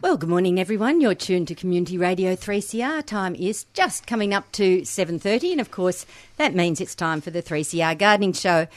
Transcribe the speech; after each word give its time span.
Well, 0.00 0.16
good 0.16 0.28
morning, 0.28 0.60
everyone. 0.60 1.00
You're 1.00 1.16
tuned 1.16 1.48
to 1.48 1.56
Community 1.56 1.98
Radio 1.98 2.36
3CR. 2.36 3.04
Time 3.04 3.34
is 3.34 3.64
just 3.74 4.06
coming 4.06 4.32
up 4.32 4.52
to 4.52 4.82
7:30, 4.82 5.50
and 5.50 5.60
of 5.60 5.72
course, 5.72 6.06
that 6.36 6.54
means 6.54 6.80
it's 6.80 6.94
time 6.94 7.20
for 7.20 7.32
the 7.32 7.42
3CR 7.42 7.96
Gardening 7.96 8.32
Show. 8.32 8.68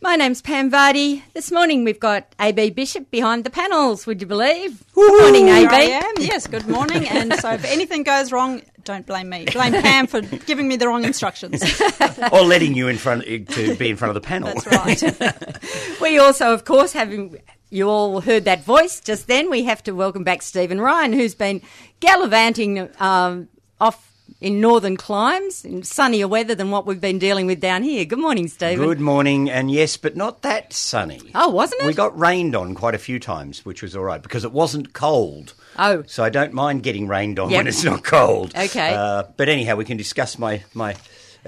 My 0.00 0.14
name's 0.14 0.40
Pam 0.40 0.70
Vardy. 0.70 1.22
This 1.34 1.50
morning 1.50 1.82
we've 1.82 1.98
got 1.98 2.32
AB 2.38 2.70
Bishop 2.70 3.10
behind 3.10 3.42
the 3.42 3.50
panels. 3.50 4.06
Would 4.06 4.20
you 4.20 4.28
believe? 4.28 4.84
Good 4.94 5.20
morning, 5.20 5.48
AB. 5.48 5.66
I 5.68 5.80
am. 5.80 6.14
Yes. 6.18 6.46
Good 6.46 6.68
morning. 6.68 7.08
And 7.08 7.34
so, 7.34 7.50
if 7.50 7.64
anything 7.64 8.04
goes 8.04 8.30
wrong, 8.30 8.62
don't 8.84 9.04
blame 9.04 9.30
me. 9.30 9.46
Blame 9.52 9.72
Pam 9.72 10.06
for 10.06 10.20
giving 10.20 10.68
me 10.68 10.76
the 10.76 10.86
wrong 10.86 11.02
instructions. 11.02 11.60
or 12.32 12.42
letting 12.42 12.76
you 12.76 12.86
in 12.86 12.98
front 12.98 13.24
to 13.24 13.74
be 13.74 13.90
in 13.90 13.96
front 13.96 14.16
of 14.16 14.22
the 14.22 14.26
panel. 14.26 14.52
That's 14.54 14.66
right. 14.68 15.60
We 16.00 16.18
also, 16.20 16.54
of 16.54 16.64
course, 16.64 16.92
having 16.92 17.36
you 17.70 17.88
all 17.88 18.20
heard 18.20 18.44
that 18.46 18.64
voice 18.64 19.00
just 19.00 19.26
then. 19.26 19.50
We 19.50 19.64
have 19.64 19.82
to 19.84 19.92
welcome 19.92 20.24
back 20.24 20.42
Stephen 20.42 20.80
Ryan, 20.80 21.12
who's 21.12 21.34
been 21.34 21.60
gallivanting 22.00 22.88
um, 23.00 23.48
off 23.80 24.04
in 24.40 24.60
northern 24.60 24.96
climes, 24.96 25.64
in 25.64 25.82
sunnier 25.82 26.28
weather 26.28 26.54
than 26.54 26.70
what 26.70 26.86
we've 26.86 27.00
been 27.00 27.18
dealing 27.18 27.46
with 27.46 27.60
down 27.60 27.82
here. 27.82 28.04
Good 28.04 28.20
morning, 28.20 28.46
Stephen. 28.46 28.84
Good 28.84 29.00
morning, 29.00 29.50
and 29.50 29.70
yes, 29.70 29.96
but 29.96 30.16
not 30.16 30.42
that 30.42 30.72
sunny. 30.72 31.20
Oh, 31.34 31.48
wasn't 31.48 31.82
it? 31.82 31.86
We 31.86 31.94
got 31.94 32.16
rained 32.18 32.54
on 32.54 32.74
quite 32.74 32.94
a 32.94 32.98
few 32.98 33.18
times, 33.18 33.64
which 33.64 33.82
was 33.82 33.96
all 33.96 34.04
right 34.04 34.22
because 34.22 34.44
it 34.44 34.52
wasn't 34.52 34.92
cold. 34.92 35.54
Oh. 35.78 36.04
So 36.06 36.22
I 36.22 36.28
don't 36.30 36.52
mind 36.52 36.82
getting 36.82 37.08
rained 37.08 37.38
on 37.38 37.50
Yep. 37.50 37.58
when 37.58 37.66
it's 37.66 37.84
not 37.84 38.04
cold. 38.04 38.54
Okay. 38.56 38.94
Uh, 38.94 39.24
but 39.36 39.48
anyhow, 39.48 39.74
we 39.76 39.84
can 39.84 39.96
discuss 39.96 40.38
my, 40.38 40.62
my 40.72 40.94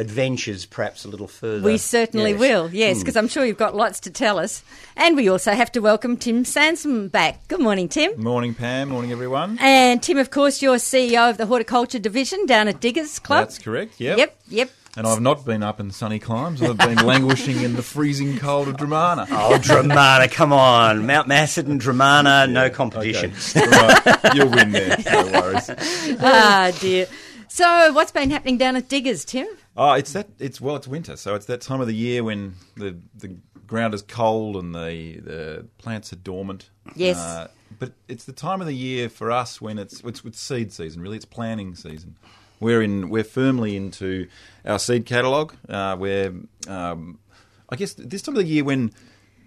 adventures 0.00 0.64
perhaps 0.66 1.04
a 1.04 1.08
little 1.08 1.28
further. 1.28 1.62
We 1.64 1.76
certainly 1.78 2.30
Yes. 2.30 2.36
Hmm. 2.36 2.40
will, 2.40 2.70
yes, 2.72 2.98
because 3.00 3.16
I'm 3.16 3.28
sure 3.28 3.44
you've 3.44 3.58
got 3.58 3.76
lots 3.76 4.00
to 4.00 4.10
tell 4.10 4.38
us. 4.38 4.62
And 4.96 5.14
we 5.16 5.28
also 5.28 5.52
have 5.52 5.70
to 5.72 5.80
welcome 5.80 6.16
Tim 6.16 6.44
Sansom 6.44 7.08
back. 7.08 7.46
Good 7.48 7.60
morning, 7.60 7.88
Tim. 7.88 8.20
Morning, 8.20 8.54
Pam. 8.54 8.88
Morning, 8.88 9.12
everyone. 9.12 9.58
And 9.60 10.02
Tim, 10.02 10.18
of 10.18 10.30
course, 10.30 10.62
you're 10.62 10.76
CEO 10.76 11.28
of 11.30 11.36
the 11.36 11.46
Horticulture 11.46 11.98
Division 11.98 12.46
down 12.46 12.66
at 12.66 12.80
Diggers 12.80 13.18
Club. 13.18 13.44
That's 13.48 13.58
correct. 13.58 14.00
Yep. 14.00 14.18
Yep, 14.18 14.36
yep. 14.48 14.70
And 14.96 15.06
I've 15.06 15.20
not 15.20 15.44
been 15.44 15.62
up 15.62 15.78
in 15.78 15.92
sunny 15.92 16.18
climes. 16.18 16.60
I've 16.62 16.76
been 16.76 17.06
languishing 17.06 17.60
in 17.62 17.76
the 17.76 17.82
freezing 17.82 18.38
cold 18.38 18.66
of 18.68 18.76
Dromana. 18.76 19.28
Oh, 19.30 19.56
Dromana, 19.58 20.28
come 20.30 20.52
on. 20.52 21.06
Mount 21.06 21.28
Macedon, 21.28 21.78
Dromana, 21.78 22.50
no 22.50 22.70
competition. 22.70 23.32
Okay. 23.56 23.60
All 23.64 23.88
right. 23.88 24.34
You'll 24.34 24.48
win 24.50 24.72
there. 24.72 24.96
No 25.06 25.24
worries. 25.26 25.70
ah, 26.20 26.72
dear. 26.80 27.06
So, 27.46 27.92
what's 27.92 28.10
been 28.12 28.30
happening 28.30 28.58
down 28.58 28.74
at 28.76 28.88
Diggers, 28.88 29.24
Tim? 29.24 29.46
Oh, 29.76 29.92
it's 29.92 30.12
that. 30.12 30.28
It's 30.38 30.60
well, 30.60 30.76
it's 30.76 30.88
winter, 30.88 31.16
so 31.16 31.34
it's 31.34 31.46
that 31.46 31.60
time 31.60 31.80
of 31.80 31.86
the 31.86 31.94
year 31.94 32.24
when 32.24 32.54
the 32.76 32.96
the 33.16 33.36
ground 33.66 33.94
is 33.94 34.02
cold 34.02 34.56
and 34.56 34.74
the 34.74 35.20
the 35.20 35.66
plants 35.78 36.12
are 36.12 36.16
dormant. 36.16 36.70
Yes. 36.96 37.16
Uh, 37.18 37.48
but 37.78 37.92
it's 38.08 38.24
the 38.24 38.32
time 38.32 38.60
of 38.60 38.66
the 38.66 38.74
year 38.74 39.08
for 39.08 39.30
us 39.30 39.60
when 39.60 39.78
it's 39.78 40.00
it's, 40.00 40.24
it's 40.24 40.40
seed 40.40 40.72
season. 40.72 41.00
Really, 41.00 41.16
it's 41.16 41.24
planting 41.24 41.74
season. 41.74 42.16
We're 42.58 42.82
in. 42.82 43.08
We're 43.08 43.24
firmly 43.24 43.76
into 43.76 44.26
our 44.64 44.78
seed 44.78 45.06
catalogue. 45.06 45.54
Uh, 45.68 45.96
we're. 45.98 46.34
Um, 46.68 47.20
I 47.68 47.76
guess 47.76 47.94
this 47.94 48.22
time 48.22 48.36
of 48.36 48.42
the 48.42 48.48
year 48.48 48.64
when 48.64 48.92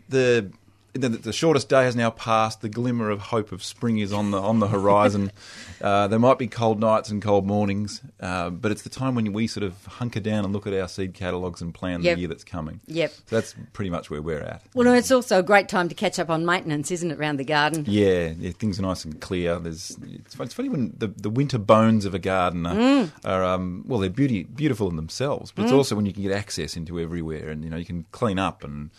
the 0.07 0.51
the, 0.94 1.09
the 1.09 1.33
shortest 1.33 1.69
day 1.69 1.83
has 1.83 1.95
now 1.95 2.09
passed. 2.11 2.61
The 2.61 2.69
glimmer 2.69 3.09
of 3.09 3.19
hope 3.19 3.52
of 3.52 3.63
spring 3.63 3.97
is 3.97 4.13
on 4.13 4.31
the 4.31 4.39
on 4.39 4.59
the 4.59 4.67
horizon. 4.67 5.31
uh, 5.81 6.08
there 6.08 6.19
might 6.19 6.38
be 6.38 6.47
cold 6.47 6.79
nights 6.79 7.09
and 7.09 7.22
cold 7.22 7.45
mornings, 7.47 8.01
uh, 8.19 8.50
but 8.51 8.72
it's 8.72 8.84
the 8.84 8.90
time 8.90 9.16
when 9.16 9.34
we 9.34 9.47
sort 9.47 9.63
of 9.63 9.85
hunker 9.85 10.19
down 10.19 10.44
and 10.45 10.53
look 10.53 10.68
at 10.68 10.73
our 10.73 10.88
seed 10.88 11.13
catalogues 11.13 11.62
and 11.62 11.73
plan 11.73 12.01
Yep. 12.03 12.16
the 12.16 12.19
year 12.22 12.28
that's 12.29 12.44
coming. 12.44 12.79
Yep. 12.88 13.12
So 13.12 13.35
that's 13.35 13.56
pretty 13.73 13.90
much 13.90 14.09
where 14.09 14.22
we're 14.22 14.40
at. 14.41 14.62
Well, 14.75 14.85
no, 14.85 14.94
it's 14.94 15.12
also 15.12 15.40
a 15.40 15.44
great 15.44 15.68
time 15.68 15.90
to 15.90 15.95
catch 15.95 16.19
up 16.19 16.29
on 16.29 16.45
maintenance, 16.45 16.91
isn't 16.91 17.09
it, 17.12 17.18
around 17.19 17.38
the 17.38 17.44
garden? 17.44 17.85
Yeah, 17.88 18.34
yeah, 18.38 18.51
things 18.51 18.78
are 18.79 18.84
nice 18.84 19.03
and 19.06 19.19
clear. 19.19 19.57
There's 19.59 19.97
it's, 20.03 20.39
it's 20.39 20.53
funny 20.53 20.69
when 20.69 20.94
the, 20.97 21.07
the 21.07 21.29
winter 21.29 21.57
bones 21.57 22.06
of 22.06 22.13
a 22.13 22.19
garden 22.19 22.66
are, 22.68 22.73
Mm. 22.75 23.12
are 23.25 23.44
um, 23.44 23.84
well, 23.88 24.00
they're 24.00 24.09
beauty 24.09 24.44
beautiful 24.44 24.89
in 24.89 24.95
themselves, 24.95 25.51
but 25.51 25.63
it's 25.63 25.72
also 25.72 25.95
when 25.95 26.06
you 26.06 26.13
can 26.13 26.22
get 26.23 26.31
access 26.31 26.75
into 26.75 27.00
everywhere, 27.00 27.50
and 27.50 27.63
you 27.63 27.69
know 27.69 27.78
you 27.78 27.85
can 27.85 28.06
clean 28.12 28.38
up 28.39 28.63
and 28.63 28.89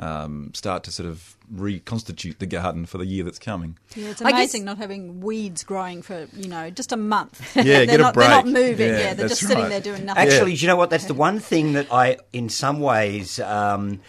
um, 0.00 0.50
start 0.54 0.82
to 0.84 0.90
sort 0.90 1.08
of 1.08 1.36
reconstitute 1.52 2.38
the 2.38 2.46
garden 2.46 2.86
for 2.86 2.98
the 2.98 3.04
year 3.06 3.22
that's 3.22 3.38
coming. 3.38 3.76
Yeah, 3.94 4.08
it's 4.10 4.22
I 4.22 4.30
guess- 4.30 4.38
amazing 4.38 4.64
not 4.64 4.78
having 4.78 5.20
weeds 5.20 5.62
growing 5.62 6.00
for, 6.02 6.26
you 6.34 6.48
know, 6.48 6.70
just 6.70 6.90
a 6.92 6.96
month. 6.96 7.40
Yeah, 7.56 7.62
they're 7.84 7.86
get 7.86 8.00
a 8.00 8.02
not, 8.04 8.14
They're 8.14 8.28
not 8.28 8.46
moving. 8.46 8.88
Yeah, 8.88 8.98
Yeah, 8.98 9.14
they're 9.14 9.28
that's 9.28 9.40
just 9.40 9.46
sitting 9.48 9.68
there 9.68 9.80
doing 9.80 10.06
nothing. 10.06 10.26
Actually, 10.26 10.54
do 10.54 10.60
you 10.62 10.66
know 10.68 10.76
what? 10.76 10.90
That's 10.90 11.04
the 11.04 11.14
one 11.14 11.38
thing 11.38 11.74
that 11.74 11.92
I, 11.92 12.16
in 12.32 12.48
some 12.48 12.80
ways, 12.80 13.38
um, 13.40 14.00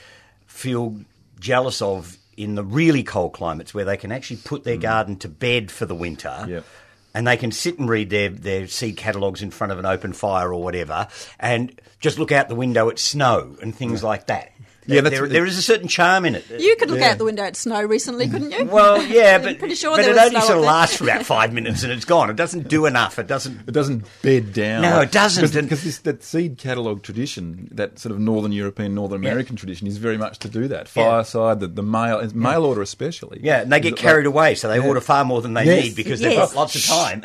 feel 0.48 0.96
jealous 1.40 1.82
of 1.82 2.18
in 2.38 2.56
the 2.56 2.64
really 2.64 3.04
cold 3.04 3.34
climates 3.34 3.74
where 3.74 3.86
they 3.86 3.98
can 3.98 4.12
actually 4.12 4.38
put 4.38 4.64
their 4.64 4.78
garden 4.78 5.18
to 5.18 5.28
bed 5.28 5.70
for 5.72 5.86
the 5.86 5.96
winter. 5.96 6.46
Yep. 6.48 6.66
And 7.14 7.28
they 7.28 7.36
can 7.36 7.52
sit 7.52 7.78
and 7.78 7.90
read 7.90 8.10
their, 8.10 8.30
their 8.30 8.68
seed 8.68 8.96
catalogues 8.96 9.42
in 9.42 9.52
front 9.52 9.74
of 9.74 9.80
an 9.80 9.86
open 9.86 10.14
fire 10.14 10.54
or 10.54 10.64
whatever, 10.64 11.10
and 11.40 11.78
just 12.00 12.18
look 12.18 12.32
out 12.32 12.48
the 12.48 12.56
window 12.56 12.90
at 12.90 13.00
snow 13.00 13.58
and 13.62 13.76
things 13.76 14.02
like 14.02 14.28
that. 14.28 14.54
Yeah, 14.92 15.02
that's 15.02 15.16
there, 15.20 15.28
there 15.28 15.46
is 15.46 15.58
a 15.58 15.62
certain 15.62 15.88
charm 15.88 16.26
in 16.26 16.36
it. 16.36 16.46
You 16.50 16.76
could 16.78 16.90
look 16.90 17.00
Yeah. 17.00 17.12
out 17.12 17.18
the 17.18 17.26
window 17.26 17.44
at 17.44 17.56
snow 17.56 17.82
recently, 17.84 18.28
couldn't 18.28 18.52
you? 18.52 18.66
Well, 18.66 19.02
yeah, 19.08 19.38
but, 19.38 19.60
pretty 19.60 19.76
sure 19.76 19.96
but 19.98 20.06
it 20.06 20.18
only 20.18 20.32
sort 20.40 20.44
of 20.44 20.48
there. 20.50 20.58
lasts 20.60 20.98
for 20.98 21.04
about 21.06 21.26
five 21.26 21.54
minutes 21.54 21.84
and 21.84 21.92
it's 21.92 22.06
gone. 22.06 22.30
It 22.30 22.36
doesn't 22.36 22.68
do 22.68 22.86
enough. 22.86 23.18
It 23.20 23.28
doesn't. 23.28 23.68
It 23.68 23.72
doesn't 23.72 24.06
bed 24.22 24.54
down. 24.54 24.82
No, 24.82 25.02
it 25.02 25.12
doesn't. 25.12 25.52
Because 25.64 25.84
this 25.84 26.00
that 26.00 26.24
seed 26.24 26.58
catalogue 26.58 27.04
tradition, 27.04 27.70
that 27.72 28.00
sort 28.00 28.12
of 28.14 28.20
Northern 28.20 28.52
European, 28.52 28.96
Northern 28.96 29.18
American 29.20 29.56
tradition, 29.56 29.88
is 29.88 29.98
very 29.98 30.18
much 30.18 30.40
to 30.40 30.50
do 30.50 30.68
that. 30.68 30.90
Yeah. 30.96 31.04
Fireside, 31.04 31.60
the, 31.60 31.68
the 31.68 31.84
mail, 31.84 32.22
mail 32.34 32.66
order 32.66 32.82
especially. 32.82 33.40
Yeah, 33.44 33.62
and 33.62 33.72
they 33.72 33.80
get 33.80 33.96
carried 33.98 34.26
like- 34.26 34.34
away, 34.34 34.56
so 34.56 34.68
they 34.68 34.80
order 34.80 35.02
far 35.02 35.24
more 35.26 35.42
than 35.42 35.54
they 35.54 35.66
Yes. 35.66 35.84
need 35.86 35.96
because 35.96 36.22
Yes. 36.22 36.30
they've 36.32 36.38
got 36.40 36.56
lots 36.56 36.76
of 36.76 36.86
time. 36.86 37.24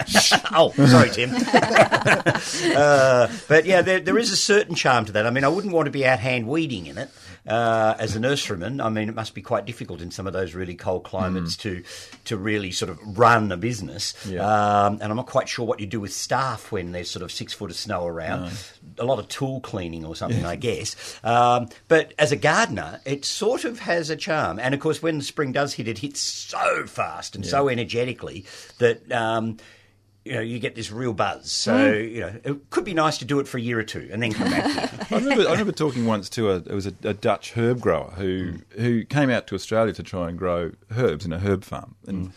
oh, 0.53 0.71
sorry, 0.87 1.11
Tim. 1.11 1.31
uh, 2.77 3.29
but 3.49 3.65
yeah, 3.67 3.83
there, 3.83 4.01
there 4.01 4.19
is 4.19 4.33
a 4.33 4.37
certain 4.37 4.75
charm 4.75 5.05
to 5.07 5.13
that. 5.13 5.27
I 5.27 5.31
mean, 5.31 5.45
I 5.45 5.49
wouldn't 5.49 5.73
want 5.73 5.87
to 5.87 5.91
be 5.91 6.07
out 6.07 6.19
hand 6.19 6.47
weeding 6.47 6.87
in 6.87 6.99
it 6.99 7.11
uh, 7.47 7.95
as 7.99 8.17
a 8.17 8.21
nurseryman. 8.21 8.85
I 8.85 8.89
mean, 8.89 9.09
it 9.09 9.15
must 9.15 9.35
be 9.35 9.43
quite 9.43 9.67
difficult 9.67 10.01
in 10.01 10.11
some 10.11 10.27
of 10.27 10.33
those 10.33 10.55
really 10.55 10.75
cold 10.75 11.05
climates 11.05 11.57
to 11.59 11.83
to 12.25 12.37
really 12.37 12.73
sort 12.73 12.91
of 12.91 12.99
run 13.19 13.53
a 13.53 13.57
business. 13.57 14.15
Yeah. 14.27 14.41
Um, 14.41 14.95
and 14.95 15.05
I'm 15.05 15.17
not 15.17 15.27
quite 15.27 15.49
sure 15.49 15.67
what 15.67 15.81
you 15.81 15.87
do 15.87 16.01
with 16.01 16.13
staff 16.13 16.73
when 16.73 16.93
there's 16.93 17.11
sort 17.11 17.23
of 17.23 17.31
six 17.31 17.53
foot 17.53 17.71
of 17.71 17.77
snow 17.77 18.07
around. 18.07 18.53
A 18.99 19.05
lot 19.05 19.19
of 19.19 19.29
tool 19.29 19.61
cleaning 19.61 20.05
or 20.05 20.17
something, 20.17 20.45
I 20.45 20.57
guess. 20.57 21.19
Um, 21.23 21.69
but 21.89 22.15
as 22.19 22.33
a 22.33 22.37
gardener, 22.37 23.01
it 23.05 23.25
sort 23.25 23.65
of 23.65 23.81
has 23.81 24.11
a 24.11 24.17
charm. 24.17 24.59
And 24.59 24.75
of 24.75 24.81
course, 24.81 25.03
when 25.03 25.19
the 25.19 25.25
spring 25.25 25.53
does 25.53 25.75
hit, 25.75 25.89
it 25.89 25.99
hits 25.99 26.21
so 26.21 26.87
fast 26.87 27.35
and 27.35 27.45
so 27.45 27.69
energetically 27.69 28.45
that. 28.79 29.11
Um, 29.13 29.59
you 30.27 30.33
know, 30.35 30.41
you 30.41 30.59
get 30.59 30.75
this 30.75 30.91
real 30.91 31.13
buzz. 31.13 31.51
So, 31.51 31.73
mm. 31.73 32.13
you 32.13 32.21
know, 32.21 32.33
it 32.45 32.71
could 32.71 32.85
be 32.85 32.95
nice 32.95 33.19
to 33.19 33.25
do 33.25 33.39
it 33.41 33.49
for 33.49 33.59
a 33.59 33.61
year 33.61 33.79
or 33.79 33.85
two 33.85 34.09
and 34.13 34.23
then 34.23 34.33
come 34.33 34.51
back. 34.51 34.65
I 35.13 35.17
remember, 35.17 35.47
I 35.49 35.53
remember 35.53 35.73
talking 35.73 36.05
once 36.07 36.29
to 36.31 36.51
a 36.51 36.57
it 36.57 36.73
was 36.73 36.87
a, 36.87 36.95
a 37.05 37.15
Dutch 37.15 37.53
herb 37.53 37.81
grower 37.81 38.13
who 38.17 38.53
mm. 38.53 38.81
who 38.81 39.05
came 39.05 39.31
out 39.31 39.47
to 39.49 39.55
Australia 39.55 39.93
to 39.95 40.03
try 40.03 40.29
and 40.29 40.37
grow 40.37 40.73
herbs 40.97 41.25
in 41.25 41.33
a 41.33 41.39
herb 41.39 41.65
farm, 41.65 41.95
and 42.07 42.29
mm. 42.29 42.33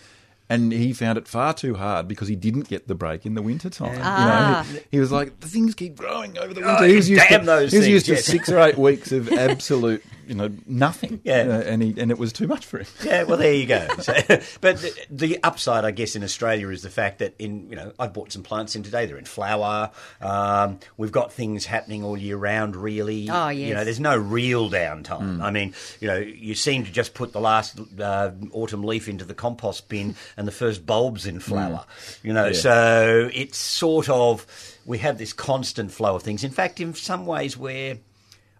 and 0.49 0.71
he 0.71 0.93
found 0.93 1.17
it 1.17 1.27
far 1.27 1.53
too 1.53 1.75
hard 1.75 2.07
because 2.07 2.27
he 2.27 2.35
didn't 2.35 2.67
get 2.69 2.87
the 2.87 2.95
break 2.95 3.25
in 3.25 3.33
the 3.33 3.41
winter 3.41 3.69
time. 3.69 3.95
You 3.95 4.01
Ah. 4.03 4.63
know, 4.65 4.71
he, 4.71 4.79
ah. 4.79 4.83
he 4.91 4.99
was 4.99 5.11
like, 5.11 5.39
the 5.39 5.47
things 5.47 5.73
keep 5.75 5.95
growing 5.97 6.37
over 6.37 6.53
the 6.53 6.61
Oh, 6.61 6.73
winter. 6.73 6.85
he 6.87 6.95
was 6.95 7.09
used 7.09 7.23
damn 7.29 7.41
to, 7.41 7.45
those 7.45 7.71
he 7.71 7.77
was 7.79 7.85
things, 7.85 7.93
used 7.93 8.07
yes. 8.07 8.25
to 8.25 8.31
six 8.31 8.49
or 8.49 8.59
eight 8.59 8.77
weeks 8.77 9.11
of 9.11 9.31
absolute, 9.33 10.03
you 10.29 10.35
know, 10.35 10.49
nothing. 10.67 11.19
Yeah. 11.23 11.43
You 11.43 11.49
know, 11.49 11.59
and 11.61 11.81
he 11.83 11.95
and 11.99 12.11
it 12.11 12.17
was 12.19 12.31
too 12.31 12.47
much 12.47 12.65
for 12.65 12.77
him. 12.79 12.85
Yeah, 13.03 13.23
well, 13.23 13.37
there 13.37 13.53
you 13.53 13.65
go. 13.65 13.85
So, 13.99 14.13
but 14.61 14.77
the, 14.77 14.93
the 15.09 15.39
upside, 15.43 15.83
I 15.83 15.91
guess, 15.91 16.15
in 16.15 16.23
Australia 16.23 16.69
is 16.69 16.83
the 16.83 16.89
fact 16.89 17.19
that 17.19 17.33
in 17.39 17.69
you 17.69 17.75
know 17.75 17.91
I 17.99 18.07
bought 18.07 18.31
some 18.31 18.43
plants 18.43 18.75
in 18.75 18.83
today. 18.83 19.05
They're 19.07 19.17
in 19.17 19.25
flower. 19.25 19.91
Um, 20.21 20.79
we've 20.97 21.11
got 21.11 21.33
things 21.33 21.65
happening 21.65 22.03
all 22.03 22.17
year 22.17 22.37
round. 22.37 22.75
Really, 22.75 23.27
Oh, 23.29 23.49
yes. 23.49 23.67
You 23.69 23.73
know, 23.73 23.83
there's 23.83 23.99
no 23.99 24.15
real 24.17 24.69
downtime. 24.69 25.41
I 25.41 25.51
mean, 25.51 25.73
you 25.99 26.07
know, 26.07 26.17
you 26.17 26.55
seem 26.55 26.85
to 26.85 26.91
just 26.91 27.13
put 27.13 27.33
the 27.33 27.41
last 27.41 27.79
uh, 27.99 28.31
autumn 28.51 28.83
leaf 28.83 29.07
into 29.09 29.25
the 29.25 29.33
compost 29.33 29.89
bin 29.89 30.15
and 30.37 30.47
the 30.47 30.51
first 30.51 30.85
bulbs 30.85 31.25
in 31.25 31.39
flower. 31.39 31.85
You 32.23 32.33
know, 32.33 32.47
Yeah. 32.47 32.53
so 32.53 33.29
it's 33.33 33.57
sort 33.57 34.09
of 34.09 34.45
we 34.85 34.99
have 34.99 35.17
this 35.17 35.33
constant 35.33 35.91
flow 35.91 36.15
of 36.15 36.23
things. 36.23 36.43
In 36.43 36.51
fact, 36.51 36.79
in 36.79 36.93
some 36.93 37.25
ways, 37.25 37.57
we're 37.57 37.97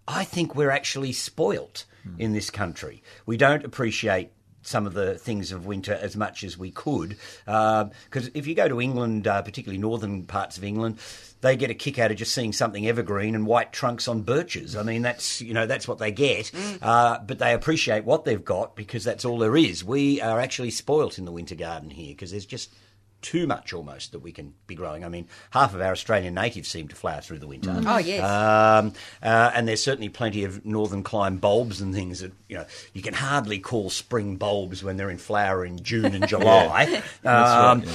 I 0.09 0.23
think 0.23 0.55
we're 0.55 0.71
actually 0.71 1.13
spoilt 1.13 1.85
in 2.17 2.33
this 2.33 2.49
country. 2.49 3.03
We 3.27 3.37
don't 3.37 3.63
appreciate 3.63 4.31
some 4.61 4.85
of 4.85 4.93
the 4.93 5.15
things 5.15 5.51
of 5.51 5.65
winter 5.65 5.93
as 5.93 6.17
much 6.17 6.43
as 6.43 6.57
we 6.57 6.71
could. 6.71 7.15
Because 7.45 8.29
if 8.33 8.47
you 8.47 8.55
go 8.55 8.67
to 8.67 8.81
England, 8.81 9.27
uh, 9.27 9.41
particularly 9.41 9.77
northern 9.77 10.23
parts 10.23 10.57
of 10.57 10.63
England, 10.63 10.97
they 11.41 11.55
get 11.55 11.69
a 11.69 11.73
kick 11.73 11.99
out 11.99 12.11
of 12.11 12.17
just 12.17 12.33
seeing 12.33 12.51
something 12.51 12.87
evergreen 12.87 13.35
and 13.35 13.45
white 13.45 13.71
trunks 13.71 14.07
on 14.07 14.23
birches. 14.23 14.75
I 14.75 14.83
mean, 14.83 15.03
that's 15.03 15.41
you 15.41 15.53
know 15.53 15.65
that's 15.65 15.87
what 15.87 15.99
they 15.99 16.11
get, 16.11 16.51
uh, 16.81 17.19
but 17.19 17.39
they 17.39 17.53
appreciate 17.53 18.03
what 18.03 18.25
they've 18.25 18.43
got 18.43 18.75
because 18.75 19.03
that's 19.03 19.25
all 19.25 19.37
there 19.37 19.55
is. 19.55 19.83
We 19.83 20.21
are 20.21 20.39
actually 20.39 20.71
spoilt 20.71 21.17
in 21.17 21.25
the 21.25 21.31
winter 21.31 21.55
garden 21.55 21.91
here 21.91 22.09
because 22.13 22.31
there's 22.31 22.45
just 22.45 22.73
too 23.21 23.47
much 23.47 23.73
almost 23.73 24.11
that 24.11 24.19
we 24.19 24.31
can 24.31 24.53
be 24.67 24.75
growing. 24.75 25.03
I 25.03 25.09
mean, 25.09 25.27
half 25.51 25.73
of 25.73 25.81
our 25.81 25.91
Australian 25.91 26.33
natives 26.33 26.69
seem 26.69 26.87
to 26.87 26.95
flower 26.95 27.21
through 27.21 27.39
the 27.39 27.47
winter. 27.47 27.81
Oh, 27.85 27.97
yes. 27.97 28.23
Um, 28.23 28.93
uh, 29.21 29.51
and 29.53 29.67
there's 29.67 29.83
certainly 29.83 30.09
plenty 30.09 30.43
of 30.43 30.65
northern 30.65 31.03
climb 31.03 31.37
bulbs 31.37 31.81
and 31.81 31.93
things 31.93 32.19
that 32.21 32.31
you 32.47 32.55
know 32.57 32.65
you 32.93 33.01
can 33.01 33.13
hardly 33.13 33.59
call 33.59 33.89
spring 33.89 34.37
bulbs 34.37 34.83
when 34.83 34.97
they're 34.97 35.09
in 35.09 35.17
flower 35.17 35.65
in 35.65 35.81
June 35.83 36.13
and 36.13 36.27
July. 36.27 37.01
Um, 37.23 37.81
right, 37.81 37.83
yeah. 37.85 37.93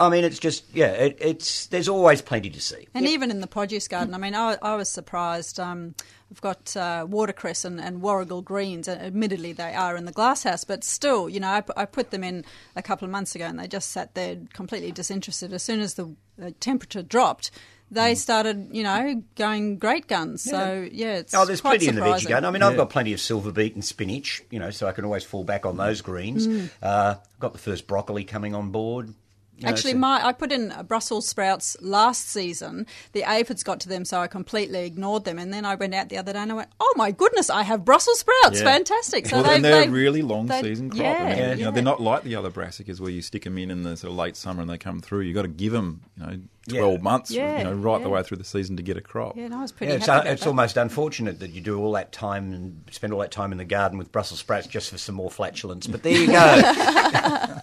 I 0.00 0.08
mean, 0.10 0.24
it's 0.24 0.38
just 0.38 0.64
yeah, 0.72 0.92
it, 0.92 1.18
it's 1.20 1.66
there's 1.66 1.88
always 1.88 2.22
plenty 2.22 2.50
to 2.50 2.60
see. 2.60 2.86
And 2.94 3.06
even 3.06 3.30
in 3.30 3.40
the 3.40 3.46
produce 3.46 3.88
garden, 3.88 4.14
I 4.14 4.18
mean, 4.18 4.34
I, 4.34 4.56
I 4.62 4.76
was 4.76 4.88
surprised. 4.88 5.58
Um, 5.58 5.94
I've 6.30 6.40
got 6.42 6.76
uh, 6.76 7.06
watercress 7.08 7.64
and, 7.64 7.80
and 7.80 8.02
warrigal 8.02 8.42
greens. 8.42 8.86
and 8.86 9.00
Admittedly, 9.00 9.52
they 9.54 9.74
are 9.74 9.96
in 9.96 10.04
the 10.04 10.12
glasshouse, 10.12 10.64
but 10.64 10.84
still, 10.84 11.28
you 11.28 11.40
know, 11.40 11.48
I, 11.48 11.62
I 11.76 11.84
put 11.86 12.10
them 12.10 12.22
in 12.22 12.44
a 12.76 12.82
couple 12.82 13.06
of 13.06 13.10
months 13.10 13.34
ago, 13.34 13.46
and 13.46 13.58
they 13.58 13.66
just 13.66 13.90
sat 13.90 14.14
there 14.14 14.36
completely 14.52 14.92
disinterested. 14.92 15.52
As 15.52 15.62
soon 15.62 15.80
as 15.80 15.94
the, 15.94 16.14
the 16.36 16.52
temperature 16.52 17.02
dropped, 17.02 17.50
they 17.90 18.14
started, 18.14 18.68
you 18.72 18.82
know, 18.82 19.22
going 19.36 19.78
great 19.78 20.06
guns. 20.06 20.42
So 20.42 20.86
yeah, 20.92 21.14
it's 21.16 21.32
Oh, 21.32 21.46
there's 21.46 21.62
quite 21.62 21.80
plenty 21.80 21.88
in 21.88 21.94
the 21.94 22.02
veggie 22.02 22.04
surprising. 22.04 22.28
garden. 22.28 22.44
I 22.44 22.50
mean, 22.50 22.62
I've 22.62 22.76
got 22.76 22.90
plenty 22.90 23.14
of 23.14 23.20
silver 23.20 23.50
beet 23.50 23.74
and 23.74 23.82
spinach, 23.82 24.42
you 24.50 24.58
know, 24.58 24.70
so 24.70 24.86
I 24.86 24.92
can 24.92 25.06
always 25.06 25.24
fall 25.24 25.44
back 25.44 25.64
on 25.64 25.78
those 25.78 26.02
greens. 26.02 26.46
Mm. 26.46 26.68
Uh, 26.82 27.14
I've 27.18 27.40
got 27.40 27.54
the 27.54 27.58
first 27.58 27.86
broccoli 27.86 28.24
coming 28.24 28.54
on 28.54 28.70
board. 28.72 29.14
You 29.58 29.66
Actually, 29.66 29.94
my 29.94 30.24
I 30.24 30.32
put 30.32 30.52
in 30.52 30.72
Brussels 30.86 31.26
sprouts 31.26 31.76
last 31.80 32.28
season. 32.28 32.86
The 33.12 33.24
aphids 33.24 33.64
got 33.64 33.80
to 33.80 33.88
them, 33.88 34.04
so 34.04 34.20
I 34.20 34.28
completely 34.28 34.86
ignored 34.86 35.24
them. 35.24 35.36
And 35.36 35.52
then 35.52 35.64
I 35.64 35.74
went 35.74 35.94
out 35.94 36.10
the 36.10 36.16
other 36.16 36.32
day 36.32 36.38
and 36.38 36.52
I 36.52 36.54
went, 36.54 36.68
"Oh 36.78 36.94
my 36.96 37.10
goodness, 37.10 37.50
I 37.50 37.62
have 37.62 37.84
Brussels 37.84 38.20
sprouts! 38.20 38.60
Yeah. 38.60 38.64
Fantastic!" 38.64 39.26
So 39.26 39.36
well, 39.38 39.46
they, 39.46 39.56
and 39.56 39.64
they're 39.64 39.80
they- 39.80 39.88
a 39.88 39.90
really 39.90 40.22
long 40.22 40.48
season 40.48 40.90
crop. 40.90 41.02
Yeah, 41.02 41.48
mean, 41.48 41.58
you 41.58 41.64
know, 41.64 41.72
they're 41.72 41.82
not 41.82 42.00
like 42.00 42.22
the 42.22 42.36
other 42.36 42.50
brassicas 42.50 43.00
where 43.00 43.10
you 43.10 43.20
stick 43.20 43.42
them 43.42 43.58
in 43.58 43.72
in 43.72 43.82
the 43.82 43.96
sort 43.96 44.12
of 44.12 44.16
late 44.16 44.36
summer 44.36 44.60
and 44.60 44.70
they 44.70 44.78
come 44.78 45.00
through. 45.00 45.20
You've 45.22 45.34
got 45.34 45.42
to 45.42 45.48
give 45.48 45.72
them, 45.72 46.02
you 46.16 46.26
know, 46.26 46.38
Yeah. 46.70 46.80
12 46.80 47.02
months, 47.02 47.30
Yeah, 47.30 47.58
you 47.58 47.64
know, 47.64 47.72
right 47.72 48.02
the 48.02 48.08
way 48.08 48.22
through 48.22 48.38
the 48.38 48.44
season 48.44 48.76
to 48.76 48.82
get 48.82 48.96
a 48.96 49.00
crop. 49.00 49.36
Yeah, 49.36 49.48
no, 49.48 49.58
I 49.58 49.62
was 49.62 49.72
pretty 49.72 49.90
Yeah, 49.92 49.96
it's, 49.98 50.06
happy 50.06 50.20
about 50.22 50.32
it's 50.32 50.42
that. 50.42 50.48
almost 50.48 50.76
unfortunate 50.76 51.40
that 51.40 51.50
you 51.50 51.60
do 51.60 51.78
all 51.78 51.92
that 51.92 52.12
time 52.12 52.52
and 52.52 52.82
spend 52.90 53.12
all 53.12 53.20
that 53.20 53.30
time 53.30 53.52
in 53.52 53.58
the 53.58 53.64
garden 53.64 53.98
with 53.98 54.12
Brussels 54.12 54.40
sprouts 54.40 54.66
just 54.66 54.90
for 54.90 54.98
some 54.98 55.14
more 55.14 55.30
flatulence. 55.30 55.86
But 55.86 56.02
there 56.02 56.12
you 56.16 56.26
go. 56.28 57.60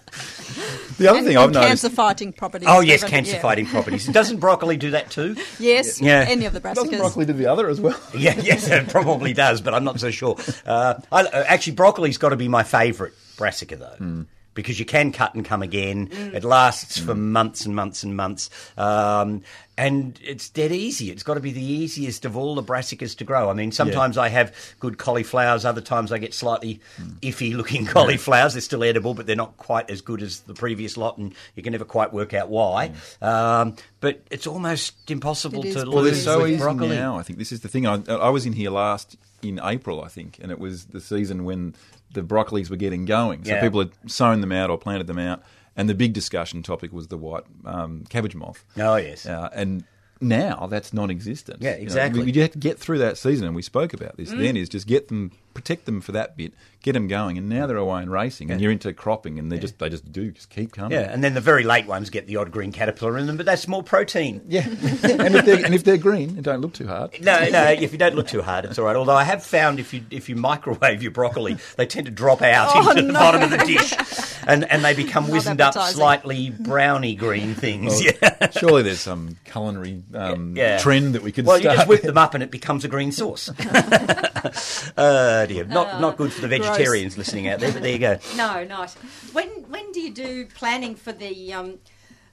The 0.98 1.08
other 1.08 1.18
and, 1.18 1.26
thing 1.26 1.36
I've 1.36 1.44
and 1.44 1.52
noticed. 1.54 1.68
cancer 1.82 1.90
fighting 1.90 2.32
properties. 2.32 2.68
oh 2.70 2.80
yes, 2.80 3.04
cancer 3.04 3.34
yeah. 3.34 3.42
fighting 3.42 3.66
properties. 3.66 4.06
Doesn't 4.06 4.38
broccoli 4.38 4.78
do 4.78 4.92
that 4.92 5.10
too? 5.10 5.36
Yes, 5.58 6.00
Yeah. 6.00 6.24
any 6.26 6.46
of 6.46 6.54
the 6.54 6.60
brassicas. 6.60 6.74
Doesn't 6.76 6.98
broccoli 6.98 7.26
do 7.26 7.34
the 7.34 7.46
other 7.46 7.68
as 7.68 7.80
well? 7.80 8.00
Yeah, 8.16 8.34
yes, 8.40 8.66
it 8.68 8.88
probably 8.88 9.34
does, 9.34 9.60
but 9.60 9.74
I'm 9.74 9.84
not 9.84 10.00
so 10.00 10.10
sure. 10.10 10.36
Uh, 10.64 10.94
I, 11.12 11.22
uh, 11.24 11.44
actually, 11.46 11.74
broccoli's 11.74 12.16
got 12.16 12.30
to 12.30 12.36
be 12.36 12.48
my 12.48 12.62
favourite 12.62 13.12
brassica, 13.36 13.76
though. 13.76 14.24
Because 14.56 14.80
you 14.80 14.84
can 14.84 15.12
cut 15.12 15.34
and 15.36 15.44
come 15.44 15.62
again. 15.62 16.08
It 16.34 16.42
lasts 16.42 16.98
for 16.98 17.14
months 17.14 17.64
and 17.64 17.76
months 17.76 18.02
and 18.02 18.16
months. 18.16 18.50
Um, 18.76 19.42
and 19.78 20.18
it's 20.24 20.48
dead 20.48 20.72
easy. 20.72 21.10
It's 21.10 21.22
got 21.22 21.34
to 21.34 21.40
be 21.40 21.52
the 21.52 21.62
easiest 21.62 22.24
of 22.24 22.36
all 22.36 22.54
the 22.54 22.62
brassicas 22.62 23.14
to 23.18 23.24
grow. 23.24 23.50
I 23.50 23.52
mean, 23.52 23.70
sometimes 23.70 24.16
I 24.16 24.28
have 24.30 24.54
good 24.80 24.96
cauliflowers, 24.96 25.66
other 25.66 25.82
times 25.82 26.10
I 26.12 26.18
get 26.18 26.32
slightly 26.32 26.80
iffy 27.20 27.54
looking 27.54 27.84
cauliflowers. 27.86 28.54
They're 28.54 28.62
still 28.62 28.82
edible, 28.82 29.12
but 29.12 29.26
they're 29.26 29.36
not 29.36 29.58
quite 29.58 29.90
as 29.90 30.00
good 30.00 30.22
as 30.22 30.40
the 30.40 30.54
previous 30.54 30.96
lot, 30.96 31.18
and 31.18 31.34
you 31.54 31.62
can 31.62 31.72
never 31.72 31.84
quite 31.84 32.12
work 32.14 32.32
out 32.32 32.48
why. 32.48 32.92
Um, 33.20 33.76
but 34.00 34.22
it's 34.30 34.46
almost 34.46 35.10
impossible 35.10 35.60
It 35.62 35.68
is 35.68 35.74
to 35.74 35.80
Well, 35.82 35.96
Well, 35.96 36.04
they're 36.04 36.12
lose 36.14 36.24
so 36.24 36.38
with 36.42 36.52
easy 36.52 36.58
broccoli. 36.62 36.88
now. 36.96 37.18
I 37.18 37.22
think 37.22 37.38
this 37.38 37.52
is 37.52 37.60
the 37.60 37.68
thing. 37.68 37.86
I, 37.86 38.02
I 38.08 38.30
was 38.30 38.46
in 38.46 38.54
here 38.54 38.70
last 38.70 39.16
in 39.42 39.60
April, 39.62 40.02
I 40.02 40.08
think, 40.08 40.38
and 40.40 40.50
it 40.50 40.58
was 40.58 40.86
the 40.86 41.00
season 41.02 41.44
when 41.44 41.74
the 42.16 42.22
broccolis 42.22 42.68
were 42.70 42.76
getting 42.76 43.04
going. 43.04 43.44
So 43.44 43.52
Yeah. 43.52 43.60
people 43.60 43.78
had 43.80 43.90
sown 44.06 44.40
them 44.40 44.50
out 44.52 44.68
or 44.70 44.76
planted 44.78 45.06
them 45.06 45.18
out, 45.18 45.42
and 45.76 45.88
the 45.88 45.94
big 45.94 46.12
discussion 46.12 46.62
topic 46.64 46.92
was 46.92 47.06
the 47.08 47.16
white 47.18 47.44
um, 47.64 48.04
cabbage 48.08 48.34
moth. 48.34 48.64
Oh, 48.78 48.96
yes. 48.96 49.24
Uh, 49.26 49.48
and 49.54 49.84
now 50.20 50.66
that's 50.70 50.92
non-existent. 50.92 51.62
Yeah, 51.62 51.72
You 51.72 51.76
know, 51.78 51.82
exactly. 51.82 52.24
we, 52.24 52.32
you 52.32 52.42
have 52.42 52.52
to 52.52 52.58
get 52.58 52.78
through 52.78 52.98
that 52.98 53.18
season, 53.18 53.46
and 53.46 53.54
we 53.56 53.62
spoke 53.62 53.92
about 53.94 54.16
this. 54.16 54.30
Mm. 54.32 54.38
Then 54.38 54.56
is 54.56 54.68
just 54.68 54.86
get 54.86 55.08
them, 55.08 55.32
protect 55.54 55.84
them 55.86 56.00
for 56.00 56.12
that 56.12 56.36
bit, 56.36 56.52
get 56.82 56.92
them 56.92 57.08
going, 57.08 57.36
and 57.38 57.48
now 57.48 57.66
they're 57.66 57.76
away 57.76 58.02
and 58.02 58.10
racing, 58.10 58.50
and 58.50 58.60
you're 58.60 58.70
into 58.72 58.92
cropping, 58.92 59.38
and 59.38 59.50
they 59.52 59.58
just 59.58 59.78
they 59.78 59.88
just 59.88 60.10
do 60.12 60.30
just 60.30 60.50
keep 60.50 60.72
coming. 60.72 60.92
Yeah, 60.92 61.12
and 61.12 61.22
then 61.22 61.34
the 61.34 61.40
very 61.40 61.64
late 61.64 61.86
ones 61.86 62.10
get 62.10 62.26
the 62.26 62.36
odd 62.36 62.50
green 62.50 62.72
caterpillar 62.72 63.18
in 63.18 63.26
them, 63.26 63.36
but 63.36 63.46
that's 63.46 63.68
more 63.68 63.82
protein. 63.82 64.42
yeah. 64.48 64.66
and 64.66 65.34
if 65.34 65.44
they're 65.44 65.64
and 65.64 65.74
if 65.74 65.84
they're 65.84 65.96
green, 65.98 66.34
they 66.36 66.42
don't 66.42 66.60
look 66.60 66.72
too 66.74 66.86
hard. 66.86 67.20
No, 67.20 67.48
no. 67.50 67.64
If 67.70 67.92
you 67.92 67.98
don't 67.98 68.14
look 68.14 68.28
too 68.28 68.42
hard, 68.42 68.64
it's 68.64 68.78
all 68.78 68.84
right. 68.86 68.96
Although 68.96 69.16
I 69.16 69.24
have 69.24 69.42
found 69.44 69.78
if 69.80 69.92
you 69.92 70.02
if 70.10 70.28
you 70.28 70.36
microwave 70.36 71.02
your 71.02 71.12
broccoli, 71.12 71.56
they 71.76 71.86
tend 71.86 72.06
to 72.06 72.12
drop 72.12 72.42
out 72.42 72.70
Oh, 72.74 72.90
into 72.90 73.02
the 73.02 73.12
bottom 73.12 73.42
of 73.42 73.50
the 73.50 73.58
dish, 73.58 73.90
and 74.46 74.64
and 74.70 74.84
they 74.84 74.94
become 74.94 75.24
Not 75.24 75.32
wizened 75.32 75.60
up, 75.60 75.74
slightly 75.74 76.50
browny 76.50 77.14
green 77.14 77.54
things. 77.54 77.92
Well, 77.94 78.12
yeah. 78.22 78.50
Surely 78.50 78.82
there's 78.82 79.00
some 79.00 79.36
culinary 79.44 80.02
um, 80.14 80.56
Yeah. 80.56 80.78
trend 80.78 81.14
that 81.14 81.22
we 81.22 81.32
could 81.32 81.46
Well, 81.46 81.58
you 81.58 81.64
just 81.64 81.88
whip 81.88 82.02
them 82.02 82.16
up 82.18 82.34
and 82.34 82.42
it 82.42 82.50
becomes 82.50 82.84
a 82.84 82.88
green 82.88 83.12
sauce. 83.12 83.50
oh 84.96 85.46
dear, 85.46 85.64
not 85.64 86.00
not 86.00 86.16
good 86.16 86.32
for 86.32 86.46
the 86.46 86.48
gross. 86.48 86.68
vegetarians 86.68 87.18
listening 87.18 87.48
out 87.48 87.60
there. 87.60 87.72
But 87.72 87.82
there 87.82 87.92
you 87.92 87.98
go. 87.98 88.18
No, 88.36 88.64
not. 88.64 88.92
When 89.32 89.48
when 89.68 89.92
do 89.92 90.00
you 90.00 90.12
do 90.12 90.46
planning 90.46 90.94
for 90.94 91.12
the 91.12 91.52
um, 91.52 91.78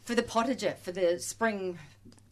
for 0.03 0.15
the 0.15 0.23
potager 0.23 0.75
for 0.77 0.91
the 0.91 1.19
spring? 1.19 1.79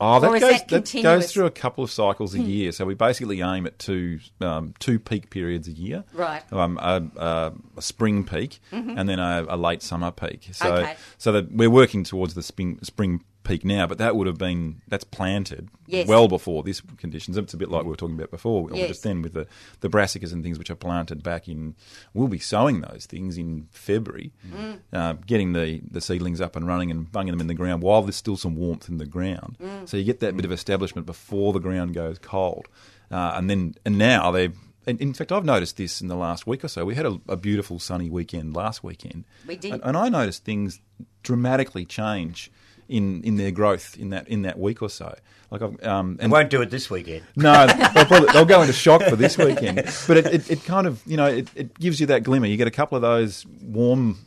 Oh, 0.04 0.20
that 0.20 0.32
goes, 0.42 0.42
that 0.64 0.68
that 0.70 1.04
goes 1.04 1.32
through 1.32 1.46
a 1.46 1.52
couple 1.52 1.84
of 1.84 1.92
cycles 1.92 2.34
a 2.34 2.40
year. 2.42 2.72
So 2.72 2.86
we 2.86 2.96
basically 2.96 3.42
aim 3.42 3.68
at 3.68 3.78
two 3.78 4.20
um, 4.42 4.74
two 4.80 5.00
peak 5.00 5.30
periods 5.30 5.68
a 5.68 5.72
year. 5.72 6.04
Right. 6.14 6.42
Um, 6.52 6.78
a, 6.82 7.04
a, 7.18 7.54
a 7.78 7.82
spring 7.82 8.24
peak 8.24 8.60
and 8.72 9.08
then 9.08 9.20
a, 9.20 9.46
a 9.48 9.58
late 9.58 9.82
summer 9.84 10.12
peak. 10.12 10.50
So 10.54 10.74
Okay. 10.74 10.96
so 11.18 11.32
that 11.34 11.52
we're 11.52 11.70
working 11.70 12.04
towards 12.04 12.34
the 12.34 12.42
spring 12.44 12.80
spring 12.82 13.24
peak 13.44 13.66
now, 13.66 13.88
but 13.88 13.98
that 13.98 14.16
would 14.16 14.28
have 14.28 14.38
been 14.38 14.82
that's 14.88 15.04
planted 15.04 15.70
Yes. 15.88 16.08
well 16.08 16.28
before 16.28 16.64
this 16.64 16.82
conditions. 16.98 17.38
It's 17.38 17.54
a 17.54 17.58
bit 17.58 17.70
like 17.70 17.84
we 17.84 17.90
were 17.90 17.96
talking 17.96 18.16
about 18.16 18.30
before, 18.32 18.70
or 18.70 18.76
Yes. 18.76 18.88
just 18.90 19.04
then 19.04 19.22
with 19.22 19.34
the 19.34 19.48
the 19.80 19.90
brassicas 19.90 20.32
and 20.32 20.44
things 20.44 20.58
which 20.60 20.70
are 20.70 20.76
planted 20.76 21.24
back 21.24 21.48
in. 21.48 21.76
We'll 22.14 22.28
be 22.28 22.40
sowing 22.40 22.82
those 22.82 23.06
things 23.08 23.38
in 23.38 23.68
February, 23.72 24.32
Mm. 24.48 24.80
uh, 24.94 25.14
getting 25.26 25.54
the 25.54 25.82
the 25.90 26.02
seedlings 26.02 26.40
up 26.42 26.56
and 26.56 26.68
running 26.68 26.92
and 26.92 27.12
bunging 27.12 27.32
them 27.32 27.42
in 27.42 27.48
the 27.48 27.54
ground 27.54 27.82
while 27.84 28.02
there's 28.04 28.16
still 28.16 28.38
some 28.38 28.56
warmth 28.56 28.88
in 28.90 28.98
the 28.98 29.06
ground. 29.08 29.58
Mm. 29.62 29.88
So 29.90 29.98
you 29.98 30.04
get 30.04 30.20
that 30.20 30.36
bit 30.36 30.46
of 30.46 30.52
establishment 30.52 31.06
before 31.08 31.52
the 31.54 31.60
ground 31.60 31.94
goes 31.94 32.20
cold, 32.20 32.68
uh, 33.12 33.34
and 33.36 33.50
then 33.50 33.76
and 33.86 33.98
now 33.98 34.32
they. 34.32 34.50
And 34.88 35.00
in 35.00 35.14
fact, 35.14 35.32
I've 35.32 35.46
noticed 35.46 35.78
this 35.78 36.02
in 36.02 36.08
the 36.08 36.16
last 36.16 36.48
week 36.48 36.64
or 36.64 36.68
so. 36.68 36.86
We 36.86 36.96
had 36.96 37.06
a, 37.06 37.22
a 37.28 37.38
beautiful 37.38 37.78
sunny 37.78 38.10
weekend 38.10 38.56
last 38.56 38.84
weekend. 38.84 39.26
We 39.48 39.56
did. 39.56 39.74
And, 39.74 39.82
and 39.84 39.96
I 39.96 40.10
noticed 40.10 40.44
things 40.44 40.80
dramatically 41.22 41.86
change 41.86 42.52
in, 42.92 43.24
in 43.24 43.38
their 43.38 43.52
growth 43.52 43.98
in 43.98 44.10
that 44.10 44.28
in 44.28 44.42
that 44.44 44.60
week 44.60 44.82
or 44.82 44.90
so. 44.90 45.16
Like 45.50 45.62
I've, 45.62 45.84
um, 45.86 46.18
I 46.20 46.24
and 46.24 46.32
won't 46.32 46.50
do 46.50 46.62
it 46.62 46.70
this 46.70 46.90
weekend. 46.90 47.24
no, 47.36 47.68
they'll, 47.68 48.06
probably, 48.06 48.32
they'll 48.32 48.46
go 48.46 48.62
into 48.62 48.74
shock 48.74 49.02
for 49.04 49.16
this 49.16 49.38
weekend. 49.38 49.78
But 50.08 50.18
it, 50.18 50.26
it, 50.28 50.52
it 50.52 50.64
kind 50.66 50.88
of, 50.88 51.02
you 51.06 51.18
know, 51.18 51.26
it, 51.26 51.50
it 51.56 51.78
gives 51.80 52.00
you 52.00 52.06
that 52.08 52.24
glimmer. 52.24 52.46
You 52.48 52.56
get 52.58 52.68
a 52.68 52.72
couple 52.72 52.96
of 52.96 53.02
those 53.02 53.46
warm 53.62 54.18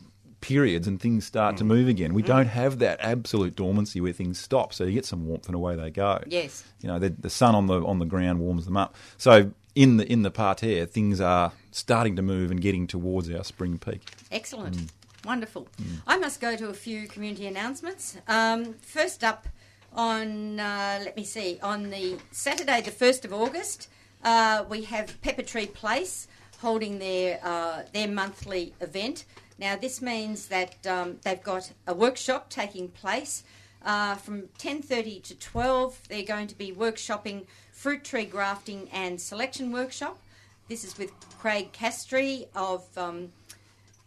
periods 0.41 0.87
and 0.87 0.99
things 1.01 1.25
start 1.25 1.57
to 1.57 1.63
Mm. 1.63 1.67
move 1.67 1.87
again. 1.87 2.13
We 2.13 2.21
don't 2.21 2.45
have 2.47 2.77
that 2.79 2.99
absolute 3.01 3.55
dormancy 3.55 3.99
where 4.01 4.13
things 4.13 4.39
stop. 4.39 4.73
So 4.73 4.83
you 4.83 4.91
get 4.93 5.05
some 5.05 5.25
warmth 5.25 5.47
and 5.47 5.55
away 5.55 5.75
they 5.75 5.89
go. 5.89 6.21
Yes. 6.27 6.63
You 6.81 6.87
know, 6.89 6.99
the, 6.99 7.09
the 7.09 7.29
sun 7.31 7.55
on 7.55 7.65
the 7.65 7.83
on 7.83 7.97
the 7.99 8.05
ground 8.05 8.39
warms 8.39 8.65
them 8.65 8.77
up. 8.77 8.95
So 9.17 9.51
in 9.73 9.97
the 9.97 10.11
in 10.11 10.21
the 10.21 10.29
parterre, 10.31 10.85
things 10.85 11.19
are 11.19 11.51
starting 11.71 12.15
to 12.17 12.21
move 12.21 12.51
and 12.51 12.61
getting 12.61 12.85
towards 12.85 13.31
our 13.31 13.43
spring 13.43 13.79
peak. 13.79 14.01
Excellent. 14.31 14.77
Mm. 14.77 14.89
Wonderful. 15.25 15.67
I 16.05 16.17
must 16.17 16.39
go 16.39 16.55
to 16.55 16.69
a 16.69 16.73
few 16.73 17.07
community 17.07 17.47
announcements. 17.47 18.17
Um, 18.27 18.75
first 18.75 19.23
up, 19.23 19.47
on, 19.91 20.59
uh, 20.59 20.99
let 21.03 21.15
me 21.15 21.23
see, 21.23 21.59
on 21.63 21.89
the 21.89 22.17
Saturday, 22.31 22.81
the 22.81 22.91
1st 22.91 23.25
of 23.25 23.33
August, 23.33 23.89
uh, 24.23 24.65
we 24.69 24.83
have 24.83 25.19
Pepper 25.21 25.41
Tree 25.41 25.67
Place 25.67 26.27
holding 26.59 26.99
their, 26.99 27.39
uh, 27.43 27.83
their 27.93 28.07
monthly 28.07 28.73
event. 28.81 29.25
Now, 29.57 29.75
this 29.75 30.01
means 30.01 30.47
that 30.47 30.85
um, 30.85 31.17
they've 31.23 31.41
got 31.41 31.71
a 31.87 31.93
workshop 31.93 32.49
taking 32.49 32.89
place. 32.89 33.43
Uh, 33.83 34.15
from 34.15 34.43
10.30 34.59 35.23
to 35.23 35.35
12, 35.35 36.07
they're 36.09 36.23
going 36.23 36.47
to 36.47 36.57
be 36.57 36.71
workshopping 36.71 37.45
fruit 37.71 38.03
tree 38.03 38.25
grafting 38.25 38.89
and 38.91 39.19
selection 39.19 39.71
workshop. 39.71 40.19
This 40.67 40.83
is 40.83 40.97
with 40.97 41.11
Craig 41.39 41.71
Castry 41.71 42.47
of 42.55 42.85
um, 42.97 43.31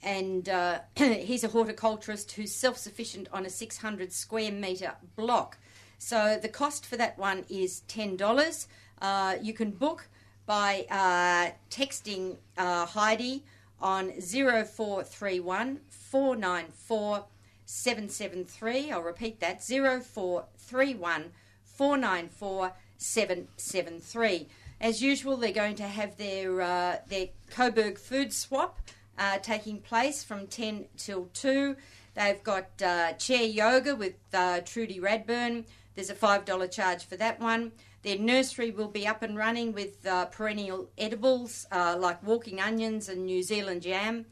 and 0.02 0.48
uh, 0.48 0.80
he's 0.96 1.44
a 1.44 1.48
horticulturist 1.48 2.32
who's 2.32 2.54
self-sufficient 2.54 3.28
on 3.32 3.46
a 3.46 3.50
600 3.50 4.12
square 4.12 4.52
metre 4.52 4.94
block. 5.16 5.58
So 5.98 6.38
the 6.40 6.48
cost 6.48 6.86
for 6.86 6.96
that 6.96 7.18
one 7.18 7.44
is 7.48 7.80
ten 7.80 8.16
dollars. 8.16 8.68
Uh, 9.02 9.36
you 9.42 9.52
can 9.52 9.70
book 9.72 10.08
by 10.46 10.86
uh, 10.90 11.50
texting 11.70 12.36
uh, 12.56 12.86
Heidi 12.86 13.44
on 13.80 14.12
0431 14.20 15.80
494 15.90 17.24
773. 17.66 18.90
I'll 18.90 19.02
repeat 19.02 19.40
that 19.40 19.62
0431 19.62 21.32
494 21.64 22.72
773. 22.96 24.48
As 24.80 25.02
usual, 25.02 25.36
they're 25.36 25.52
going 25.52 25.74
to 25.76 25.82
have 25.82 26.16
their 26.16 26.60
uh, 26.62 26.96
their 27.08 27.28
Coburg 27.50 27.98
food 27.98 28.32
swap 28.32 28.78
uh, 29.18 29.38
taking 29.38 29.80
place 29.80 30.22
from 30.22 30.46
10 30.46 30.86
till 30.96 31.28
2. 31.34 31.76
They've 32.14 32.42
got 32.42 32.82
uh, 32.82 33.12
chair 33.14 33.42
yoga 33.42 33.94
with 33.94 34.14
uh, 34.32 34.60
Trudy 34.60 35.00
Radburn. 35.00 35.64
There's 35.94 36.10
a 36.10 36.14
$5 36.14 36.70
charge 36.70 37.04
for 37.04 37.16
that 37.16 37.40
one. 37.40 37.72
Their 38.02 38.18
nursery 38.18 38.70
will 38.70 38.88
be 38.88 39.06
up 39.06 39.22
and 39.22 39.36
running 39.36 39.72
with 39.72 40.06
uh, 40.06 40.26
perennial 40.26 40.88
edibles 40.96 41.66
uh, 41.72 41.96
like 41.98 42.22
walking 42.22 42.60
onions 42.60 43.08
and 43.08 43.26
New 43.26 43.42
Zealand 43.42 43.84
yam. 43.84 44.26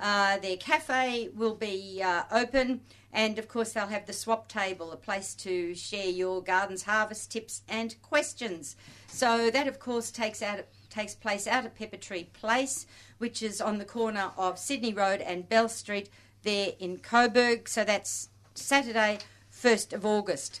Uh, 0.00 0.38
their 0.38 0.56
cafe 0.56 1.28
will 1.34 1.54
be 1.54 2.02
open, 2.32 2.80
and 3.12 3.38
of 3.38 3.46
course, 3.46 3.72
they'll 3.72 3.86
have 3.86 4.06
the 4.06 4.12
swap 4.12 4.48
table, 4.48 4.90
a 4.90 4.96
place 4.96 5.34
to 5.34 5.74
share 5.74 6.08
your 6.08 6.42
garden's 6.42 6.82
harvest 6.82 7.30
tips 7.30 7.62
and 7.68 7.94
questions. 8.02 8.74
So, 9.06 9.50
that 9.50 9.68
of 9.68 9.78
course 9.78 10.10
takes, 10.10 10.42
out, 10.42 10.64
takes 10.92 11.14
place 11.14 11.46
out 11.46 11.64
at 11.64 11.76
Pepper 11.76 11.96
Tree 11.96 12.28
Place, 12.32 12.86
which 13.18 13.42
is 13.42 13.60
on 13.60 13.78
the 13.78 13.84
corner 13.84 14.30
of 14.36 14.58
Sydney 14.58 14.92
Road 14.92 15.20
and 15.20 15.48
Bell 15.48 15.68
Street 15.68 16.10
there 16.42 16.72
in 16.78 16.98
Coburg. 16.98 17.68
So, 17.68 17.84
that's 17.84 18.28
Saturday, 18.54 19.18
1st 19.52 19.92
of 19.92 20.04
August. 20.04 20.60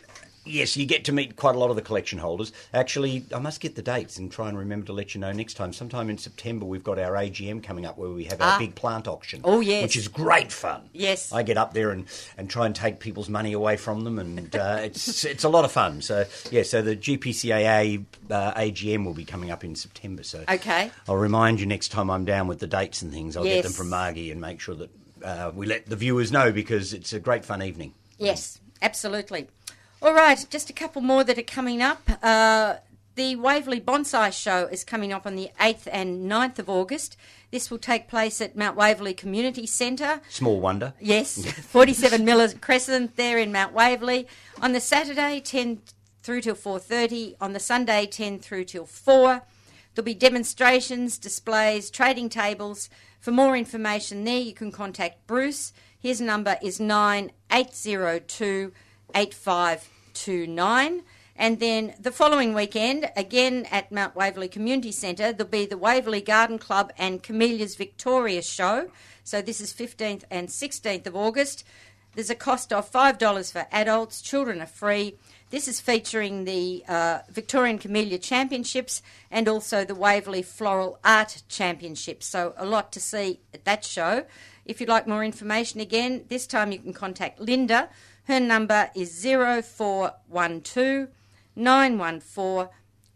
yes, 0.50 0.76
you 0.76 0.86
get 0.86 1.06
to 1.06 1.12
meet 1.12 1.36
quite 1.36 1.56
a 1.56 1.60
lot 1.60 1.70
of 1.70 1.76
the 1.76 1.82
collection 1.82 2.20
holders. 2.20 2.52
Actually, 2.74 3.26
I 3.34 3.40
must 3.40 3.62
get 3.62 3.76
the 3.76 3.82
dates 3.82 4.18
and 4.18 4.32
try 4.32 4.50
and 4.50 4.58
remember 4.58 4.86
to 4.88 4.94
let 4.94 5.14
you 5.16 5.22
know 5.22 5.32
next 5.32 5.54
time. 5.56 5.72
Sometime 5.74 6.10
in 6.10 6.18
September, 6.18 6.66
we've 6.66 6.84
got 6.84 7.00
our 7.00 7.14
AGM 7.14 7.62
coming 7.64 7.86
up 7.86 7.98
where 7.98 8.10
we 8.10 8.26
have 8.26 8.42
our 8.42 8.54
Ah. 8.56 8.60
big 8.60 8.76
plant 8.76 9.08
auction. 9.08 9.42
Oh, 9.44 9.60
yes. 9.60 9.84
which 9.84 9.96
is 9.98 10.08
great 10.08 10.52
fun. 10.52 10.90
Yes. 10.94 11.32
I 11.32 11.44
get 11.44 11.58
up 11.58 11.74
there 11.74 11.92
and, 11.92 12.06
and 12.38 12.50
try 12.50 12.66
and 12.66 12.76
take 12.76 13.00
people's 13.00 13.30
money 13.30 13.54
away 13.54 13.78
from 13.78 14.04
them, 14.04 14.20
and 14.20 14.56
uh, 14.56 14.80
it's 14.84 15.24
it's 15.26 15.44
a 15.44 15.50
lot 15.50 15.66
of 15.66 15.72
fun. 15.72 16.02
So 16.02 16.26
yeah, 16.52 16.64
so 16.64 16.82
the 16.82 16.96
GPCAA 16.96 18.06
uh, 18.30 18.54
AGM 18.54 19.06
will 19.06 19.14
be 19.14 19.26
coming 19.26 19.52
up 19.52 19.64
in 19.64 19.76
September. 19.76 20.24
So 20.24 20.44
Okay. 20.50 20.92
I'll 21.08 21.16
remind 21.16 21.60
you 21.60 21.66
next 21.66 21.90
time 21.90 22.10
I'm 22.10 22.26
down 22.26 22.48
with 22.48 22.60
the 22.60 22.68
dates 22.68 23.02
and 23.02 23.12
things. 23.12 23.38
I'll 23.38 23.44
get 23.44 23.64
them 23.64 23.72
from 23.72 23.90
Margie 23.90 24.32
and 24.32 24.42
make 24.42 24.60
sure 24.60 24.76
that 24.76 24.90
uh, 25.24 25.52
we 25.54 25.66
let 25.66 25.86
the 25.88 25.96
viewers 25.96 26.32
know 26.32 26.52
because 26.52 26.94
it's 26.94 27.14
a 27.14 27.20
great 27.20 27.44
fun 27.46 27.62
evening. 27.62 27.94
Yes, 28.18 28.60
absolutely. 28.82 29.48
All 30.02 30.14
right, 30.14 30.46
just 30.50 30.70
a 30.70 30.74
couple 30.74 31.02
more 31.02 31.26
that 31.26 31.38
are 31.38 31.42
coming 31.44 31.82
up. 31.82 32.10
Uh, 32.24 32.76
the 33.16 33.36
Waverley 33.36 33.82
Bonsai 33.82 34.32
Show 34.32 34.68
is 34.68 34.86
coming 34.86 35.12
up 35.12 35.26
on 35.28 35.36
the 35.36 35.50
8th 35.60 35.90
and 35.92 36.32
9th 36.32 36.58
of 36.58 36.70
August. 36.70 37.18
This 37.52 37.70
will 37.70 37.80
take 37.80 38.08
place 38.08 38.40
at 38.40 38.56
Mount 38.56 38.78
Waverley 38.78 39.14
Community 39.14 39.66
Centre. 39.68 40.22
Small 40.30 40.62
wonder. 40.62 40.94
Yes, 41.02 41.44
47 41.52 42.24
Millers 42.24 42.54
Crescent 42.54 43.18
there 43.18 43.38
in 43.38 43.52
Mount 43.52 43.74
Waverley. 43.74 44.26
On 44.62 44.72
the 44.72 44.80
Saturday, 44.80 45.42
10 45.42 45.82
through 46.24 46.42
till 46.42 46.56
4.30. 46.56 47.36
On 47.42 47.52
the 47.52 47.60
Sunday, 47.60 48.06
10 48.06 48.40
through 48.40 48.64
till 48.64 48.86
4. 48.86 49.42
There'll 49.96 50.06
be 50.06 50.14
demonstrations, 50.14 51.18
displays, 51.18 51.90
trading 51.90 52.30
tables. 52.30 52.90
For 53.20 53.32
more 53.32 53.58
information 53.58 54.24
there, 54.24 54.40
you 54.40 54.54
can 54.54 54.72
contact 54.72 55.28
Bruce. 55.28 55.74
His 56.00 56.22
number 56.22 56.58
is 56.64 56.80
9802 56.80 58.72
8529. 59.16 61.04
And 61.36 61.60
then 61.62 61.94
the 61.98 62.12
following 62.12 62.54
weekend, 62.54 63.10
again 63.16 63.66
at 63.72 63.92
Mount 63.94 64.14
Waverley 64.14 64.50
Community 64.50 64.92
Centre, 64.92 65.32
there'll 65.32 65.50
be 65.50 65.66
the 65.66 65.78
Waverley 65.78 66.20
Garden 66.20 66.60
Club 66.60 66.92
and 66.98 67.24
Camellia's 67.24 67.76
Victoria 67.76 68.42
Show. 68.42 68.90
So 69.24 69.42
this 69.42 69.62
is 69.62 69.72
15th 69.72 70.24
and 70.30 70.50
16th 70.50 71.08
of 71.08 71.16
August. 71.16 71.64
There's 72.16 72.30
a 72.30 72.36
cost 72.36 72.74
of 72.74 72.92
$5 72.92 73.52
for 73.52 73.68
adults, 73.72 74.22
children 74.22 74.62
are 74.62 74.66
free. 74.66 75.16
This 75.52 75.68
is 75.68 75.80
featuring 75.80 76.44
the 76.44 76.84
uh, 76.88 77.20
Victorian 77.30 77.80
Camellia 77.80 78.18
Championships 78.18 79.02
and 79.32 79.48
also 79.48 79.86
the 79.86 79.96
Waverley 79.96 80.42
Floral 80.42 81.00
Art 81.06 81.44
Championships. 81.48 82.26
So, 82.26 82.54
a 82.58 82.66
lot 82.66 82.92
to 82.92 83.00
see 83.00 83.40
at 83.54 83.66
that 83.66 83.86
show. 83.86 84.26
If 84.66 84.80
you'd 84.80 84.90
like 84.90 85.08
more 85.08 85.24
information 85.24 85.80
again, 85.80 86.26
this 86.28 86.46
time 86.46 86.72
you 86.72 86.80
can 86.80 86.94
contact 86.94 87.40
Linda. 87.40 87.90
Her 88.30 88.40
number 88.40 88.90
is 88.94 89.24
0412 89.24 91.08
914 91.56 92.70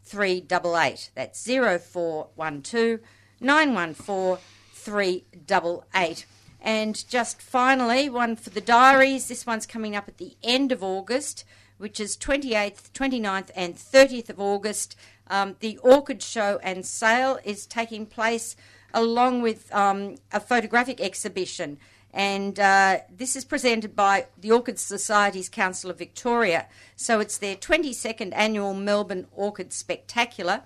388. 0.03 1.11
That's 1.13 1.45
0412 1.45 2.99
914 3.39 4.43
388. 4.73 6.25
And 6.59 7.07
just 7.07 7.43
finally, 7.43 8.09
one 8.09 8.35
for 8.35 8.49
the 8.49 8.59
diaries. 8.59 9.27
This 9.27 9.45
one's 9.45 9.67
coming 9.67 9.95
up 9.95 10.07
at 10.07 10.17
the 10.17 10.35
end 10.41 10.71
of 10.71 10.83
August, 10.83 11.45
which 11.77 11.99
is 11.99 12.17
28th, 12.17 12.89
29th, 12.93 13.51
and 13.55 13.75
30th 13.75 14.29
of 14.29 14.39
August. 14.39 14.95
Um, 15.27 15.57
the 15.59 15.77
Orchid 15.83 16.23
Show 16.23 16.59
and 16.63 16.83
Sale 16.83 17.37
is 17.43 17.67
taking 17.67 18.07
place 18.07 18.55
along 18.95 19.43
with 19.43 19.71
um, 19.75 20.15
a 20.31 20.39
photographic 20.39 20.99
exhibition. 20.99 21.77
And 22.13 22.59
uh, 22.59 22.99
this 23.09 23.35
is 23.35 23.43
presented 23.43 23.95
by 23.95 24.27
the 24.37 24.51
Orchid 24.51 24.77
Society's 24.77 25.49
Council 25.49 25.89
of 25.89 25.97
Victoria. 25.97 26.67
So 26.95 27.19
it's 27.19 27.39
their 27.39 27.55
22nd 27.55 28.33
annual 28.35 28.75
Melbourne 28.75 29.25
Orchid 29.31 29.73
Spectacular. 29.73 30.61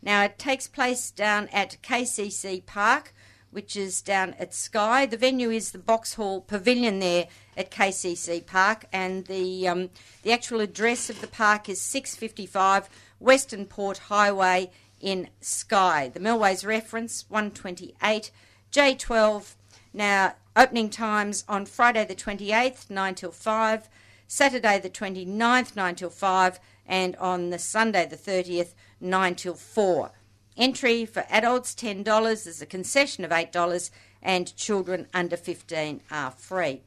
Now 0.00 0.22
it 0.24 0.38
takes 0.38 0.68
place 0.68 1.10
down 1.10 1.48
at 1.52 1.76
KCC 1.82 2.64
Park, 2.64 3.12
which 3.50 3.76
is 3.76 4.00
down 4.00 4.34
at 4.38 4.54
Skye. 4.54 5.06
The 5.06 5.16
venue 5.16 5.50
is 5.50 5.72
the 5.72 5.78
Box 5.78 6.14
Hall 6.14 6.40
Pavilion 6.40 7.00
there 7.00 7.26
at 7.56 7.70
KCC 7.70 8.44
Park, 8.46 8.86
and 8.92 9.26
the 9.26 9.68
um, 9.68 9.90
the 10.22 10.32
actual 10.32 10.60
address 10.60 11.10
of 11.10 11.20
the 11.20 11.26
park 11.26 11.68
is 11.68 11.80
655 11.80 12.88
Western 13.18 13.66
Port 13.66 13.98
Highway 13.98 14.70
in 15.00 15.28
Skye. 15.40 16.10
The 16.12 16.20
Melways 16.20 16.66
reference 16.66 17.26
128 17.28 18.30
J12. 18.72 19.54
Now 19.94 20.34
opening 20.56 20.88
times 20.90 21.44
on 21.48 21.66
Friday 21.66 22.04
the 22.04 22.14
28th 22.14 22.88
9 22.88 23.14
till 23.14 23.30
5, 23.30 23.88
Saturday 24.26 24.78
the 24.78 24.90
29th 24.90 25.76
9 25.76 25.94
till 25.94 26.10
5, 26.10 26.60
and 26.86 27.16
on 27.16 27.50
the 27.50 27.58
Sunday 27.58 28.06
the 28.06 28.16
30th 28.16 28.74
9 29.00 29.34
till 29.34 29.54
4. 29.54 30.12
Entry 30.56 31.06
for 31.06 31.24
adults 31.30 31.74
$10, 31.74 32.04
there's 32.44 32.62
a 32.62 32.66
concession 32.66 33.24
of 33.24 33.30
$8, 33.30 33.90
and 34.22 34.54
children 34.56 35.06
under 35.12 35.36
15 35.36 36.02
are 36.10 36.30
free. 36.30 36.82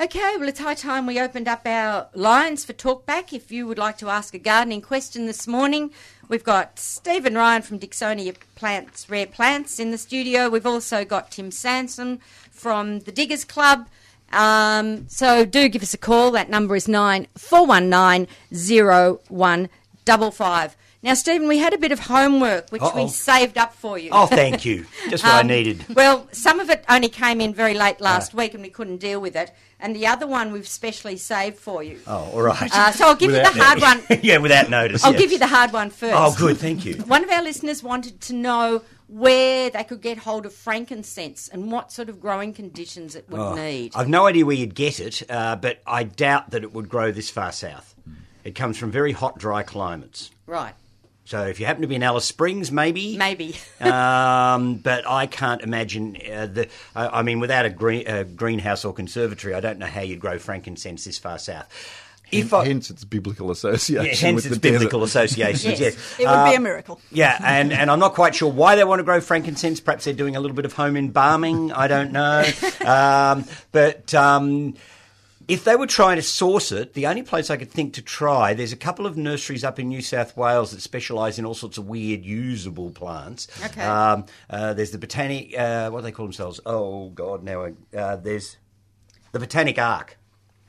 Okay, 0.00 0.36
well, 0.38 0.48
it's 0.48 0.58
high 0.58 0.74
time 0.74 1.06
we 1.06 1.20
opened 1.20 1.46
up 1.46 1.66
our 1.66 2.08
lines 2.14 2.64
for 2.64 2.72
talkback. 2.72 3.32
If 3.34 3.52
you 3.52 3.66
would 3.66 3.76
like 3.76 3.98
to 3.98 4.08
ask 4.08 4.32
a 4.32 4.38
gardening 4.38 4.80
question 4.80 5.26
this 5.26 5.46
morning, 5.46 5.90
we've 6.28 6.42
got 6.42 6.78
Stephen 6.78 7.34
Ryan 7.34 7.60
from 7.60 7.78
Dicksonia 7.78 8.34
Plants, 8.54 9.10
Rare 9.10 9.26
Plants 9.26 9.78
in 9.78 9.90
the 9.90 9.98
studio. 9.98 10.48
We've 10.48 10.66
also 10.66 11.04
got 11.04 11.30
Tim 11.30 11.50
Sansom 11.50 12.20
from 12.50 13.00
the 13.00 13.12
Diggers 13.12 13.44
Club. 13.44 13.86
Um, 14.32 15.06
so 15.08 15.44
do 15.44 15.68
give 15.68 15.82
us 15.82 15.92
a 15.92 15.98
call. 15.98 16.30
That 16.30 16.48
number 16.48 16.74
is 16.74 16.88
nine 16.88 17.26
four 17.36 17.66
one 17.66 17.90
nine 17.90 18.28
zero 18.54 19.20
one 19.28 19.68
double 20.06 20.30
five. 20.30 20.74
Now, 21.04 21.14
Stephen, 21.14 21.48
we 21.48 21.58
had 21.58 21.74
a 21.74 21.78
bit 21.78 21.90
of 21.90 21.98
homework 21.98 22.70
which 22.70 22.80
Uh-oh. 22.80 23.02
we 23.04 23.08
saved 23.10 23.58
up 23.58 23.74
for 23.74 23.98
you. 23.98 24.10
Oh, 24.12 24.26
thank 24.26 24.64
you. 24.64 24.86
Just 25.10 25.24
what 25.24 25.34
I 25.34 25.40
Um, 25.42 25.48
needed. 25.48 25.84
Well, 25.96 26.28
some 26.30 26.60
of 26.60 26.70
it 26.70 26.84
only 26.88 27.08
came 27.08 27.40
in 27.40 27.52
very 27.52 27.74
late 27.74 28.00
last 28.00 28.34
week 28.34 28.54
and 28.54 28.62
we 28.62 28.68
couldn't 28.70 28.98
deal 28.98 29.20
with 29.20 29.34
it. 29.34 29.52
And 29.80 29.96
the 29.96 30.06
other 30.06 30.28
one 30.28 30.52
we've 30.52 30.68
specially 30.68 31.16
saved 31.16 31.56
for 31.58 31.82
you. 31.82 31.98
Oh, 32.06 32.30
all 32.32 32.42
right. 32.42 32.70
Uh, 32.72 32.92
so 32.92 33.08
I'll 33.08 33.16
give 33.16 33.32
you 33.32 33.38
the 33.38 33.50
hard 33.50 33.80
one. 33.80 34.00
yeah, 34.22 34.38
without 34.38 34.70
notice. 34.70 35.04
I'll 35.04 35.12
yeah. 35.12 35.18
give 35.18 35.32
you 35.32 35.38
the 35.40 35.48
hard 35.48 35.72
one 35.72 35.90
first. 35.90 36.14
Oh, 36.16 36.32
good. 36.38 36.56
Thank 36.58 36.84
you. 36.84 36.94
One 37.06 37.24
of 37.24 37.30
our 37.30 37.42
listeners 37.42 37.82
wanted 37.82 38.20
to 38.22 38.32
know 38.34 38.82
where 39.08 39.70
they 39.70 39.82
could 39.82 40.00
get 40.00 40.18
hold 40.18 40.46
of 40.46 40.54
frankincense 40.54 41.48
and 41.48 41.72
what 41.72 41.90
sort 41.90 42.08
of 42.08 42.20
growing 42.20 42.52
conditions 42.54 43.16
it 43.16 43.28
would 43.28 43.40
Oh, 43.40 43.54
need. 43.54 43.92
I've 43.96 44.08
no 44.08 44.26
idea 44.26 44.46
where 44.46 44.54
you'd 44.56 44.76
get 44.76 45.00
it, 45.00 45.22
uh, 45.28 45.56
but 45.56 45.82
I 45.84 46.04
doubt 46.04 46.50
that 46.52 46.62
it 46.62 46.72
would 46.72 46.88
grow 46.88 47.10
this 47.10 47.28
far 47.28 47.50
south. 47.50 47.94
It 48.44 48.54
comes 48.54 48.78
from 48.78 48.90
very 48.92 49.12
hot, 49.12 49.38
dry 49.38 49.62
climates. 49.64 50.30
Right, 50.46 50.74
So 51.24 51.46
if 51.46 51.60
you 51.60 51.66
happen 51.66 51.82
to 51.82 51.88
be 51.88 51.94
in 51.94 52.02
Alice 52.02 52.24
Springs, 52.24 52.72
maybe. 52.72 53.16
maybe. 53.16 53.54
um, 53.80 54.76
but 54.76 55.08
I 55.08 55.26
can't 55.26 55.62
imagine 55.62 56.16
uh, 56.30 56.46
the. 56.46 56.68
Uh, 56.96 57.10
I 57.12 57.22
mean, 57.22 57.38
without 57.40 57.64
a 57.64 57.70
green, 57.70 58.06
uh, 58.08 58.24
greenhouse 58.24 58.84
or 58.84 58.92
conservatory, 58.92 59.54
I 59.54 59.60
don't 59.60 59.78
know 59.78 59.86
how 59.86 60.00
you'd 60.02 60.20
grow 60.20 60.38
frankincense 60.38 61.04
this 61.04 61.18
far 61.18 61.38
south. 61.38 61.68
If 62.32 62.54
I, 62.54 62.64
hence 62.64 62.88
its 62.88 63.04
biblical 63.04 63.50
association. 63.50 64.06
yeah, 64.06 64.14
hence 64.14 64.36
with 64.36 64.46
its 64.46 64.54
the 64.54 64.60
desert. 64.60 64.78
biblical 64.78 65.02
associations. 65.04 65.64
Yes. 65.64 65.80
yes, 65.80 66.18
It 66.18 66.26
would 66.26 66.32
Uh, 66.32 66.50
be 66.50 66.54
a 66.56 66.60
miracle. 66.60 66.98
Yeah, 67.10 67.38
and, 67.44 67.72
and 67.74 67.90
I'm 67.90 67.98
not 67.98 68.14
quite 68.14 68.34
sure 68.34 68.50
why 68.50 68.74
they 68.74 68.84
want 68.84 69.00
to 69.00 69.04
grow 69.04 69.20
frankincense. 69.20 69.80
Perhaps 69.80 70.06
they're 70.06 70.14
doing 70.14 70.34
a 70.34 70.40
little 70.40 70.54
bit 70.56 70.64
of 70.64 70.72
home 70.72 70.96
embalming. 70.96 71.72
I 71.72 71.88
don't 71.88 72.10
know. 72.10 72.42
um, 72.86 73.44
but 73.70 74.14
um, 74.14 74.74
if 75.52 75.64
they 75.64 75.76
were 75.76 75.86
trying 75.86 76.16
to 76.16 76.22
source 76.22 76.72
it, 76.72 76.94
the 76.94 77.06
only 77.06 77.22
place 77.22 77.50
I 77.50 77.58
could 77.58 77.70
think 77.70 77.92
to 77.94 78.02
try, 78.02 78.54
there's 78.54 78.72
a 78.72 78.76
couple 78.76 79.06
of 79.06 79.18
nurseries 79.18 79.64
up 79.64 79.78
in 79.78 79.88
New 79.88 80.00
South 80.00 80.34
Wales 80.34 80.70
that 80.70 80.80
specialise 80.80 81.38
in 81.38 81.44
all 81.44 81.52
sorts 81.52 81.76
of 81.76 81.86
weird 81.86 82.24
usable 82.24 82.90
plants. 82.90 83.48
Okay. 83.62 83.82
Um, 83.82 84.24
uh, 84.48 84.72
there's 84.72 84.92
the 84.92 84.98
botanic, 84.98 85.54
uh, 85.58 85.90
what 85.90 86.00
do 86.00 86.04
they 86.04 86.12
call 86.12 86.24
themselves? 86.24 86.58
Oh, 86.64 87.10
God, 87.10 87.42
now 87.44 87.66
I, 87.66 87.96
uh, 87.96 88.16
there's 88.16 88.56
the 89.32 89.40
Botanic 89.40 89.78
Ark. 89.78 90.16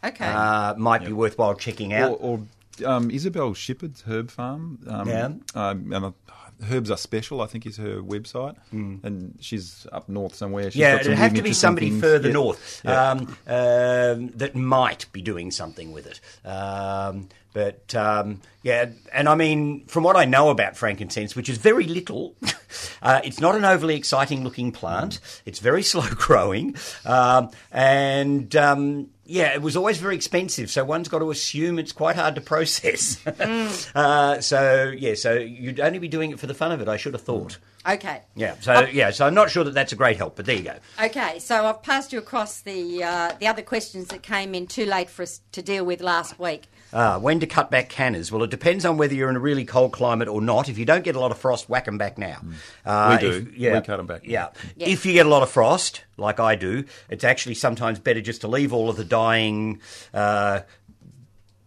Okay. 0.04 0.26
Uh, 0.26 0.76
might 0.76 1.06
be 1.06 1.14
worthwhile 1.14 1.56
checking 1.56 1.94
out. 1.94 2.18
Or, 2.20 2.42
or 2.82 2.86
um, 2.86 3.10
Isabel 3.10 3.54
Shippard's 3.54 4.02
herb 4.02 4.30
farm. 4.30 4.80
Um, 4.86 5.08
Yeah. 5.08 5.26
Um, 5.56 5.94
and, 5.94 6.06
uh, 6.06 6.12
herbs 6.72 6.90
are 6.92 6.98
special. 6.98 7.42
I 7.42 7.48
think 7.48 7.66
is 7.66 7.78
her 7.78 8.02
website, 8.02 8.56
and 8.72 9.38
she's 9.40 9.88
up 9.92 10.10
north 10.10 10.36
somewhere. 10.36 10.72
She's 10.72 10.78
yeah, 10.80 10.96
it'd 10.96 11.18
have 11.18 11.34
to 11.36 11.42
be 11.42 11.54
somebody 11.54 11.90
things. 11.90 12.02
further 12.02 12.28
Yeah. 12.30 12.34
north 12.34 12.82
Yeah. 12.84 13.12
um, 13.12 13.38
um, 13.48 14.30
that 14.36 14.56
might 14.56 15.06
be 15.12 15.22
doing 15.22 15.52
something 15.52 15.92
with 15.92 16.08
it. 16.08 16.20
Um, 16.48 17.30
but 17.54 17.94
um, 17.94 18.42
yeah, 18.64 18.88
and 19.14 19.30
I 19.30 19.36
mean, 19.36 19.86
from 19.86 20.04
what 20.04 20.16
I 20.16 20.26
know 20.26 20.50
about 20.50 20.76
frankincense, 20.76 21.36
which 21.36 21.50
is 21.50 21.58
very 21.60 21.86
little, 21.86 22.36
uh, 23.04 23.22
it's 23.24 23.40
not 23.40 23.56
an 23.56 23.64
overly 23.64 23.96
exciting 23.96 24.44
looking 24.44 24.72
plant. 24.72 25.20
It's 25.46 25.60
very 25.60 25.84
slow 25.94 26.08
growing, 26.16 26.76
um, 27.06 27.52
and 27.72 28.56
um, 28.56 29.10
yeah, 29.26 29.54
it 29.54 29.62
was 29.62 29.78
always 29.78 29.98
very 29.98 30.16
expensive. 30.16 30.70
So 30.70 30.84
one's 30.84 31.08
got 31.08 31.20
to 31.20 31.32
assume 31.32 31.80
it's 31.80 31.92
quite 31.92 32.16
hard 32.16 32.36
to 32.36 32.42
process. 32.42 33.26
uh, 33.96 34.42
so 34.42 34.94
yeah, 34.96 35.14
so 35.16 35.34
you'd 35.34 35.80
only 35.80 36.00
be 36.00 36.08
doing 36.08 36.32
it 36.32 36.40
for 36.40 36.48
the 36.48 36.54
fun 36.54 36.72
of 36.72 36.82
it. 36.82 36.88
I 36.88 36.98
should 36.98 37.14
have 37.14 37.22
thought. 37.22 37.58
okay. 37.88 38.22
Yeah, 38.36 38.56
so 38.60 38.82
yeah, 38.82 39.12
so 39.12 39.26
I'm 39.26 39.34
not 39.34 39.50
sure 39.50 39.64
that 39.64 39.74
that's 39.74 39.94
a 39.94 39.96
great 39.96 40.18
help, 40.18 40.36
but 40.36 40.46
there 40.46 40.56
you 40.56 40.64
go. 40.64 40.76
Okay, 41.02 41.40
so 41.40 41.66
I've 41.66 41.82
passed 41.84 42.12
you 42.12 42.20
across 42.20 42.62
the 42.62 43.04
uh, 43.04 43.34
the 43.40 43.48
other 43.48 43.62
questions 43.62 44.08
that 44.08 44.24
came 44.24 44.54
in 44.54 44.68
too 44.68 44.86
late 44.86 45.10
for 45.10 45.24
us 45.24 45.42
to 45.54 45.62
deal 45.62 45.86
with 45.86 46.02
last 46.02 46.38
week. 46.40 46.64
Ah, 46.94 47.18
when 47.18 47.40
to 47.40 47.48
cut 47.48 47.72
back 47.72 47.90
cannas? 47.90 48.32
Well, 48.32 48.44
it 48.44 48.52
depends 48.52 48.86
on 48.86 48.98
whether 48.98 49.16
you're 49.16 49.30
in 49.30 49.36
a 49.36 49.40
really 49.40 49.66
cold 49.66 49.92
climate 49.94 50.28
or 50.28 50.42
not. 50.42 50.70
If 50.70 50.78
you 50.78 50.86
don't 50.86 51.04
get 51.04 51.16
a 51.16 51.20
lot 51.20 51.32
of 51.32 51.38
frost, 51.40 51.68
whack 51.68 51.86
them 51.86 51.98
back 51.98 52.18
now. 52.20 52.42
Uh, 52.86 53.18
We 53.22 53.28
do. 53.30 53.36
if- 53.50 53.58
yeah, 53.58 53.74
We 53.80 53.82
cut 53.82 53.98
them 53.98 54.06
back. 54.06 54.22
Yeah. 54.26 54.50
Yeah. 54.76 54.88
If 54.90 55.06
you 55.06 55.14
get 55.14 55.26
a 55.26 55.30
lot 55.30 55.42
of 55.44 55.50
frost, 55.50 56.04
like 56.18 56.40
I 56.40 56.56
do, 56.56 56.84
it's 57.10 57.24
actually 57.24 57.56
sometimes 57.56 57.98
better 58.00 58.22
just 58.22 58.42
to 58.42 58.48
leave 58.48 58.72
all 58.74 58.90
of 58.90 58.96
the 58.98 59.04
dying. 59.06 59.82
Uh, 60.14 60.62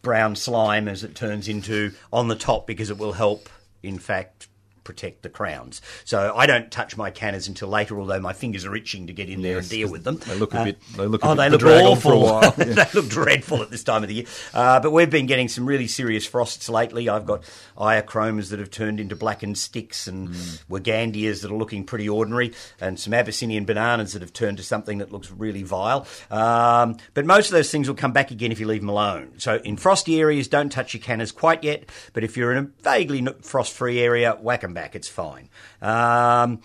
brown 0.03 0.37
slime 0.37 0.87
as 0.87 1.03
it 1.03 1.17
turns 1.17 1.49
into 1.49 1.93
on 2.13 2.29
the 2.29 2.37
top 2.37 2.65
because 2.67 2.91
it 2.91 2.97
will 2.99 3.15
help, 3.15 3.49
in 3.83 3.99
fact, 3.99 4.47
protect 4.87 5.23
the 5.23 5.29
crowns. 5.29 5.83
So 6.05 6.33
I 6.35 6.47
don't 6.47 6.71
touch 6.71 6.97
my 6.97 7.11
cannas 7.11 7.49
until 7.49 7.69
later, 7.69 7.99
although 7.99 8.21
my 8.21 8.33
fingers 8.33 8.65
are 8.65 8.75
itching 8.77 9.09
to 9.09 9.13
get 9.13 9.29
in 9.29 9.43
there 9.43 9.59
and 9.59 9.69
deal 9.69 9.91
with 9.91 10.05
them. 10.05 10.17
they 10.19 10.37
look 10.37 10.55
a 10.55 10.61
Uh, 10.61 10.65
bit- 10.67 10.79
they 10.97 11.07
look 11.07 11.25
a 11.25 11.27
oh, 11.27 11.35
bit 11.35 11.43
they 11.43 11.51
look 11.51 11.63
a 11.63 11.85
awful. 11.85 12.23
while, 12.23 12.43
yeah. 12.59 12.65
they 12.65 12.87
look 12.95 13.09
dreadful 13.09 13.63
at 13.63 13.71
this 13.71 13.83
time 13.83 14.03
of 14.05 14.09
the 14.09 14.15
year. 14.15 14.25
Uh, 14.55 14.79
but 14.81 14.93
we've 14.93 15.11
been 15.11 15.27
getting 15.27 15.49
some 15.49 15.67
really 15.67 15.89
serious 15.89 16.25
frosts 16.25 16.69
lately. 16.69 17.09
I've 17.09 17.27
got 17.27 17.43
Iochromas 17.77 18.51
that 18.51 18.59
have 18.61 18.71
turned 18.71 19.01
into 19.01 19.17
blackened 19.17 19.59
sticks 19.59 20.07
and 20.07 20.29
Mm. 20.29 20.63
Wigandias 20.71 21.43
that 21.43 21.51
are 21.51 21.57
looking 21.57 21.85
pretty 21.85 22.09
ordinary 22.09 22.53
and 22.81 22.99
some 22.99 23.13
Abyssinian 23.13 23.65
bananas 23.65 24.13
that 24.13 24.23
have 24.23 24.33
turned 24.33 24.57
to 24.59 24.63
something 24.63 24.99
that 24.99 25.13
looks 25.13 25.31
really 25.31 25.63
vile. 25.63 26.07
Um, 26.31 26.97
but 27.15 27.27
most 27.27 27.47
of 27.47 27.53
those 27.53 27.71
things 27.71 27.89
will 27.89 27.97
come 27.97 28.13
back 28.13 28.31
again 28.31 28.53
if 28.53 28.61
you 28.61 28.67
leave 28.67 28.81
them 28.81 28.89
alone. 28.89 29.33
So 29.39 29.57
in 29.65 29.77
frosty 29.77 30.21
areas, 30.21 30.49
don't 30.49 30.71
touch 30.71 30.95
your 30.95 31.03
cannas 31.03 31.33
quite 31.33 31.65
yet. 31.65 31.85
But 32.13 32.25
if 32.25 32.37
you're 32.37 32.53
in 32.53 32.59
a 32.59 32.69
vaguely 32.83 33.27
frost-free 33.43 33.99
area, 34.01 34.37
whack 34.41 34.61
them 34.63 34.75
back. 34.77 34.95
It's 34.95 35.09
fine. 35.09 35.49
Um, 35.83 36.61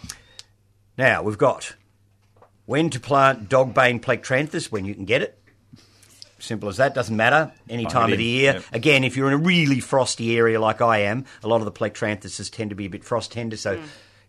now, 0.97 1.23
we've 1.23 1.37
got 1.37 1.75
when 2.65 2.91
to 2.91 2.99
plant 2.99 3.49
dogbane 3.49 4.01
plectranthus 4.01 4.71
when 4.71 4.85
you 4.85 4.93
can 4.93 5.05
get 5.05 5.23
it. 5.23 5.41
Simple 6.37 6.69
as 6.69 6.77
that. 6.77 6.93
Doesn't 6.93 7.15
matter 7.15 7.51
any 7.69 7.85
Find 7.85 7.93
time 7.93 8.11
of 8.11 8.17
the 8.17 8.23
year. 8.23 8.53
yep. 8.53 8.63
Again, 8.73 9.03
if 9.03 9.15
you're 9.15 9.27
in 9.27 9.33
a 9.33 9.37
really 9.37 9.79
frosty 9.79 10.37
area 10.37 10.59
like 10.59 10.81
I 10.81 10.99
am, 10.99 11.25
a 11.43 11.47
lot 11.47 11.61
of 11.61 11.65
the 11.65 11.71
plectranthuses 11.71 12.51
tend 12.51 12.71
to 12.71 12.75
be 12.75 12.85
a 12.85 12.89
bit 12.89 13.03
frost 13.03 13.31
tender. 13.31 13.57
So, 13.57 13.81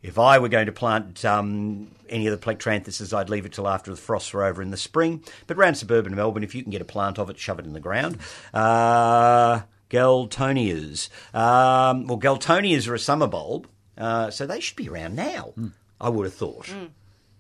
if 0.03 0.19
I 0.19 0.39
were 0.39 0.49
going 0.49 0.67
to 0.67 0.73
plant 0.73 1.25
um, 1.25 1.91
any 2.09 2.27
of 2.27 2.39
the 2.39 2.45
plectranthuses, 2.45 3.17
I'd 3.17 3.31
leave 3.31 3.47
it 3.47 3.53
till 3.53 3.69
after 3.69 3.91
the 3.91 3.97
frosts 3.97 4.33
were 4.33 4.45
over 4.45 4.61
in 4.61 4.71
the 4.71 4.77
spring. 4.77 5.23
But 5.47 5.57
around 5.57 5.77
suburban 5.77 6.15
Melbourne, 6.15 6.43
if 6.43 6.55
you 6.55 6.63
can 6.63 6.73
get 6.73 6.83
a 6.83 6.85
plant 6.85 7.19
of 7.19 7.31
it, 7.31 7.39
shove 7.39 7.59
it 7.59 7.67
in 7.67 7.73
the 7.73 7.81
ground. 7.81 8.19
Uh, 8.53 9.61
Galtonias. 9.93 11.09
Um, 11.33 12.07
well, 12.07 12.19
Galtonias 12.19 12.89
are 12.89 12.95
a 12.95 12.99
summer 12.99 13.27
bulb, 13.27 13.69
uh, 14.03 14.31
so 14.31 14.47
they 14.47 14.61
should 14.61 14.77
be 14.77 14.89
around 14.89 15.15
now. 15.17 15.53
I 16.01 16.09
would 16.09 16.25
have 16.25 16.35
thought. 16.35 16.69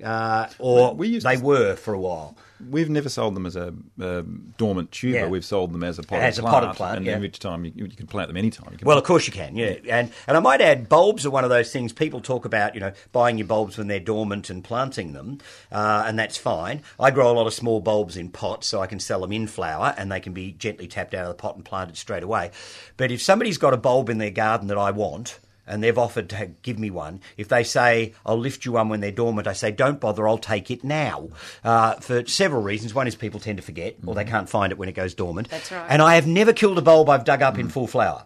Uh, 0.02 0.48
or 0.58 0.94
We 0.94 1.06
used 1.08 1.24
they 1.26 1.36
to- 1.36 1.42
were 1.44 1.76
for 1.76 1.94
a 1.94 2.00
while. 2.00 2.36
We've 2.70 2.90
never 2.90 3.08
sold 3.08 3.34
them 3.34 3.44
as 3.46 3.56
a, 3.56 3.74
a 4.00 4.22
dormant 4.56 4.90
tuber. 4.92 5.18
Yeah. 5.18 5.26
We've 5.26 5.44
sold 5.44 5.72
them 5.72 5.82
as 5.82 5.98
a 5.98 6.02
potted 6.04 6.24
As 6.24 6.38
a 6.38 6.42
plant. 6.42 6.54
potted 6.64 6.76
plant, 6.76 6.96
and 6.98 7.06
yeah. 7.06 7.12
every 7.14 7.28
time 7.28 7.64
you, 7.64 7.72
you 7.74 7.88
can 7.88 8.06
plant 8.06 8.28
them 8.28 8.36
anytime. 8.36 8.68
You 8.72 8.78
can 8.78 8.86
Well, 8.86 8.98
of 8.98 9.02
course 9.04 9.26
you 9.26 9.32
can, 9.32 9.56
yeah. 9.56 9.74
And 9.88 10.12
and 10.28 10.36
I 10.36 10.40
might 10.40 10.60
add, 10.60 10.88
bulbs 10.88 11.26
are 11.26 11.30
one 11.30 11.42
of 11.44 11.50
those 11.50 11.72
things 11.72 11.92
people 11.92 12.20
talk 12.20 12.44
about. 12.44 12.74
You 12.74 12.80
know, 12.80 12.92
buying 13.10 13.36
your 13.38 13.48
bulbs 13.48 13.78
when 13.78 13.88
they're 13.88 13.98
dormant 13.98 14.48
and 14.50 14.62
planting 14.62 15.12
them, 15.12 15.38
uh, 15.72 16.04
and 16.06 16.16
that's 16.18 16.36
fine. 16.36 16.82
I 17.00 17.10
grow 17.10 17.30
a 17.32 17.34
lot 17.34 17.48
of 17.48 17.54
small 17.54 17.80
bulbs 17.80 18.16
in 18.16 18.28
pots, 18.28 18.68
so 18.68 18.80
I 18.80 18.86
can 18.86 19.00
sell 19.00 19.20
them 19.22 19.32
in 19.32 19.48
flower, 19.48 19.92
and 19.98 20.10
they 20.12 20.20
can 20.20 20.32
be 20.32 20.52
gently 20.52 20.86
tapped 20.86 21.14
out 21.14 21.22
of 21.24 21.28
the 21.36 21.40
pot 21.42 21.56
and 21.56 21.64
planted 21.64 21.96
straight 21.96 22.22
away. 22.22 22.52
But 22.96 23.10
if 23.10 23.20
somebody's 23.22 23.58
got 23.58 23.74
a 23.74 23.76
bulb 23.76 24.08
in 24.08 24.18
their 24.18 24.30
garden 24.30 24.68
that 24.68 24.78
I 24.78 24.90
want. 24.92 25.38
And 25.66 25.82
they've 25.82 25.96
offered 25.96 26.28
to 26.30 26.50
give 26.62 26.78
me 26.78 26.90
one. 26.90 27.20
If 27.36 27.48
they 27.48 27.62
say 27.62 28.14
I'll 28.26 28.38
lift 28.38 28.64
you 28.64 28.72
one 28.72 28.88
when 28.88 29.00
they're 29.00 29.12
dormant, 29.12 29.46
I 29.46 29.52
say 29.52 29.70
don't 29.70 30.00
bother. 30.00 30.26
I'll 30.26 30.38
take 30.38 30.70
it 30.70 30.82
now, 30.82 31.28
uh, 31.62 31.94
for 31.94 32.26
several 32.26 32.62
reasons. 32.62 32.94
One 32.94 33.06
is 33.06 33.14
people 33.14 33.40
tend 33.40 33.58
to 33.58 33.62
forget, 33.62 33.96
or 34.04 34.14
they 34.14 34.24
can't 34.24 34.48
find 34.48 34.72
it 34.72 34.78
when 34.78 34.88
it 34.88 34.94
goes 34.94 35.14
dormant. 35.14 35.48
That's 35.48 35.70
right. 35.70 35.86
And 35.88 36.02
I 36.02 36.16
have 36.16 36.26
never 36.26 36.52
killed 36.52 36.78
a 36.78 36.82
bulb 36.82 37.08
I've 37.08 37.24
dug 37.24 37.42
up 37.42 37.58
in 37.58 37.68
full 37.68 37.86
flower, 37.86 38.24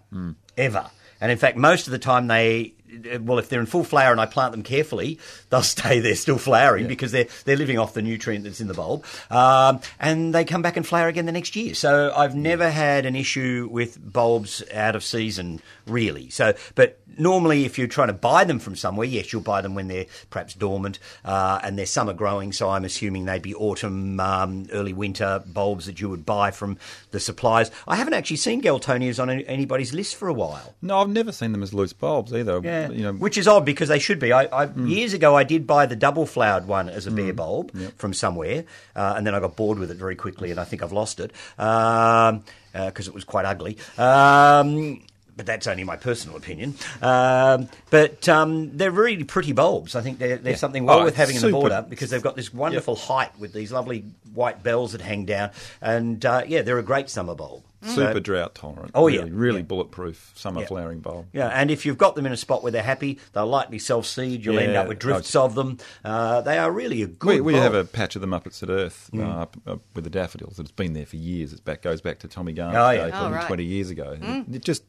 ever. 0.57 0.91
And 1.21 1.33
in 1.33 1.39
fact, 1.39 1.57
most 1.57 1.87
of 1.87 1.93
the 1.93 1.99
time 1.99 2.27
they, 2.27 2.75
well, 3.21 3.39
if 3.39 3.49
they're 3.49 3.61
in 3.61 3.67
full 3.67 3.85
flower 3.85 4.13
and 4.13 4.21
I 4.21 4.27
plant 4.27 4.53
them 4.53 4.63
carefully, 4.63 5.19
they'll 5.51 5.63
stay 5.77 6.01
there 6.01 6.15
still 6.15 6.39
flowering 6.39 6.87
because 6.87 7.13
they're 7.13 7.29
they're 7.45 7.57
living 7.57 7.79
off 7.79 7.95
the 7.95 8.03
nutrient 8.03 8.45
that's 8.45 8.61
in 8.61 8.69
the 8.69 8.75
bulb, 8.75 9.05
um, 9.31 9.81
and 9.99 10.35
they 10.35 10.45
come 10.45 10.63
back 10.63 10.77
and 10.77 10.87
flower 10.87 11.09
again 11.09 11.27
the 11.27 11.33
next 11.33 11.57
year. 11.57 11.75
So 11.75 12.13
I've 12.15 12.35
never 12.35 12.71
had 12.71 13.07
an 13.07 13.17
issue 13.17 13.69
with 13.71 13.99
bulbs 14.13 14.63
out 14.73 14.95
of 14.95 15.03
season, 15.03 15.61
really. 15.87 16.31
So, 16.31 16.55
but 16.75 17.01
normally 17.19 17.65
if 17.65 17.79
you're 17.79 17.87
trying 17.87 18.09
to 18.09 18.15
buy 18.15 18.45
them 18.45 18.59
from 18.59 18.77
somewhere, 18.77 19.07
yes, 19.07 19.33
you'll 19.33 19.43
buy 19.43 19.61
them 19.61 19.75
when 19.75 19.89
they're 19.89 20.07
perhaps 20.31 20.55
dormant 20.55 20.99
uh, 21.25 21.61
and 21.63 21.79
they're 21.79 21.87
summer 21.87 22.13
growing. 22.13 22.53
So 22.53 22.71
I'm 22.71 22.85
assuming 22.85 23.25
they'd 23.25 23.43
be 23.43 23.55
autumn, 23.55 24.21
um, 24.21 24.67
early 24.73 24.93
winter 24.93 25.43
bulbs 25.47 25.87
that 25.87 26.01
you 26.01 26.09
would 26.09 26.25
buy 26.27 26.51
from 26.51 26.79
the 27.11 27.21
suppliers. 27.21 27.71
I 27.87 27.97
haven't 27.97 28.15
actually 28.15 28.37
seen 28.37 28.63
Galtonias 28.63 29.21
on 29.21 29.31
anybody's 29.31 29.93
list 29.95 30.17
for 30.17 30.29
a 30.29 30.33
while. 30.33 30.75
No, 30.83 30.99
I've 30.99 31.09
never 31.09 31.33
seen 31.33 31.53
them 31.53 31.63
as 31.63 31.73
loose 31.75 31.93
bulbs 31.93 32.33
either. 32.33 32.61
Yeah, 32.63 32.91
You 32.91 33.03
know, 33.05 33.13
which 33.13 33.39
is 33.39 33.49
odd 33.49 33.65
because 33.65 33.89
they 33.89 33.99
should 33.99 34.19
be. 34.19 34.33
I, 34.33 34.45
I 34.45 34.73
years 34.75 35.13
ago 35.13 35.37
I 35.37 35.45
did 35.45 35.67
buy 35.67 35.87
the 35.87 35.97
double 35.97 36.27
flowered 36.27 36.67
one 36.67 36.89
as 36.89 37.07
a 37.07 37.11
bare 37.11 37.33
bulb 37.33 37.73
from 37.97 38.13
somewhere, 38.13 38.65
uh, 38.95 39.15
and 39.17 39.27
then 39.27 39.35
I 39.35 39.41
got 39.41 39.57
bored 39.57 39.79
with 39.79 39.91
it 39.91 39.97
very 39.97 40.17
quickly, 40.17 40.51
and 40.51 40.61
I 40.61 40.65
think 40.65 40.83
I've 40.83 40.93
lost 40.93 41.21
it 41.21 41.33
because 41.57 43.09
it 43.09 43.15
was 43.15 43.25
quite 43.25 43.45
ugly. 43.45 43.79
Um, 43.99 45.03
but 45.37 45.47
that's 45.47 45.67
only 45.67 45.85
my 45.85 45.97
personal 45.97 46.37
opinion. 46.37 46.75
Um, 47.03 47.69
but 47.91 48.29
um, 48.29 48.77
they're 48.77 48.91
really 48.91 49.25
pretty 49.25 49.53
bulbs. 49.53 49.95
I 49.95 50.01
think 50.01 50.19
they're, 50.19 50.39
they're 50.39 50.57
something 50.57 50.85
well 50.87 51.01
Oh, 51.01 51.05
worth 51.05 51.17
having 51.17 51.37
in 51.37 51.43
the 51.43 51.49
super. 51.49 51.61
border 51.61 51.87
because 51.89 52.11
they've 52.11 52.23
got 52.23 52.37
this 52.37 52.53
wonderful 52.55 52.97
height 52.97 53.39
with 53.39 53.53
these 53.53 53.71
lovely 53.73 54.05
white 54.35 54.63
bells 54.63 54.93
that 54.93 55.01
hang 55.01 55.25
down, 55.27 55.51
and 55.81 56.25
uh, 56.25 56.43
yeah, 56.47 56.63
they're 56.63 56.79
a 56.79 56.83
great 56.83 57.09
summer 57.11 57.35
bulb. 57.35 57.63
super 57.83 58.19
drought 58.19 58.55
tolerant. 58.55 58.91
Oh, 58.95 59.07
yeah. 59.07 59.21
really, 59.21 59.31
really 59.33 59.59
Yeah. 59.61 59.65
bulletproof 59.67 60.33
summer 60.35 60.63
Yeah. 60.63 60.67
flowering 60.67 61.01
bulb. 61.01 61.27
Yeah, 61.33 61.49
and 61.49 61.71
if 61.71 61.87
you've 61.87 61.99
got 61.99 62.17
them 62.17 62.27
in 62.27 62.33
a 62.33 62.37
spot 62.37 62.63
where 62.65 62.73
they're 62.73 62.83
happy, 62.83 63.21
they'll 63.33 63.47
likely 63.47 63.79
self-seed. 63.79 64.45
You'll 64.45 64.59
end 64.59 64.75
up 64.75 64.89
with 64.89 64.99
drifts 64.99 65.37
of 65.37 65.55
them. 65.55 65.79
Uh, 66.05 66.41
they 66.41 66.59
are 66.59 66.73
really 66.73 67.03
a 67.03 67.07
good. 67.07 67.29
We, 67.29 67.41
we 67.41 67.53
bulb. 67.53 67.63
have 67.63 67.75
a 67.75 67.85
patch 67.85 68.17
of 68.17 68.23
them 68.23 68.33
up 68.35 68.45
at 68.47 68.55
St 68.55 68.71
Erth 68.73 69.11
Mm. 69.13 69.25
uh, 69.25 69.41
up, 69.43 69.57
up 69.69 69.81
with 69.95 70.03
the 70.05 70.11
daffodils. 70.11 70.59
It's 70.59 70.73
been 70.73 70.95
there 70.95 71.07
for 71.07 71.17
years. 71.17 71.53
It 71.53 71.65
back 71.65 71.83
goes 71.83 72.01
back 72.01 72.19
to 72.21 72.29
Tommy 72.29 72.55
Garnett's 72.55 72.79
Oh, 72.81 72.91
yeah. 72.91 72.97
day, 73.05 73.07
Oh, 73.09 73.11
probably 73.21 73.37
right. 73.37 73.47
twenty 73.47 73.65
years 73.65 73.91
ago. 73.91 74.17
It 74.53 74.65
just 74.65 74.83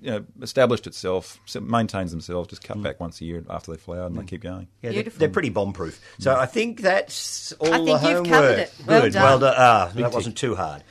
you 0.00 0.10
know, 0.10 0.24
established 0.42 0.86
itself, 0.86 1.40
maintains 1.60 2.10
themselves. 2.10 2.48
Just 2.48 2.62
Mm. 2.62 2.66
cut 2.66 2.82
back 2.82 3.00
once 3.00 3.20
a 3.20 3.24
year 3.24 3.44
after 3.48 3.72
they 3.72 3.78
flower, 3.78 4.06
and 4.06 4.16
they 4.18 4.24
keep 4.24 4.42
going. 4.42 4.68
Yeah, 4.82 4.92
they're, 4.92 5.02
they're 5.04 5.28
pretty 5.28 5.48
bomb-proof. 5.50 6.00
So 6.18 6.34
I 6.36 6.46
think 6.46 6.80
that's 6.82 7.52
all 7.52 7.72
I 7.72 7.78
the 7.78 7.84
think 7.84 7.88
you've 7.88 8.00
homework. 8.02 8.26
covered 8.30 8.58
it. 8.58 8.72
Well 8.86 9.00
Good. 9.02 9.12
done. 9.14 9.22
Well 9.22 9.38
done. 9.38 9.54
Ah, 9.56 9.90
that 9.94 10.02
tick. 10.04 10.12
wasn't 10.12 10.36
too 10.36 10.54
hard. 10.54 10.82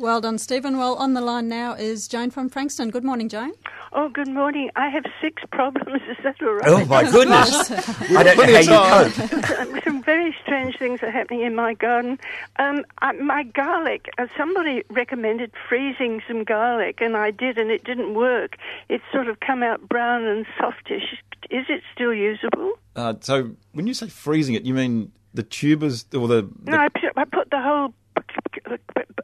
Well 0.00 0.22
done, 0.22 0.38
Stephen. 0.38 0.78
Well, 0.78 0.94
on 0.94 1.12
the 1.12 1.20
line 1.20 1.46
now 1.50 1.74
is 1.74 2.08
Joan 2.08 2.30
from 2.30 2.48
Frankston. 2.48 2.88
Good 2.88 3.04
morning, 3.04 3.28
Joan. 3.28 3.52
Oh, 3.92 4.08
good 4.08 4.28
morning. 4.28 4.70
I 4.74 4.88
have 4.88 5.04
six 5.20 5.42
problems. 5.52 6.00
Is 6.08 6.16
that 6.24 6.40
all 6.40 6.54
right? 6.54 6.68
Oh 6.68 6.86
my 6.86 7.02
goodness! 7.10 7.70
I 8.10 8.22
don't 8.22 8.38
know 8.38 8.72
how 8.72 9.04
you 9.04 9.10
cope. 9.10 9.84
Some 9.84 10.02
very 10.02 10.34
strange 10.42 10.78
things 10.78 11.02
are 11.02 11.10
happening 11.10 11.42
in 11.42 11.54
my 11.54 11.74
garden. 11.74 12.18
Um, 12.58 12.86
I, 13.02 13.12
my 13.12 13.42
garlic, 13.42 14.08
uh, 14.16 14.26
somebody 14.38 14.84
recommended 14.88 15.52
freezing 15.68 16.22
some 16.26 16.44
garlic, 16.44 17.02
and 17.02 17.14
I 17.14 17.30
did, 17.30 17.58
and 17.58 17.70
it 17.70 17.84
didn't 17.84 18.14
work. 18.14 18.56
It's 18.88 19.04
sort 19.12 19.28
of 19.28 19.40
come 19.40 19.62
out 19.62 19.86
brown 19.86 20.24
and 20.24 20.46
softish. 20.58 21.14
Is 21.50 21.66
it 21.68 21.82
still 21.94 22.14
usable? 22.14 22.72
Uh, 22.96 23.14
so 23.20 23.50
when 23.72 23.86
you 23.86 23.92
say 23.92 24.08
freezing 24.08 24.54
it, 24.54 24.62
you 24.62 24.72
mean 24.72 25.12
the 25.34 25.42
tubers 25.42 26.06
or 26.14 26.26
the, 26.26 26.48
the 26.62 26.70
No, 26.70 26.78
I 26.78 26.88
put, 26.88 27.12
I 27.16 27.24
put 27.26 27.50
the 27.50 27.60
whole 27.60 27.92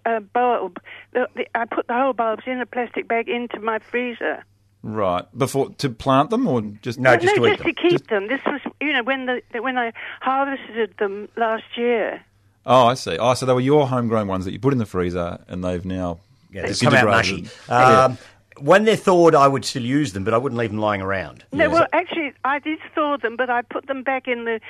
uh, 0.07 0.21
bulb. 0.21 0.79
The, 1.13 1.29
the, 1.35 1.47
I 1.55 1.65
put 1.65 1.87
the 1.87 1.95
whole 1.95 2.13
bulbs 2.13 2.43
in 2.47 2.61
a 2.61 2.67
plastic 2.67 3.09
bag 3.09 3.29
into 3.29 3.61
my 3.61 3.79
freezer. 3.91 4.45
right 4.83 5.25
before 5.37 5.71
to 5.79 5.89
plant 5.91 6.31
them 6.31 6.47
or 6.47 6.61
just 6.83 6.99
No, 6.99 7.17
just 7.17 7.37
no, 7.37 7.43
to 7.45 7.49
eat 7.49 7.57
just 7.57 7.65
them. 7.65 7.75
to 7.75 7.89
keep 7.89 8.07
them. 8.09 8.29
This 8.29 8.41
was, 8.47 8.61
you 8.81 8.93
know, 8.93 9.03
when 9.03 9.27
the 9.27 9.43
when 9.61 9.77
I 9.79 9.93
harvested 10.21 10.95
them 10.99 11.29
last 11.37 11.65
year. 11.77 12.23
Oh, 12.65 12.87
I 12.87 12.95
see. 12.95 13.17
Oh, 13.19 13.35
so 13.35 13.47
they 13.47 13.53
were 13.53 13.61
your 13.61 13.87
homegrown 13.87 14.27
ones 14.27 14.45
that 14.45 14.53
you 14.53 14.59
put 14.59 14.73
in 14.73 14.79
the 14.79 14.87
freezer, 14.87 15.39
and 15.49 15.63
they've 15.63 15.85
now 15.85 16.19
Yeah, 16.51 16.67
they've 16.67 16.79
come 16.81 16.95
out 16.95 17.07
mushy. 17.07 17.43
disintegrated. 17.43 17.71
Um, 18.11 18.19
When 18.59 18.85
they're 18.85 18.97
thawed, 18.97 19.35
I 19.35 19.47
would 19.49 19.65
still 19.65 19.83
use 19.85 20.13
them, 20.13 20.25
but 20.25 20.33
I 20.33 20.39
wouldn't 20.39 20.59
leave 20.59 20.71
them 20.71 20.79
lying 20.81 21.03
around. 21.03 21.45
No, 21.53 21.69
well, 21.69 21.87
actually, 21.93 22.33
I 22.45 22.59
did 22.59 22.79
thaw 22.95 23.17
them, 23.19 23.37
but 23.37 23.51
I 23.51 23.63
put 23.63 23.87
them 23.87 24.03
back 24.03 24.27
in 24.29 24.45
the 24.45 24.61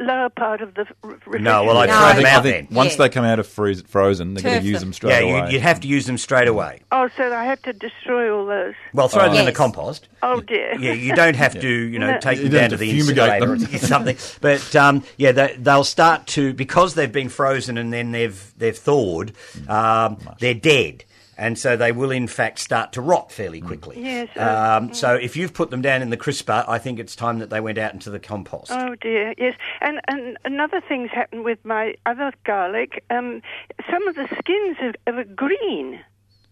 lower 0.00 0.28
part 0.30 0.60
of 0.60 0.74
the 0.74 0.86
r- 1.04 1.10
refrigerator. 1.10 1.44
No, 1.44 1.64
well, 1.64 1.78
I'd 1.78 1.88
No, 1.88 1.94
throw 1.96 2.04
I 2.06 2.14
them 2.16 2.26
out 2.26 2.42
then. 2.42 2.68
once 2.70 2.92
Yeah. 2.92 2.96
they 2.98 3.08
come 3.08 3.24
out 3.24 3.38
of 3.38 3.46
freeze, 3.46 3.82
frozen, 3.82 4.34
they're 4.34 4.42
going 4.42 4.60
to 4.62 4.66
use 4.66 4.80
them. 4.80 4.88
them 4.88 4.92
straight 4.94 5.10
Yeah, 5.12 5.18
away. 5.32 5.40
you'd, 5.46 5.52
you'd 5.52 5.62
have 5.62 5.80
to 5.80 5.88
use 5.88 6.06
them 6.06 6.18
straight 6.18 6.48
away. 6.48 6.80
Oh, 6.90 7.08
so 7.16 7.32
I 7.32 7.44
have 7.44 7.62
to 7.62 7.72
destroy 7.72 8.34
all 8.34 8.46
those. 8.46 8.74
Well, 8.92 9.08
throw 9.08 9.28
them 9.28 9.36
in 9.36 9.44
the 9.44 9.52
compost. 9.52 10.08
Oh 10.22 10.40
dear. 10.40 10.74
Yeah, 10.78 10.92
you 10.94 11.14
don't 11.14 11.36
have 11.36 11.52
to, 11.60 11.68
you 11.68 11.98
know, 11.98 12.12
No. 12.12 12.18
take 12.18 12.38
You 12.38 12.44
them 12.48 12.52
down 12.52 12.70
to 12.70 12.76
to 12.76 12.80
the 12.80 12.90
fumigate 12.90 13.42
incinerator 13.42 13.56
them. 13.66 13.74
or 13.74 13.78
something. 13.86 14.16
But 14.40 14.74
um, 14.76 15.04
yeah, 15.18 15.32
they, 15.32 15.56
they'll 15.58 15.84
start 15.84 16.26
to 16.28 16.52
because 16.52 16.94
they've 16.94 17.12
been 17.12 17.28
frozen 17.28 17.78
and 17.78 17.92
then 17.92 18.10
they've 18.12 18.52
they've 18.58 18.76
thawed. 18.76 19.32
Um, 19.68 20.18
they're 20.40 20.54
dead. 20.54 21.04
And 21.38 21.58
so 21.58 21.76
they 21.76 21.92
will, 21.92 22.10
in 22.10 22.26
fact, 22.28 22.58
start 22.58 22.92
to 22.94 23.02
rot 23.02 23.30
fairly 23.30 23.60
quickly. 23.60 24.00
Yes, 24.02 24.28
uh, 24.36 24.78
Um, 24.80 24.94
so 24.94 25.14
if 25.14 25.36
you've 25.36 25.52
put 25.52 25.70
them 25.70 25.82
down 25.82 26.00
in 26.00 26.08
the 26.08 26.16
crisper, 26.16 26.64
I 26.66 26.78
think 26.78 26.98
it's 26.98 27.14
time 27.14 27.40
that 27.40 27.50
they 27.50 27.60
went 27.60 27.76
out 27.76 27.92
into 27.92 28.08
the 28.08 28.18
compost. 28.18 28.70
Oh 28.72 28.94
dear, 29.02 29.34
yes. 29.36 29.54
And 29.82 30.00
and 30.08 30.38
another 30.46 30.80
thing's 30.80 31.10
happened 31.10 31.44
with 31.44 31.62
my 31.64 31.94
other 32.06 32.32
garlic. 32.44 33.04
Um, 33.10 33.42
some 33.90 34.08
of 34.08 34.14
the 34.14 34.26
skins 34.38 34.76
are, 35.06 35.12
are 35.14 35.24
green. 35.24 36.00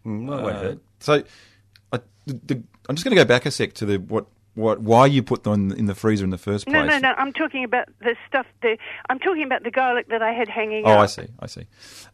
Mm, 0.05 0.27
well, 0.29 0.43
won't 0.43 0.57
hurt. 0.57 0.79
So, 1.01 1.23
I, 1.93 2.01
the, 2.27 2.41
the, 2.45 2.63
I'm 2.89 2.95
just 2.97 3.05
going 3.05 3.17
to 3.17 3.23
go 3.23 3.27
back 3.27 3.47
a 3.47 3.51
sec 3.51 3.73
to 3.75 3.87
the 3.87 3.97
what, 3.97 4.27
what, 4.55 4.81
why 4.81 5.07
you 5.07 5.23
put 5.23 5.45
them 5.45 5.71
in, 5.71 5.79
in 5.79 5.87
the 5.87 5.95
freezer 5.95 6.25
in 6.25 6.31
the 6.31 6.37
first 6.37 6.67
place. 6.67 6.75
No, 6.75 6.85
no, 6.85 6.99
no. 6.99 7.15
I'm 7.17 7.33
talking 7.33 7.65
about 7.65 7.89
the 8.01 8.17
stuff. 8.29 8.47
The 8.61 8.77
I'm 9.09 9.19
talking 9.19 9.45
about 9.45 9.63
the 9.63 9.71
garlic 9.71 10.09
that 10.11 10.21
I 10.23 10.33
had 10.33 10.49
hanging 10.49 10.85
Oh, 10.85 10.91
up. 10.91 10.99
I 11.01 11.07
see. 11.07 11.27
I 11.41 11.47
see. 11.47 11.67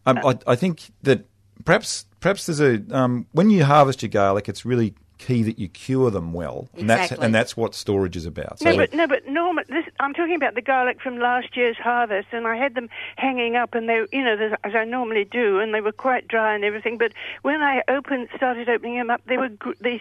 Um, 0.05 0.19
I, 0.23 0.37
I 0.47 0.55
think 0.55 0.91
that 1.03 1.25
perhaps 1.65 2.05
perhaps 2.21 2.45
there's 2.45 2.61
a 2.61 2.81
um, 2.95 3.27
when 3.33 3.49
you 3.49 3.65
harvest 3.65 4.01
your 4.01 4.09
garlic, 4.09 4.47
it's 4.47 4.63
really 4.65 4.93
key 5.17 5.43
that 5.43 5.59
you 5.59 5.67
cure 5.67 6.09
them 6.09 6.33
well, 6.33 6.67
and 6.75 6.89
that's 6.89 7.11
and 7.11 7.35
that's 7.35 7.55
what 7.55 7.75
storage 7.75 8.15
is 8.15 8.25
about. 8.25 8.59
No, 8.61 8.75
but 8.75 8.91
no, 8.93 9.05
but 9.07 9.27
Norma, 9.27 9.63
this, 9.67 9.85
I'm 9.99 10.13
talking 10.13 10.33
about 10.35 10.55
the 10.55 10.63
garlic 10.63 10.99
from 10.99 11.19
last 11.19 11.55
year's 11.55 11.77
harvest, 11.77 12.29
and 12.31 12.47
I 12.47 12.55
had 12.55 12.73
them 12.73 12.89
hanging 13.17 13.55
up, 13.55 13.75
and 13.75 13.87
they, 13.87 14.05
you 14.11 14.23
know, 14.23 14.35
as- 14.63 14.73
I 14.75 14.83
normally 14.85 15.25
do, 15.25 15.59
and 15.59 15.73
they 15.75 15.81
were 15.81 15.91
quite 15.91 16.27
dry 16.27 16.55
and 16.55 16.63
everything. 16.63 16.97
But 16.97 17.11
when 17.43 17.61
I 17.61 17.83
opened, 17.87 18.29
started 18.35 18.67
opening 18.69 18.97
them 18.97 19.09
up, 19.11 19.21
they 19.27 19.37
were 19.37 19.49
the 19.49 19.99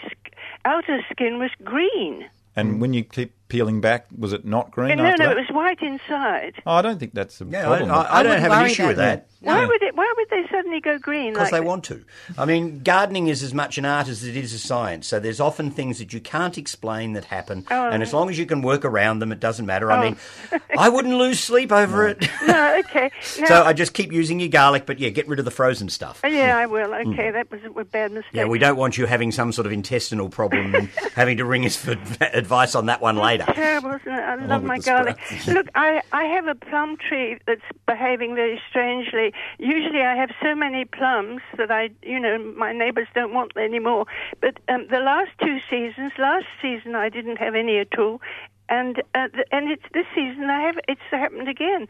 outer 0.65 1.05
skin 1.11 1.39
was 1.39 1.51
green. 1.65 2.27
and 2.57 2.81
when 2.81 2.95
you 2.95 3.05
keep 3.05 3.33
peeling 3.51 3.81
back, 3.83 4.07
was 4.17 4.33
it 4.33 4.45
not 4.47 4.71
green? 4.71 4.97
no, 4.97 5.05
after 5.05 5.23
no, 5.25 5.29
that? 5.29 5.37
it 5.37 5.41
was 5.41 5.51
white 5.55 5.83
inside. 5.83 6.55
Oh, 6.65 6.73
I 6.73 6.83
don't 6.83 6.99
think 6.99 7.13
that's 7.13 7.39
a 7.41 7.45
Yeah, 7.45 7.67
problem. 7.67 7.91
I, 7.91 7.95
I, 7.95 7.99
I 8.03 8.21
I 8.21 8.23
don't 8.23 8.41
have 8.41 8.53
an 8.53 8.67
issue 8.67 8.87
with 8.87 8.97
that. 8.97 9.27
Why 9.43 9.61
Yeah. 9.63 9.67
would 9.69 9.83
it? 9.83 9.97
Why 9.97 10.15
would 10.19 10.29
they 10.31 10.47
suddenly 10.51 10.81
go 10.81 10.99
green? 10.99 11.33
Because 11.33 11.47
like 11.47 11.53
they 11.53 11.59
that? 11.61 11.67
want 11.67 11.85
to. 11.85 12.05
I 12.37 12.45
mean, 12.45 12.83
gardening 12.83 13.29
is 13.29 13.43
as 13.43 13.55
much 13.55 13.79
an 13.79 13.87
art 13.87 14.07
as 14.09 14.23
it 14.23 14.37
is 14.37 14.53
a 14.53 14.59
science. 14.59 15.07
So 15.07 15.19
there's 15.19 15.41
often 15.41 15.71
things 15.71 15.99
that 15.99 16.13
you 16.13 16.21
can't 16.21 16.57
explain 16.59 17.15
that 17.15 17.25
happen, 17.27 17.67
Oh. 17.71 17.89
and 17.89 18.03
as 18.03 18.13
long 18.13 18.29
as 18.31 18.39
you 18.39 18.45
can 18.47 18.61
work 18.63 18.85
around 18.85 19.19
them, 19.21 19.33
it 19.33 19.41
doesn't 19.41 19.65
matter. 19.67 19.91
I 19.91 20.03
mean, 20.05 20.17
I 20.79 20.89
wouldn't 20.91 21.15
lose 21.15 21.41
sleep 21.41 21.73
over 21.73 22.07
it. 22.09 22.29
No, 22.47 22.79
okay. 22.81 23.11
Now, 23.41 23.47
so 23.47 23.65
I 23.65 23.73
just 23.73 23.95
keep 23.95 24.13
using 24.13 24.41
your 24.41 24.49
garlic, 24.49 24.85
but 24.87 24.99
yeah, 24.99 25.09
get 25.11 25.27
rid 25.29 25.39
of 25.39 25.45
the 25.45 25.51
frozen 25.51 25.89
stuff. 25.89 26.21
Oh, 26.25 26.29
yeah, 26.29 26.57
I 26.59 26.67
will. 26.67 26.93
Okay, 26.93 27.31
that 27.31 27.51
was 27.51 27.61
a 27.65 27.85
bad 27.85 28.13
mistake. 28.13 28.31
Hmm. 28.33 28.37
Yeah, 28.39 28.45
we 28.47 28.59
don't 28.59 28.77
want 28.77 28.99
you 28.99 29.07
having 29.07 29.31
some 29.33 29.53
sort 29.53 29.67
of 29.67 29.73
intestinal 29.73 30.29
problem 30.29 30.75
and 30.75 30.89
having 31.15 31.37
to 31.39 31.45
ring 31.45 31.65
us 31.65 31.77
for 31.77 31.93
advice 32.21 32.75
on 32.75 32.87
that 32.87 33.01
one 33.01 33.17
later. 33.17 33.40
Terrible, 33.47 33.91
isn't 33.93 34.13
it? 34.13 34.21
I 34.21 34.35
love 34.37 34.65
my 34.65 34.79
the 34.79 34.85
garlic. 34.85 35.19
Look, 35.47 35.69
I, 35.75 36.03
I 36.13 36.25
have 36.25 36.47
a 36.47 36.55
plum 36.55 36.97
tree 36.97 37.39
that's 37.47 37.61
behaving 37.87 38.35
very 38.35 38.61
strangely. 38.69 39.33
Usually 39.59 40.03
I 40.03 40.15
have 40.17 40.31
so 40.43 40.55
many 40.55 40.85
plums 40.85 41.43
that 41.57 41.71
I, 41.71 41.91
you 42.03 42.19
know, 42.21 42.39
my 42.57 42.73
neighbours 42.73 43.09
don't 43.15 43.33
want 43.33 43.57
anymore. 43.57 44.07
But 44.41 44.59
um, 44.69 44.87
the 44.91 45.01
last 45.01 45.31
two 45.43 45.59
seasons, 45.69 46.13
last 46.19 46.47
season 46.63 46.95
I 46.95 47.09
didn't 47.09 47.37
have 47.37 47.55
any 47.55 47.79
at 47.79 47.99
all, 47.99 48.21
and 48.69 49.03
uh, 49.15 49.29
th- 49.29 49.47
and 49.53 49.71
it's 49.71 49.85
this 49.93 50.07
season 50.15 50.45
I 50.51 50.63
have. 50.63 50.77
It's 50.89 51.01
happened 51.11 51.49
again. 51.49 51.89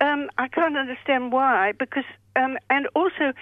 Um, 0.00 0.30
I 0.38 0.48
can't 0.48 0.76
understand 0.76 1.32
why 1.32 1.72
because 1.78 2.04
um, 2.36 2.58
and 2.68 2.86
also. 2.94 3.32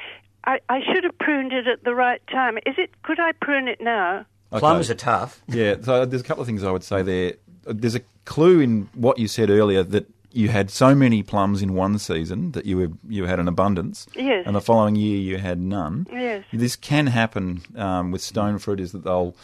I, 0.45 0.61
I 0.71 0.81
should 0.81 1.05
have 1.05 1.19
pruned 1.19 1.53
it 1.53 1.67
at 1.67 1.85
the 1.85 1.95
right 1.95 2.23
time. 2.29 2.57
Is 2.59 2.77
it? 2.79 2.91
Could 3.03 3.21
I 3.21 3.33
prune 3.33 3.69
it 3.69 3.81
now? 3.83 4.25
Okay. 4.51 4.61
Plums 4.61 4.89
are 4.89 4.95
tough. 4.95 5.43
Yeah, 5.47 5.75
so 5.83 6.07
there's 6.07 6.23
a 6.23 6.25
couple 6.25 6.41
of 6.41 6.47
things 6.47 6.65
I 6.65 6.71
would 6.71 6.85
say 6.85 7.03
there. 7.03 7.35
There's 7.69 7.95
a 7.95 8.01
clue 8.25 8.61
in 8.61 8.89
what 8.95 9.19
you 9.19 9.29
said 9.29 9.51
earlier 9.51 9.83
that 9.83 10.09
you 10.33 10.49
had 10.49 10.71
so 10.71 10.95
many 10.95 11.23
plums 11.23 11.63
in 11.63 11.73
one 11.75 11.99
season 11.99 12.53
that 12.53 12.67
you 12.67 12.77
were, 12.77 12.89
you 13.09 13.25
had 13.25 13.41
an 13.41 13.49
abundance, 13.49 14.07
Yes. 14.15 14.45
and 14.47 14.55
the 14.55 14.61
following 14.61 14.95
year 14.95 15.19
you 15.19 15.39
had 15.39 15.59
none. 15.59 16.07
Yes. 16.13 16.45
This 16.53 16.77
can 16.77 17.07
happen 17.07 17.63
um, 17.77 18.11
with 18.11 18.21
stone 18.21 18.59
fruit 18.59 18.79
is 18.79 18.93
that 18.93 19.05
they'll 19.05 19.35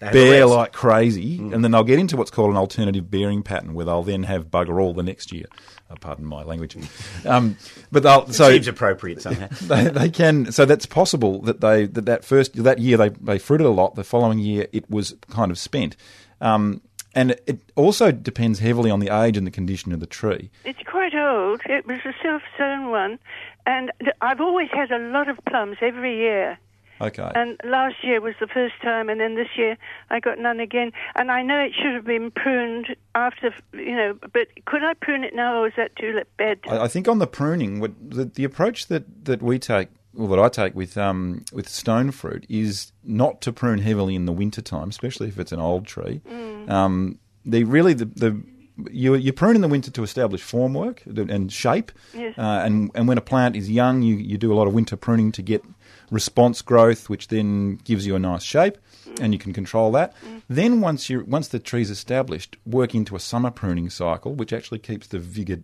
They 0.00 0.10
bear 0.12 0.40
rest. 0.46 0.54
like 0.56 0.72
crazy, 0.72 1.38
and 1.38 1.62
then 1.62 1.70
they'll 1.70 1.84
get 1.84 1.98
into 1.98 2.16
what's 2.16 2.30
called 2.30 2.50
an 2.50 2.56
alternative 2.56 3.10
bearing 3.10 3.42
pattern, 3.42 3.74
where 3.74 3.84
they'll 3.84 4.02
then 4.02 4.22
have 4.24 4.46
bugger 4.50 4.80
all 4.80 4.94
the 4.94 5.02
next 5.02 5.32
year. 5.32 5.46
Uh, 5.90 5.94
pardon 6.00 6.24
my 6.24 6.42
language, 6.42 6.76
um, 7.26 7.56
but 7.92 8.02
they'll 8.02 8.26
so 8.32 8.50
Seems 8.50 8.66
appropriate 8.68 9.20
somehow. 9.22 9.46
they, 9.62 9.84
they 9.88 10.08
can 10.08 10.50
so 10.50 10.64
that's 10.64 10.86
possible 10.86 11.42
that 11.42 11.60
they 11.60 11.86
that, 11.86 12.06
that 12.06 12.24
first 12.24 12.54
that 12.64 12.78
year 12.78 12.96
they, 12.96 13.10
they 13.10 13.38
fruited 13.38 13.66
a 13.66 13.70
lot 13.70 13.94
the 13.96 14.02
following 14.02 14.38
year 14.38 14.66
it 14.72 14.90
was 14.90 15.14
kind 15.30 15.50
of 15.52 15.58
spent 15.58 15.94
um, 16.40 16.80
and 17.16 17.30
it 17.46 17.72
also 17.74 18.12
depends 18.12 18.60
heavily 18.60 18.90
on 18.90 19.00
the 19.00 19.08
age 19.08 19.36
and 19.36 19.46
the 19.46 19.50
condition 19.50 19.90
of 19.92 19.98
the 19.98 20.06
tree 20.06 20.50
It's 20.64 20.78
quite 20.86 21.14
old. 21.14 21.62
It 21.66 21.86
was 21.86 21.98
a 22.04 22.14
self-sown 22.22 22.90
one, 22.90 23.18
and 23.64 23.90
I've 24.20 24.40
always 24.40 24.68
had 24.70 24.92
a 24.92 24.98
lot 24.98 25.28
of 25.28 25.38
plums 25.48 25.78
every 25.80 26.16
year. 26.16 26.58
okay 27.00 27.30
And 27.34 27.58
last 27.64 27.96
year 28.02 28.20
was 28.20 28.34
the 28.40 28.46
first 28.46 28.74
time, 28.82 29.08
and 29.08 29.20
then 29.20 29.34
this 29.34 29.48
year 29.56 29.76
I 30.10 30.20
got 30.20 30.38
none 30.38 30.60
again. 30.60 30.92
And 31.14 31.30
I 31.30 31.42
know 31.42 31.58
it 31.58 31.72
should 31.74 31.94
have 31.94 32.04
been 32.04 32.30
pruned 32.30 32.94
after, 33.14 33.52
you 33.72 33.96
know, 33.96 34.18
but 34.32 34.48
could 34.66 34.84
I 34.84 34.94
prune 34.94 35.24
it 35.24 35.34
now, 35.34 35.60
or 35.60 35.66
is 35.68 35.74
that 35.76 35.96
too 35.96 36.22
bad? 36.36 36.60
I, 36.68 36.84
I 36.84 36.88
think 36.88 37.08
on 37.08 37.18
the 37.18 37.26
pruning 37.26 37.80
the, 37.80 38.24
the 38.26 38.44
approach 38.44 38.86
that, 38.88 39.24
that 39.24 39.42
we 39.42 39.58
take 39.58 39.88
well, 40.16 40.28
that 40.28 40.38
I 40.38 40.48
take 40.48 40.74
with 40.74 40.96
um, 40.98 41.44
with 41.52 41.68
stone 41.68 42.10
fruit 42.10 42.46
is 42.48 42.92
not 43.04 43.40
to 43.42 43.52
prune 43.52 43.78
heavily 43.78 44.14
in 44.14 44.24
the 44.26 44.32
winter 44.32 44.62
time, 44.62 44.88
especially 44.88 45.28
if 45.28 45.38
it's 45.38 45.52
an 45.52 45.60
old 45.60 45.86
tree. 45.86 46.20
Um, 46.68 47.18
they 47.44 47.62
really 47.64 47.94
the, 47.94 48.06
the 48.06 48.42
you 48.90 49.14
you 49.14 49.32
prune 49.32 49.54
in 49.56 49.62
the 49.62 49.68
winter 49.68 49.90
to 49.90 50.02
establish 50.02 50.42
formwork 50.42 50.98
and 51.30 51.52
shape, 51.52 51.92
Yes. 52.14 52.36
uh, 52.38 52.62
and 52.64 52.90
and 52.94 53.08
when 53.08 53.18
a 53.18 53.22
plant 53.22 53.56
is 53.56 53.70
young, 53.70 54.02
you, 54.02 54.16
you 54.16 54.36
do 54.38 54.52
a 54.52 54.56
lot 54.56 54.66
of 54.66 54.74
winter 54.74 54.96
pruning 54.96 55.32
to 55.32 55.42
get 55.42 55.62
response 56.10 56.62
growth, 56.62 57.08
which 57.08 57.28
then 57.28 57.76
gives 57.84 58.06
you 58.06 58.14
a 58.14 58.18
nice 58.18 58.42
shape, 58.42 58.76
and 59.20 59.32
you 59.32 59.38
can 59.38 59.52
control 59.52 59.90
that. 59.92 60.12
Then 60.48 60.80
once 60.80 61.08
you 61.10 61.24
once 61.26 61.48
the 61.48 61.58
tree's 61.58 61.90
established, 61.90 62.56
work 62.66 62.94
into 62.94 63.16
a 63.16 63.20
summer 63.20 63.50
pruning 63.50 63.90
cycle, 63.90 64.34
which 64.34 64.52
actually 64.52 64.78
keeps 64.80 65.06
the 65.06 65.18
vigor 65.18 65.60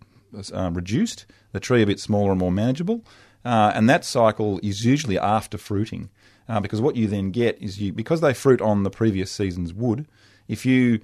uh, 0.53 0.71
reduced, 0.73 1.25
the 1.51 1.59
tree 1.59 1.81
a 1.83 1.85
bit 1.85 1.99
smaller 1.99 2.31
and 2.31 2.39
more 2.39 2.51
manageable. 2.51 3.03
Uh, 3.45 3.71
and 3.75 3.89
that 3.89 4.05
cycle 4.05 4.59
is 4.63 4.85
usually 4.85 5.17
after 5.19 5.57
fruiting. 5.57 6.09
uh, 6.47 6.59
because 6.59 6.81
what 6.81 6.95
you 6.95 7.07
then 7.07 7.31
get 7.31 7.61
is 7.61 7.79
you 7.79 7.93
because 7.93 8.21
they 8.21 8.33
fruit 8.33 8.61
on 8.61 8.83
the 8.83 8.89
previous 8.89 9.31
season's 9.31 9.73
wood. 9.73 10.07
If 10.47 10.65
you 10.65 10.99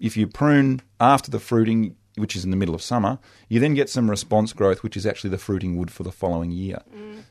if 0.00 0.16
you 0.16 0.26
prune 0.26 0.82
after 1.00 1.30
the 1.30 1.40
fruiting, 1.40 1.96
which 2.16 2.36
is 2.36 2.44
in 2.44 2.50
the 2.50 2.56
middle 2.56 2.74
of 2.74 2.82
summer, 2.82 3.18
you 3.48 3.58
then 3.58 3.74
get 3.74 3.88
some 3.90 4.08
response 4.08 4.52
growth, 4.52 4.82
which 4.82 4.96
is 4.96 5.04
actually 5.04 5.30
the 5.30 5.38
fruiting 5.38 5.76
wood 5.76 5.90
for 5.90 6.04
the 6.04 6.12
following 6.12 6.50
year. 6.50 6.78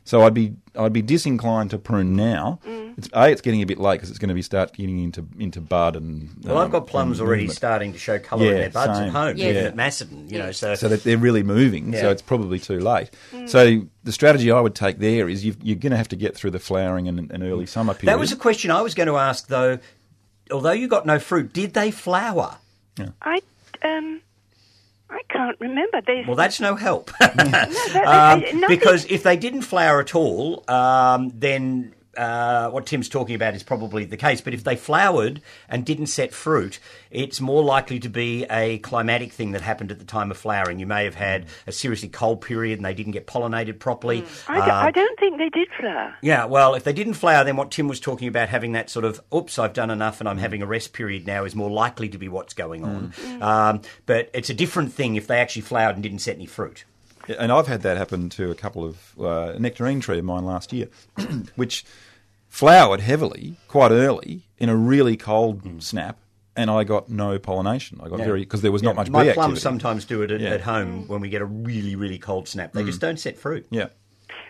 So 0.06 0.24
I'd 0.24 0.34
be 0.34 0.56
I'd 0.78 0.92
be 0.92 1.02
disinclined 1.02 1.70
to 1.72 1.78
prune 1.78 2.16
now. 2.16 2.60
It's, 2.98 3.10
a, 3.14 3.30
it's 3.30 3.42
getting 3.42 3.62
a 3.62 3.66
bit 3.66 3.80
late 3.80 3.96
because 3.96 4.10
it's 4.10 4.20
going 4.20 4.30
to 4.30 4.36
be 4.36 4.42
start 4.42 4.74
getting 4.74 5.00
into 5.00 5.26
into 5.40 5.62
bud 5.62 5.96
and. 5.96 6.30
Well, 6.44 6.58
um, 6.58 6.66
I've 6.66 6.72
got 6.72 6.88
plums 6.88 7.22
already 7.22 7.44
movement. 7.44 7.58
starting 7.58 7.94
to 7.94 8.00
show 8.00 8.20
colour 8.20 8.46
in 8.46 8.54
their 8.56 8.70
buds 8.70 8.98
same. 8.98 9.08
at 9.08 9.14
home, 9.14 9.38
Yeah. 9.38 9.50
even 9.50 9.66
at 9.66 9.76
Macedon, 9.76 10.28
you 10.30 10.38
know. 10.40 10.52
So, 10.52 10.76
so 10.76 10.90
that 10.90 11.04
they're 11.04 11.18
really 11.18 11.44
moving. 11.44 11.94
Yeah. 11.94 12.02
So 12.02 12.10
it's 12.12 12.22
probably 12.22 12.60
too 12.60 12.80
late. 12.80 13.12
So 13.46 13.84
the 14.04 14.12
strategy 14.12 14.52
I 14.52 14.60
would 14.60 14.76
take 14.76 15.00
there 15.00 15.30
is 15.30 15.46
you've, 15.46 15.58
you're 15.64 15.78
going 15.78 15.92
to 15.92 15.98
have 15.98 16.10
to 16.10 16.18
get 16.18 16.36
through 16.36 16.52
the 16.52 16.60
flowering 16.60 17.08
and, 17.08 17.32
and 17.32 17.42
early 17.44 17.66
summer 17.66 17.94
period. 17.94 18.14
that 18.14 18.20
was 18.20 18.32
a 18.34 18.36
question 18.36 18.70
I 18.72 18.82
was 18.82 18.94
going 18.94 19.08
to 19.08 19.16
ask, 19.18 19.48
though. 19.48 19.80
Although 20.52 20.72
you 20.72 20.90
got 20.90 21.06
no 21.06 21.20
fruit, 21.20 21.54
did 21.54 21.74
they 21.74 21.90
flower? 21.90 22.58
I 23.22 23.40
um, 23.82 24.22
I 25.14 25.22
can't 25.30 25.60
remember. 25.60 26.02
There's 26.06 26.26
Well, 26.28 26.36
that's 26.36 26.60
no 26.60 26.76
help. 26.76 27.12
no, 27.22 27.28
that, 27.28 28.44
Um, 28.54 28.64
because 28.68 29.06
if 29.06 29.24
they 29.24 29.38
didn't 29.38 29.62
flower 29.62 30.00
at 30.00 30.16
all, 30.16 30.64
um, 30.68 31.32
then 31.36 31.94
uh, 32.18 32.70
what 32.70 32.86
Tim's 32.86 33.10
talking 33.10 33.36
about 33.36 33.56
is 33.56 33.64
probably 33.64 34.06
the 34.06 34.18
case. 34.18 34.42
But 34.42 34.54
if 34.54 34.64
they 34.64 34.76
flowered 34.76 35.42
and 35.70 35.86
didn't 35.86 36.08
set 36.08 36.34
fruit, 36.34 36.80
it's 37.12 37.42
more 37.42 37.64
likely 37.64 38.00
to 38.00 38.10
be 38.10 38.46
a 38.50 38.78
climatic 38.80 39.32
thing 39.32 39.52
that 39.52 39.62
happened 39.62 39.92
at 39.92 40.00
the 40.00 40.06
time 40.06 40.32
of 40.32 40.38
flowering. 40.38 40.80
You 40.80 40.86
may 40.88 41.04
have 41.06 41.16
had 41.16 41.46
a 41.68 41.72
seriously 41.72 42.10
cold 42.10 42.42
period 42.42 42.80
and 42.80 42.86
they 42.86 42.94
didn't 42.94 43.14
get 43.14 43.28
pollinated 43.28 43.80
properly. 43.80 44.26
I, 44.48 44.66
d- 44.66 44.72
I 44.72 44.92
don't 44.92 45.20
think 45.20 45.38
they 45.38 45.50
did 45.50 45.68
flower. 45.80 46.16
Yeah, 46.22 46.46
well, 46.46 46.76
if 46.76 46.84
they 46.84 46.94
didn't 46.94 47.14
flower, 47.16 47.44
then 47.44 47.56
what 47.56 47.72
Tim 47.72 47.88
was 47.88 48.00
talking 48.00 48.28
about 48.28 48.50
having 48.50 48.74
that 48.74 48.90
sort 48.90 49.06
of, 49.06 49.22
oops, 49.34 49.58
I've 49.60 49.74
done 49.74 49.90
enough 49.90 50.20
and 50.20 50.30
I'm 50.30 50.38
having 50.38 50.62
a 50.62 50.66
rest 50.66 50.94
period 50.94 51.26
now 51.28 51.44
is 51.46 51.56
more 51.56 51.70
likely 51.70 52.10
to 52.10 52.18
be 52.18 52.28
what's 52.28 52.54
going 52.54 52.84
on. 52.84 53.14
Um, 53.42 53.82
but 54.06 54.30
it's 54.34 54.50
a 54.50 54.54
different 54.54 54.94
thing 54.94 55.16
if 55.16 55.28
they 55.28 55.40
actually 55.40 55.64
flowered 55.64 55.96
and 55.96 56.04
didn't 56.04 56.20
set 56.20 56.36
any 56.36 56.46
fruit. 56.46 56.86
And 57.28 57.52
I've 57.52 57.68
had 57.68 57.82
that 57.84 57.98
happen 57.98 58.30
to 58.30 58.52
a 58.52 58.56
couple 58.56 58.84
of 58.86 59.20
uh, 59.20 59.54
nectarine 59.60 60.00
tree 60.00 60.20
of 60.20 60.26
mine 60.26 60.46
last 60.46 60.74
year, 60.74 60.88
which 61.56 61.86
flowered 62.48 63.00
heavily 63.02 63.56
quite 63.68 63.92
early 63.92 64.44
in 64.58 64.70
a 64.70 64.76
really 64.76 65.18
cold 65.18 65.64
snap, 65.84 66.20
and 66.56 66.70
I 66.70 66.84
got 66.84 67.10
no 67.10 67.40
pollination. 67.40 68.00
I 68.04 68.10
got 68.10 68.20
Yeah. 68.20 68.26
very 68.26 68.40
because 68.42 68.62
there 68.62 68.72
was 68.72 68.84
not 68.84 68.96
much 68.96 69.10
My 69.10 69.24
bee 69.24 69.34
plums 69.34 69.40
activity. 69.58 69.62
sometimes 69.62 70.06
do 70.06 70.22
it 70.22 70.32
at, 70.32 70.40
Yeah. 70.42 70.50
at 70.50 70.62
home 70.62 71.08
when 71.08 71.22
we 71.22 71.30
get 71.30 71.42
a 71.42 71.46
really, 71.46 71.96
really 71.96 72.20
cold 72.20 72.48
snap. 72.48 72.74
They 72.74 72.84
just 72.84 73.02
don't 73.02 73.20
set 73.20 73.38
fruit. 73.38 73.66
Yeah. 73.72 73.88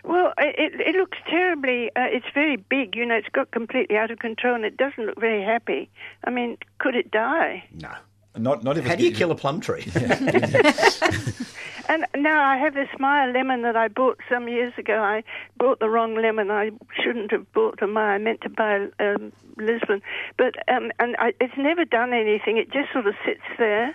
Well, 0.06 0.34
it, 0.36 0.78
it 0.80 0.96
looks 0.96 1.16
terribly. 1.30 1.88
Uh, 1.96 2.02
it's 2.10 2.26
very 2.34 2.56
big. 2.56 2.94
You 2.94 3.06
know, 3.06 3.14
it's 3.14 3.28
got 3.32 3.50
completely 3.52 3.96
out 3.96 4.10
of 4.10 4.18
control, 4.18 4.54
and 4.54 4.64
it 4.66 4.76
doesn't 4.76 5.06
look 5.06 5.18
very 5.18 5.42
happy. 5.42 5.88
I 6.24 6.30
mean, 6.30 6.58
could 6.78 6.94
it 6.94 7.10
die? 7.10 7.64
No. 7.72 7.90
Not 8.36 8.64
not 8.64 8.78
if 8.78 8.84
How 8.84 8.96
do 8.96 9.04
you 9.04 9.12
kill 9.12 9.30
a 9.30 9.34
plum 9.34 9.60
tree? 9.60 9.86
And 11.88 12.06
now 12.16 12.42
I 12.42 12.56
have 12.56 12.74
this 12.74 12.88
Meyer 12.98 13.32
lemon 13.32 13.62
that 13.62 13.76
I 13.76 13.88
bought 13.88 14.18
some 14.28 14.48
years 14.48 14.72
ago. 14.78 15.00
I 15.00 15.22
bought 15.58 15.80
the 15.80 15.88
wrong 15.88 16.14
lemon. 16.14 16.50
I 16.50 16.70
shouldn't 17.02 17.30
have 17.30 17.50
bought 17.52 17.82
a 17.82 17.86
Meyer. 17.86 18.14
I 18.14 18.18
meant 18.18 18.40
to 18.42 18.48
buy 18.48 18.86
um, 19.00 19.32
Lisbon, 19.58 20.00
but 20.38 20.54
um, 20.68 20.90
and 20.98 21.16
I, 21.18 21.34
it's 21.40 21.54
never 21.58 21.84
done 21.84 22.12
anything. 22.12 22.56
It 22.56 22.72
just 22.72 22.92
sort 22.92 23.06
of 23.06 23.14
sits 23.24 23.42
there, 23.58 23.94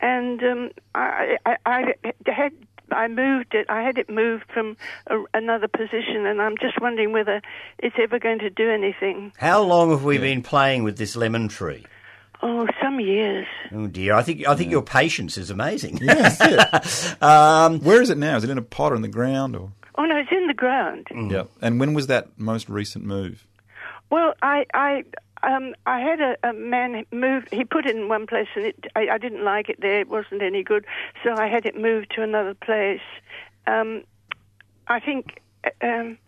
and 0.00 0.42
um, 0.42 0.70
I, 0.94 1.36
I, 1.46 1.56
I 1.64 1.94
had. 2.26 2.52
I 2.92 3.08
moved 3.08 3.52
it. 3.52 3.66
I 3.68 3.82
had 3.82 3.98
it 3.98 4.08
moved 4.08 4.44
from 4.54 4.76
a, 5.08 5.18
another 5.34 5.66
position, 5.66 6.24
and 6.24 6.40
I'm 6.40 6.56
just 6.56 6.80
wondering 6.80 7.10
whether 7.10 7.42
it's 7.80 7.96
ever 8.00 8.20
going 8.20 8.38
to 8.38 8.50
do 8.50 8.70
anything. 8.70 9.32
How 9.38 9.60
long 9.60 9.90
have 9.90 10.04
we 10.04 10.18
been 10.18 10.40
playing 10.40 10.84
with 10.84 10.96
this 10.96 11.16
lemon 11.16 11.48
tree? 11.48 11.84
Oh, 12.42 12.66
some 12.82 13.00
years. 13.00 13.46
Oh 13.72 13.86
dear, 13.86 14.14
I 14.14 14.22
think 14.22 14.46
I 14.46 14.54
think 14.54 14.70
your 14.70 14.82
patience 14.82 15.36
is 15.38 15.50
amazing. 15.50 16.00
Um, 17.20 17.80
Where 17.80 18.02
is 18.02 18.10
it 18.10 18.18
now? 18.18 18.36
Is 18.36 18.44
it 18.44 18.50
in 18.50 18.58
a 18.58 18.62
pot 18.62 18.92
or 18.92 18.96
in 18.96 19.02
the 19.02 19.08
ground 19.08 19.56
or? 19.56 19.72
Oh 19.96 20.04
no, 20.04 20.16
it's 20.18 20.30
in 20.30 20.46
the 20.46 20.54
ground. 20.54 21.06
Yeah. 21.30 21.44
And 21.62 21.80
when 21.80 21.94
was 21.94 22.06
that 22.08 22.38
most 22.38 22.68
recent 22.68 23.04
move? 23.04 23.46
Well, 24.10 24.34
I 24.42 24.66
I 24.74 25.04
um 25.42 25.74
I 25.86 26.00
had 26.00 26.20
a, 26.20 26.36
a 26.44 26.52
man 26.52 27.04
move. 27.10 27.44
He 27.50 27.64
put 27.64 27.86
it 27.86 27.96
in 27.96 28.08
one 28.08 28.26
place, 28.26 28.48
and 28.54 28.66
it 28.66 28.86
I, 28.94 29.08
I 29.12 29.18
didn't 29.18 29.42
like 29.44 29.68
it 29.68 29.80
there. 29.80 30.00
It 30.00 30.08
wasn't 30.08 30.42
any 30.42 30.62
good, 30.62 30.84
so 31.24 31.34
I 31.36 31.46
had 31.48 31.64
it 31.66 31.76
moved 31.80 32.12
to 32.16 32.22
another 32.22 32.54
place. 32.54 33.00
Um, 33.66 34.04
I 34.86 35.00
think 35.00 35.40
uh, 35.64 35.70
um 35.86 36.18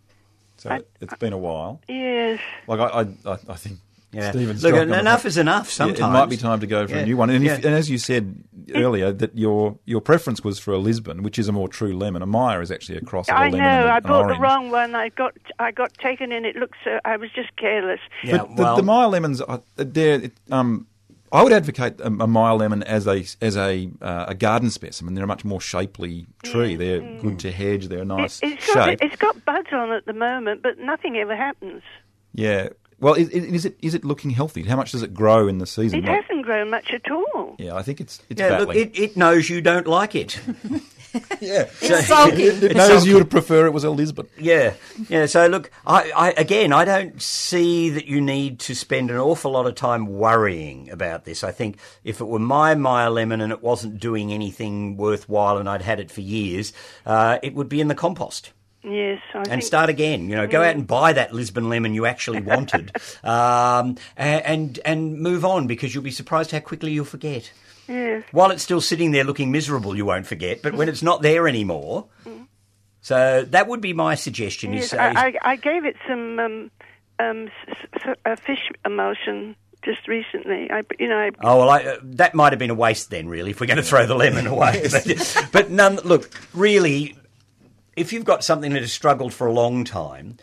So 0.57 0.71
I- 0.71 0.81
it's 1.01 1.15
been 1.19 1.33
a 1.35 1.39
while. 1.39 1.81
yes. 1.89 2.41
Like 2.67 2.81
I, 2.81 3.01
I, 3.31 3.33
I 3.49 3.55
think 3.57 3.79
Yeah. 4.11 4.31
Stephen's 4.31 4.63
Look, 4.63 4.73
striking 4.75 4.95
enough 4.95 5.27
is 5.27 5.37
enough. 5.37 5.67
Yeah, 5.67 5.73
Sometimes 5.73 5.99
it 6.01 6.03
might 6.09 6.31
be 6.31 6.37
time 6.39 6.61
to 6.61 6.67
go 6.67 6.87
for 6.87 6.95
Yeah. 6.95 7.01
a 7.01 7.05
new 7.07 7.17
one. 7.19 7.29
And, 7.29 7.47
if, 7.47 7.63
and 7.65 7.75
as 7.75 7.91
you 7.91 7.99
said 7.99 8.43
earlier, 8.75 9.13
that 9.13 9.37
your 9.37 9.79
your 9.85 10.01
preference 10.01 10.43
was 10.43 10.59
for 10.59 10.73
a 10.73 10.79
Lisbon, 10.79 11.23
which 11.23 11.39
is 11.39 11.47
a 11.47 11.53
more 11.53 11.69
true 11.69 11.95
lemon. 11.95 12.23
A 12.23 12.27
Meyer 12.27 12.63
is 12.63 12.71
actually 12.71 12.97
a 12.97 13.03
cross 13.03 13.29
of 13.29 13.35
a 13.35 13.39
I 13.39 13.45
lemon 13.45 13.59
know. 13.61 13.65
and 13.67 13.89
a- 13.89 13.93
I 13.93 14.01
bought 14.01 14.29
the 14.29 14.41
wrong 14.41 14.71
one. 14.71 14.95
I 14.95 15.11
got 15.11 15.35
I 15.59 15.73
got 15.73 15.93
taken 15.99 16.33
in. 16.33 16.47
It 16.47 16.57
looked 16.57 16.77
so. 16.85 16.99
I 17.05 17.19
was 17.19 17.31
just 17.35 17.55
careless. 17.57 18.01
Yeah, 18.25 18.39
but 18.39 18.57
the, 18.57 18.63
well, 18.63 18.77
the 18.77 18.83
Meyer 18.83 19.09
lemons, 19.09 19.41
are- 19.43 19.63
they're 19.77 20.31
um. 20.51 20.87
I 21.31 21.43
would 21.43 21.53
advocate 21.53 22.01
a, 22.01 22.07
a 22.07 22.27
Meyer 22.27 22.55
lemon 22.55 22.83
as 22.85 23.07
a 23.07 23.23
as 23.43 23.59
a 23.59 23.91
uh, 24.01 24.25
a 24.29 24.35
garden 24.35 24.71
specimen. 24.71 25.13
They're 25.13 25.25
a 25.25 25.27
much 25.27 25.45
more 25.45 25.61
shapely 25.61 26.25
tree. 26.43 26.75
They're 26.77 27.01
good 27.21 27.39
to 27.41 27.53
hedge. 27.53 27.89
They're 27.89 28.01
a 28.01 28.05
nice 28.07 28.41
It, 28.43 28.55
it's 28.55 28.75
got 28.75 29.03
it's 29.03 29.17
got 29.17 29.45
buds 29.45 29.69
on 29.71 29.93
at 29.93 30.07
the 30.07 30.15
moment, 30.15 30.63
but 30.63 30.79
nothing 30.79 31.19
ever 31.19 31.37
happens. 31.37 31.83
yeah. 32.33 32.69
Well, 33.01 33.15
is, 33.15 33.29
is 33.29 33.65
it 33.65 33.79
is 33.81 33.95
it 33.95 34.05
looking 34.05 34.31
healthy? 34.31 34.65
How 34.65 34.75
much 34.77 34.91
does 34.93 35.03
it 35.03 35.15
grow 35.15 35.47
in 35.47 35.59
the 35.59 35.67
season? 35.67 36.01
It 36.01 36.05
Like- 36.09 36.25
hasn't 36.25 36.45
grown 36.45 36.71
much 36.71 36.93
at 36.93 37.09
all. 37.11 37.55
yeah, 37.59 37.75
I 37.77 37.83
think 37.83 38.01
it's 38.01 38.21
it's 38.29 38.41
yeah, 38.41 38.59
look, 38.59 38.75
it, 38.75 38.99
it 38.99 39.17
knows 39.17 39.49
you 39.49 39.61
don't 39.61 39.87
like 39.87 40.15
it. 40.17 40.41
yeah, 41.41 41.69
It's 41.81 42.07
sulking. 42.09 42.39
it 42.63 42.77
knows 42.77 43.07
you 43.07 43.15
would 43.15 43.31
prefer 43.31 43.67
it 43.67 43.73
was 43.73 43.85
a 43.85 43.91
Lisbon. 43.91 44.27
Yeah, 44.39 44.75
yeah. 45.09 45.27
So 45.27 45.47
look, 45.47 45.71
I, 45.87 46.11
I 46.11 46.31
again, 46.33 46.73
I 46.73 46.85
don't 46.85 47.21
see 47.23 47.91
that 47.91 48.07
you 48.07 48.21
need 48.21 48.59
to 48.61 48.75
spend 48.75 49.11
an 49.11 49.17
awful 49.19 49.53
lot 49.53 49.67
of 49.67 49.75
time 49.77 50.07
worrying 50.07 50.91
about 50.91 51.25
this. 51.25 51.45
I 51.45 51.53
think 51.53 51.79
if 52.03 52.21
it 52.21 52.25
were 52.27 52.39
my 52.41 52.75
Meyer 52.75 53.11
lemon 53.11 53.41
and 53.41 53.53
it 53.53 53.63
wasn't 53.63 54.01
doing 54.01 54.33
anything 54.33 54.97
worthwhile, 54.97 55.59
and 55.59 55.69
I'd 55.69 55.83
had 55.83 56.01
it 56.01 56.11
for 56.11 56.21
years, 56.21 56.73
uh, 57.07 57.39
it 57.45 57.55
would 57.55 57.69
be 57.69 57.81
in 57.81 57.87
the 57.89 57.95
compost. 57.95 58.53
Yes, 58.85 59.21
I 59.35 59.39
and 59.39 59.49
think 59.49 59.63
start 59.65 59.91
again. 59.91 60.29
You 60.29 60.37
know, 60.37 60.47
go 60.47 60.63
out 60.63 60.75
and 60.77 60.87
buy 60.87 61.13
that 61.13 61.33
Lisbon 61.35 61.69
lemon 61.69 61.95
you 61.95 62.07
actually 62.07 62.41
wanted, 62.41 62.93
um, 63.25 63.97
and 64.17 64.79
and 64.85 65.19
move 65.21 65.45
on 65.45 65.67
because 65.67 65.95
you'll 65.95 66.05
be 66.05 66.11
surprised 66.13 66.53
how 66.53 66.61
quickly 66.61 66.93
you'll 66.93 67.05
forget. 67.05 67.51
yes. 67.89 68.23
While 68.33 68.51
it's 68.53 68.63
still 68.63 68.81
sitting 68.81 69.11
there 69.11 69.25
looking 69.25 69.51
miserable, 69.51 69.97
you 69.97 70.05
won't 70.05 70.27
forget. 70.27 70.63
But 70.63 70.75
when 70.75 70.89
it's 70.89 71.03
not 71.03 71.23
there 71.23 71.49
anymore, 71.49 72.07
so 73.01 73.45
that 73.51 73.67
would 73.69 73.81
be 73.81 73.93
my 73.93 74.15
suggestion. 74.15 74.73
Yes, 74.73 74.95
I, 74.95 75.35
I, 75.43 75.57
gave 75.57 75.85
it 75.85 75.97
some 76.07 76.39
um, 76.39 76.71
um, 77.19 77.51
s- 77.69 77.87
s- 78.05 78.17
a 78.25 78.37
fish 78.37 78.71
emulsion 78.85 79.57
just 79.83 80.07
recently. 80.09 80.71
I, 80.71 80.83
you 80.99 81.09
know, 81.09 81.19
I, 81.19 81.31
Oh 81.41 81.59
well, 81.59 81.71
I, 81.71 81.83
uh, 81.83 81.97
that 82.03 82.35
might 82.35 82.53
have 82.53 82.59
been 82.59 82.71
a 82.71 82.75
waste 82.75 83.11
then, 83.11 83.29
really, 83.29 83.51
if 83.51 83.61
we're 83.61 83.67
going 83.67 83.79
to 83.79 83.83
throw 83.83 84.07
the 84.07 84.15
lemon 84.15 84.47
away. 84.47 84.87
but, 84.91 85.49
but 85.53 85.71
none. 85.71 85.97
Look, 86.05 86.31
really, 86.53 87.17
if 87.99 88.13
you've 88.13 88.25
got 88.25 88.45
something 88.45 88.73
that 88.73 88.83
has 88.83 88.93
struggled 88.93 89.35
for 89.35 89.47
a 89.47 89.53
long 89.53 89.85
time, 89.85 90.39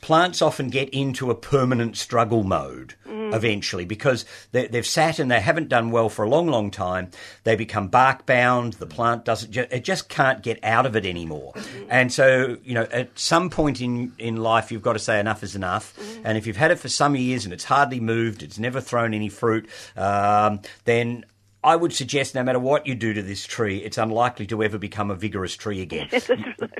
plants 0.00 0.40
often 0.40 0.68
get 0.68 0.88
into 0.90 1.30
a 1.30 1.34
permanent 1.34 1.96
struggle 1.96 2.42
mode 2.42 2.94
mm. 3.06 3.34
eventually 3.34 3.84
because 3.84 4.24
they, 4.52 4.66
they've 4.66 4.86
sat 4.86 5.18
and 5.18 5.30
they 5.30 5.40
haven't 5.40 5.68
done 5.68 5.90
well 5.90 6.08
for 6.08 6.24
a 6.24 6.28
long, 6.28 6.48
long 6.48 6.70
time. 6.70 7.10
They 7.44 7.56
become 7.56 7.88
bark 7.88 8.26
bound. 8.26 8.74
The 8.74 8.86
plant 8.86 9.24
doesn't. 9.24 9.54
It 9.56 9.84
just 9.84 10.08
can't 10.08 10.42
get 10.42 10.62
out 10.62 10.86
of 10.86 10.96
it 10.96 11.04
anymore. 11.04 11.52
Mm-hmm. 11.54 11.86
And 11.90 12.12
so, 12.12 12.56
you 12.64 12.74
know, 12.74 12.86
at 12.90 13.18
some 13.18 13.50
point 13.50 13.80
in 13.80 14.12
in 14.18 14.36
life, 14.36 14.72
you've 14.72 14.82
got 14.82 14.94
to 14.94 14.98
say 14.98 15.20
enough 15.20 15.42
is 15.42 15.56
enough. 15.56 15.96
Mm-hmm. 15.96 16.22
And 16.26 16.38
if 16.38 16.46
you've 16.46 16.56
had 16.56 16.70
it 16.70 16.78
for 16.78 16.88
some 16.88 17.16
years 17.16 17.44
and 17.44 17.52
it's 17.52 17.64
hardly 17.64 18.00
moved, 18.00 18.42
it's 18.42 18.58
never 18.58 18.80
thrown 18.80 19.14
any 19.14 19.28
fruit, 19.28 19.68
um, 19.96 20.60
then. 20.84 21.24
I 21.62 21.76
would 21.76 21.92
suggest 21.92 22.34
no 22.34 22.42
matter 22.42 22.58
what 22.58 22.86
you 22.86 22.94
do 22.94 23.12
to 23.12 23.22
this 23.22 23.46
tree, 23.46 23.78
it's 23.78 23.98
unlikely 23.98 24.46
to 24.46 24.62
ever 24.62 24.78
become 24.78 25.10
a 25.10 25.14
vigorous 25.14 25.54
tree 25.56 25.82
again. 25.82 26.08
that's 26.10 26.28
what 26.28 26.38
I 26.40 26.52
thought. 26.54 26.70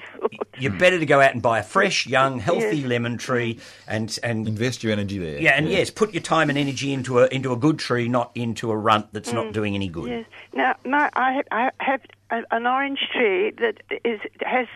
You're 0.58 0.72
better 0.72 0.98
to 0.98 1.06
go 1.06 1.20
out 1.20 1.32
and 1.32 1.42
buy 1.42 1.58
a 1.58 1.62
fresh, 1.62 2.06
young, 2.16 2.38
healthy 2.38 2.78
Yes. 2.78 2.86
lemon 2.86 3.18
tree, 3.18 3.58
and 3.86 4.18
and 4.22 4.46
Invest 4.48 4.82
your 4.82 4.92
energy 4.92 5.18
there. 5.18 5.40
yeah, 5.40 5.52
and 5.52 5.68
yes, 5.68 5.90
put 5.90 6.12
your 6.14 6.22
time 6.22 6.48
and 6.50 6.58
energy 6.58 6.92
into 6.92 7.18
a 7.20 7.26
into 7.28 7.52
a 7.52 7.56
good 7.56 7.78
tree, 7.78 8.08
not 8.08 8.30
into 8.34 8.70
a 8.70 8.76
runt 8.76 9.12
that's 9.12 9.30
Mm. 9.30 9.34
not 9.34 9.52
doing 9.52 9.74
any 9.74 9.88
good. 9.88 10.08
Yes. 10.10 10.24
Now, 10.54 10.74
my, 10.84 11.10
I, 11.14 11.32
have- 11.32 11.46
I 11.50 11.70
have 11.78 12.00
a, 12.30 12.42
an 12.50 12.66
orange 12.66 13.00
tree 13.12 13.52
that 13.58 13.82
is 14.04 14.20
has 14.42 14.66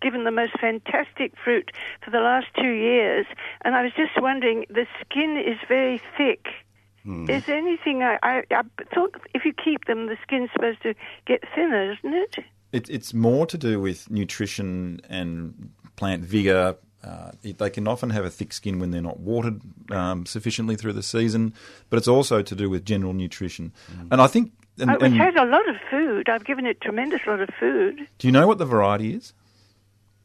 given 0.00 0.24
the 0.24 0.30
most 0.32 0.52
fantastic 0.60 1.32
fruit 1.42 1.70
for 2.04 2.10
the 2.10 2.18
last 2.20 2.46
two 2.56 2.72
years, 2.72 3.26
and 3.64 3.74
I 3.76 3.82
was 3.84 3.92
just 3.96 4.20
wondering, 4.20 4.66
the 4.68 4.86
skin 5.00 5.36
is 5.36 5.56
very 5.68 6.00
thick. 6.16 6.48
Is 7.04 7.44
there 7.46 7.56
anything 7.58 8.02
I, 8.02 8.18
I, 8.22 8.42
I 8.50 8.62
thought 8.94 9.14
if 9.34 9.44
you 9.44 9.52
keep 9.52 9.86
them, 9.86 10.06
the 10.06 10.16
skin's 10.22 10.50
supposed 10.52 10.82
to 10.82 10.94
get 11.26 11.42
thinner, 11.54 11.92
isn't 11.92 12.14
it? 12.14 12.36
It, 12.72 12.88
it's 12.88 13.12
more 13.12 13.44
to 13.46 13.58
do 13.58 13.80
with 13.80 14.10
nutrition 14.10 15.00
and 15.08 15.70
plant 15.96 16.22
vigor 16.24 16.76
uh, 17.04 17.32
it- 17.42 17.58
they 17.58 17.68
can 17.68 17.88
often 17.88 18.10
have 18.10 18.24
a 18.24 18.30
thick 18.30 18.52
skin 18.52 18.78
when 18.78 18.92
they're 18.92 19.02
not 19.02 19.18
watered 19.18 19.60
um, 19.90 20.24
sufficiently 20.24 20.76
through 20.76 20.92
the 20.92 21.02
season, 21.02 21.52
but 21.90 21.96
it's 21.96 22.06
also 22.06 22.42
to 22.42 22.54
do 22.54 22.70
with 22.70 22.84
general 22.84 23.12
nutrition. 23.12 23.72
And 24.10 24.20
I 24.20 24.26
think. 24.28 24.52
And, 24.78 24.88
Oh, 24.90 24.94
it's 24.94 25.02
and 25.02 25.14
had 25.16 25.36
a 25.36 25.44
lot 25.44 25.68
of 25.68 25.76
food. 25.90 26.28
I've 26.30 26.44
given 26.44 26.64
it 26.64 26.80
tremendous 26.80 27.20
lot 27.26 27.40
of 27.40 27.48
food. 27.60 28.06
do 28.18 28.28
you 28.28 28.32
know 28.32 28.46
what 28.46 28.58
the 28.58 28.64
variety 28.64 29.12
is? 29.14 29.34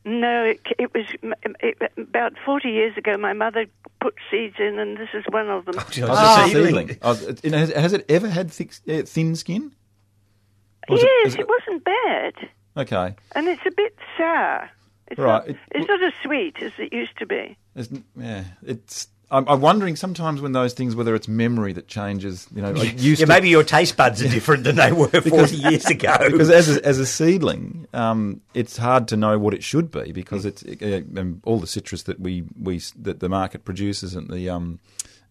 No, 0.10 0.46
it, 0.46 0.62
it 0.80 0.94
was 0.94 1.06
it, 1.60 1.92
about 1.98 2.32
40 2.46 2.70
years 2.70 2.96
ago. 2.98 3.18
My 3.18 3.34
mother 3.34 3.66
put 4.00 4.16
seeds 4.32 4.56
in, 4.58 4.80
and 4.80 4.96
this 4.98 5.10
is 5.14 5.26
one 5.30 5.50
of 5.50 5.66
them. 5.66 5.76
Oh, 5.78 5.82
It's 5.90 5.98
it's 5.98 6.08
a 6.08 6.12
a 6.12 6.46
seedling. 6.48 6.66
seedling. 6.88 6.98
Oh, 7.02 7.12
it- 7.28 7.42
it- 7.44 7.54
has, 7.54 7.70
has 7.74 7.92
it 7.94 8.06
ever 8.10 8.30
had 8.30 8.50
thick, 8.50 8.72
uh, 8.88 9.02
thin 9.02 9.36
skin? 9.36 9.74
Or 10.88 10.96
is 10.96 11.04
yes, 11.04 11.34
is 11.34 11.36
it, 11.40 11.48
wasn't 11.50 11.84
bad, 11.84 12.34
Okay. 12.78 13.16
and 13.36 13.48
it's 13.50 13.62
a 13.66 13.72
bit 13.72 13.98
sour. 14.18 14.70
It's 15.10 15.20
Right, 15.20 15.40
Not, 15.46 15.50
it- 15.50 15.58
it's 15.72 15.88
not 15.90 16.02
as 16.02 16.14
sweet 16.24 16.56
as 16.62 16.72
it 16.78 16.94
used 16.94 17.18
to 17.18 17.26
be. 17.26 17.58
It's, 17.76 17.90
yeah, 18.16 18.46
it's. 18.66 19.10
I'm, 19.30 19.48
I'm 19.50 19.60
wondering 19.60 19.98
sometimes 19.98 20.40
when 20.40 20.54
those 20.54 20.74
things, 20.74 20.96
whether 20.96 21.14
it's 21.14 21.28
memory 21.28 21.74
that 21.74 21.88
changes. 21.88 22.48
You 22.56 22.62
know, 22.62 22.72
used 22.74 23.02
Yeah, 23.20 23.26
to, 23.26 23.28
maybe 23.28 23.50
your 23.50 23.64
taste 23.64 23.98
buds 23.98 24.22
are 24.22 24.30
different 24.30 24.64
than 24.64 24.78
they 24.78 24.92
were 24.92 25.08
40 25.22 25.56
years 25.56 25.86
ago. 25.86 26.16
because 26.32 26.50
as 26.50 26.78
a, 26.78 26.86
as 26.86 26.98
a 27.00 27.06
seedling, 27.06 27.88
um, 27.94 28.42
it's 28.54 28.78
hard 28.78 29.08
to 29.10 29.18
know 29.18 29.38
what 29.38 29.54
it 29.54 29.64
should 29.64 29.92
be 29.92 30.12
because 30.14 30.46
it's 30.46 30.64
uh, 30.64 31.02
um, 31.18 31.42
all 31.44 31.60
the 31.60 31.68
citrus 31.68 32.04
that 32.04 32.20
we, 32.20 32.46
we 32.62 32.82
that 33.00 33.20
the 33.20 33.28
market 33.28 33.66
produces 33.66 34.16
and 34.16 34.30
the 34.30 34.50
um, 34.50 34.80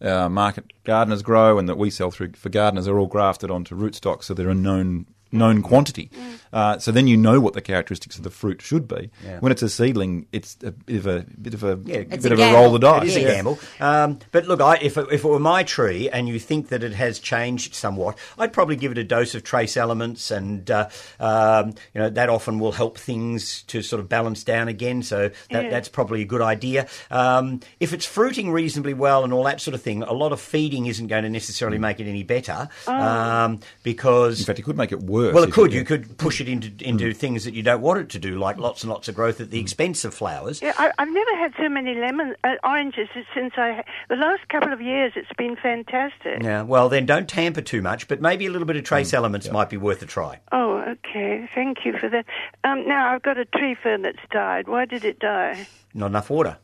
uh, 0.03 0.29
market 0.29 0.73
gardeners 0.85 1.23
grow 1.23 1.59
and 1.59 1.69
that 1.69 1.79
we 1.79 1.89
sell 1.89 2.11
through 2.11 2.33
for 2.33 2.51
gardeners 2.51 2.87
are 2.87 2.99
all 2.99 3.07
grafted 3.07 3.51
onto 3.51 3.75
rootstock, 3.75 4.23
so 4.23 4.35
they're 4.35 4.51
a 4.51 4.55
known 4.55 5.07
known 5.37 5.63
quantity. 5.63 6.11
Uh, 6.53 6.79
so 6.79 6.91
then 6.91 7.07
you 7.07 7.17
know 7.17 7.39
what 7.41 7.53
the 7.55 7.61
characteristics 7.61 8.17
of 8.17 8.23
the 8.25 8.31
fruit 8.31 8.63
should 8.63 8.89
be. 8.89 9.11
Yeah. 9.25 9.41
When 9.41 9.53
it's 9.53 9.63
a 9.63 9.69
seedling, 9.69 10.27
it's 10.33 10.57
a 10.65 10.73
bit 10.73 10.97
of 10.97 11.07
a 11.07 11.21
bit 11.41 11.55
of 11.55 11.63
a 11.65 11.79
Yeah, 11.85 12.03
bit 12.03 12.25
a 12.25 12.33
of 12.33 12.41
a 12.41 12.53
roll 12.53 12.67
of 12.75 12.81
the 12.81 12.87
dice. 12.91 13.03
It 13.03 13.09
is 13.09 13.17
a 13.17 13.21
gamble. 13.21 13.59
Um, 13.81 14.19
but 14.33 14.47
look, 14.47 14.61
I, 14.61 14.77
if, 14.81 14.97
it, 14.97 15.07
if 15.13 15.25
it 15.25 15.29
were 15.29 15.39
my 15.39 15.63
tree 15.65 16.09
and 16.09 16.29
you 16.29 16.39
think 16.39 16.69
that 16.69 16.83
it 16.83 16.93
has 16.95 17.19
changed 17.19 17.75
somewhat, 17.75 18.17
I'd 18.39 18.53
probably 18.53 18.77
give 18.77 18.93
it 18.93 18.99
a 18.99 19.05
dose 19.05 19.35
of 19.35 19.45
trace 19.45 19.77
elements, 19.77 20.31
and 20.31 20.71
uh, 20.71 20.89
um, 21.21 21.75
you 21.95 22.01
know 22.01 22.11
that 22.11 22.29
often 22.31 22.59
will 22.59 22.73
help 22.73 22.97
things 22.97 23.63
to 23.65 23.83
sort 23.83 24.01
of 24.01 24.09
balance 24.09 24.43
down 24.45 24.69
again. 24.69 25.03
So 25.03 25.29
that, 25.51 25.65
Yeah. 25.65 25.71
that's 25.71 25.89
probably 25.89 26.23
a 26.23 26.27
good 26.27 26.43
idea. 26.43 26.87
Um, 27.11 27.61
if 27.81 27.93
it's 27.93 28.07
fruiting 28.07 28.51
reasonably 28.51 28.95
well 28.95 29.25
and 29.25 29.33
all 29.33 29.45
that 29.45 29.61
sort 29.61 29.75
of 29.75 29.83
thing, 29.83 30.03
a 30.03 30.13
lot 30.13 30.33
of 30.33 30.41
feeding 30.41 30.87
isn't 30.87 31.09
going 31.09 31.25
to 31.25 31.31
necessarily 31.31 31.79
make 31.79 32.01
it 32.01 32.09
any 32.09 32.23
better 32.23 32.69
um, 32.87 33.61
because 33.83 34.41
In 34.41 34.47
fact, 34.47 34.59
it 34.59 34.63
could 34.63 34.77
make 34.77 34.93
it 34.93 35.03
worse. 35.03 35.26
Well, 35.35 35.45
it 35.45 35.49
if 35.49 35.55
could. 35.55 35.73
you- 35.73 35.81
You 35.81 35.85
could 35.85 36.17
push 36.19 36.41
it 36.41 36.49
into 36.49 36.71
into 36.87 37.13
things 37.13 37.45
that 37.45 37.55
you 37.55 37.63
don't 37.63 37.81
want 37.81 38.01
it 38.01 38.09
to 38.11 38.19
do, 38.19 38.37
like 38.39 38.57
lots 38.59 38.83
and 38.83 38.91
lots 38.91 39.09
of 39.09 39.15
growth 39.15 39.41
at 39.41 39.51
the 39.51 39.61
expense 39.61 40.05
of 40.05 40.15
flowers. 40.15 40.61
Yeah, 40.63 40.73
I, 40.79 40.91
I've 40.99 41.09
never 41.13 41.37
had 41.37 41.53
so 41.59 41.69
many 41.69 41.95
lemon 41.95 42.35
uh, 42.45 42.55
oranges 42.65 43.09
since 43.35 43.53
I. 43.57 43.85
The 44.09 44.17
last 44.17 44.49
couple 44.49 44.73
of 44.73 44.81
years, 44.81 45.13
it's 45.17 45.33
been 45.37 45.57
fantastic. 45.57 46.43
Yeah, 46.43 46.63
well, 46.63 46.89
then 46.89 47.07
don't 47.07 47.29
tamper 47.29 47.61
too 47.63 47.83
much, 47.83 48.09
but 48.09 48.21
maybe 48.21 48.47
a 48.47 48.51
little 48.51 48.67
bit 48.67 48.77
of 48.77 48.85
trace 48.85 49.13
elements 49.15 49.51
might 49.51 49.69
be 49.71 49.77
worth 49.77 50.03
a 50.03 50.07
try. 50.07 50.41
Oh, 50.53 50.79
okay. 50.89 51.49
Thank 51.55 51.85
you 51.85 51.97
for 51.99 52.09
that. 52.09 52.25
Um, 52.65 52.87
now 52.87 53.13
I've 53.13 53.23
got 53.23 53.39
a 53.39 53.45
tree 53.45 53.75
fern 53.83 54.03
that's 54.03 54.19
died. 54.31 54.69
Why 54.69 54.85
did 54.85 55.05
it 55.05 55.19
die? 55.19 55.67
Not 55.95 56.07
enough 56.07 56.31
water. 56.31 56.59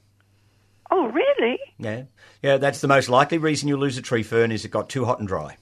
Oh, 0.91 1.07
really? 1.09 1.59
Yeah, 1.79 2.03
yeah. 2.43 2.59
That's 2.59 2.81
the 2.83 2.89
most 2.89 3.09
likely 3.09 3.39
reason 3.39 3.67
you 3.69 3.77
lose 3.79 3.97
a 3.97 4.03
tree 4.03 4.23
fern 4.23 4.53
is 4.53 4.65
it 4.65 4.71
got 4.71 4.89
too 4.91 5.07
hot 5.07 5.21
and 5.21 5.27
dry. 5.29 5.57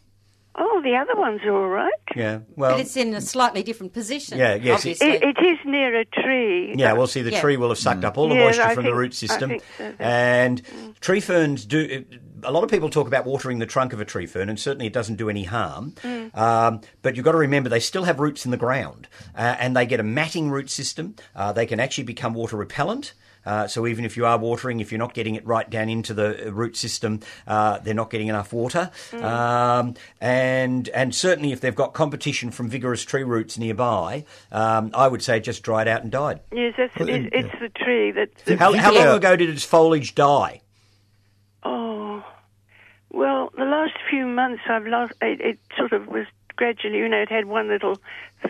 Oh, 0.57 0.81
the 0.83 0.97
other 0.97 1.15
ones 1.19 1.41
are 1.45 1.53
all 1.55 1.69
right. 1.69 1.93
Yeah, 2.17 2.41
well, 2.57 2.73
but 2.73 2.81
it's 2.81 2.97
in 2.97 3.15
a 3.15 3.21
slightly 3.21 3.63
different 3.63 3.93
position. 3.93 4.37
Yeah, 4.37 4.55
yes, 4.55 4.85
it- 4.85 5.01
obviously. 5.01 5.09
It, 5.29 5.37
it 5.39 5.45
is 5.47 5.59
near 5.65 6.01
a 6.01 6.05
tree. 6.05 6.75
yeah. 6.77 6.93
Well, 6.93 7.07
see, 7.07 7.23
the 7.23 7.31
Yeah. 7.31 7.41
tree 7.41 7.57
will 7.57 7.69
have 7.69 7.79
sucked 7.79 8.05
up 8.05 8.19
all 8.19 8.29
the 8.29 8.35
Yeah, 8.35 8.45
moisture 8.47 8.63
I 8.63 8.75
from 8.75 8.85
the 8.85 8.91
think- 8.91 8.97
root 8.99 9.13
I 9.13 9.15
system, 9.15 9.51
think 9.51 9.63
so, 9.79 9.85
yeah. 10.01 10.45
and 10.45 10.63
tree 11.01 11.21
ferns 11.21 11.65
do. 11.65 12.05
A 12.43 12.51
lot 12.51 12.65
of 12.65 12.71
people 12.71 12.89
talk 12.91 13.07
about 13.07 13.27
watering 13.27 13.59
the 13.59 13.67
trunk 13.67 13.93
of 13.93 14.01
a 14.01 14.05
tree 14.05 14.27
fern, 14.27 14.49
and 14.49 14.59
certainly 14.59 14.87
it 14.87 14.93
doesn't 14.93 15.17
do 15.17 15.29
any 15.31 15.45
harm. 15.45 15.93
Mm. 16.03 16.37
Um, 16.37 16.81
but 17.03 17.15
you've 17.15 17.25
got 17.25 17.33
to 17.33 17.39
remember 17.39 17.69
they 17.69 17.81
still 17.81 18.05
have 18.05 18.19
roots 18.19 18.45
in 18.45 18.51
the 18.51 18.57
ground, 18.57 19.09
uh, 19.37 19.57
and 19.61 19.77
they 19.77 19.87
get 19.87 20.01
a 20.01 20.05
matting 20.05 20.51
root 20.51 20.69
system. 20.71 21.15
Uh, 21.37 21.53
they 21.53 21.67
can 21.67 21.79
actually 21.81 22.05
become 22.05 22.35
water 22.35 22.57
repellent. 22.57 23.13
Uh, 23.45 23.67
so 23.67 23.87
even 23.87 24.05
if 24.05 24.17
you 24.17 24.27
are 24.27 24.39
watering, 24.39 24.81
if 24.81 24.93
you're 24.93 24.99
not 24.99 25.15
getting 25.15 25.35
it 25.35 25.47
right 25.47 25.69
down 25.71 25.89
into 25.89 26.13
the 26.13 26.51
root 26.53 26.77
system, 26.77 27.21
uh, 27.47 27.79
they're 27.79 27.95
not 27.95 28.11
getting 28.11 28.29
enough 28.29 28.53
water. 28.53 28.91
Mm. 29.11 29.23
Um, 29.25 29.95
and 30.21 30.89
and 30.91 31.15
certainly 31.15 31.53
if 31.53 31.61
they've 31.61 31.75
got 31.75 31.95
competition 31.95 32.51
from 32.51 32.69
vigorous 32.69 33.03
tree 33.05 33.25
roots 33.25 33.57
nearby, 33.59 34.25
um, 34.53 34.91
I 34.95 35.09
would 35.09 35.23
say 35.23 35.41
just 35.41 35.63
dried 35.63 35.89
out 35.89 36.03
and 36.03 36.11
died. 36.13 36.41
Yes, 36.53 36.75
that's, 36.77 36.95
Well, 36.97 37.09
it, 37.09 37.23
yeah. 37.23 37.29
it's 37.33 37.61
the 37.61 37.69
tree 37.71 38.11
that. 38.13 38.59
How, 38.59 38.73
how 38.75 38.95
long 38.95 39.17
ago 39.17 39.37
did 39.37 39.49
its 39.49 39.65
foliage 39.65 40.15
die? 40.15 40.61
Oh, 41.63 42.25
well, 43.11 43.51
the 43.57 43.65
last 43.65 43.95
few 44.09 44.27
months 44.27 44.63
I've 44.69 44.87
lost. 44.87 45.13
It, 45.23 45.41
it 45.41 45.59
sort 45.77 45.93
of 45.93 46.07
was 46.09 46.27
gradually. 46.57 46.99
You 46.99 47.09
know, 47.09 47.21
it 47.23 47.31
had 47.31 47.47
one 47.47 47.69
little 47.69 47.99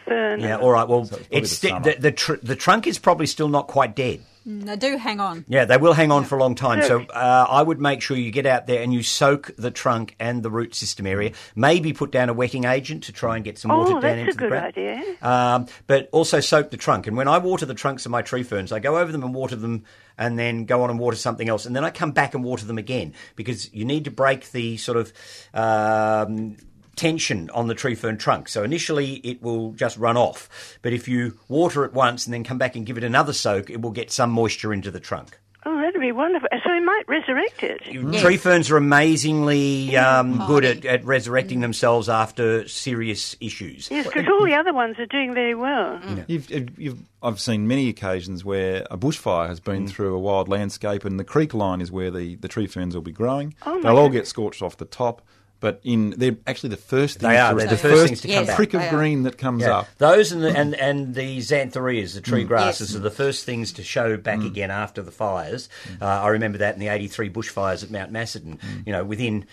fern. 0.05 0.41
Yeah, 0.41 0.59
all 0.59 0.71
right. 0.73 0.89
Well, 0.89 1.05
So 1.05 1.17
it's 1.31 1.53
it's 1.53 1.59
the 1.61 1.79
the 1.79 1.97
the, 2.01 2.13
tr- 2.13 2.43
the 2.43 2.57
trunk 2.57 2.87
is 2.87 2.99
probably 2.99 3.27
still 3.27 3.49
not 3.49 3.69
quite 3.69 3.95
dead. 3.97 4.25
Mm, 4.47 4.65
They 4.65 4.77
do 4.77 4.97
hang 4.97 5.21
on. 5.21 5.45
Yeah, 5.49 5.67
they 5.67 5.77
will 5.77 5.93
hang 5.93 6.11
on 6.11 6.25
for 6.25 6.37
a 6.37 6.41
long 6.41 6.55
time. 6.55 6.83
So 6.83 7.03
uh, 7.03 7.47
I 7.49 7.63
would 7.63 7.79
make 7.81 8.01
sure 8.01 8.17
you 8.17 8.31
get 8.31 8.47
out 8.47 8.67
there 8.67 8.83
and 8.83 8.93
you 8.93 9.03
soak 9.03 9.51
the 9.59 9.71
trunk 9.71 10.17
and 10.19 10.43
the 10.43 10.51
root 10.51 10.75
system 10.75 11.07
area. 11.07 11.33
Maybe 11.55 11.93
put 11.93 12.11
down 12.11 12.29
a 12.31 12.33
wetting 12.33 12.65
agent 12.65 13.05
to 13.05 13.13
try 13.13 13.37
and 13.37 13.45
get 13.45 13.59
some 13.59 13.71
water 13.71 13.97
Oh, 13.97 14.01
down 14.01 14.17
that's 14.17 14.21
into 14.21 14.31
a 14.31 14.35
the 14.35 14.39
good 14.39 14.49
ground. 14.51 14.67
idea. 14.67 15.17
Um, 15.21 15.67
but 15.87 16.09
also 16.13 16.41
soak 16.41 16.71
the 16.71 16.77
trunk. 16.79 17.07
And 17.07 17.17
when 17.17 17.29
I 17.29 17.37
water 17.39 17.67
the 17.67 17.75
trunks 17.75 18.07
of 18.07 18.13
my 18.13 18.23
tree 18.23 18.43
ferns, 18.43 18.73
I 18.73 18.79
go 18.79 18.99
over 18.99 19.13
them 19.13 19.23
and 19.23 19.35
water 19.35 19.57
them 19.57 19.85
and 20.17 20.39
then 20.39 20.65
go 20.65 20.83
on 20.85 20.91
and 20.91 20.99
water 20.99 21.17
something 21.17 21.49
else. 21.49 21.67
And 21.67 21.77
then 21.77 21.85
I 21.85 21.91
come 21.91 22.13
back 22.13 22.35
and 22.35 22.43
water 22.43 22.65
them 22.65 22.79
again 22.79 23.13
because 23.37 23.73
you 23.75 23.85
need 23.85 24.05
to 24.07 24.11
break 24.11 24.51
the 24.53 24.77
sort 24.79 24.97
of 24.99 25.13
um, 25.55 26.57
tension 27.01 27.49
on 27.51 27.67
the 27.67 27.75
tree 27.75 27.95
fern 27.95 28.19
trunk. 28.19 28.49
So 28.49 28.63
initially 28.63 29.15
it 29.25 29.43
will 29.43 29.73
just 29.73 29.97
run 29.97 30.17
off. 30.19 30.79
But 30.83 30.93
if 30.93 31.09
you 31.09 31.39
water 31.49 31.85
it 31.87 31.95
once 31.95 32.27
and 32.27 32.35
then 32.35 32.45
come 32.45 32.59
back 32.59 32.77
and 32.77 32.85
give 32.85 32.99
it 32.99 33.05
another 33.05 33.33
soak, 33.33 33.71
it 33.71 33.81
will 33.81 33.91
get 33.91 34.11
some 34.11 34.31
moisture 34.31 34.73
into 34.73 34.91
the 34.91 35.01
trunk. 35.01 35.39
Oh, 35.67 35.77
that'd 35.79 36.01
be 36.01 36.13
wonderful. 36.13 36.49
So 36.65 36.73
we 36.73 36.81
might 36.81 37.03
resurrect 37.07 37.63
it. 37.63 38.19
Tree 38.21 38.39
ferns 38.39 38.71
are 38.71 38.79
amazingly 38.79 39.95
um, 39.97 40.43
good 40.47 40.65
at, 40.65 40.85
at 40.87 41.05
resurrecting 41.05 41.61
themselves 41.61 42.09
after 42.09 42.67
serious 42.67 43.37
issues. 43.41 43.91
Yes, 43.91 44.07
because 44.07 44.27
all 44.27 44.45
the 44.45 44.55
other 44.55 44.73
ones 44.73 44.99
are 44.99 45.05
doing 45.07 45.35
very 45.35 45.55
well. 45.55 46.01
You've, 46.29 46.51
you've, 46.51 46.79
you've, 46.79 47.03
I've 47.23 47.41
seen 47.41 47.69
many 47.69 47.91
occasions 47.91 48.43
where 48.43 48.87
a 48.91 48.97
bushfire 48.97 49.49
has 49.49 49.61
been 49.61 49.87
through 49.87 50.15
a 50.15 50.19
wild 50.19 50.49
landscape, 50.49 51.05
and 51.05 51.21
the 51.21 51.25
creek 51.25 51.53
line 51.53 51.83
is 51.83 51.93
where 51.93 52.11
the, 52.11 52.37
the 52.37 52.49
tree 52.49 52.67
ferns 52.67 52.95
will 52.95 53.03
be 53.03 53.13
growing. 53.13 53.55
Oh, 53.67 53.83
They'll 53.83 53.99
all 53.99 54.09
goodness. 54.09 54.21
get 54.21 54.29
scorched 54.29 54.63
off 54.63 54.79
the 54.79 54.87
top, 54.87 55.21
but 55.61 55.81
in 55.85 56.11
they're 56.17 56.37
actually 56.47 56.71
the 56.71 56.77
first 56.77 57.19
things 57.21 57.31
They 57.31 57.39
are. 57.39 57.53
to- 57.53 57.59
They're 57.59 57.67
the 57.69 57.75
the 57.77 57.77
first 57.83 58.07
things 58.07 58.21
to 58.23 58.29
come 58.29 58.45
Yes. 58.47 58.57
prick 58.57 58.75
of 58.75 58.89
green 58.91 59.23
that 59.25 59.39
comes 59.39 59.63
Yeah. 59.63 59.79
up. 59.79 59.89
Those 59.99 60.33
and 60.33 60.43
the, 60.43 60.49
and, 60.57 60.75
and 60.75 61.15
the 61.15 61.39
xanthorrheas, 61.39 62.15
the 62.15 62.21
Mm. 62.21 62.25
tree 62.25 62.45
grasses, 62.45 62.97
are 62.97 63.01
the 63.01 63.11
first 63.11 63.45
things 63.45 63.73
to 63.75 63.83
show 63.85 64.17
back 64.17 64.41
again 64.43 64.71
after 64.71 65.03
the 65.03 65.11
fires. 65.11 65.69
Mm. 65.89 66.03
Uh, 66.03 66.07
I 66.07 66.29
remember 66.29 66.59
that 66.59 66.75
in 66.75 66.81
the 66.81 66.89
83 66.89 67.29
bushfires 67.31 67.83
at 67.85 67.91
Mount 67.91 68.11
Macedon. 68.11 68.59
You 68.87 68.93
know, 68.93 69.05
within, 69.05 69.45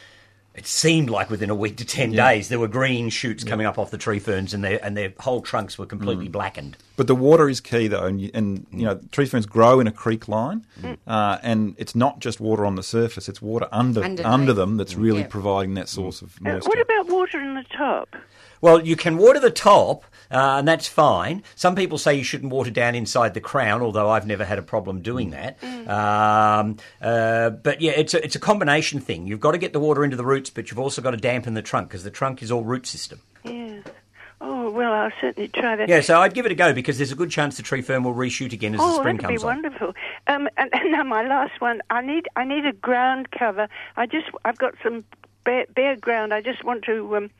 it 0.57 0.65
seemed 0.65 1.09
like 1.09 1.29
within 1.29 1.49
a 1.51 1.55
week 1.55 1.77
to 1.77 1.85
10 1.85 2.11
days, 2.13 2.49
there 2.49 2.59
were 2.59 2.67
green 2.67 3.09
shoots 3.09 3.43
coming 3.43 3.65
up 3.67 3.77
off 3.77 3.91
the 3.91 3.97
tree 3.97 4.17
ferns 4.19 4.53
and 4.55 4.63
their, 4.63 4.83
and 4.83 4.97
their 4.97 5.13
whole 5.19 5.41
trunks 5.41 5.77
were 5.77 5.85
Mm. 5.85 5.89
completely 5.89 6.27
blackened. 6.27 6.75
But 6.95 7.05
the 7.07 7.13
water 7.15 7.47
is 7.47 7.61
key, 7.61 7.87
though, 7.87 8.05
and 8.05 8.19
you, 8.19 8.31
and 8.33 8.65
you 8.71 8.83
know 8.85 8.99
tree 9.11 9.27
ferns 9.27 9.45
grow 9.45 9.79
in 9.79 9.85
a 9.85 9.91
creek 9.91 10.27
line, 10.27 10.65
uh, 11.05 11.37
and 11.43 11.75
it's 11.77 11.93
not 11.95 12.19
just 12.19 12.39
water 12.39 12.65
on 12.65 12.75
the 12.75 12.81
surface; 12.83 13.29
it's 13.29 13.41
water 13.41 13.67
under 13.71 14.01
Underneath. 14.03 14.25
under 14.25 14.53
them 14.53 14.77
that's 14.77 14.95
really 14.95 15.21
Yeah. 15.21 15.27
providing 15.27 15.75
that 15.75 15.89
source 15.89 16.23
of 16.23 16.35
Uh, 16.43 16.49
moisture. 16.53 16.69
what 16.69 16.81
about 16.81 17.07
water 17.07 17.39
in 17.39 17.53
the 17.53 17.63
top? 17.77 18.15
Well, 18.61 18.85
you 18.85 18.95
can 18.95 19.17
water 19.17 19.39
the 19.39 19.51
top, 19.51 20.03
uh, 20.31 20.57
and 20.57 20.67
that's 20.67 20.87
fine. 20.87 21.43
Some 21.55 21.75
people 21.75 21.97
say 21.97 22.15
you 22.15 22.23
shouldn't 22.23 22.51
water 22.51 22.71
down 22.71 22.95
inside 22.95 23.33
the 23.33 23.41
crown, 23.41 23.81
although 23.81 24.09
I've 24.09 24.25
never 24.25 24.45
had 24.45 24.57
a 24.57 24.63
problem 24.63 25.01
doing 25.01 25.31
that. 25.31 25.57
Um, 25.87 26.77
uh, 27.01 27.51
but 27.51 27.81
yeah, 27.81 27.91
it's 27.91 28.13
a, 28.13 28.23
it's 28.23 28.35
a 28.35 28.39
combination 28.39 28.99
thing. 28.99 29.27
You've 29.27 29.39
got 29.39 29.51
to 29.51 29.57
get 29.57 29.73
the 29.73 29.79
water 29.79 30.03
into 30.03 30.17
the 30.17 30.25
roots, 30.25 30.49
but 30.49 30.69
you've 30.69 30.79
also 30.79 31.01
got 31.01 31.11
to 31.11 31.17
dampen 31.17 31.53
the 31.53 31.61
trunk 31.61 31.89
because 31.89 32.03
the 32.03 32.11
trunk 32.11 32.41
is 32.41 32.51
all 32.51 32.63
root 32.63 32.85
system. 32.85 33.21
Yes. 33.43 33.83
Oh, 34.39 34.69
well, 34.69 34.93
I'll 34.93 35.11
certainly 35.19 35.47
try 35.47 35.75
that. 35.75 35.89
Yeah, 35.89 36.01
so 36.01 36.21
I'd 36.21 36.33
give 36.33 36.45
it 36.45 36.51
a 36.51 36.55
go 36.55 36.71
because 36.71 36.97
there's 36.97 37.11
a 37.11 37.15
good 37.15 37.31
chance 37.31 37.57
the 37.57 37.63
tree 37.63 37.81
fern 37.81 38.03
will 38.03 38.13
reshoot 38.13 38.53
again 38.53 38.75
as 38.75 38.79
the 38.79 38.95
spring 38.97 39.17
comes. 39.17 39.43
Oh, 39.43 39.47
that'd 39.47 39.63
be 39.63 39.67
wonderful. 39.67 39.93
Um, 40.27 40.47
and, 40.57 40.69
and 40.73 40.91
now 40.91 41.03
my 41.03 41.27
last 41.27 41.59
one. 41.59 41.81
I 41.89 42.01
need 42.01 42.27
I 42.35 42.43
need 42.43 42.65
a 42.65 42.73
ground 42.73 43.31
cover. 43.31 43.67
I 43.95 44.05
just 44.05 44.27
I've 44.45 44.57
got 44.59 44.75
some 44.83 45.05
bare, 45.43 45.65
bare 45.73 45.95
ground. 45.95 46.35
I 46.35 46.41
just 46.41 46.63
want 46.63 46.83
to 46.83 47.17
um, 47.17 47.31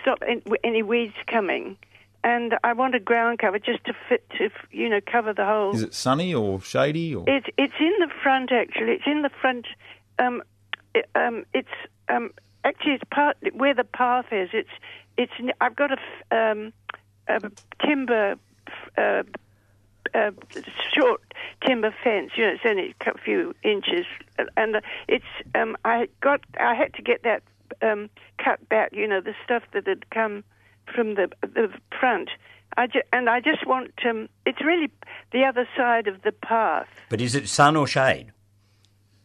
stop 0.00 0.22
any, 0.26 0.42
any 0.64 0.82
weeds 0.82 1.14
coming, 1.26 1.76
and 2.24 2.56
I 2.64 2.72
want 2.72 2.94
a 2.94 3.00
ground 3.00 3.38
cover 3.38 3.58
just 3.58 3.84
to 3.84 3.94
fit 4.08 4.28
to 4.38 4.50
you 4.70 4.88
know 4.88 5.00
cover 5.04 5.32
the 5.32 5.44
whole. 5.44 5.74
Is 5.74 5.82
it 5.82 5.94
sunny 5.94 6.34
or 6.34 6.60
shady 6.60 7.14
or? 7.14 7.24
It's 7.26 7.46
it's 7.56 7.74
in 7.80 7.94
the 8.00 8.08
front 8.22 8.52
actually. 8.52 8.92
It's 8.92 9.06
in 9.06 9.22
the 9.22 9.30
front. 9.40 9.66
Um, 10.18 10.42
it, 10.94 11.08
um, 11.14 11.44
it's 11.54 11.68
um, 12.08 12.30
actually 12.64 12.92
it's 12.92 13.04
part 13.10 13.36
where 13.52 13.74
the 13.74 13.84
path 13.84 14.26
is. 14.32 14.50
It's 14.52 14.70
it's. 15.16 15.32
I've 15.60 15.76
got 15.76 15.90
a, 15.92 16.36
um, 16.36 16.72
a 17.28 17.40
timber 17.84 18.36
uh, 18.96 19.22
uh, 20.14 20.30
short 20.94 21.22
timber 21.66 21.94
fence. 22.02 22.32
You 22.36 22.46
know, 22.46 22.52
it's 22.52 22.62
only 22.64 22.94
a 23.06 23.18
few 23.18 23.54
inches, 23.62 24.06
and 24.56 24.80
it's. 25.08 25.24
Um, 25.54 25.76
I 25.84 26.08
got. 26.20 26.40
I 26.58 26.74
had 26.74 26.94
to 26.94 27.02
get 27.02 27.22
that 27.24 27.42
um, 27.82 28.10
cut 28.42 28.66
back. 28.68 28.90
You 28.92 29.06
know, 29.08 29.20
the 29.20 29.34
stuff 29.44 29.62
that 29.72 29.86
had 29.86 30.08
come 30.10 30.44
from 30.94 31.14
the 31.14 31.28
the 31.42 31.68
front. 31.98 32.30
I 32.76 32.86
ju- 32.86 33.02
and 33.12 33.28
I 33.28 33.40
just 33.40 33.66
want. 33.66 33.92
Um, 34.08 34.28
it's 34.46 34.60
really 34.62 34.90
the 35.32 35.44
other 35.44 35.66
side 35.76 36.06
of 36.06 36.22
the 36.22 36.32
path. 36.32 36.86
But 37.08 37.20
is 37.20 37.34
it 37.34 37.48
sun 37.48 37.76
or 37.76 37.86
shade? 37.86 38.32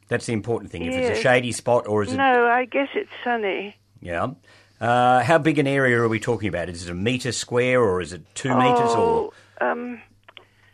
That's 0.08 0.26
the 0.26 0.34
important 0.34 0.72
thing. 0.72 0.84
If 0.86 0.94
it's 0.96 1.20
a 1.20 1.22
shady 1.22 1.52
spot 1.52 1.88
or 1.88 2.04
is 2.04 2.14
it. 2.14 2.18
No, 2.18 2.48
I 2.48 2.66
guess 2.66 2.90
it's 2.94 3.10
sunny. 3.24 3.76
Yeah. 4.02 4.28
Uh, 4.82 5.24
how 5.24 5.38
big 5.38 5.60
an 5.60 5.68
area 5.68 5.98
are 6.00 6.10
we 6.10 6.20
talking 6.20 6.50
about? 6.50 6.68
Is 6.70 6.84
it 6.88 6.92
a 6.92 6.94
metre 6.94 7.32
square 7.32 7.82
or 7.82 8.02
is 8.02 8.12
it 8.12 8.22
two 8.36 8.50
metres 8.50 8.92
or 8.92 9.32
Oh, 9.62 9.72
um, 9.72 10.02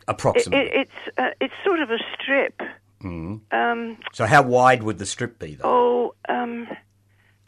approximately? 0.08 0.66
it, 0.66 0.72
it's 1.06 1.18
uh, 1.18 1.30
it's 1.40 1.54
sort 1.64 1.80
of 1.80 1.90
a 1.90 1.98
strip. 2.14 2.60
Mm. 3.02 3.40
Um, 3.52 3.96
so 4.12 4.26
how 4.26 4.42
wide 4.42 4.82
would 4.82 4.98
the 4.98 5.06
strip 5.06 5.38
be, 5.38 5.54
though? 5.54 5.64
oh, 5.64 6.14
um, 6.32 6.66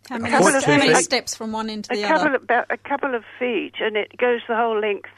How 0.09 0.17
A 0.17 0.19
many, 0.19 0.37
foot, 0.37 0.65
how 0.65 0.77
many 0.79 0.95
steps 0.97 1.35
from 1.35 1.53
one 1.53 1.71
end 1.71 1.85
to 1.85 1.93
a 1.93 1.97
the 1.97 2.03
couple 2.03 2.27
other? 2.29 2.37
of, 2.37 2.43
about 2.43 2.67
a 2.71 2.77
couple 2.77 3.15
of 3.15 3.25
feet, 3.39 3.75
and 3.81 3.97
it 3.97 4.17
goes 4.17 4.41
the 4.49 4.57
whole 4.57 4.81
length. 4.81 5.09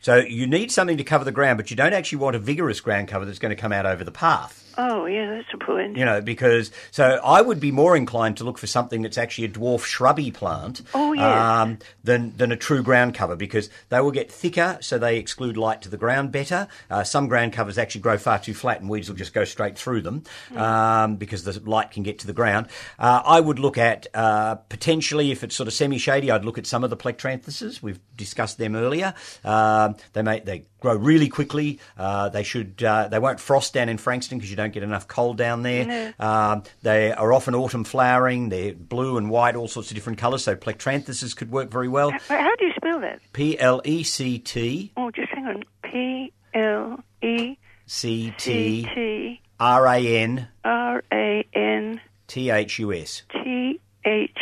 So 0.00 0.16
you 0.16 0.46
need 0.46 0.70
something 0.70 0.98
to 0.98 1.04
cover 1.04 1.24
the 1.24 1.32
ground, 1.32 1.56
but 1.56 1.70
you 1.70 1.76
don't 1.76 1.94
actually 1.94 2.18
want 2.18 2.36
a 2.36 2.38
vigorous 2.38 2.80
ground 2.80 3.08
cover 3.08 3.24
that's 3.24 3.38
going 3.38 3.50
to 3.54 3.60
come 3.60 3.72
out 3.72 3.86
over 3.86 4.04
the 4.04 4.10
path. 4.12 4.60
Oh, 4.76 5.06
yeah, 5.06 5.30
that's 5.30 5.48
a 5.52 5.58
point. 5.58 5.96
You 5.96 6.04
know, 6.04 6.20
because 6.20 6.70
so 6.90 7.20
I 7.24 7.40
would 7.40 7.60
be 7.60 7.70
more 7.70 7.96
inclined 7.96 8.36
to 8.38 8.44
look 8.44 8.58
for 8.58 8.66
something 8.66 9.02
that's 9.02 9.18
actually 9.18 9.44
a 9.44 9.50
dwarf 9.50 9.84
shrubby 9.84 10.30
plant, 10.30 10.82
Oh, 10.94 11.12
yes. 11.12 11.22
um, 11.24 11.78
than 12.02 12.36
than 12.36 12.52
a 12.52 12.56
true 12.56 12.82
ground 12.82 13.14
cover 13.14 13.36
because 13.36 13.70
they 13.88 14.00
will 14.00 14.10
get 14.10 14.30
thicker, 14.32 14.78
so 14.80 14.98
they 14.98 15.18
exclude 15.18 15.56
light 15.56 15.82
to 15.82 15.88
the 15.88 15.96
ground 15.96 16.32
better. 16.32 16.68
Uh, 16.90 17.04
some 17.04 17.28
ground 17.28 17.52
covers 17.52 17.78
actually 17.78 18.00
grow 18.00 18.18
far 18.18 18.38
too 18.38 18.54
flat, 18.54 18.80
and 18.80 18.88
weeds 18.90 19.08
will 19.08 19.16
just 19.16 19.32
go 19.34 19.44
straight 19.44 19.78
through 19.78 20.00
them 20.02 20.22
um, 20.56 21.16
because 21.16 21.44
the 21.44 21.60
light 21.68 21.90
can 21.90 22.02
get 22.02 22.18
to 22.20 22.26
the 22.26 22.32
ground. 22.32 22.66
Uh, 22.98 23.22
I 23.24 23.40
would 23.40 23.58
look 23.58 23.78
at 23.78 24.06
uh, 24.14 24.56
potentially 24.56 25.30
if 25.30 25.44
it's 25.44 25.54
sort 25.54 25.66
of 25.68 25.72
semi 25.74 25.98
shady, 25.98 26.30
I'd 26.30 26.44
look 26.44 26.58
at 26.58 26.66
some 26.66 26.84
of 26.84 26.90
the 26.90 26.96
plectranthuses. 26.96 27.82
We've 27.82 28.00
discussed 28.16 28.58
them 28.58 28.74
earlier. 28.76 29.14
Um, 29.44 29.96
they 30.12 30.22
may 30.22 30.40
they 30.40 30.64
grow 30.80 30.94
really 30.96 31.28
quickly. 31.28 31.78
Uh, 31.96 32.28
they 32.28 32.42
should 32.42 32.82
uh, 32.82 33.08
they 33.08 33.18
won't 33.18 33.40
frost 33.40 33.72
down 33.74 33.88
in 33.88 33.98
Frankston 33.98 34.38
because 34.38 34.50
you 34.50 34.56
don't 34.56 34.63
get 34.72 34.82
enough 34.82 35.06
cold 35.08 35.36
down 35.36 35.62
there. 35.62 36.14
Um, 36.18 36.62
they 36.82 37.12
are 37.12 37.32
often 37.32 37.54
autumn 37.54 37.84
flowering. 37.84 38.48
They're 38.48 38.74
blue 38.74 39.16
and 39.18 39.28
white, 39.30 39.56
all 39.56 39.68
sorts 39.68 39.90
of 39.90 39.94
different 39.94 40.18
colours. 40.18 40.44
So 40.44 40.56
plectranthuses 40.56 41.36
could 41.36 41.50
work 41.50 41.70
very 41.70 41.88
well. 41.88 42.10
Wait, 42.10 42.20
How 42.28 42.54
do 42.56 42.64
you 42.64 42.72
spell 42.76 43.00
that? 43.00 43.20
P 43.32 43.58
L 43.58 43.80
E 43.84 44.02
C 44.02 44.38
T 44.38 44.92
Oh, 44.96 45.10
just 45.10 45.28
hang 45.32 45.46
on. 45.46 45.62
P 45.82 46.32
L 46.54 47.02
E 47.22 47.56
C 47.86 48.32
T 48.38 49.40
R 49.60 49.86
A 49.86 50.18
N 50.22 50.48
R 50.64 51.02
A 51.12 51.46
N 51.54 52.00
T 52.26 52.50
H 52.50 52.78
U 52.78 52.92
S. 52.92 53.22
T 53.32 53.80
H 54.04 54.38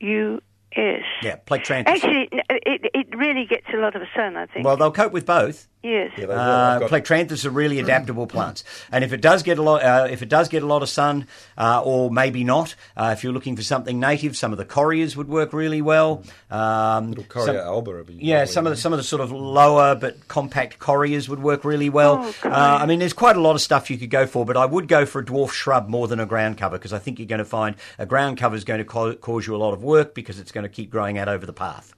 U 0.00 0.40
S. 0.74 1.02
Yeah, 1.22 1.36
plectranthus. 1.46 1.86
Actually, 1.88 2.28
it, 2.32 2.90
it 2.94 3.16
really 3.16 3.44
gets 3.46 3.66
a 3.74 3.76
lot 3.78 3.96
of 3.96 4.02
sun, 4.14 4.36
I 4.36 4.46
think. 4.46 4.64
Well, 4.64 4.76
they'll 4.76 4.92
cope 4.92 5.12
with 5.12 5.26
both. 5.26 5.66
Yes. 5.82 6.12
Yeah. 6.18 6.26
Uh, 6.26 6.88
Plectranthus 6.88 7.46
are 7.46 7.50
really 7.50 7.78
adaptable 7.84 8.26
plants, 8.26 8.64
and 8.92 9.02
if 9.02 9.14
it 9.14 9.22
does 9.22 9.42
get 9.42 9.58
a 9.58 9.62
lot, 9.62 9.82
uh, 9.82 10.08
if 10.10 10.20
it 10.20 10.28
does 10.28 10.48
get 10.48 10.62
a 10.62 10.66
lot 10.66 10.82
of 10.82 10.90
sun, 10.90 11.26
uh, 11.56 11.80
or 11.82 12.10
maybe 12.10 12.44
not, 12.44 12.74
uh, 12.98 13.14
if 13.16 13.24
you're 13.24 13.32
looking 13.32 13.56
for 13.56 13.62
something 13.62 13.98
native, 13.98 14.36
some 14.36 14.52
of 14.52 14.58
the 14.58 14.66
correas 14.66 15.16
would 15.16 15.28
work 15.28 15.54
really 15.54 15.80
well. 15.80 16.22
Um, 16.50 17.08
Little 17.08 17.24
Correa 17.24 17.46
some- 17.46 17.56
alba 17.56 17.92
would 17.92 18.06
be 18.06 18.14
yeah, 18.20 18.44
some 18.44 18.66
of 18.66 18.72
the 18.72 18.76
some 18.76 18.92
of 18.92 18.98
the 18.98 19.02
sort 19.02 19.22
of 19.22 19.32
lower 19.32 19.94
but 19.94 20.28
compact 20.28 20.78
correas 20.78 21.30
would 21.30 21.42
work 21.42 21.64
really 21.64 21.88
well. 21.88 22.30
Oh, 22.44 22.48
uh, 22.50 22.78
I 22.82 22.84
mean, 22.84 22.98
there's 22.98 23.14
quite 23.14 23.36
a 23.36 23.40
lot 23.40 23.54
of 23.54 23.62
stuff 23.62 23.90
you 23.90 23.96
could 23.96 24.10
go 24.10 24.26
for, 24.26 24.44
but 24.44 24.58
I 24.58 24.66
would 24.66 24.86
go 24.86 25.06
for 25.06 25.20
a 25.20 25.24
dwarf 25.24 25.50
shrub 25.52 25.88
more 25.88 26.08
than 26.08 26.20
a 26.20 26.26
ground 26.26 26.58
cover 26.58 26.76
because 26.76 26.92
I 26.92 26.98
think 26.98 27.18
you're 27.18 27.26
going 27.26 27.38
to 27.38 27.44
find 27.46 27.74
a 27.98 28.04
ground 28.04 28.36
cover 28.36 28.54
is 28.54 28.64
going 28.64 28.78
to 28.80 28.84
co- 28.84 29.14
cause 29.14 29.46
you 29.46 29.56
a 29.56 29.56
lot 29.56 29.72
of 29.72 29.82
work 29.82 30.12
because 30.14 30.38
it's 30.38 30.52
going 30.52 30.64
to 30.64 30.68
keep 30.68 30.90
growing 30.90 31.16
out 31.16 31.28
over 31.28 31.46
the 31.46 31.54
path. 31.54 31.94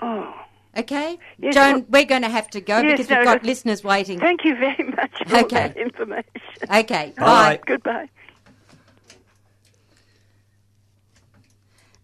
Oh, 0.00 0.31
Okay, 0.76 1.18
Yes, 1.38 1.54
Joan, 1.54 1.72
well- 1.74 1.84
we're 1.90 2.04
going 2.06 2.22
to 2.22 2.30
have 2.30 2.48
to 2.50 2.60
go 2.60 2.78
Yes, 2.80 2.92
because 2.92 3.10
no, 3.10 3.16
we've 3.18 3.24
got 3.26 3.42
no. 3.42 3.46
listeners 3.46 3.84
waiting. 3.84 4.18
thank 4.18 4.42
you 4.44 4.56
very 4.56 4.84
much 4.84 5.10
for 5.28 5.36
Okay. 5.40 5.68
that 5.68 5.76
information. 5.76 6.30
Okay, 6.62 7.12
Bye. 7.18 7.24
bye. 7.24 7.60
Goodbye. 7.66 8.08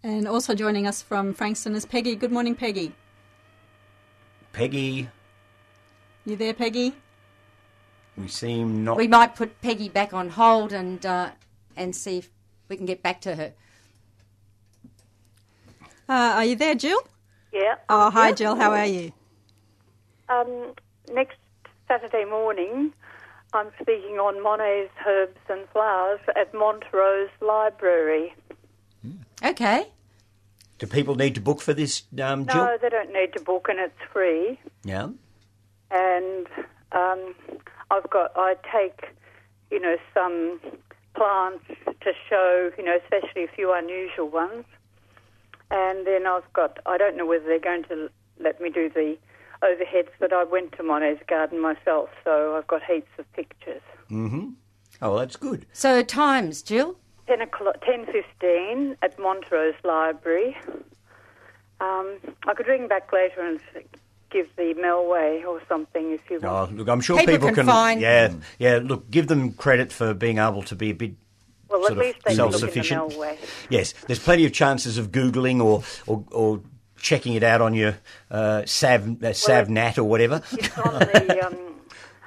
And 0.02 0.28
also 0.28 0.54
joining 0.54 0.86
us 0.86 1.02
from 1.02 1.34
Frankston 1.34 1.74
is 1.74 1.84
Peggy. 1.84 2.14
Good 2.14 2.30
morning, 2.32 2.54
Peggy. 2.54 2.92
Peggy, 4.52 5.08
You 6.24 6.36
there, 6.36 6.54
Peggy? 6.54 6.94
we 8.16 8.28
seem 8.28 8.84
not. 8.84 8.96
We 8.96 9.06
might 9.08 9.34
put 9.36 9.60
Peggy 9.60 9.88
back 9.88 10.12
on 10.12 10.30
hold 10.30 10.72
and 10.72 11.04
uh, 11.06 11.30
and 11.76 11.94
see 11.94 12.18
if 12.18 12.30
we 12.68 12.76
can 12.76 12.84
get 12.86 13.02
back 13.02 13.20
to 13.22 13.36
her. 13.36 13.52
Uh, 16.08 16.12
are 16.36 16.44
you 16.44 16.56
there, 16.56 16.74
Jill? 16.74 16.98
Yeah. 17.52 17.76
Oh, 17.88 18.10
hi, 18.10 18.28
Yeah. 18.28 18.34
Jill. 18.34 18.54
How 18.56 18.72
are 18.72 18.86
you? 18.86 19.12
Um, 20.28 20.74
next 21.12 21.36
Saturday 21.86 22.24
morning, 22.24 22.92
I'm 23.52 23.68
speaking 23.80 24.18
on 24.18 24.42
Monet's 24.42 24.92
herbs 25.06 25.38
and 25.48 25.66
flowers 25.70 26.20
at 26.36 26.52
Montrose 26.52 27.30
Library. 27.40 28.34
Okay, 29.44 29.86
Do 30.78 30.86
people 30.86 31.14
need 31.14 31.34
to 31.36 31.40
book 31.40 31.60
for 31.60 31.72
this, 31.72 32.02
um, 32.22 32.46
Jill? 32.46 32.64
No, 32.64 32.76
they 32.80 32.88
don't 32.88 33.12
need 33.12 33.32
to 33.34 33.40
book, 33.40 33.66
and 33.68 33.78
it's 33.80 33.98
free. 34.12 34.58
Yeah. 34.84 35.08
And 35.90 36.46
um, 36.92 37.34
I've 37.90 38.08
got, 38.10 38.32
I 38.36 38.54
take, 38.72 39.14
you 39.70 39.80
know, 39.80 39.96
some 40.12 40.60
plants 41.14 41.64
to 42.00 42.12
show, 42.28 42.70
you 42.76 42.84
know, 42.84 42.96
especially 43.02 43.44
a 43.44 43.48
few 43.48 43.72
unusual 43.72 44.28
ones. 44.28 44.64
And 45.70 46.06
then 46.06 46.26
I've 46.26 46.50
got, 46.52 46.78
I 46.86 46.96
don't 46.96 47.16
know 47.16 47.26
whether 47.26 47.44
they're 47.44 47.58
going 47.58 47.84
to 47.84 48.10
let 48.40 48.60
me 48.60 48.70
do 48.70 48.88
the 48.88 49.16
overheads, 49.62 50.08
but 50.18 50.32
I 50.32 50.44
went 50.44 50.72
to 50.72 50.82
Monet's 50.82 51.22
garden 51.28 51.60
myself, 51.60 52.08
so 52.24 52.56
I've 52.56 52.66
got 52.66 52.82
heaps 52.84 53.10
of 53.18 53.30
pictures. 53.32 53.82
Mm-hmm. 54.10 54.50
Oh, 55.02 55.10
well, 55.10 55.18
that's 55.18 55.36
good. 55.36 55.66
so 55.72 56.02
times, 56.02 56.62
Jill. 56.62 56.96
10 57.26 57.42
o'clock, 57.42 57.84
10.15 57.84 58.96
at 59.02 59.18
Montrose 59.18 59.74
Library. 59.84 60.56
Um, 61.80 62.16
I 62.46 62.54
could 62.56 62.66
ring 62.66 62.88
back 62.88 63.12
later 63.12 63.40
and 63.42 63.60
give 64.30 64.48
the 64.56 64.74
Melway 64.74 65.44
or 65.44 65.60
something 65.68 66.12
if 66.12 66.20
you 66.30 66.40
want. 66.40 66.72
Oh, 66.72 66.74
look, 66.74 66.88
I'm 66.88 67.00
sure 67.00 67.18
People 67.18 67.34
people, 67.34 67.52
can 67.52 67.66
find- 67.66 68.00
Yeah, 68.00 68.32
yeah. 68.58 68.80
Look, 68.82 69.10
give 69.10 69.28
them 69.28 69.52
credit 69.52 69.92
for 69.92 70.14
being 70.14 70.38
able 70.38 70.62
to 70.64 70.74
be 70.74 70.90
a 70.90 70.94
bit. 70.94 71.12
Well, 71.70 71.80
sort 71.80 71.92
at 71.92 71.92
of 71.92 71.98
least 71.98 72.18
they 72.24 72.34
look 72.34 72.46
in 72.46 72.52
the 72.52 72.58
self-sufficient. 72.58 73.14
Yes, 73.70 73.92
there's 74.06 74.18
plenty 74.18 74.44
of 74.46 74.52
chances 74.52 74.98
of 74.98 75.10
googling 75.12 75.62
or 75.62 75.82
or, 76.06 76.24
or 76.30 76.60
checking 77.00 77.34
it 77.34 77.42
out 77.42 77.60
on 77.60 77.74
your 77.74 77.96
uh, 78.30 78.64
Sav 78.66 79.02
uh, 79.08 79.28
Savnat 79.30 79.98
or 79.98 80.04
whatever. 80.04 80.42
It's 80.52 80.76
on 80.78 80.94
the, 80.98 81.40
um, 81.46 81.56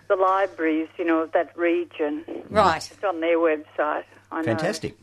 the 0.07 0.15
libraries, 0.15 0.87
you 0.97 1.05
know, 1.05 1.23
of 1.23 1.31
that 1.33 1.55
region. 1.57 2.23
Right. 2.49 2.89
It's 2.91 3.03
on 3.03 3.19
their 3.19 3.37
website. 3.37 4.03
I 4.31 4.37
know. 4.37 4.43
Fantastic. 4.43 4.95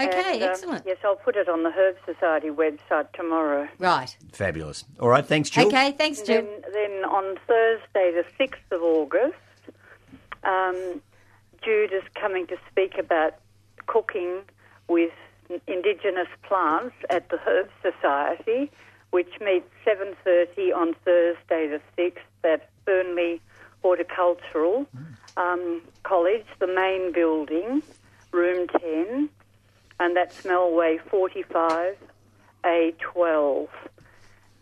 Okay, 0.00 0.34
And, 0.34 0.42
um, 0.44 0.48
excellent. 0.50 0.84
yes, 0.86 0.96
I'll 1.04 1.16
put 1.16 1.36
it 1.36 1.48
on 1.48 1.64
the 1.64 1.70
Herb 1.70 1.96
Society 2.06 2.48
website 2.48 3.12
tomorrow. 3.12 3.68
Right. 3.78 4.16
Fabulous. 4.32 4.84
All 4.98 5.08
right, 5.08 5.24
thanks, 5.26 5.50
Jill. 5.50 5.66
Okay, 5.68 5.92
thanks, 5.92 6.18
And 6.20 6.26
Jill. 6.26 6.42
then, 6.42 6.72
then 6.72 7.04
on 7.04 7.36
Thursday, 7.46 8.10
the 8.12 8.24
6th 8.40 8.74
of 8.74 8.82
August, 8.82 9.36
um, 10.44 11.02
Jude 11.62 11.92
is 11.92 12.02
coming 12.14 12.46
to 12.48 12.56
speak 12.70 12.98
about 12.98 13.34
cooking 13.86 14.42
with 14.88 15.12
Indigenous 15.66 16.28
plants 16.42 16.94
at 17.10 17.28
the 17.28 17.38
Herb 17.38 17.68
Society, 17.82 18.70
which 19.10 19.38
meets 19.40 19.68
7.30 19.86 20.74
on 20.74 20.94
Thursday 21.04 21.68
the 21.68 21.80
6th 21.96 22.18
at 22.44 22.68
Burnley 22.84 23.40
Horticultural 23.82 24.86
um, 25.36 25.82
College, 26.02 26.46
the 26.58 26.66
main 26.66 27.12
building, 27.12 27.82
room 28.32 28.66
10, 28.68 29.28
and 30.00 30.16
that's 30.16 30.42
Melway 30.42 30.98
45A12 32.64 33.68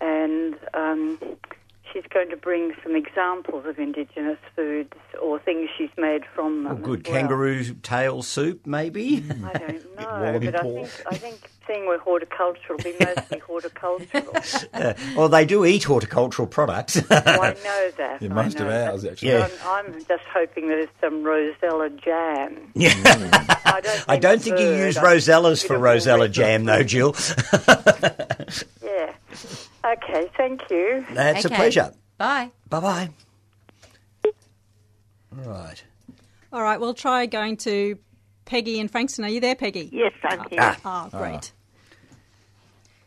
and 0.01 0.57
um, 0.75 1.19
she's 1.93 2.05
going 2.13 2.31
to 2.31 2.37
bring 2.37 2.73
some 2.83 2.95
examples 2.97 3.67
of 3.67 3.79
Indigenous 3.79 4.39
foods 4.55 4.93
or 5.21 5.39
things 5.39 5.69
she's 5.77 5.91
made 5.97 6.25
from 6.35 6.65
them. 6.65 6.73
Oh, 6.73 6.77
good. 6.77 7.07
as 7.07 7.11
well. 7.13 7.21
Kangaroo 7.21 7.65
tail 7.83 8.23
soup, 8.23 8.67
maybe. 8.67 9.25
I 9.45 9.53
don't 9.59 9.97
know, 9.97 10.41
but 10.41 10.55
I 10.57 10.63
think, 10.63 10.89
I 11.11 11.15
think 11.17 11.51
seeing 11.67 11.87
we're 11.87 11.99
horticultural 11.99 12.77
will 12.77 12.85
be 12.85 12.95
mostly 13.05 13.39
horticultural. 13.47 14.37
Uh, 14.73 14.95
well, 15.17 15.29
they 15.29 15.45
do 15.45 15.65
eat 15.65 15.85
horticultural 15.85 16.49
products. 16.49 16.97
Oh, 16.99 17.03
I 17.11 17.55
know 17.65 17.91
that. 17.99 18.23
Yeah, 18.23 18.29
I 18.31 18.35
most 18.35 18.61
of 18.61 18.67
ours, 18.69 19.03
that. 19.03 19.13
actually. 19.13 19.31
Yeah. 19.33 19.49
I'm, 19.65 19.87
I'm 19.87 20.05
just 20.07 20.25
hoping 20.33 20.69
that 20.69 20.79
it's 20.79 20.93
some 21.01 21.23
Rosella 21.23 21.91
jam. 21.91 22.71
yeah. 22.75 22.93
I 23.65 23.81
don't 23.81 23.85
think, 23.85 24.05
I 24.09 24.17
don't 24.19 24.43
think 24.43 24.59
you 24.59 24.69
use 24.71 24.97
I 24.97 25.05
Rosellas 25.05 25.67
for 25.67 25.79
Rosella 25.79 26.29
jam, 26.29 26.65
though, 26.65 26.83
Jill. 26.83 27.15
Yeah. 28.83 29.13
Okay, 29.85 30.31
thank 30.37 30.61
you. 30.71 31.05
That's 31.13 31.45
Okay. 31.47 31.55
a 31.55 31.59
pleasure. 31.59 31.93
Bye. 32.19 32.51
Bye 32.69 32.81
bye. 32.81 33.11
Right. 35.33 35.83
All 36.53 36.63
right, 36.63 36.81
we'll 36.81 36.95
try 36.95 37.27
going 37.27 37.57
to 37.59 37.97
Peggy 38.45 38.81
and 38.81 38.91
Frankston. 38.91 39.25
Are 39.25 39.29
you 39.31 39.41
there, 39.41 39.55
Peggy? 39.55 39.89
Yes, 39.93 40.13
I'm 40.25 40.41
here. 40.51 40.59
Ah, 40.85 41.09
great. 41.13 41.53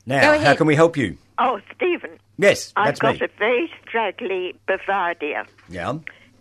Now, 0.06 0.38
how 0.40 0.56
can 0.56 0.68
we 0.68 0.76
help 0.76 0.98
you? 0.98 1.18
Oh, 1.38 1.60
Stephen, 1.76 2.12
Yes, 2.38 2.74
I've 2.76 3.00
got 3.00 3.20
me. 3.20 3.26
a 3.26 3.40
very 3.40 3.72
straggly 3.88 4.56
Bouvardia, 4.68 5.46
Yeah. 5.70 5.94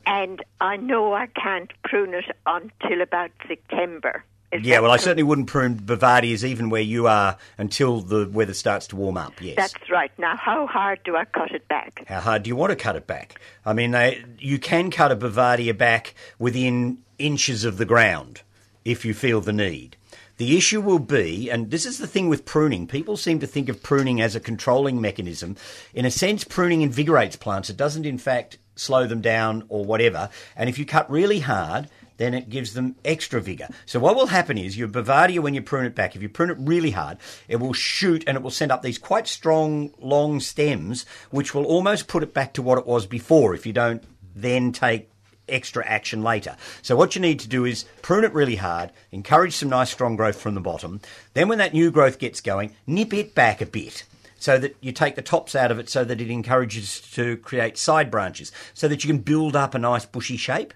and 0.06 0.42
I 0.60 0.76
know 0.76 1.12
I 1.14 1.26
can't 1.26 1.70
prune 1.84 2.14
it 2.14 2.24
until 2.46 3.00
about 3.02 3.30
September. 3.46 4.24
Is 4.52 4.62
Yeah, 4.62 4.80
well, 4.80 4.90
I 4.90 4.98
certainly 4.98 5.22
wouldn't 5.22 5.48
prune 5.48 5.76
Bouvardias 5.76 6.44
even 6.44 6.70
where 6.70 6.82
you 6.82 7.06
are 7.06 7.36
until 7.58 8.00
the 8.00 8.28
weather 8.28 8.54
starts 8.54 8.86
to 8.88 8.96
warm 8.96 9.16
up. 9.16 9.40
Yes. 9.40 9.56
That's 9.56 9.90
right. 9.90 10.12
Now, 10.18 10.36
how 10.36 10.66
hard 10.66 11.00
do 11.04 11.16
I 11.16 11.24
cut 11.24 11.52
it 11.52 11.66
back? 11.68 12.04
How 12.06 12.20
hard 12.20 12.42
do 12.42 12.48
you 12.48 12.56
want 12.56 12.70
to 12.70 12.76
cut 12.76 12.96
it 12.96 13.06
back? 13.06 13.40
I 13.64 13.72
mean, 13.72 13.92
they, 13.92 14.24
you 14.38 14.58
can 14.58 14.90
cut 14.90 15.10
a 15.10 15.16
Bouvardia 15.16 15.76
back 15.76 16.14
within 16.38 16.98
inches 17.18 17.64
of 17.64 17.78
the 17.78 17.84
ground 17.84 18.42
if 18.84 19.04
you 19.04 19.14
feel 19.14 19.40
the 19.40 19.52
need. 19.52 19.96
The 20.38 20.56
issue 20.56 20.80
will 20.80 20.98
be, 20.98 21.50
and 21.50 21.70
this 21.70 21.86
is 21.86 21.98
the 21.98 22.06
thing 22.06 22.28
with 22.28 22.44
pruning, 22.44 22.86
people 22.86 23.16
seem 23.16 23.38
to 23.40 23.46
think 23.46 23.68
of 23.68 23.82
pruning 23.82 24.20
as 24.20 24.34
a 24.34 24.40
controlling 24.40 25.00
mechanism. 25.00 25.56
In 25.94 26.04
a 26.04 26.10
sense, 26.10 26.42
pruning 26.42 26.82
invigorates 26.82 27.36
plants. 27.36 27.70
It 27.70 27.76
doesn't, 27.76 28.06
in 28.06 28.18
fact, 28.18 28.58
slow 28.74 29.06
them 29.06 29.20
down 29.20 29.64
or 29.68 29.84
whatever. 29.84 30.30
And 30.56 30.68
if 30.68 30.78
you 30.78 30.86
cut 30.86 31.10
really 31.10 31.40
hard, 31.40 31.88
then 32.22 32.34
it 32.34 32.48
gives 32.48 32.74
them 32.74 32.96
extra 33.04 33.40
vigor. 33.40 33.68
So 33.84 33.98
what 33.98 34.14
will 34.14 34.28
happen 34.28 34.56
is 34.56 34.78
your 34.78 34.88
Bouvardia, 34.88 35.40
when 35.40 35.54
you 35.54 35.62
prune 35.62 35.86
it 35.86 35.94
back, 35.94 36.14
if 36.14 36.22
you 36.22 36.28
prune 36.28 36.50
it 36.50 36.56
really 36.58 36.92
hard, 36.92 37.18
it 37.48 37.56
will 37.56 37.72
shoot 37.72 38.24
and 38.26 38.36
it 38.36 38.42
will 38.42 38.50
send 38.50 38.70
up 38.70 38.82
these 38.82 38.98
quite 38.98 39.26
strong, 39.26 39.92
long 39.98 40.40
stems, 40.40 41.04
which 41.30 41.54
will 41.54 41.64
almost 41.64 42.08
put 42.08 42.22
it 42.22 42.32
back 42.32 42.52
to 42.54 42.62
what 42.62 42.78
it 42.78 42.86
was 42.86 43.06
before 43.06 43.54
if 43.54 43.66
you 43.66 43.72
don't 43.72 44.04
then 44.34 44.72
take 44.72 45.10
extra 45.48 45.86
action 45.86 46.22
later. 46.22 46.56
So 46.80 46.96
what 46.96 47.14
you 47.14 47.20
need 47.20 47.40
to 47.40 47.48
do 47.48 47.64
is 47.64 47.84
prune 48.00 48.24
it 48.24 48.32
really 48.32 48.56
hard, 48.56 48.92
encourage 49.10 49.54
some 49.54 49.68
nice 49.68 49.90
strong 49.90 50.16
growth 50.16 50.40
from 50.40 50.54
the 50.54 50.60
bottom. 50.60 51.00
Then 51.34 51.48
when 51.48 51.58
that 51.58 51.74
new 51.74 51.90
growth 51.90 52.18
gets 52.18 52.40
going, 52.40 52.74
nip 52.86 53.12
it 53.12 53.34
back 53.34 53.60
a 53.60 53.66
bit 53.66 54.04
so 54.38 54.58
that 54.58 54.76
you 54.80 54.92
take 54.92 55.14
the 55.14 55.22
tops 55.22 55.54
out 55.54 55.70
of 55.70 55.78
it 55.78 55.88
so 55.88 56.04
that 56.04 56.20
it 56.20 56.30
encourages 56.30 57.00
to 57.12 57.36
create 57.38 57.78
side 57.78 58.10
branches 58.10 58.50
so 58.74 58.88
that 58.88 59.04
you 59.04 59.08
can 59.08 59.18
build 59.18 59.54
up 59.54 59.74
a 59.74 59.78
nice 59.78 60.04
bushy 60.04 60.36
shape. 60.36 60.74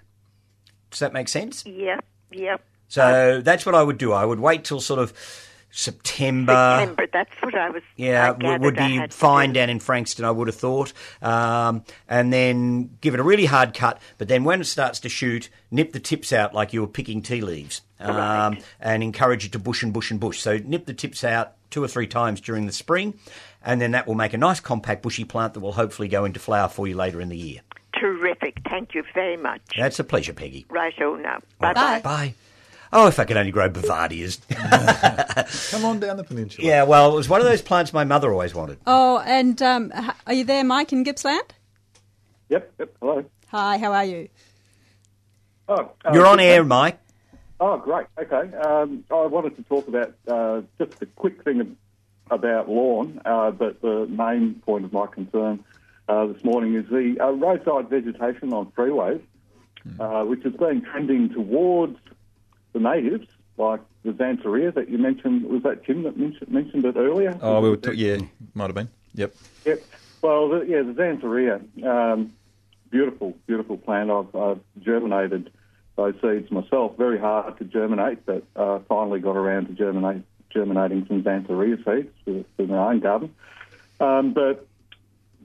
Does 0.91 0.99
that 0.99 1.13
make 1.13 1.27
sense? 1.27 1.65
Yeah, 1.65 1.99
yeah. 2.31 2.57
So 2.87 3.41
that's 3.41 3.65
what 3.65 3.75
I 3.75 3.83
would 3.83 3.97
do. 3.97 4.13
I 4.13 4.23
would 4.23 4.39
wait 4.39 4.63
till 4.63 4.79
sort 4.79 4.99
of 4.99 5.13
September. 5.69 6.53
September, 6.53 7.07
that's 7.11 7.33
what 7.41 7.53
I 7.53 7.69
was. 7.69 7.83
Yeah, 7.97 8.33
I 8.41 8.57
would 8.57 8.75
be 8.75 9.05
fine 9.09 9.53
down 9.53 9.69
in 9.69 9.79
Frankston, 9.79 10.25
I 10.25 10.31
would 10.31 10.47
have 10.47 10.55
thought. 10.55 10.93
Um, 11.21 11.83
and 12.07 12.31
then 12.31 12.97
give 13.01 13.13
it 13.13 13.19
a 13.19 13.23
really 13.23 13.45
hard 13.45 13.73
cut. 13.73 14.01
But 14.17 14.27
then 14.27 14.43
when 14.43 14.61
it 14.61 14.65
starts 14.65 14.99
to 15.01 15.09
shoot, 15.09 15.49
nip 15.69 15.91
the 15.91 15.99
tips 15.99 16.31
out 16.31 16.53
like 16.53 16.73
you 16.73 16.81
were 16.81 16.87
picking 16.87 17.21
tea 17.21 17.41
leaves. 17.41 17.81
Um, 17.99 18.15
Right. 18.15 18.63
And 18.79 19.03
encourage 19.03 19.45
it 19.45 19.51
to 19.51 19.59
bush 19.59 19.83
and 19.83 19.91
bush 19.91 20.09
and 20.11 20.19
bush. 20.19 20.39
So 20.39 20.57
nip 20.63 20.85
the 20.85 20.93
tips 20.93 21.23
out 21.23 21.53
two 21.69 21.83
or 21.83 21.87
three 21.87 22.07
times 22.07 22.39
during 22.39 22.65
the 22.65 22.71
spring. 22.71 23.19
And 23.63 23.81
then 23.81 23.91
that 23.91 24.07
will 24.07 24.15
make 24.15 24.33
a 24.33 24.37
nice 24.37 24.61
compact 24.61 25.03
bushy 25.03 25.25
plant 25.25 25.53
that 25.55 25.59
will 25.59 25.73
hopefully 25.73 26.07
go 26.07 26.23
into 26.23 26.39
flower 26.39 26.69
for 26.69 26.87
you 26.87 26.95
later 26.95 27.19
in 27.19 27.27
the 27.29 27.37
year. 27.37 27.59
Terrific. 27.99 28.46
Thank 28.69 28.93
you 28.93 29.03
very 29.13 29.37
much. 29.37 29.61
That's 29.77 29.99
a 29.99 30.03
pleasure, 30.03 30.33
Peggy. 30.33 30.65
Righto 30.69 31.15
now. 31.15 31.39
Bye 31.59 31.73
Bye. 31.73 31.99
bye. 31.99 32.01
Bye. 32.01 32.33
Oh, 32.93 33.07
if 33.07 33.19
I 33.19 33.25
could 33.25 33.35
only 33.35 33.51
grow 33.51 33.69
Bouvardias. 33.69 34.39
Come 35.71 35.83
on 35.85 35.99
down 35.99 36.15
the 36.17 36.23
peninsula. 36.23 36.65
yeah, 36.65 36.83
well, 36.83 37.11
it 37.11 37.15
was 37.15 37.27
one 37.27 37.41
of 37.41 37.45
those 37.47 37.61
plants 37.61 37.91
my 37.91 38.05
mother 38.05 38.31
always 38.31 38.55
wanted. 38.55 38.77
Oh, 38.87 39.19
and 39.25 39.61
um, 39.61 39.91
are 40.25 40.33
you 40.33 40.45
there, 40.45 40.63
Mike 40.63 40.93
in 40.93 41.03
Gippsland? 41.03 41.53
Yep, 42.49 42.73
yep. 42.79 42.95
Hello. 43.01 43.25
Hi, 43.49 43.77
how 43.77 43.91
are 43.91 44.05
you? 44.05 44.29
Oh, 45.67 45.91
uh, 46.05 46.11
You're 46.13 46.25
on 46.25 46.39
air. 46.39 46.63
Mike. 46.63 46.97
Oh, 47.59 47.77
great. 47.77 48.07
Okay. 48.17 48.55
Um, 48.55 49.03
I 49.11 49.25
wanted 49.25 49.57
to 49.57 49.63
talk 49.63 49.87
about 49.89 50.13
uh, 50.27 50.61
just 50.77 51.01
a 51.01 51.07
quick 51.07 51.43
thing 51.43 51.75
about 52.29 52.69
lawn, 52.69 53.21
uh, 53.25 53.51
but 53.51 53.81
the 53.81 54.05
main 54.07 54.55
point 54.65 54.85
of 54.85 54.93
my 54.93 55.07
concern 55.07 55.63
uh, 56.07 56.25
this 56.27 56.43
morning 56.43 56.75
is 56.75 56.87
the 56.89 57.17
uh, 57.19 57.31
roadside 57.31 57.89
vegetation 57.89 58.53
on 58.53 58.71
freeways, 58.71 59.21
uh, 59.99 60.23
which 60.23 60.43
has 60.43 60.53
been 60.53 60.81
trending 60.81 61.29
towards 61.29 61.97
the 62.73 62.79
natives, 62.79 63.27
like 63.57 63.81
the 64.03 64.11
Xanthorrhea 64.11 64.73
that 64.73 64.89
you 64.89 64.97
mentioned. 64.97 65.43
Was 65.45 65.63
that 65.63 65.85
Tim 65.85 66.03
that 66.03 66.17
mentioned, 66.17 66.51
mentioned 66.51 66.85
it 66.85 66.95
earlier? 66.95 67.37
Oh, 67.41 67.61
we 67.61 67.69
were 67.69 67.77
t- 67.77 67.93
yeah, 67.93 68.17
might 68.53 68.67
have 68.67 68.75
been. 68.75 68.89
Yep. 69.15 69.35
Yep. 69.65 69.83
Well, 70.21 70.49
the, 70.49 70.65
yeah, 70.65 70.81
the 70.81 70.93
Xanthorrhea, 70.93 71.85
um, 71.85 72.33
beautiful, 72.89 73.35
beautiful 73.47 73.77
plant. 73.77 74.11
I've, 74.11 74.35
I've 74.35 74.59
germinated 74.79 75.51
those 75.95 76.15
seeds 76.21 76.51
myself. 76.51 76.95
Very 76.97 77.19
hard 77.19 77.57
to 77.57 77.65
germinate, 77.65 78.25
but 78.25 78.43
uh, 78.55 78.79
finally 78.87 79.19
got 79.19 79.35
around 79.35 79.67
to 79.67 79.73
germinate, 79.73 80.23
germinating 80.51 81.05
some 81.07 81.23
Xanthorrhea 81.23 81.77
seeds 81.83 82.13
for, 82.23 82.45
for 82.55 82.67
my 82.67 82.91
own 82.91 82.99
garden. 82.99 83.33
Um, 83.99 84.33
but 84.33 84.66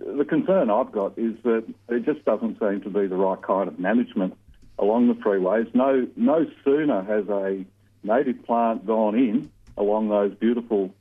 the 0.04 0.24
concern 0.24 0.70
I've 0.70 0.92
got 0.92 1.18
is 1.18 1.34
that 1.44 1.64
it 1.88 2.04
just 2.04 2.24
doesn't 2.24 2.58
seem 2.58 2.80
to 2.82 2.90
be 2.90 3.06
the 3.06 3.16
right 3.16 3.40
kind 3.40 3.68
of 3.68 3.78
management 3.78 4.36
along 4.78 5.08
the 5.08 5.14
freeways. 5.14 5.72
No, 5.74 6.06
no 6.16 6.46
sooner 6.64 7.02
has 7.02 7.28
a 7.28 7.64
native 8.02 8.44
plant 8.44 8.86
gone 8.86 9.14
in 9.14 9.50
along 9.76 10.08
those 10.08 10.34
beautiful, 10.34 10.94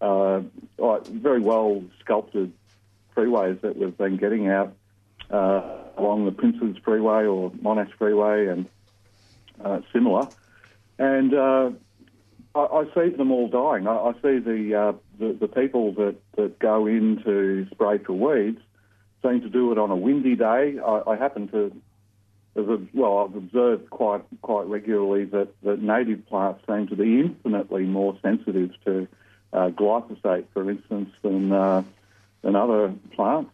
uh, 0.00 0.40
very 0.78 1.40
well 1.40 1.84
sculpted 2.00 2.52
freeways 3.14 3.60
that 3.60 3.76
we've 3.76 3.96
been 3.96 4.16
getting 4.16 4.48
out 4.48 4.74
uh, 5.30 5.78
along 5.96 6.24
the 6.24 6.32
Princes 6.32 6.76
Freeway 6.84 7.24
or 7.26 7.50
Monash 7.50 7.92
Freeway 7.98 8.46
and 8.46 8.66
uh, 9.62 9.80
similar. 9.92 10.28
And 10.98 11.34
uh, 11.34 11.70
I, 12.56 12.80
I 12.80 12.84
see 12.94 13.14
them 13.16 13.30
all 13.30 13.48
dying. 13.48 13.86
I, 13.86 13.96
I 13.96 14.12
see 14.14 14.38
the, 14.38 14.74
uh, 14.74 14.92
the 15.18 15.32
the 15.34 15.48
people 15.48 15.92
that, 15.94 16.16
that 16.36 16.58
go 16.58 16.86
in 16.86 17.22
to 17.24 17.66
spray 17.70 17.98
for 17.98 18.12
weeds 18.14 18.60
seem 19.22 19.40
to 19.42 19.48
do 19.48 19.72
it 19.72 19.78
on 19.78 19.90
a 19.90 19.96
windy 19.96 20.36
day. 20.36 20.78
I, 20.78 21.02
I 21.06 21.16
happen 21.16 21.48
to, 21.48 21.72
as 22.56 22.66
a, 22.68 22.78
well, 22.94 23.18
I've 23.28 23.36
observed 23.36 23.90
quite 23.90 24.22
quite 24.42 24.66
regularly 24.66 25.24
that, 25.26 25.48
that 25.62 25.82
native 25.82 26.26
plants 26.26 26.62
seem 26.66 26.86
to 26.88 26.96
be 26.96 27.20
infinitely 27.20 27.84
more 27.84 28.16
sensitive 28.22 28.70
to 28.84 29.06
uh, 29.52 29.68
glyphosate, 29.70 30.46
for 30.52 30.70
instance, 30.70 31.10
than 31.22 31.52
uh, 31.52 31.82
than 32.42 32.56
other 32.56 32.94
plants. 33.12 33.50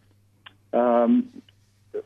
Um, 0.71 1.29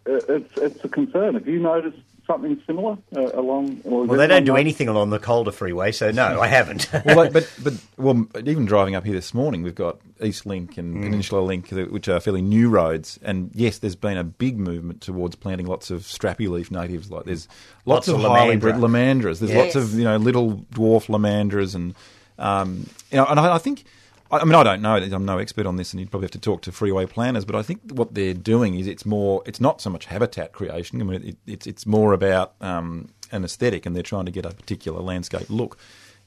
it- 0.05 0.25
it's 0.29 0.57
it's 0.57 0.83
a 0.83 0.89
concern. 0.89 1.35
Have 1.35 1.47
you 1.47 1.59
noticed 1.59 1.97
something 2.27 2.61
similar 2.67 2.97
uh, 3.15 3.31
along? 3.33 3.81
Or 3.85 4.05
Well, 4.05 4.19
they 4.19 4.27
don't 4.27 4.43
do 4.43 4.51
noticed- 4.51 4.59
anything 4.61 4.87
along 4.89 5.09
the 5.09 5.17
Calder 5.19 5.51
freeway, 5.51 5.91
so 5.91 6.11
no, 6.11 6.39
I 6.39 6.47
haven't. 6.47 6.87
well, 7.05 7.15
like, 7.15 7.33
but 7.33 7.51
but 7.63 7.73
well, 7.97 8.27
even 8.45 8.65
driving 8.65 8.93
up 8.95 9.05
here 9.05 9.15
this 9.15 9.33
morning, 9.33 9.63
we've 9.63 9.73
got 9.73 9.99
East 10.21 10.45
Link 10.45 10.77
and 10.77 11.01
Peninsula 11.01 11.41
Link, 11.41 11.69
which 11.71 12.07
are 12.07 12.19
fairly 12.19 12.41
new 12.41 12.69
roads. 12.69 13.17
And 13.23 13.49
yes, 13.55 13.79
there's 13.79 13.95
been 13.95 14.17
a 14.17 14.23
big 14.23 14.59
movement 14.59 15.01
towards 15.01 15.35
planting 15.35 15.65
lots 15.65 15.89
of 15.89 16.01
strappy 16.01 16.47
leaf 16.49 16.69
natives. 16.69 17.09
Like 17.09 17.25
there's 17.25 17.47
lots, 17.85 18.07
Lots 18.07 18.19
of 18.19 18.25
of, 18.25 18.31
highly 18.31 18.57
lomandra. 18.57 18.59
bred 18.59 18.75
lomandras. 18.75 19.39
There's 19.39 19.53
lots 19.55 19.75
of 19.75 19.93
you 19.95 20.03
know 20.03 20.17
little 20.17 20.57
dwarf 20.73 21.07
lomandras, 21.07 21.73
and 21.73 21.95
um, 22.37 22.87
you 23.11 23.17
know, 23.17 23.25
and 23.25 23.39
I, 23.39 23.55
I 23.55 23.57
think. 23.57 23.83
I 24.31 24.43
mean, 24.43 24.55
I 24.55 24.63
don't 24.63 24.81
know. 24.81 24.95
I'm 24.95 25.25
no 25.25 25.37
expert 25.37 25.65
on 25.65 25.77
this, 25.77 25.93
and 25.93 25.99
you'd 25.99 26.11
probably 26.11 26.25
have 26.25 26.31
to 26.31 26.39
talk 26.39 26.61
to 26.63 26.71
freeway 26.71 27.05
planners. 27.05 27.45
But 27.45 27.55
I 27.55 27.61
think 27.61 27.79
what 27.91 28.13
they're 28.13 28.33
doing 28.33 28.77
is 28.77 28.87
it's 28.87 29.05
more. 29.05 29.41
It's 29.45 29.61
not 29.61 29.81
so 29.81 29.89
much 29.89 30.05
habitat 30.05 30.51
creation. 30.51 31.01
I 31.01 31.03
mean, 31.05 31.23
it, 31.23 31.37
it's 31.45 31.67
it's 31.67 31.85
more 31.85 32.13
about 32.13 32.53
um, 32.61 33.09
an 33.31 33.43
aesthetic, 33.43 33.85
and 33.85 33.95
they're 33.95 34.03
trying 34.03 34.25
to 34.25 34.31
get 34.31 34.45
a 34.45 34.49
particular 34.49 34.99
landscape 35.01 35.49
look. 35.49 35.77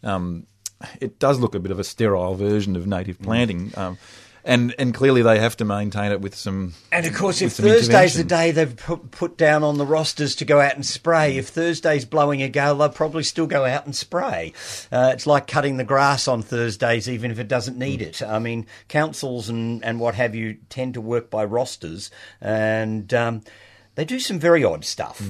Um, 0.02 0.46
it 1.00 1.18
does 1.18 1.38
look 1.40 1.54
a 1.54 1.60
bit 1.60 1.70
of 1.72 1.78
a 1.78 1.84
sterile 1.84 2.34
version 2.34 2.74
of 2.74 2.86
native 2.86 3.18
Mm. 3.18 3.24
planting, 3.24 3.72
um, 3.76 3.98
and 4.44 4.74
and 4.78 4.94
clearly 4.94 5.22
they 5.22 5.38
have 5.38 5.56
to 5.58 5.64
maintain 5.64 6.12
it 6.12 6.20
with 6.20 6.34
some. 6.34 6.74
And 6.92 7.06
of 7.06 7.14
course, 7.14 7.42
if 7.42 7.52
Thursday's 7.52 8.14
the 8.14 8.24
day 8.24 8.50
they've 8.50 8.76
put, 8.76 9.10
put 9.10 9.36
down 9.36 9.62
on 9.62 9.78
the 9.78 9.86
rosters 9.86 10.36
to 10.36 10.44
go 10.44 10.60
out 10.60 10.74
and 10.74 10.84
spray, 10.84 11.36
if 11.36 11.48
Thursday's 11.48 12.04
blowing 12.04 12.42
a 12.42 12.48
gale, 12.48 12.76
they'll 12.76 12.88
probably 12.88 13.22
still 13.22 13.46
go 13.46 13.64
out 13.64 13.86
and 13.86 13.94
spray. 13.94 14.52
Uh, 14.90 15.10
it's 15.12 15.26
like 15.26 15.46
cutting 15.46 15.76
the 15.76 15.84
grass 15.84 16.28
on 16.28 16.42
Thursdays, 16.42 17.08
even 17.08 17.30
if 17.30 17.38
it 17.38 17.48
doesn't 17.48 17.78
need 17.78 18.02
it. 18.02 18.22
I 18.22 18.38
mean, 18.38 18.66
councils 18.88 19.48
and, 19.48 19.84
and 19.84 20.00
what 20.00 20.14
have 20.14 20.34
you 20.34 20.58
tend 20.68 20.94
to 20.94 21.00
work 21.00 21.30
by 21.30 21.44
rosters, 21.44 22.10
and 22.40 23.12
um, 23.14 23.42
they 23.94 24.04
do 24.04 24.18
some 24.18 24.38
very 24.38 24.64
odd 24.64 24.84
stuff. 24.84 25.22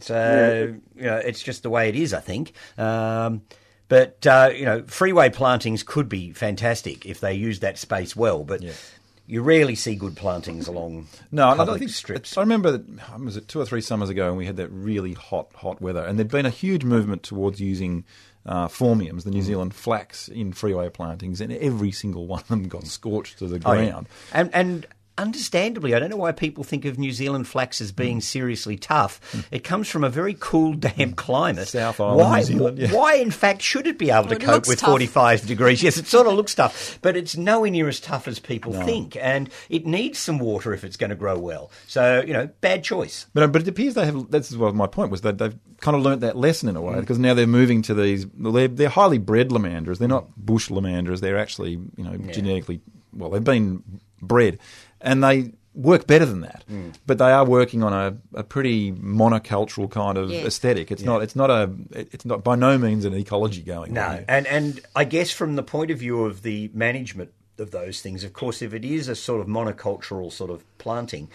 So, 0.00 0.76
you 0.94 1.02
know, 1.02 1.16
it's 1.16 1.42
just 1.42 1.62
the 1.62 1.70
way 1.70 1.88
it 1.88 1.96
is, 1.96 2.12
I 2.12 2.20
think. 2.20 2.52
Um, 2.76 3.42
but, 3.88 4.26
uh, 4.26 4.50
you 4.54 4.64
know, 4.64 4.82
freeway 4.86 5.30
plantings 5.30 5.82
could 5.82 6.08
be 6.08 6.32
fantastic 6.32 7.06
if 7.06 7.20
they 7.20 7.34
use 7.34 7.60
that 7.60 7.78
space 7.78 8.16
well, 8.16 8.44
but 8.44 8.62
you 9.28 9.42
rarely 9.42 9.74
see 9.74 9.94
good 9.96 10.16
plantings 10.16 10.68
along 10.68 11.08
No, 11.32 11.48
I 11.48 11.64
don't 11.64 11.78
think 11.78 11.90
strips. 11.90 12.36
I 12.36 12.40
remember 12.42 12.72
that 12.72 12.84
um, 13.12 13.24
was 13.24 13.36
it 13.36 13.48
two 13.48 13.60
or 13.60 13.66
three 13.66 13.80
summers 13.80 14.08
ago, 14.08 14.28
and 14.28 14.36
we 14.36 14.46
had 14.46 14.56
that 14.56 14.68
really 14.68 15.14
hot, 15.14 15.48
hot 15.54 15.80
weather, 15.80 16.04
and 16.04 16.18
there'd 16.18 16.28
been 16.30 16.46
a 16.46 16.50
huge 16.50 16.84
movement 16.84 17.22
towards 17.22 17.60
using 17.60 18.04
uh, 18.44 18.68
phormiums, 18.68 19.24
the 19.24 19.30
New 19.30 19.40
Mm. 19.42 19.46
Zealand 19.46 19.74
flax, 19.74 20.28
in 20.28 20.52
freeway 20.52 20.88
plantings, 20.88 21.40
and 21.40 21.52
every 21.52 21.90
single 21.90 22.26
one 22.28 22.40
of 22.42 22.48
them 22.48 22.68
got 22.68 22.86
scorched 22.86 23.38
to 23.40 23.48
the 23.48 23.60
Oh, 23.64 23.72
yeah. 23.72 23.90
ground. 23.90 24.08
And 24.32 24.50
and 24.54 24.86
understandably, 25.18 25.94
I 25.94 25.98
don't 25.98 26.10
know 26.10 26.16
why 26.16 26.32
people 26.32 26.64
think 26.64 26.84
of 26.84 26.98
New 26.98 27.12
Zealand 27.12 27.48
flax 27.48 27.80
as 27.80 27.92
being 27.92 28.20
seriously 28.20 28.76
tough. 28.76 29.20
It 29.50 29.64
comes 29.64 29.88
from 29.88 30.04
a 30.04 30.08
very 30.08 30.36
cool, 30.38 30.74
damp 30.74 31.16
climate. 31.16 31.68
South 31.68 32.00
Island, 32.00 32.18
why, 32.18 32.38
New 32.40 32.44
Zealand, 32.44 32.78
yeah. 32.78 32.92
why, 32.92 33.14
in 33.14 33.30
fact, 33.30 33.62
should 33.62 33.86
it 33.86 33.98
be 33.98 34.10
able 34.10 34.24
to 34.24 34.28
Well, 34.30 34.38
it 34.38 34.42
cope 34.42 34.68
with 34.68 34.80
tough. 34.80 34.90
45 34.90 35.46
degrees? 35.46 35.82
Yes, 35.82 35.96
it 35.96 36.06
sort 36.06 36.26
of 36.26 36.34
looks 36.34 36.54
tough, 36.54 36.98
but 37.02 37.16
it's 37.16 37.36
nowhere 37.36 37.70
near 37.70 37.88
as 37.88 38.00
tough 38.00 38.28
as 38.28 38.38
people 38.38 38.72
think. 38.72 39.16
And 39.16 39.48
it 39.68 39.86
needs 39.86 40.18
some 40.18 40.38
water 40.38 40.72
if 40.72 40.84
it's 40.84 40.96
going 40.96 41.10
to 41.10 41.16
grow 41.16 41.38
well. 41.38 41.70
So, 41.86 42.22
you 42.26 42.32
know, 42.32 42.48
bad 42.60 42.84
choice. 42.84 43.26
But, 43.34 43.52
but 43.52 43.62
it 43.62 43.68
appears 43.68 43.94
they 43.94 44.04
have. 44.06 44.30
That's 44.30 44.54
what 44.54 44.74
my 44.74 44.86
point 44.86 45.10
was 45.10 45.22
that 45.22 45.38
they've 45.38 45.56
kind 45.80 45.96
of 45.96 46.02
learnt 46.02 46.20
that 46.22 46.36
lesson 46.36 46.68
in 46.68 46.76
a 46.76 46.80
way 46.80 46.94
Mm. 46.94 47.00
because 47.00 47.18
now 47.18 47.34
they're 47.34 47.46
moving 47.46 47.82
to 47.82 47.94
these. 47.94 48.26
They're, 48.34 48.68
they're 48.68 48.88
highly 48.88 49.18
bred 49.18 49.48
lomandras. 49.50 49.98
They're 49.98 50.08
not 50.08 50.34
bush 50.36 50.68
lomandras. 50.70 51.20
They're 51.20 51.38
actually 51.38 51.72
you 51.72 52.04
know 52.04 52.16
genetically 52.32 52.80
well. 53.12 53.30
They've 53.30 53.42
been 53.42 53.82
bred, 54.22 54.58
and 55.00 55.22
they 55.22 55.52
work 55.74 56.06
better 56.06 56.24
than 56.24 56.40
that. 56.40 56.64
Mm. 56.70 56.94
But 57.06 57.18
they 57.18 57.30
are 57.30 57.44
working 57.44 57.82
on 57.82 57.92
a, 57.92 58.16
a 58.38 58.42
pretty 58.42 58.92
monocultural 58.92 59.90
kind 59.90 60.16
of 60.16 60.30
Yeah. 60.30 60.46
aesthetic. 60.46 60.90
It's 60.90 61.02
not. 61.02 61.22
It's 61.22 61.36
not 61.36 61.50
a. 61.50 61.70
It's 61.92 62.24
not 62.24 62.42
by 62.42 62.56
no 62.56 62.78
means 62.78 63.04
an 63.04 63.14
ecology 63.14 63.62
going. 63.62 63.92
No, 63.92 64.02
on 64.02 64.24
and 64.28 64.46
and 64.46 64.80
I 64.94 65.04
guess 65.04 65.30
from 65.30 65.56
the 65.56 65.62
point 65.62 65.90
of 65.90 65.98
view 65.98 66.24
of 66.24 66.42
the 66.42 66.70
management 66.72 67.32
of 67.58 67.70
those 67.70 68.00
things, 68.00 68.22
of 68.24 68.32
course, 68.32 68.60
if 68.62 68.74
it 68.74 68.84
is 68.84 69.08
a 69.08 69.14
sort 69.14 69.40
of 69.40 69.46
monocultural 69.46 70.30
sort 70.32 70.50
of 70.50 70.62
planting, 70.78 71.28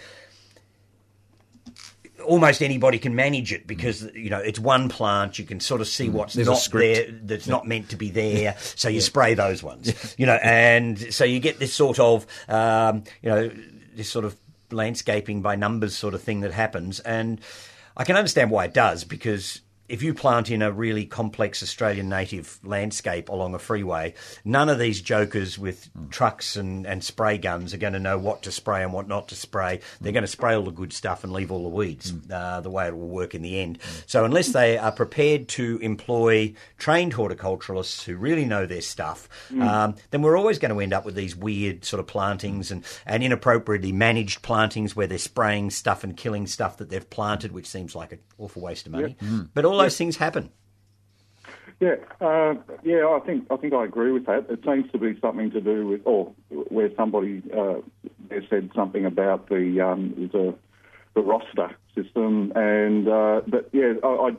almost 2.22 2.62
anybody 2.62 2.98
can 2.98 3.14
manage 3.14 3.52
it 3.52 3.66
because 3.66 4.02
you 4.14 4.30
know 4.30 4.38
it's 4.38 4.58
one 4.58 4.88
plant. 4.88 5.38
You 5.38 5.44
can 5.44 5.60
sort 5.60 5.80
of 5.80 5.88
see 5.88 6.08
what's 6.08 6.34
There's 6.34 6.48
not 6.48 6.68
there 6.72 7.06
that's 7.22 7.46
not 7.46 7.66
meant 7.66 7.90
to 7.90 7.96
be 7.96 8.10
there, 8.10 8.56
so 8.58 8.88
you 8.88 9.00
spray 9.00 9.34
those 9.34 9.62
ones. 9.62 9.92
You 10.22 10.26
know, 10.26 10.38
and 10.42 10.98
so 11.12 11.24
you 11.24 11.40
get 11.40 11.58
this 11.58 11.72
sort 11.72 11.98
of 11.98 12.26
um, 12.48 13.04
you 13.22 13.30
know 13.30 13.50
this 13.94 14.08
sort 14.08 14.24
of 14.24 14.36
landscaping 14.70 15.42
by 15.42 15.56
numbers 15.56 15.96
sort 15.96 16.14
of 16.14 16.22
thing 16.22 16.40
that 16.40 16.52
happens, 16.52 17.00
and 17.00 17.40
I 17.96 18.04
can 18.04 18.16
understand 18.16 18.50
why 18.50 18.66
it 18.66 18.74
does 18.74 19.04
because. 19.04 19.60
If 19.92 20.02
you 20.02 20.14
plant 20.14 20.50
in 20.50 20.62
a 20.62 20.72
really 20.72 21.04
complex 21.04 21.62
Australian 21.62 22.08
native 22.08 22.58
landscape 22.64 23.28
along 23.28 23.54
a 23.54 23.58
freeway, 23.58 24.14
none 24.42 24.70
of 24.70 24.78
these 24.78 25.02
jokers 25.02 25.58
with 25.58 25.90
trucks 26.08 26.56
and, 26.56 26.86
and 26.86 27.04
spray 27.04 27.36
guns 27.36 27.74
are 27.74 27.76
going 27.76 27.92
to 27.92 27.98
know 27.98 28.16
what 28.16 28.44
to 28.44 28.50
spray 28.50 28.82
and 28.82 28.94
what 28.94 29.06
not 29.06 29.28
to 29.28 29.34
spray. 29.36 29.80
They're 30.00 30.14
going 30.14 30.22
to 30.22 30.28
spray 30.28 30.54
all 30.54 30.62
the 30.62 30.70
good 30.70 30.94
stuff 30.94 31.24
and 31.24 31.32
leave 31.34 31.52
all 31.52 31.62
the 31.62 31.68
weeds, 31.68 32.10
uh, 32.32 32.62
the 32.62 32.70
way 32.70 32.86
it 32.86 32.96
will 32.96 33.06
work 33.06 33.34
in 33.34 33.42
the 33.42 33.60
end. 33.60 33.80
So, 34.06 34.24
unless 34.24 34.48
they 34.48 34.78
are 34.78 34.92
prepared 34.92 35.48
to 35.48 35.76
employ 35.82 36.54
trained 36.78 37.12
horticulturalists 37.12 38.02
who 38.04 38.16
really 38.16 38.46
know 38.46 38.64
their 38.64 38.80
stuff, 38.80 39.28
um, 39.60 39.96
then 40.10 40.22
we're 40.22 40.38
always 40.38 40.58
going 40.58 40.72
to 40.72 40.80
end 40.80 40.94
up 40.94 41.04
with 41.04 41.16
these 41.16 41.36
weird 41.36 41.84
sort 41.84 42.00
of 42.00 42.06
plantings 42.06 42.70
and, 42.70 42.82
and 43.04 43.22
inappropriately 43.22 43.92
managed 43.92 44.40
plantings 44.40 44.96
where 44.96 45.06
they're 45.06 45.18
spraying 45.18 45.68
stuff 45.68 46.02
and 46.02 46.16
killing 46.16 46.46
stuff 46.46 46.78
that 46.78 46.88
they've 46.88 47.10
planted, 47.10 47.52
which 47.52 47.66
seems 47.66 47.94
like 47.94 48.12
an 48.12 48.20
awful 48.38 48.62
waste 48.62 48.86
of 48.86 48.92
money. 48.92 49.16
But 49.52 49.66
all 49.66 49.81
those 49.82 49.98
things 49.98 50.16
happen. 50.16 50.50
Yeah, 51.82 51.96
uh, 52.20 52.54
yeah, 52.84 53.08
I 53.08 53.18
think 53.26 53.46
I 53.50 53.56
think 53.56 53.74
I 53.74 53.84
agree 53.84 54.12
with 54.12 54.26
that. 54.26 54.46
It 54.48 54.60
seems 54.64 54.88
to 54.92 54.98
be 54.98 55.18
something 55.20 55.50
to 55.50 55.60
do 55.60 55.88
with, 55.88 56.02
or 56.04 56.32
where 56.48 56.90
somebody 56.94 57.42
uh, 57.52 57.80
there 58.28 58.44
said 58.48 58.70
something 58.72 59.04
about 59.04 59.48
the 59.48 59.80
um, 59.80 60.30
the, 60.32 60.54
the 61.14 61.20
roster 61.20 61.74
system, 61.96 62.52
and 62.54 63.08
uh, 63.08 63.40
but 63.48 63.68
yeah, 63.72 63.94
I, 64.04 64.06
I, 64.06 64.30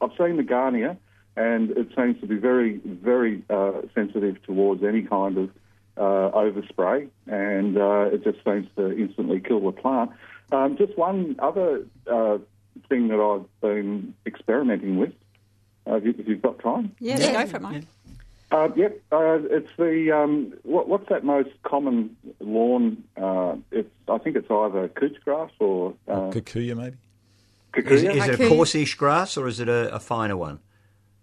I've 0.00 0.12
seen 0.16 0.36
the 0.36 0.44
Gahnia, 0.44 0.96
and 1.34 1.72
it 1.72 1.88
seems 1.96 2.20
to 2.20 2.26
be 2.28 2.36
very 2.36 2.80
very 2.84 3.42
uh, 3.50 3.80
sensitive 3.96 4.40
towards 4.44 4.84
any 4.84 5.02
kind 5.02 5.38
of 5.38 5.50
uh, 5.96 6.30
overspray, 6.38 7.08
and 7.26 7.78
uh, 7.78 8.10
it 8.12 8.22
just 8.22 8.38
seems 8.44 8.68
to 8.76 8.96
instantly 8.96 9.40
kill 9.40 9.60
the 9.60 9.72
plant. 9.72 10.12
Um, 10.52 10.76
just 10.76 10.96
one 10.96 11.34
other 11.40 11.84
uh, 12.06 12.38
thing 12.88 13.08
that 13.08 13.18
I've 13.20 13.60
been 13.60 14.14
experimenting 14.26 14.98
with. 14.98 15.12
Uh, 15.86 15.96
if, 15.96 16.04
you, 16.04 16.14
if 16.18 16.28
you've 16.28 16.42
got 16.42 16.58
time. 16.60 16.94
Yes, 17.00 17.20
Yeah. 17.20 17.42
go 17.44 17.50
for 17.50 17.56
it, 17.56 17.62
Mike. 17.62 17.84
Uh, 18.52 18.68
yep, 18.76 19.00
uh, 19.10 19.38
it's 19.50 19.70
the 19.78 20.12
um, 20.12 20.52
what, 20.62 20.86
what's 20.86 21.08
that 21.08 21.24
most 21.24 21.48
common 21.62 22.14
lawn? 22.38 23.02
Uh, 23.16 23.56
it's 23.70 23.88
I 24.08 24.18
think 24.18 24.36
it's 24.36 24.50
either 24.50 24.88
couch 24.88 25.16
grass 25.24 25.50
or 25.58 25.94
uh, 26.06 26.30
Kikuyu 26.30 26.76
maybe. 26.76 26.96
Is, 27.74 27.84
kikuyu. 27.84 27.92
is 27.94 28.02
it 28.28 28.34
a 28.34 28.36
Kikuyu. 28.36 28.48
coarsish 28.50 28.96
grass 28.98 29.38
or 29.38 29.48
is 29.48 29.58
it 29.58 29.70
a, 29.70 29.94
a 29.94 29.98
finer 29.98 30.36
one? 30.36 30.58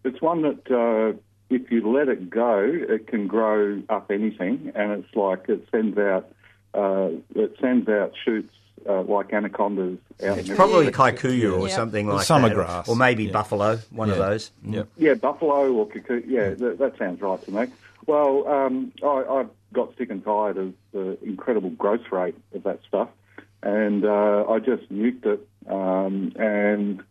It's 0.03 0.19
one 0.21 0.41
that 0.41 0.71
uh, 0.71 1.17
if 1.51 1.71
you 1.71 1.87
let 1.91 2.09
it 2.09 2.31
go, 2.31 2.63
it 2.65 3.05
can 3.05 3.27
grow 3.27 3.83
up 3.89 4.09
anything, 4.09 4.71
and 4.73 4.91
it's 4.93 5.15
like 5.15 5.47
it 5.49 5.67
sends 5.71 5.97
out 5.99 6.31
uh, 6.73 7.09
it 7.35 7.55
sends 7.61 7.87
out 7.87 8.13
shoots 8.25 8.53
uh, 8.87 9.01
like 9.03 9.33
anacondas 9.33 9.97
out. 10.23 10.37
It's 10.37 10.47
in 10.49 10.53
the- 10.53 10.55
probably 10.55 10.87
kikuyu 10.87 11.59
or 11.59 11.67
Yeah. 11.67 11.75
something 11.75 12.07
Or 12.09 12.13
like 12.15 12.25
summer 12.25 12.49
that. 12.49 12.55
grass. 12.55 12.87
Or 12.89 12.95
maybe 12.95 13.25
Yeah. 13.25 13.31
buffalo, 13.31 13.77
one 13.91 14.09
of 14.09 14.17
those. 14.17 14.51
Yep. 14.65 14.87
Yeah, 14.97 15.13
buffalo 15.15 15.71
or 15.73 15.87
cuckoo. 15.87 16.21
Yeah, 16.27 16.51
that, 16.51 16.77
that 16.79 16.97
sounds 16.97 17.21
right 17.21 17.41
to 17.43 17.51
me. 17.51 17.67
Well, 18.05 18.47
um, 18.47 18.91
I, 19.03 19.07
I 19.07 19.45
got 19.73 19.95
sick 19.97 20.09
and 20.09 20.23
tired 20.23 20.57
of 20.57 20.73
the 20.93 21.17
incredible 21.23 21.69
growth 21.71 22.11
rate 22.11 22.35
of 22.53 22.63
that 22.63 22.79
stuff, 22.87 23.09
and 23.61 24.03
uh, 24.05 24.45
I 24.49 24.59
just 24.59 24.91
nuked 24.91 25.25
it. 25.25 25.45
Um, 25.67 26.31
and 26.37 27.03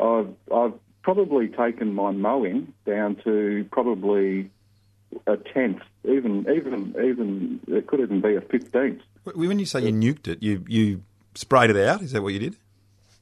I've, 0.00 0.32
I've 0.54 0.72
probably 1.02 1.48
taken 1.48 1.94
my 1.94 2.12
mowing 2.12 2.72
down 2.86 3.16
to 3.24 3.66
probably 3.70 4.50
a 5.26 5.36
tenth, 5.36 5.80
even 6.04 6.46
even 6.54 6.94
even 7.02 7.60
it 7.66 7.86
could 7.86 8.00
even 8.00 8.20
be 8.20 8.34
a 8.36 8.40
fifteenth. 8.40 9.00
When 9.34 9.58
you 9.58 9.66
say 9.66 9.80
you 9.86 9.92
nuked 9.92 10.28
it, 10.28 10.42
you 10.42 10.64
you 10.68 11.02
sprayed 11.38 11.70
it 11.70 11.76
out. 11.88 12.02
Is 12.02 12.12
that 12.12 12.22
what 12.22 12.32
you 12.32 12.38
did? 12.40 12.56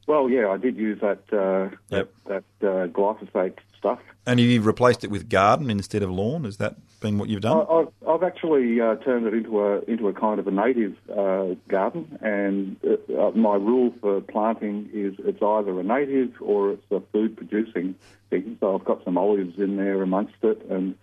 Well, 0.07 0.29
yeah, 0.29 0.47
I 0.49 0.57
did 0.57 0.77
use 0.77 0.99
that 1.01 1.19
uh, 1.33 1.75
Yep. 1.89 2.13
that, 2.27 2.43
that 2.59 2.67
uh, 2.67 2.87
glyphosate 2.87 3.57
stuff. 3.77 3.99
And 4.25 4.39
you 4.39 4.61
replaced 4.61 5.03
it 5.03 5.11
with 5.11 5.29
garden 5.29 5.69
instead 5.69 6.01
of 6.01 6.09
lawn. 6.09 6.45
Has 6.45 6.57
that 6.57 6.75
been 7.01 7.17
what 7.17 7.27
you've 7.29 7.41
done? 7.41 7.57
I- 7.57 7.73
I've, 7.73 7.87
I've 8.07 8.23
actually 8.23 8.79
uh, 8.81 8.95
turned 8.95 9.27
it 9.27 9.33
into 9.33 9.61
a 9.61 9.81
into 9.81 10.07
a 10.07 10.13
kind 10.13 10.39
of 10.39 10.47
a 10.47 10.51
native 10.51 10.95
uh, 11.09 11.55
garden, 11.67 12.17
and 12.21 12.77
uh, 12.85 13.27
uh, 13.27 13.31
my 13.31 13.55
rule 13.55 13.93
for 14.01 14.21
planting 14.21 14.89
is 14.93 15.13
it's 15.19 15.41
either 15.41 15.77
a 15.79 15.83
native 15.83 16.31
or 16.41 16.71
it's 16.71 16.89
a 16.91 17.01
food 17.11 17.35
producing 17.35 17.95
thing. 18.29 18.55
So 18.61 18.75
I've 18.75 18.85
got 18.85 19.03
some 19.03 19.17
olives 19.17 19.59
in 19.59 19.75
there 19.75 20.01
amongst 20.01 20.35
it, 20.41 20.65
and 20.69 20.95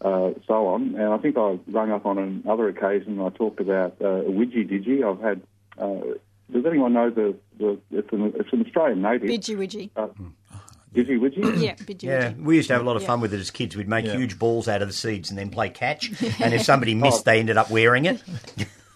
uh, 0.00 0.30
so 0.46 0.66
on. 0.68 0.94
And 0.94 1.12
I 1.12 1.18
think 1.18 1.36
I 1.36 1.58
rung 1.68 1.90
up 1.92 2.06
on 2.06 2.16
another 2.18 2.68
occasion. 2.68 3.20
I 3.20 3.28
talked 3.28 3.60
about 3.60 3.96
uh, 4.00 4.06
a 4.08 4.30
widgie 4.30 4.66
digi. 4.66 5.04
I've 5.04 5.20
had. 5.20 5.42
Uh, 5.78 6.16
does 6.52 6.64
anyone 6.66 6.92
know 6.92 7.10
the, 7.10 7.36
the 7.58 7.78
it's 7.90 8.12
an 8.12 8.32
it's 8.36 8.52
an 8.52 8.64
Australian 8.64 9.02
native? 9.02 9.28
Bidgy 9.28 9.56
widgy. 9.56 9.90
Uh, 9.96 10.08
digi 10.94 11.18
widgie. 11.18 11.60
Yeah, 11.62 11.74
bidgy 11.74 12.02
Yeah, 12.04 12.32
we 12.38 12.56
used 12.56 12.68
to 12.68 12.74
have 12.74 12.82
a 12.82 12.86
lot 12.86 12.96
of 12.96 13.02
Yeah. 13.02 13.08
fun 13.08 13.20
with 13.20 13.34
it 13.34 13.40
as 13.40 13.50
kids. 13.50 13.76
We'd 13.76 13.88
make 13.88 14.04
Yeah. 14.06 14.16
huge 14.16 14.38
balls 14.38 14.68
out 14.68 14.82
of 14.82 14.88
the 14.88 14.94
seeds 14.94 15.30
and 15.30 15.38
then 15.38 15.50
play 15.50 15.68
catch. 15.68 16.08
and 16.40 16.54
if 16.54 16.62
somebody 16.62 16.94
missed, 16.94 17.24
they 17.24 17.40
ended 17.40 17.56
up 17.56 17.70
wearing 17.70 18.04
it. 18.06 18.22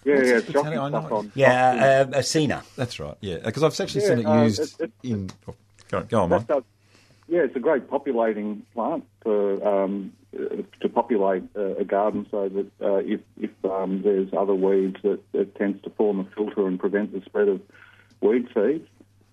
Yeah, 0.03 0.15
yeah, 0.15 0.37
it's 0.39 0.51
Tell 0.51 0.65
I 0.67 0.75
know 0.75 0.89
stuff 0.89 1.13
on. 1.13 1.31
Yeah, 1.35 2.07
uh, 2.11 2.19
Acaena. 2.21 2.63
That's 2.75 2.99
right. 2.99 3.15
Yeah, 3.21 3.37
because 3.45 3.63
I've 3.63 3.79
actually 3.79 4.01
Yeah, 4.01 4.09
seen 4.09 4.19
it 4.21 4.25
uh, 4.25 4.43
used 4.45 4.61
it- 4.81 4.85
it- 4.85 4.93
in. 5.03 5.31
Oh, 5.47 5.55
go, 5.91 6.03
go 6.05 6.23
on, 6.23 6.31
That 6.31 6.39
Mike. 6.39 6.47
does, 6.47 6.63
yeah, 7.31 7.43
it's 7.43 7.55
a 7.55 7.61
great 7.61 7.89
populating 7.89 8.67
plant 8.75 9.05
for 9.23 9.67
um, 9.67 10.13
to 10.33 10.89
populate 10.89 11.45
uh, 11.57 11.77
a 11.77 11.85
garden, 11.85 12.27
so 12.29 12.49
that 12.49 12.67
uh, 12.83 12.97
if 12.97 13.21
if 13.41 13.51
um, 13.65 14.03
there's 14.03 14.29
other 14.37 14.55
weeds, 14.55 14.97
that 15.05 15.21
it 15.33 15.55
tends 15.55 15.81
to 15.85 15.91
form 15.91 16.19
a 16.21 16.25
filter 16.35 16.67
and 16.67 16.79
prevent 16.79 17.13
the 17.13 17.23
spread 17.25 17.49
of 17.49 17.61
weed 18.21 18.49
seeds. 18.53 18.87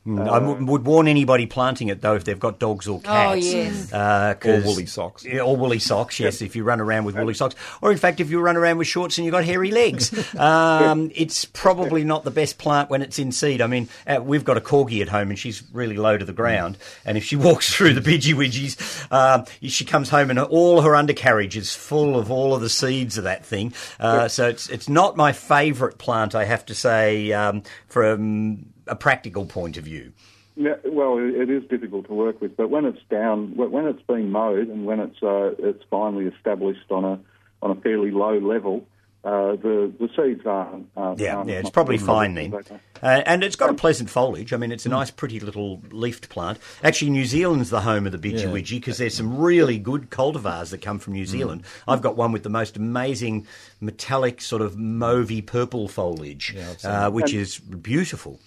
I 0.07 0.39
w- 0.39 0.65
would 0.67 0.85
warn 0.85 1.07
anybody 1.07 1.45
planting 1.45 1.89
it 1.89 2.01
though 2.01 2.15
if 2.15 2.23
they've 2.23 2.39
got 2.39 2.59
dogs 2.59 2.87
or 2.87 3.01
cats. 3.01 3.29
Oh, 3.29 3.33
yes. 3.33 3.91
Uh, 3.91 4.35
'cause- 4.39 4.63
Or 4.63 4.67
woolly 4.67 4.85
socks. 4.85 5.25
Yeah, 5.25 5.41
or 5.41 5.55
woolly 5.57 5.79
socks. 5.79 6.19
Yes, 6.27 6.41
if 6.41 6.55
you 6.55 6.63
run 6.63 6.79
around 6.79 7.05
with 7.05 7.15
woolly 7.15 7.33
socks, 7.33 7.55
or 7.81 7.91
in 7.91 7.97
fact, 7.97 8.19
if 8.19 8.29
you 8.29 8.39
run 8.39 8.55
around 8.57 8.77
with 8.77 8.87
shorts 8.87 9.17
and 9.17 9.25
you've 9.25 9.33
got 9.33 9.43
hairy 9.43 9.71
legs, 9.71 10.11
um, 10.39 11.11
it's 11.13 11.45
probably 11.45 12.03
not 12.03 12.23
the 12.23 12.31
best 12.31 12.57
plant 12.57 12.89
when 12.89 13.01
it's 13.01 13.19
in 13.19 13.31
seed. 13.31 13.61
I 13.61 13.67
mean, 13.67 13.89
uh, 14.07 14.19
we've 14.23 14.45
got 14.45 14.55
a 14.57 14.61
corgi 14.61 15.01
at 15.01 15.09
home 15.09 15.29
and 15.29 15.37
she's 15.37 15.61
really 15.73 15.97
low 15.97 16.17
to 16.17 16.25
the 16.25 16.33
ground, 16.33 16.77
and 17.05 17.17
if 17.17 17.23
she 17.23 17.35
walks 17.35 17.73
through 17.75 17.93
the 17.93 18.01
bidgy 18.01 18.33
widgies, 18.33 19.11
um, 19.11 19.45
she 19.61 19.83
comes 19.85 20.09
home 20.09 20.29
and 20.29 20.39
all 20.39 20.81
her 20.81 20.95
undercarriage 20.95 21.57
is 21.57 21.75
full 21.75 22.17
of 22.17 22.31
all 22.31 22.53
of 22.55 22.61
the 22.61 22.69
seeds 22.69 23.17
of 23.17 23.23
that 23.25 23.45
thing. 23.45 23.73
Uh, 23.99 24.27
So 24.27 24.47
it's 24.47 24.69
it's 24.69 24.87
not 24.89 25.17
my 25.17 25.33
favourite 25.33 25.97
plant, 25.97 26.33
I 26.35 26.45
have 26.45 26.65
to 26.67 26.75
say, 26.75 27.31
um, 27.33 27.63
from 27.87 28.65
a 28.87 28.95
practical 28.95 29.45
point 29.45 29.77
of 29.77 29.83
view. 29.83 30.13
Yeah, 30.55 30.75
well, 30.85 31.17
it 31.19 31.35
it 31.35 31.49
is 31.51 31.63
difficult 31.69 32.07
to 32.07 32.13
work 32.13 32.41
with, 32.41 32.57
but 32.57 32.69
when 32.69 32.85
it's 32.85 33.01
down, 33.09 33.55
when 33.55 33.71
when 33.71 33.85
it's 33.85 34.01
been 34.01 34.31
mowed, 34.31 34.69
and 34.69 34.85
when 34.85 34.99
it's 34.99 35.21
uh, 35.21 35.53
it's 35.59 35.83
finally 35.89 36.25
established 36.25 36.89
on 36.91 37.05
a 37.05 37.19
on 37.61 37.71
a 37.71 37.75
fairly 37.81 38.09
low 38.09 38.39
level, 38.39 38.87
uh, 39.23 39.51
the 39.55 39.91
the 39.99 40.09
seeds 40.15 40.47
aren't. 40.47 40.89
aren't 40.97 41.19
Yeah, 41.19 41.35
aren't 41.37 41.49
yeah, 41.49 41.59
it's 41.59 41.69
probably 41.69 41.99
fine 41.99 42.33
then. 42.33 42.55
Okay. 42.55 42.79
Uh, 43.03 43.21
and 43.27 43.43
it's 43.43 43.55
got 43.55 43.69
a 43.69 43.75
pleasant 43.75 44.09
foliage. 44.09 44.51
I 44.51 44.57
mean, 44.57 44.71
it's 44.71 44.87
a 44.87 44.89
nice, 44.89 45.11
pretty 45.11 45.39
little 45.39 45.79
leafed 45.91 46.29
plant. 46.29 46.57
Actually, 46.83 47.11
New 47.11 47.25
Zealand's 47.25 47.69
the 47.69 47.81
home 47.81 48.07
of 48.07 48.19
the 48.19 48.29
Yeah. 48.29 48.37
Bidgewidgie 48.39 48.79
because 48.79 48.97
there's 48.97 49.13
some 49.13 49.37
really 49.37 49.77
good 49.77 50.09
cultivars 50.09 50.71
that 50.71 50.81
come 50.81 50.97
from 50.97 51.13
New 51.13 51.27
Zealand. 51.27 51.61
I've 51.87 52.01
got 52.01 52.17
one 52.17 52.31
with 52.31 52.41
the 52.41 52.49
most 52.49 52.77
amazing 52.77 53.45
metallic, 53.79 54.41
sort 54.41 54.63
of 54.63 54.73
mauvey 54.75 55.45
purple 55.45 55.87
foliage, 55.87 56.55
Yeah, 56.55 56.73
uh, 56.83 57.11
which 57.11 57.31
is 57.31 57.59
beautiful. 57.59 58.39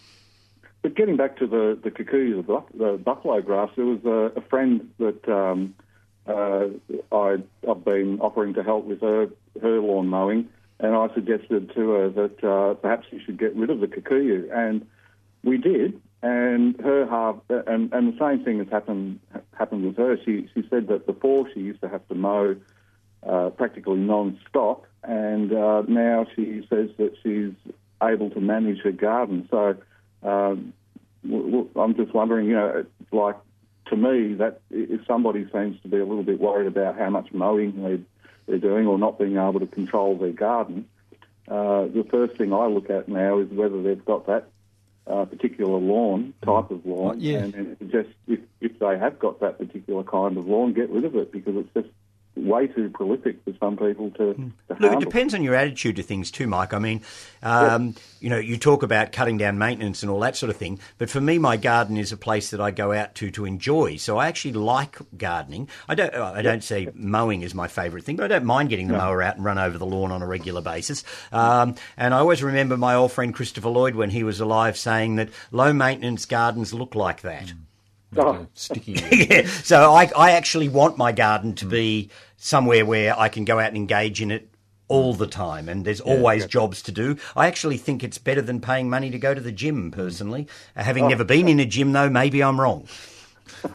But 0.82 0.94
getting 0.94 1.16
back 1.16 1.36
to 1.38 1.46
the 1.46 1.78
the 1.82 1.90
kikuyu, 1.90 2.46
the, 2.46 2.62
the 2.76 2.96
buffalo 2.96 3.40
grass, 3.42 3.70
there 3.76 3.84
was 3.84 4.04
a, 4.04 4.38
a 4.38 4.42
friend 4.42 4.90
that 4.98 5.28
um, 5.28 5.74
uh, 6.26 6.68
I, 7.12 7.36
I've 7.68 7.84
been 7.84 8.20
offering 8.20 8.54
to 8.54 8.62
help 8.62 8.84
with 8.86 9.00
her 9.02 9.28
her 9.60 9.80
lawn 9.80 10.08
mowing, 10.08 10.48
and 10.78 10.94
I 10.94 11.12
suggested 11.14 11.72
to 11.74 11.90
her 11.90 12.08
that 12.10 12.44
uh, 12.44 12.74
perhaps 12.74 13.06
she 13.10 13.18
should 13.24 13.38
get 13.38 13.54
rid 13.56 13.70
of 13.70 13.80
the 13.80 13.88
kikuyu, 13.88 14.50
and 14.52 14.86
we 15.44 15.58
did. 15.58 16.00
And 16.22 16.78
her 16.80 17.06
half, 17.06 17.36
and, 17.48 17.90
and 17.94 18.12
the 18.12 18.18
same 18.18 18.44
thing 18.44 18.58
has 18.58 18.68
happened 18.68 19.20
happened 19.52 19.86
with 19.86 19.96
her. 19.96 20.18
She 20.22 20.48
she 20.54 20.66
said 20.68 20.88
that 20.88 21.06
before 21.06 21.48
she 21.52 21.60
used 21.60 21.80
to 21.80 21.88
have 21.88 22.06
to 22.08 22.14
mow 22.14 22.56
uh, 23.26 23.50
practically 23.50 23.96
non-stop, 23.96 24.84
and 25.02 25.50
uh, 25.52 25.82
now 25.88 26.26
she 26.36 26.66
says 26.68 26.90
that 26.98 27.14
she's 27.22 27.54
able 28.02 28.28
to 28.30 28.40
manage 28.40 28.80
her 28.80 28.92
garden. 28.92 29.48
So 29.50 29.76
um, 30.22 30.72
I'm 31.24 31.94
just 31.96 32.14
wondering, 32.14 32.46
you 32.46 32.54
know, 32.54 32.84
like 33.12 33.36
to 33.86 33.96
me, 33.96 34.34
that 34.34 34.60
if 34.70 35.04
somebody 35.06 35.46
seems 35.52 35.80
to 35.82 35.88
be 35.88 35.98
a 35.98 36.04
little 36.04 36.22
bit 36.22 36.40
worried 36.40 36.66
about 36.68 36.96
how 36.96 37.10
much 37.10 37.32
mowing 37.32 37.82
they're, 37.82 37.98
they're 38.46 38.58
doing 38.58 38.86
or 38.86 38.98
not 38.98 39.18
being 39.18 39.36
able 39.36 39.60
to 39.60 39.66
control 39.66 40.16
their 40.16 40.32
garden, 40.32 40.86
uh, 41.48 41.82
the 41.86 42.06
first 42.10 42.36
thing 42.36 42.52
I 42.52 42.66
look 42.66 42.88
at 42.90 43.08
now 43.08 43.38
is 43.40 43.50
whether 43.50 43.82
they've 43.82 44.04
got 44.04 44.26
that 44.28 44.48
uh, 45.06 45.24
particular 45.24 45.78
lawn, 45.78 46.32
type 46.42 46.70
of 46.70 46.86
lawn, 46.86 47.16
Oh, 47.16 47.18
yeah. 47.18 47.38
and, 47.38 47.54
and 47.54 47.90
just 47.90 48.10
if, 48.28 48.38
if 48.60 48.78
they 48.78 48.96
have 48.98 49.18
got 49.18 49.40
that 49.40 49.58
particular 49.58 50.04
kind 50.04 50.36
of 50.38 50.46
lawn, 50.46 50.72
get 50.72 50.88
rid 50.90 51.04
of 51.04 51.16
it 51.16 51.32
because 51.32 51.56
it's 51.56 51.74
just 51.74 51.88
way 52.40 52.66
too 52.66 52.90
prolific 52.90 53.42
for 53.44 53.52
some 53.60 53.76
people 53.76 54.10
to, 54.12 54.34
to 54.34 54.52
Look, 54.78 54.92
it 54.92 55.00
depends 55.00 55.34
on 55.34 55.42
your 55.42 55.54
attitude 55.54 55.96
to 55.96 56.02
things 56.02 56.30
too, 56.30 56.46
Mike. 56.46 56.72
I 56.72 56.78
mean, 56.78 57.02
um, 57.42 57.94
you 58.20 58.30
know, 58.30 58.38
you 58.38 58.56
talk 58.56 58.82
about 58.82 59.12
cutting 59.12 59.38
down 59.38 59.58
maintenance 59.58 60.02
and 60.02 60.10
all 60.10 60.20
that 60.20 60.36
sort 60.36 60.50
of 60.50 60.56
thing, 60.56 60.78
but 60.98 61.10
for 61.10 61.20
me, 61.20 61.38
my 61.38 61.56
garden 61.56 61.96
is 61.96 62.12
a 62.12 62.16
place 62.16 62.50
that 62.50 62.60
I 62.60 62.70
go 62.70 62.92
out 62.92 63.14
to 63.16 63.30
to 63.32 63.44
enjoy. 63.44 63.96
So 63.96 64.18
I 64.18 64.28
actually 64.28 64.54
like 64.54 64.98
gardening. 65.16 65.68
I 65.88 65.94
don't. 65.94 66.14
I 66.14 66.42
don't 66.42 66.64
say 66.64 66.88
mowing 66.94 67.42
is 67.42 67.54
my 67.54 67.68
favourite 67.68 68.04
thing, 68.04 68.16
but 68.16 68.24
I 68.24 68.28
don't 68.28 68.44
mind 68.44 68.68
getting 68.68 68.88
the 68.88 68.96
mower 68.96 69.22
out 69.22 69.36
and 69.36 69.44
run 69.44 69.58
over 69.58 69.78
the 69.78 69.86
lawn 69.86 70.10
on 70.10 70.22
a 70.22 70.26
regular 70.26 70.60
basis. 70.60 71.04
Um, 71.32 71.74
and 71.96 72.14
I 72.14 72.18
always 72.18 72.42
remember 72.42 72.76
my 72.76 72.94
old 72.94 73.12
friend 73.12 73.34
Christopher 73.34 73.68
Lloyd 73.68 73.94
when 73.94 74.10
he 74.10 74.24
was 74.24 74.40
alive 74.40 74.76
saying 74.76 75.16
that 75.16 75.30
low 75.50 75.72
maintenance 75.72 76.26
gardens 76.26 76.74
look 76.74 76.94
like 76.94 77.22
that. 77.22 77.52
Oh, 78.16 78.46
Sticky. 78.54 78.92
yeah. 79.30 79.46
So 79.46 79.92
I, 79.92 80.10
I 80.16 80.32
actually 80.32 80.68
want 80.68 80.98
my 80.98 81.12
garden 81.12 81.54
to 81.56 81.66
be 81.66 82.10
somewhere 82.40 82.84
where 82.84 83.16
I 83.18 83.28
can 83.28 83.44
go 83.44 83.58
out 83.60 83.68
and 83.68 83.76
engage 83.76 84.20
in 84.20 84.30
it 84.30 84.48
all 84.88 85.14
the 85.14 85.26
time, 85.28 85.68
and 85.68 85.84
there's 85.84 86.00
always 86.00 86.46
jobs 86.46 86.82
to 86.82 86.90
do. 86.90 87.16
I 87.36 87.46
actually 87.46 87.76
think 87.76 88.02
it's 88.02 88.18
better 88.18 88.42
than 88.42 88.60
paying 88.60 88.90
money 88.90 89.08
to 89.10 89.18
go 89.20 89.34
to 89.34 89.40
the 89.40 89.52
gym. 89.52 89.92
Personally, 89.92 90.48
Uh, 90.76 90.82
having 90.82 91.06
never 91.06 91.22
been 91.22 91.46
in 91.48 91.60
a 91.60 91.64
gym 91.66 91.92
though, 91.92 92.10
maybe 92.10 92.42
I'm 92.42 92.60
wrong. 92.60 92.88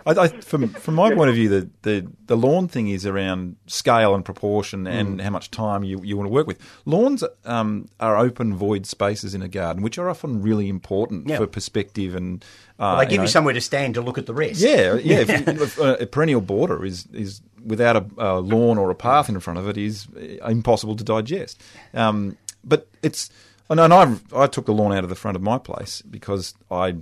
I, 0.06 0.12
I, 0.12 0.28
from 0.30 0.70
from 0.70 0.96
my 0.96 1.14
point 1.14 1.30
of 1.30 1.36
view, 1.36 1.48
the, 1.50 1.70
the, 1.84 2.08
the 2.28 2.36
lawn 2.38 2.68
thing 2.68 2.88
is 2.90 3.06
around 3.06 3.58
scale 3.68 4.16
and 4.16 4.24
proportion 4.26 4.88
and 4.88 5.22
how 5.22 5.30
much 5.30 5.52
time 5.52 5.84
you, 5.84 6.02
you 6.02 6.18
want 6.18 6.28
to 6.28 6.34
work 6.34 6.48
with. 6.48 6.60
Lawns 6.86 7.24
um, 7.46 7.88
are 8.00 8.18
open 8.18 8.56
void 8.56 8.86
spaces 8.86 9.36
in 9.36 9.42
a 9.42 9.48
garden, 9.50 9.84
which 9.84 9.98
are 9.98 10.10
often 10.10 10.42
really 10.42 10.68
important 10.70 11.28
Yeah. 11.30 11.38
for 11.38 11.48
perspective 11.48 12.16
and. 12.16 12.44
Uh, 12.80 12.84
Well, 12.84 12.98
they 13.00 13.06
give 13.06 13.12
you, 13.14 13.18
know- 13.20 13.26
somewhere 13.28 13.54
to 13.54 13.62
stand 13.62 13.94
to 13.96 14.02
look 14.02 14.18
at 14.18 14.26
the 14.26 14.34
rest. 14.34 14.60
Yeah, 14.62 14.96
yeah. 14.96 15.20
if 15.20 15.30
you- 15.48 15.64
if 15.64 15.78
a, 15.78 15.94
a 16.04 16.06
perennial 16.08 16.42
border 16.42 16.84
is 16.86 17.06
is 17.14 17.42
without 17.66 17.96
a, 17.96 18.06
a 18.18 18.40
lawn 18.40 18.78
or 18.78 18.90
a 18.92 18.96
path 18.96 19.28
in 19.28 19.40
front 19.40 19.60
of 19.60 19.68
it 19.68 19.78
is 19.78 20.08
uh, 20.16 20.46
impossible 20.48 20.96
to 20.96 21.04
digest. 21.04 21.62
Um, 21.94 22.38
but 22.64 22.88
it's 23.02 23.30
and 23.70 23.80
I 23.82 24.16
I 24.36 24.48
took 24.48 24.66
the 24.66 24.74
lawn 24.74 24.94
out 24.94 25.04
of 25.04 25.10
the 25.10 25.16
front 25.16 25.36
of 25.36 25.42
my 25.42 25.58
place 25.58 26.02
because 26.02 26.54
I 26.70 26.96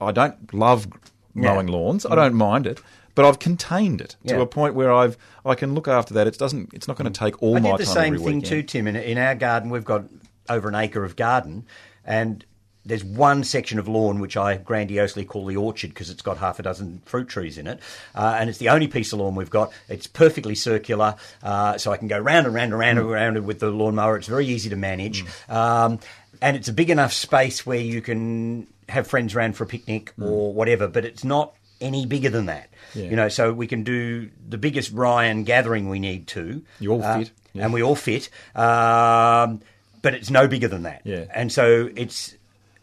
I 0.00 0.12
don't 0.12 0.52
love 0.52 0.88
mowing 1.34 1.66
lawns. 1.68 2.04
I 2.04 2.14
don't 2.14 2.34
mind 2.34 2.66
it. 2.66 2.80
But 3.16 3.24
I've 3.24 3.38
contained 3.40 4.00
it 4.00 4.16
to 4.28 4.40
a 4.40 4.46
point 4.46 4.74
where 4.74 4.92
I've 4.92 5.18
I 5.44 5.54
can 5.54 5.74
look 5.74 5.88
after 5.88 6.14
that. 6.14 6.26
It 6.26 6.38
doesn't. 6.38 6.72
It's 6.72 6.88
not 6.88 6.96
going 6.96 7.12
to 7.12 7.18
take 7.18 7.42
all 7.42 7.56
I 7.56 7.60
my 7.60 7.70
did 7.72 7.80
the 7.80 7.86
same 7.86 8.14
thing 8.16 8.24
weekend. 8.24 8.46
too, 8.46 8.62
Tim. 8.62 8.86
In, 8.86 8.96
in 8.96 9.18
our 9.18 9.34
garden, 9.34 9.68
we've 9.68 9.84
got 9.84 10.04
over 10.48 10.68
an 10.68 10.74
acre 10.74 11.04
of 11.04 11.16
garden, 11.16 11.66
and 12.04 12.44
there's 12.84 13.04
one 13.04 13.44
section 13.44 13.78
of 13.78 13.88
lawn 13.88 14.20
which 14.20 14.36
I 14.36 14.56
grandiosely 14.56 15.24
call 15.24 15.46
the 15.46 15.56
orchard 15.56 15.90
because 15.90 16.10
it's 16.10 16.22
got 16.22 16.38
half 16.38 16.58
a 16.58 16.62
dozen 16.62 17.02
fruit 17.04 17.28
trees 17.28 17.58
in 17.58 17.66
it, 17.66 17.80
uh, 18.14 18.36
and 18.38 18.48
it's 18.48 18.58
the 18.58 18.70
only 18.70 18.88
piece 18.88 19.12
of 19.12 19.18
lawn 19.18 19.34
we've 19.34 19.50
got. 19.50 19.72
It's 19.88 20.06
perfectly 20.06 20.54
circular, 20.54 21.16
uh, 21.42 21.78
so 21.78 21.92
I 21.92 21.96
can 21.96 22.08
go 22.08 22.18
round 22.18 22.46
and 22.46 22.54
round 22.54 22.72
and 22.72 22.80
round 22.80 22.98
and 22.98 23.10
round 23.10 23.46
with 23.46 23.60
the 23.60 23.70
lawnmower. 23.70 24.16
It's 24.16 24.28
very 24.28 24.46
easy 24.46 24.70
to 24.70 24.76
manage, 24.76 25.24
um, 25.48 25.98
and 26.40 26.56
it's 26.56 26.68
a 26.68 26.72
big 26.72 26.90
enough 26.90 27.12
space 27.12 27.66
where 27.66 27.78
you 27.78 28.00
can 28.00 28.66
have 28.88 29.06
friends 29.06 29.34
round 29.34 29.56
for 29.56 29.64
a 29.64 29.66
picnic 29.66 30.12
or 30.20 30.52
whatever. 30.52 30.88
But 30.88 31.04
it's 31.04 31.22
not 31.22 31.54
any 31.80 32.06
bigger 32.06 32.30
than 32.30 32.46
that. 32.46 32.70
Yeah. 32.94 33.04
You 33.04 33.16
know, 33.16 33.28
so 33.28 33.52
we 33.52 33.66
can 33.66 33.84
do 33.84 34.30
the 34.48 34.58
biggest 34.58 34.92
Ryan 34.92 35.44
gathering 35.44 35.88
we 35.88 35.98
need 35.98 36.26
to. 36.28 36.62
You 36.78 36.92
all 36.92 37.02
uh, 37.02 37.18
fit, 37.18 37.30
yeah. 37.52 37.64
and 37.64 37.72
we 37.72 37.82
all 37.82 37.94
fit. 37.94 38.30
Um, 38.54 39.60
but 40.02 40.14
it's 40.14 40.30
no 40.30 40.48
bigger 40.48 40.68
than 40.68 40.84
that. 40.84 41.02
Yeah. 41.04 41.26
And 41.32 41.52
so 41.52 41.90
it's 41.94 42.34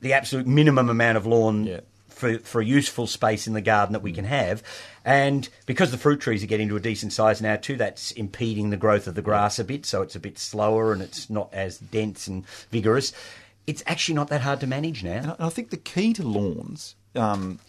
the 0.01 0.13
absolute 0.13 0.47
minimum 0.47 0.89
amount 0.89 1.17
of 1.17 1.25
lawn 1.25 1.65
Yeah. 1.65 1.79
for, 2.09 2.39
for 2.39 2.61
a 2.61 2.65
useful 2.65 3.07
space 3.07 3.47
in 3.47 3.53
the 3.53 3.61
garden 3.61 3.93
that 3.93 4.01
we 4.01 4.11
can 4.11 4.25
have. 4.25 4.61
And 5.05 5.47
because 5.65 5.91
the 5.91 5.97
fruit 5.97 6.19
trees 6.19 6.43
are 6.43 6.47
getting 6.47 6.67
to 6.69 6.75
a 6.75 6.79
decent 6.79 7.13
size 7.13 7.41
now 7.41 7.55
too, 7.55 7.77
that's 7.77 8.11
impeding 8.11 8.69
the 8.69 8.77
growth 8.77 9.07
of 9.07 9.15
the 9.15 9.21
grass 9.21 9.57
a 9.59 9.63
bit. 9.63 9.85
So 9.85 10.01
it's 10.01 10.15
a 10.15 10.19
bit 10.19 10.37
slower 10.37 10.91
and 10.93 11.01
it's 11.01 11.29
not 11.29 11.49
as 11.53 11.77
dense 11.79 12.27
and 12.27 12.45
vigorous. 12.71 13.13
It's 13.65 13.83
actually 13.87 14.15
not 14.15 14.27
that 14.29 14.41
hard 14.41 14.59
to 14.61 14.67
manage 14.67 15.03
now. 15.03 15.17
And 15.17 15.31
I- 15.39 15.47
I 15.47 15.49
think 15.49 15.69
the 15.69 15.77
key 15.77 16.13
to 16.13 16.23
lawns 16.23 16.95
um, 17.15 17.59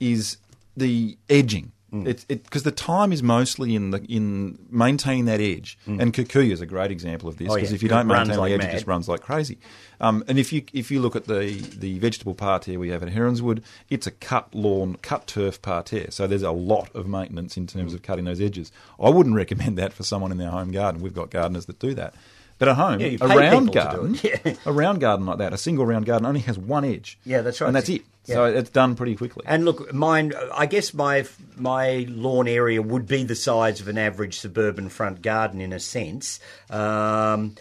is 0.00 0.36
the 0.76 1.16
edging. 1.28 1.72
Mm. 1.92 2.04
It's 2.08 2.24
because 2.24 2.64
the 2.64 2.72
time 2.72 3.12
is 3.12 3.22
mostly 3.22 3.76
in 3.76 3.92
the 3.92 3.98
in 4.08 4.58
maintaining 4.70 5.26
that 5.26 5.40
edge, 5.40 5.78
and 5.86 6.12
kikuyu 6.12 6.50
is 6.50 6.60
a 6.60 6.66
great 6.66 6.90
example 6.90 7.28
of 7.28 7.36
this. 7.38 7.46
Mm. 7.46 7.50
Oh, 7.52 7.54
Because 7.54 7.70
yeah. 7.70 7.74
if 7.76 7.82
you 7.84 7.88
don't 7.88 8.08
maintain 8.08 8.36
like 8.36 8.48
the 8.50 8.54
edge, 8.54 8.60
mad. 8.62 8.70
it 8.70 8.72
just 8.72 8.86
runs 8.88 9.08
like 9.08 9.20
crazy. 9.20 9.58
Um, 10.00 10.24
and 10.26 10.36
if 10.36 10.52
you 10.52 10.64
if 10.72 10.90
you 10.90 11.00
look 11.00 11.14
at 11.14 11.26
the 11.26 11.52
the 11.78 11.98
vegetable 12.00 12.34
parterre 12.34 12.78
we 12.80 12.88
have 12.88 13.04
at 13.04 13.10
Heronswood, 13.10 13.62
it's 13.88 14.06
a 14.08 14.10
cut 14.10 14.52
lawn, 14.52 14.96
cut 15.00 15.28
turf 15.28 15.62
parterre. 15.62 16.10
So 16.10 16.26
there's 16.26 16.42
a 16.42 16.50
lot 16.50 16.92
of 16.94 17.06
maintenance 17.06 17.56
in 17.56 17.68
terms 17.68 17.92
Mm. 17.92 17.94
of 17.94 18.02
cutting 18.02 18.24
those 18.24 18.40
edges. 18.40 18.72
I 19.00 19.08
wouldn't 19.08 19.36
recommend 19.36 19.78
that 19.78 19.92
for 19.92 20.02
someone 20.02 20.32
in 20.32 20.38
their 20.38 20.50
home 20.50 20.72
garden. 20.72 21.00
We've 21.02 21.14
got 21.14 21.30
gardeners 21.30 21.66
that 21.66 21.78
do 21.78 21.94
that. 21.94 22.14
But 22.58 22.68
at 22.68 22.76
home, 22.76 23.00
Yeah, 23.00 23.18
a 23.20 23.28
round 23.28 23.70
people 23.72 23.82
to 23.82 23.90
do 23.90 24.14
garden. 24.14 24.18
Yeah. 24.22 24.54
a 24.64 24.72
round 24.72 25.00
garden 25.00 25.26
like 25.26 25.38
that, 25.38 25.52
a 25.52 25.58
single 25.58 25.84
round 25.84 26.06
garden 26.06 26.26
only 26.26 26.40
has 26.40 26.58
one 26.58 26.84
edge. 26.84 27.18
Yeah, 27.24 27.42
that's 27.42 27.60
right. 27.60 27.66
And 27.66 27.76
that's 27.76 27.88
it. 27.90 28.02
So 28.24 28.44
it's 28.46 28.70
done 28.70 28.96
pretty 28.96 29.14
quickly. 29.14 29.44
And 29.46 29.64
look, 29.64 29.92
mine. 29.94 30.32
I 30.52 30.66
guess 30.66 30.92
my 30.94 31.26
my 31.56 32.06
lawn 32.08 32.48
area 32.48 32.82
would 32.82 33.06
be 33.06 33.22
the 33.24 33.36
size 33.36 33.80
of 33.80 33.86
an 33.88 33.98
average 33.98 34.38
suburban 34.40 34.88
front 34.88 35.22
garden 35.22 35.60
in 35.60 35.72
a 35.72 35.78
sense, 35.78 36.40
um, 36.68 37.54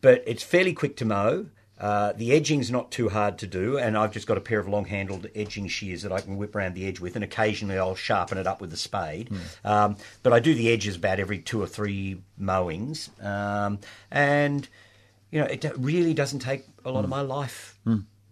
but 0.00 0.22
it's 0.26 0.42
fairly 0.44 0.72
quick 0.72 0.96
to 0.98 1.04
mow. 1.04 1.46
Uh, 1.80 2.12
the 2.12 2.32
edging's 2.32 2.70
not 2.70 2.90
too 2.90 3.08
hard 3.08 3.38
to 3.38 3.46
do, 3.46 3.78
and 3.78 3.96
I've 3.96 4.12
just 4.12 4.26
got 4.26 4.36
a 4.36 4.40
pair 4.40 4.58
of 4.58 4.66
long-handled 4.68 5.28
edging 5.34 5.68
shears 5.68 6.02
that 6.02 6.10
I 6.12 6.20
can 6.20 6.36
whip 6.36 6.56
around 6.56 6.74
the 6.74 6.86
edge 6.86 6.98
with, 6.98 7.14
and 7.14 7.24
occasionally 7.24 7.78
I'll 7.78 7.94
sharpen 7.94 8.36
it 8.36 8.46
up 8.46 8.60
with 8.60 8.72
a 8.72 8.76
spade. 8.76 9.30
Um, 9.64 9.96
but 10.22 10.32
I 10.32 10.40
do 10.40 10.54
the 10.54 10.72
edges 10.72 10.96
about 10.96 11.20
every 11.20 11.38
two 11.38 11.62
or 11.62 11.66
three 11.66 12.20
mowings, 12.36 13.10
um, 13.22 13.78
and 14.10 14.68
you 15.30 15.40
know 15.40 15.46
it 15.46 15.64
really 15.76 16.14
doesn't 16.14 16.40
take 16.40 16.64
a 16.84 16.90
lot 16.90 17.04
of 17.04 17.10
my 17.10 17.20
life 17.20 17.78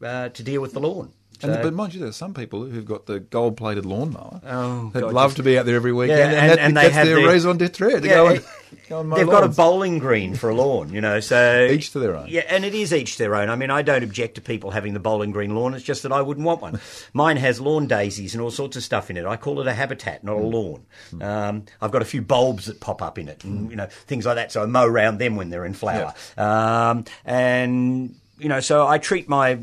uh, 0.03 0.29
to 0.31 0.43
deal 0.43 0.61
with 0.61 0.73
the 0.73 0.81
lawn. 0.81 1.13
And, 1.43 1.63
but 1.63 1.73
mind 1.75 1.95
you, 1.95 2.01
there's 2.01 2.17
some 2.17 2.33
people 2.35 2.65
who've 2.65 2.85
got 2.85 3.07
the 3.07 3.21
gold-plated 3.21 3.85
lawnmower 3.85 4.41
Oh, 4.47 4.91
that 4.95 5.01
God, 5.01 5.13
love 5.13 5.31
just- 5.31 5.37
to 5.39 5.43
be 5.43 5.59
out 5.59 5.67
there 5.67 5.77
every 5.77 5.93
weekend, 5.93 6.19
Yeah, 6.19 6.27
and, 6.27 6.35
and- 6.37 6.51
that, 6.51 6.59
and 6.61 6.77
they 6.77 6.91
have 6.91 7.07
their 7.07 7.17
their- 7.17 7.27
raison 7.29 7.57
d'etre 7.59 8.01
to 8.01 8.07
Yeah, 8.07 8.15
go 8.15 8.27
and, 8.29 8.45
go 8.89 9.03
They've 9.17 9.27
got 9.27 9.45
a 9.45 9.49
bowling 9.49 9.99
green 9.99 10.35
for 10.35 10.49
a 10.51 10.55
lawn, 10.55 10.93
you 10.93 11.01
know. 11.01 11.21
So 11.21 11.67
Each 11.71 11.91
to 11.93 11.99
their 11.99 12.17
own. 12.17 12.27
Yeah, 12.29 12.43
and 12.49 12.65
it 12.65 12.75
is 12.75 12.93
each 12.93 13.17
their 13.19 13.35
own. 13.37 13.49
I 13.51 13.57
mean, 13.57 13.71
I 13.71 13.83
don't 13.83 14.03
object 14.03 14.37
to 14.37 14.41
people 14.41 14.71
having 14.71 14.95
the 14.95 15.01
bowling 15.01 15.31
green 15.31 15.55
lawn. 15.55 15.75
It's 15.75 15.85
just 15.85 16.03
that 16.05 16.13
I 16.13 16.23
wouldn't 16.23 16.47
want 16.47 16.63
one. 16.63 16.81
Mine 17.13 17.37
has 17.37 17.61
lawn 17.61 17.87
daisies 17.87 18.35
and 18.35 18.43
all 18.43 18.51
sorts 18.51 18.77
of 18.77 18.83
stuff 18.83 19.11
in 19.11 19.17
it. 19.17 19.25
I 19.27 19.37
call 19.37 19.61
it 19.61 19.67
a 19.67 19.73
habitat, 19.75 20.25
not 20.25 20.37
a 20.37 20.41
Hmm. 20.41 20.51
lawn. 20.53 20.87
Um, 21.21 21.65
I've 21.83 21.91
got 21.93 22.03
a 22.03 22.07
few 22.07 22.23
bulbs 22.23 22.67
that 22.67 22.81
pop 22.81 23.03
up 23.03 23.19
in 23.19 23.29
it, 23.29 23.45
and 23.45 23.71
you 23.71 23.77
know 23.77 23.87
things 24.07 24.25
like 24.27 24.37
that. 24.37 24.53
So 24.53 24.63
I 24.63 24.67
mow 24.67 24.85
around 24.87 25.19
them 25.19 25.37
when 25.37 25.51
they're 25.51 25.65
in 25.67 25.75
flower. 25.75 26.15
Um, 26.39 27.05
and 27.25 28.15
you 28.39 28.49
know, 28.49 28.61
so 28.61 28.87
I 28.87 28.99
treat 28.99 29.29
my 29.29 29.59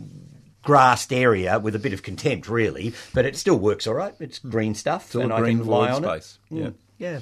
grassed 0.63 1.13
area 1.13 1.59
with 1.59 1.75
a 1.75 1.79
bit 1.79 1.93
of 1.93 2.01
contempt, 2.03 2.47
really, 2.49 2.93
but 3.13 3.25
it 3.25 3.35
still 3.35 3.57
works 3.59 3.85
all 3.85 3.93
right. 3.93 4.13
It's 4.19 4.39
green 4.39 4.73
stuff, 4.75 5.09
Still 5.09 5.21
and 5.21 5.31
a 5.31 5.35
I 5.35 5.39
green 5.41 5.59
can 5.59 5.67
lie 5.67 5.91
on 5.91 6.03
space. 6.03 6.39
it. 6.51 6.55
Yeah. 6.57 6.65
Mm, 6.67 6.73
yeah. 6.97 7.19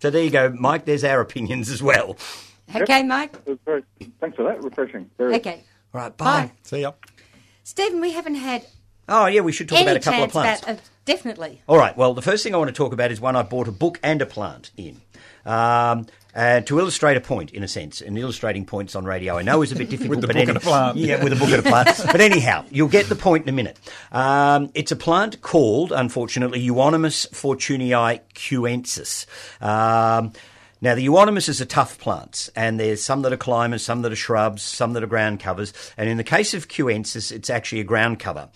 So 0.00 0.10
there 0.10 0.22
you 0.24 0.30
go, 0.30 0.50
Mike. 0.58 0.86
There's 0.86 1.04
our 1.04 1.20
opinions 1.20 1.68
as 1.70 1.82
well. 1.82 2.16
Okay, 2.74 3.02
Mike. 3.02 3.36
Very, 3.64 3.84
thanks 4.20 4.36
for 4.36 4.44
that. 4.44 4.62
Refreshing. 4.62 5.10
Very 5.18 5.34
Okay. 5.36 5.62
All 5.92 6.00
right, 6.00 6.16
bye. 6.16 6.24
Bye. 6.46 6.52
See 6.62 6.80
ya. 6.82 6.92
Stephen, 7.64 8.00
we 8.00 8.12
haven't 8.12 8.36
had 8.36 8.66
Oh, 9.08 9.26
yeah, 9.26 9.40
we 9.40 9.50
should 9.50 9.68
talk 9.68 9.82
about 9.82 9.96
a 9.96 10.00
couple 10.00 10.22
of 10.22 10.30
plants. 10.30 10.62
about. 10.62 10.76
Uh, 10.76 10.80
definitely. 11.04 11.62
All 11.66 11.76
right. 11.76 11.96
Well, 11.96 12.14
the 12.14 12.22
first 12.22 12.44
thing 12.44 12.54
I 12.54 12.58
want 12.58 12.68
to 12.68 12.74
talk 12.74 12.92
about 12.92 13.10
is 13.10 13.20
one 13.20 13.34
I 13.34 13.42
bought 13.42 13.66
a 13.66 13.72
book 13.72 13.98
and 14.04 14.22
a 14.22 14.26
plant 14.26 14.70
in. 14.76 15.00
Um, 15.44 16.06
uh, 16.34 16.60
to 16.62 16.78
illustrate 16.78 17.16
a 17.16 17.20
point, 17.20 17.50
in 17.52 17.62
a 17.62 17.68
sense, 17.68 18.00
and 18.00 18.16
illustrating 18.18 18.64
points 18.64 18.94
on 18.94 19.04
radio, 19.04 19.38
I 19.38 19.42
know 19.42 19.62
is 19.62 19.72
a 19.72 19.76
bit 19.76 19.90
difficult. 19.90 20.20
but 20.20 20.28
book 20.28 20.36
any- 20.36 20.48
and 20.48 20.56
a 20.56 20.60
plant. 20.60 20.96
yeah, 20.96 21.20
with 21.24 21.32
a 21.32 21.36
book 21.36 21.50
and 21.50 21.66
a 21.66 21.68
plant. 21.68 21.88
but 22.06 22.20
anyhow, 22.20 22.64
you'll 22.70 22.88
get 22.88 23.08
the 23.08 23.16
point 23.16 23.44
in 23.44 23.48
a 23.48 23.52
minute. 23.52 23.78
Um, 24.12 24.70
it's 24.74 24.92
a 24.92 24.96
plant 24.96 25.40
called, 25.42 25.92
unfortunately, 25.92 26.60
Euonymus 26.60 27.26
fortunei 27.32 28.20
kewensis. 28.34 29.26
Um, 29.62 30.32
now, 30.82 30.94
the 30.94 31.02
euonymus 31.02 31.48
is 31.50 31.60
a 31.60 31.66
tough 31.66 31.98
plant, 31.98 32.48
and 32.56 32.80
there's 32.80 33.04
some 33.04 33.20
that 33.22 33.32
are 33.34 33.36
climbers, 33.36 33.82
some 33.82 34.00
that 34.02 34.12
are 34.12 34.16
shrubs, 34.16 34.62
some 34.62 34.94
that 34.94 35.02
are 35.02 35.06
ground 35.06 35.38
covers. 35.40 35.74
And 35.98 36.08
in 36.08 36.16
the 36.16 36.24
case 36.24 36.54
of 36.54 36.68
kewensis, 36.68 37.30
it's 37.30 37.50
actually 37.50 37.80
a 37.80 37.84
ground 37.84 38.18
cover. 38.18 38.48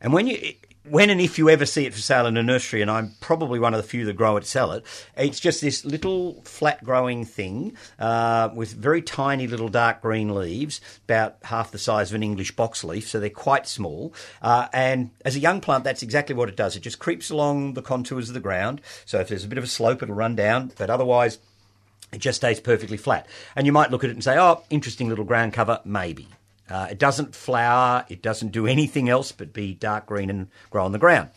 And 0.00 0.12
when 0.12 0.26
you, 0.26 0.54
when 0.90 1.10
and 1.10 1.20
if 1.20 1.38
you 1.38 1.48
ever 1.48 1.66
see 1.66 1.86
it 1.86 1.94
for 1.94 2.00
sale 2.00 2.26
in 2.26 2.36
a 2.36 2.42
nursery, 2.42 2.82
and 2.82 2.90
I'm 2.90 3.12
probably 3.20 3.58
one 3.58 3.74
of 3.74 3.82
the 3.82 3.88
few 3.88 4.04
that 4.06 4.14
grow 4.14 4.36
it, 4.36 4.46
sell 4.46 4.72
it, 4.72 4.84
it's 5.16 5.40
just 5.40 5.60
this 5.60 5.84
little 5.84 6.42
flat 6.42 6.82
growing 6.84 7.24
thing 7.24 7.76
uh, 7.98 8.50
with 8.54 8.72
very 8.72 9.02
tiny 9.02 9.46
little 9.46 9.68
dark 9.68 10.02
green 10.02 10.34
leaves, 10.34 10.80
about 11.04 11.36
half 11.44 11.70
the 11.70 11.78
size 11.78 12.10
of 12.10 12.14
an 12.14 12.22
English 12.22 12.56
box 12.56 12.84
leaf, 12.84 13.08
so 13.08 13.20
they're 13.20 13.30
quite 13.30 13.66
small. 13.66 14.12
Uh, 14.42 14.68
and 14.72 15.10
as 15.24 15.36
a 15.36 15.40
young 15.40 15.60
plant, 15.60 15.84
that's 15.84 16.02
exactly 16.02 16.34
what 16.34 16.48
it 16.48 16.56
does. 16.56 16.76
It 16.76 16.80
just 16.80 16.98
creeps 16.98 17.30
along 17.30 17.74
the 17.74 17.82
contours 17.82 18.28
of 18.28 18.34
the 18.34 18.40
ground. 18.40 18.80
So 19.04 19.20
if 19.20 19.28
there's 19.28 19.44
a 19.44 19.48
bit 19.48 19.58
of 19.58 19.64
a 19.64 19.68
slope, 19.68 20.02
it'll 20.02 20.14
run 20.14 20.36
down, 20.36 20.72
but 20.76 20.90
otherwise, 20.90 21.38
it 22.12 22.18
just 22.18 22.36
stays 22.36 22.60
perfectly 22.60 22.96
flat. 22.96 23.26
And 23.54 23.66
you 23.66 23.72
might 23.72 23.90
look 23.90 24.04
at 24.04 24.10
it 24.10 24.14
and 24.14 24.24
say, 24.24 24.38
oh, 24.38 24.62
interesting 24.70 25.08
little 25.08 25.24
ground 25.24 25.52
cover, 25.52 25.80
maybe. 25.84 26.28
Uh, 26.68 26.88
it 26.90 26.98
doesn't 26.98 27.34
flower, 27.34 28.04
it 28.08 28.22
doesn't 28.22 28.52
do 28.52 28.66
anything 28.66 29.08
else 29.08 29.32
but 29.32 29.52
be 29.52 29.74
dark 29.74 30.06
green 30.06 30.30
and 30.30 30.48
grow 30.70 30.84
on 30.84 30.92
the 30.92 30.98
ground. 30.98 31.30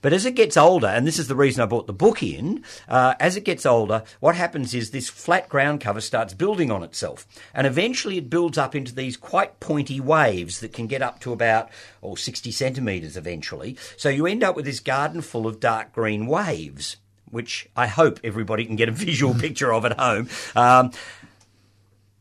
But 0.00 0.12
as 0.12 0.24
it 0.24 0.36
gets 0.36 0.56
older, 0.56 0.86
and 0.86 1.06
this 1.06 1.18
is 1.18 1.26
the 1.26 1.34
reason 1.34 1.62
I 1.62 1.66
bought 1.66 1.88
the 1.88 1.92
book 1.92 2.22
in, 2.22 2.62
uh, 2.88 3.14
as 3.18 3.36
it 3.36 3.44
gets 3.44 3.66
older, 3.66 4.04
what 4.20 4.36
happens 4.36 4.72
is 4.72 4.90
this 4.90 5.08
flat 5.08 5.48
ground 5.48 5.80
cover 5.80 6.00
starts 6.00 6.34
building 6.34 6.70
on 6.70 6.84
itself. 6.84 7.26
And 7.52 7.66
eventually 7.66 8.18
it 8.18 8.30
builds 8.30 8.58
up 8.58 8.76
into 8.76 8.94
these 8.94 9.16
quite 9.16 9.58
pointy 9.58 10.00
waves 10.00 10.60
that 10.60 10.72
can 10.72 10.86
get 10.86 11.02
up 11.02 11.18
to 11.20 11.32
about 11.32 11.68
oh, 12.02 12.14
60 12.14 12.52
centimetres 12.52 13.16
eventually. 13.16 13.76
So 13.96 14.08
you 14.08 14.26
end 14.26 14.44
up 14.44 14.54
with 14.54 14.66
this 14.66 14.80
garden 14.80 15.20
full 15.20 15.46
of 15.46 15.58
dark 15.58 15.92
green 15.92 16.26
waves 16.26 16.96
which 17.30 17.68
I 17.76 17.86
hope 17.86 18.20
everybody 18.24 18.64
can 18.64 18.76
get 18.76 18.88
a 18.88 18.92
visual 19.08 19.34
picture 19.34 19.72
of 19.72 19.84
at 19.84 19.98
home. 19.98 20.28
Um, 20.56 20.92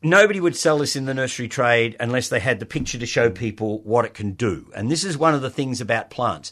nobody 0.09 0.39
would 0.39 0.55
sell 0.55 0.77
this 0.77 0.95
in 0.95 1.05
the 1.05 1.13
nursery 1.13 1.47
trade 1.47 1.95
unless 1.99 2.29
they 2.29 2.39
had 2.39 2.59
the 2.59 2.65
picture 2.65 2.97
to 2.97 3.05
show 3.05 3.29
people 3.29 3.79
what 3.79 4.05
it 4.05 4.13
can 4.13 4.31
do. 4.31 4.71
And 4.75 4.89
this 4.89 5.03
is 5.03 5.17
one 5.17 5.33
of 5.33 5.41
the 5.41 5.49
things 5.49 5.81
about 5.81 6.09
plants. 6.09 6.51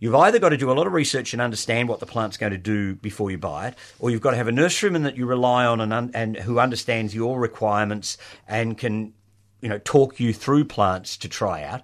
You've 0.00 0.14
either 0.14 0.38
got 0.38 0.50
to 0.50 0.56
do 0.56 0.70
a 0.70 0.74
lot 0.74 0.86
of 0.86 0.92
research 0.92 1.32
and 1.32 1.40
understand 1.40 1.88
what 1.88 2.00
the 2.00 2.06
plant's 2.06 2.36
going 2.36 2.52
to 2.52 2.58
do 2.58 2.94
before 2.94 3.30
you 3.30 3.38
buy 3.38 3.68
it, 3.68 3.78
or 3.98 4.10
you've 4.10 4.20
got 4.20 4.32
to 4.32 4.36
have 4.36 4.48
a 4.48 4.52
nurseryman 4.52 5.04
that 5.04 5.16
you 5.16 5.24
rely 5.24 5.64
on 5.64 5.80
and, 5.80 5.92
un- 5.92 6.10
and 6.14 6.36
who 6.36 6.58
understands 6.58 7.14
your 7.14 7.38
requirements 7.38 8.18
and 8.46 8.76
can, 8.76 9.14
you 9.60 9.68
know, 9.68 9.78
talk 9.78 10.20
you 10.20 10.32
through 10.32 10.64
plants 10.64 11.16
to 11.18 11.28
try 11.28 11.62
out 11.62 11.82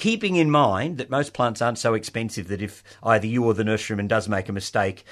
keeping 0.00 0.36
in 0.36 0.50
mind 0.50 0.96
that 0.96 1.10
most 1.10 1.34
plants 1.34 1.60
aren't 1.60 1.78
so 1.78 1.92
expensive 1.92 2.48
that 2.48 2.62
if 2.62 2.82
either 3.02 3.26
you 3.26 3.44
or 3.44 3.52
the 3.52 3.62
nurseryman 3.62 4.08
does 4.08 4.30
make 4.30 4.48
a 4.48 4.52
mistake, 4.52 5.04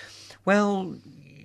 well, 0.47 0.97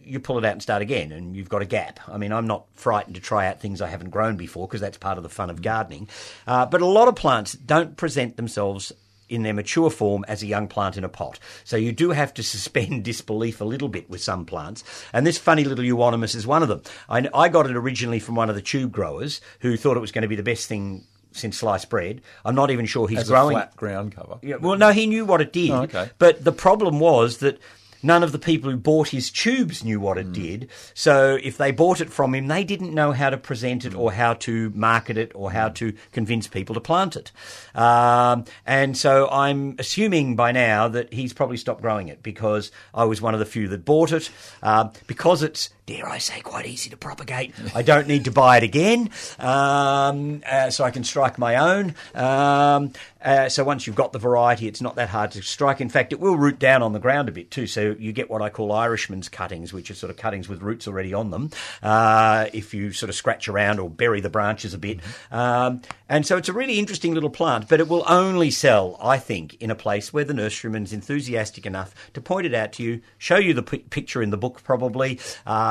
you 0.05 0.19
pull 0.19 0.37
it 0.37 0.45
out 0.45 0.53
and 0.53 0.61
start 0.61 0.81
again 0.81 1.11
and 1.11 1.35
you've 1.35 1.49
got 1.49 1.61
a 1.61 1.65
gap. 1.65 1.99
I 2.07 2.17
mean, 2.17 2.31
I'm 2.31 2.47
not 2.47 2.65
frightened 2.75 3.15
to 3.15 3.21
try 3.21 3.47
out 3.47 3.59
things 3.59 3.81
I 3.81 3.87
haven't 3.87 4.09
grown 4.09 4.35
before 4.37 4.67
because 4.67 4.81
that's 4.81 4.97
part 4.97 5.17
of 5.17 5.23
the 5.23 5.29
fun 5.29 5.49
of 5.49 5.61
gardening. 5.61 6.07
Uh, 6.47 6.65
but 6.65 6.81
a 6.81 6.85
lot 6.85 7.07
of 7.07 7.15
plants 7.15 7.53
don't 7.53 7.97
present 7.97 8.37
themselves 8.37 8.91
in 9.29 9.43
their 9.43 9.53
mature 9.53 9.89
form 9.89 10.23
as 10.27 10.43
a 10.43 10.45
young 10.45 10.67
plant 10.67 10.97
in 10.97 11.03
a 11.03 11.09
pot. 11.09 11.39
So 11.63 11.75
you 11.77 11.91
do 11.91 12.11
have 12.11 12.33
to 12.35 12.43
suspend 12.53 13.03
disbelief 13.03 13.61
a 13.61 13.65
little 13.65 13.89
bit 13.89 14.09
with 14.09 14.21
some 14.21 14.45
plants. 14.45 14.83
And 15.11 15.25
this 15.25 15.37
funny 15.37 15.63
little 15.63 15.85
euonymus 15.85 16.35
is 16.35 16.45
one 16.45 16.61
of 16.61 16.69
them. 16.69 16.81
I, 17.09 17.27
I 17.33 17.49
got 17.49 17.69
it 17.69 17.75
originally 17.75 18.19
from 18.19 18.35
one 18.35 18.49
of 18.49 18.55
the 18.55 18.61
tube 18.61 18.91
growers 18.91 19.41
who 19.61 19.77
thought 19.77 19.97
it 19.97 20.01
was 20.01 20.11
going 20.11 20.23
to 20.23 20.27
be 20.27 20.35
the 20.35 20.43
best 20.43 20.67
thing 20.67 21.05
since 21.31 21.57
sliced 21.57 21.89
bread. 21.89 22.21
I'm 22.45 22.55
not 22.55 22.69
even 22.69 22.85
sure 22.85 23.07
he's 23.07 23.19
As 23.19 23.27
growing. 23.27 23.55
a 23.57 23.61
flat 23.61 23.75
ground 23.75 24.15
cover. 24.15 24.37
Yeah, 24.43 24.57
well, 24.57 24.77
no, 24.77 24.91
he 24.91 25.07
knew 25.07 25.25
what 25.25 25.41
it 25.41 25.51
did. 25.51 25.71
Oh, 25.71 25.81
okay. 25.83 26.09
But 26.19 26.43
the 26.43 26.51
problem 26.51 26.99
was 26.99 27.37
that 27.37 27.59
none 28.03 28.21
of 28.21 28.31
the 28.31 28.39
people 28.39 28.69
who 28.69 28.77
bought 28.77 29.09
his 29.09 29.31
tubes 29.31 29.83
knew 29.83 29.99
what 29.99 30.17
it 30.17 30.25
Hmm. 30.27 30.33
did. 30.33 30.69
So 30.93 31.39
if 31.41 31.57
they 31.57 31.71
bought 31.71 32.01
it 32.01 32.11
from 32.11 32.35
him, 32.35 32.47
they 32.47 32.63
didn't 32.63 32.93
know 32.93 33.13
how 33.13 33.29
to 33.29 33.37
present 33.37 33.85
it 33.85 33.95
or 33.95 34.11
how 34.11 34.33
to 34.35 34.71
market 34.75 35.17
it 35.17 35.31
or 35.33 35.51
how 35.51 35.69
to 35.69 35.93
convince 36.11 36.47
people 36.47 36.75
to 36.75 36.81
plant 36.81 37.15
it. 37.15 37.31
Um, 37.73 38.45
and 38.65 38.97
so 38.97 39.29
I'm 39.29 39.75
assuming 39.79 40.35
by 40.35 40.51
now 40.51 40.87
that 40.89 41.13
he's 41.13 41.33
probably 41.33 41.57
stopped 41.57 41.81
growing 41.81 42.07
it 42.09 42.21
because 42.21 42.71
I 42.93 43.05
was 43.05 43.21
one 43.21 43.33
of 43.33 43.39
the 43.39 43.45
few 43.45 43.67
that 43.69 43.85
bought 43.85 44.11
it. 44.11 44.29
Um, 44.61 44.91
because 45.07 45.41
it's, 45.43 45.69
dare 45.85 46.07
I 46.07 46.17
say, 46.17 46.41
quite 46.41 46.65
easy 46.65 46.89
to 46.91 46.97
propagate, 46.97 47.53
I 47.75 47.81
don't 47.81 48.07
need 48.07 48.25
to 48.25 48.31
buy 48.31 48.57
it 48.57 48.63
again. 48.63 49.09
Um, 49.39 50.41
uh, 50.49 50.69
so 50.69 50.83
I 50.83 50.91
can 50.91 51.03
strike 51.03 51.37
my 51.37 51.55
own. 51.55 51.95
Um, 52.15 52.93
uh, 53.23 53.49
so 53.49 53.63
once 53.63 53.87
you've 53.87 53.95
got 53.95 54.11
the 54.11 54.19
variety, 54.19 54.67
it's 54.67 54.81
not 54.81 54.95
that 54.95 55.09
hard 55.09 55.31
to 55.31 55.41
strike. 55.41 55.81
In 55.81 55.89
fact, 55.89 56.13
it 56.13 56.19
will 56.19 56.37
root 56.37 56.59
down 56.59 56.83
on 56.83 56.93
the 56.93 56.99
ground 56.99 57.29
a 57.29 57.31
bit 57.31 57.51
too. 57.51 57.67
So 57.67 57.95
you 57.97 58.11
get 58.11 58.29
what 58.29 58.41
I 58.41 58.49
call 58.49 58.71
Irishman's 58.71 59.29
cuttings, 59.29 59.73
which 59.73 59.89
are 59.89 59.95
sort 59.95 60.09
of 60.09 60.17
cuttings 60.17 60.49
with 60.49 60.61
roots 60.61 60.87
already 60.87 61.13
on 61.13 61.31
them. 61.31 61.49
Uh, 61.81 62.47
if 62.53 62.73
you 62.73 62.91
sort 62.91 63.09
of 63.09 63.15
scratch 63.15 63.47
around 63.47 63.79
or 63.79 63.89
bury 63.89 64.21
the 64.21 64.29
branches 64.29 64.73
a 64.73 64.77
bit, 64.77 64.99
um, 65.31 65.81
and 66.09 66.25
so 66.25 66.37
it's 66.37 66.49
a 66.49 66.53
really 66.53 66.79
interesting 66.79 67.13
little 67.13 67.29
plant. 67.29 67.67
But 67.69 67.79
it 67.79 67.87
will 67.87 68.03
only 68.07 68.51
sell, 68.51 68.97
I 69.01 69.17
think, 69.17 69.55
in 69.55 69.71
a 69.71 69.75
place 69.75 70.11
where 70.13 70.25
the 70.25 70.33
nurseryman's 70.33 70.93
enthusiastic 70.93 71.65
enough 71.65 71.95
to 72.13 72.21
point 72.21 72.45
it 72.45 72.53
out 72.53 72.73
to 72.73 72.83
you, 72.83 73.01
show 73.17 73.37
you 73.37 73.53
the 73.53 73.63
p- 73.63 73.79
picture 73.79 74.21
in 74.21 74.29
the 74.29 74.37
book 74.37 74.63
probably, 74.63 75.19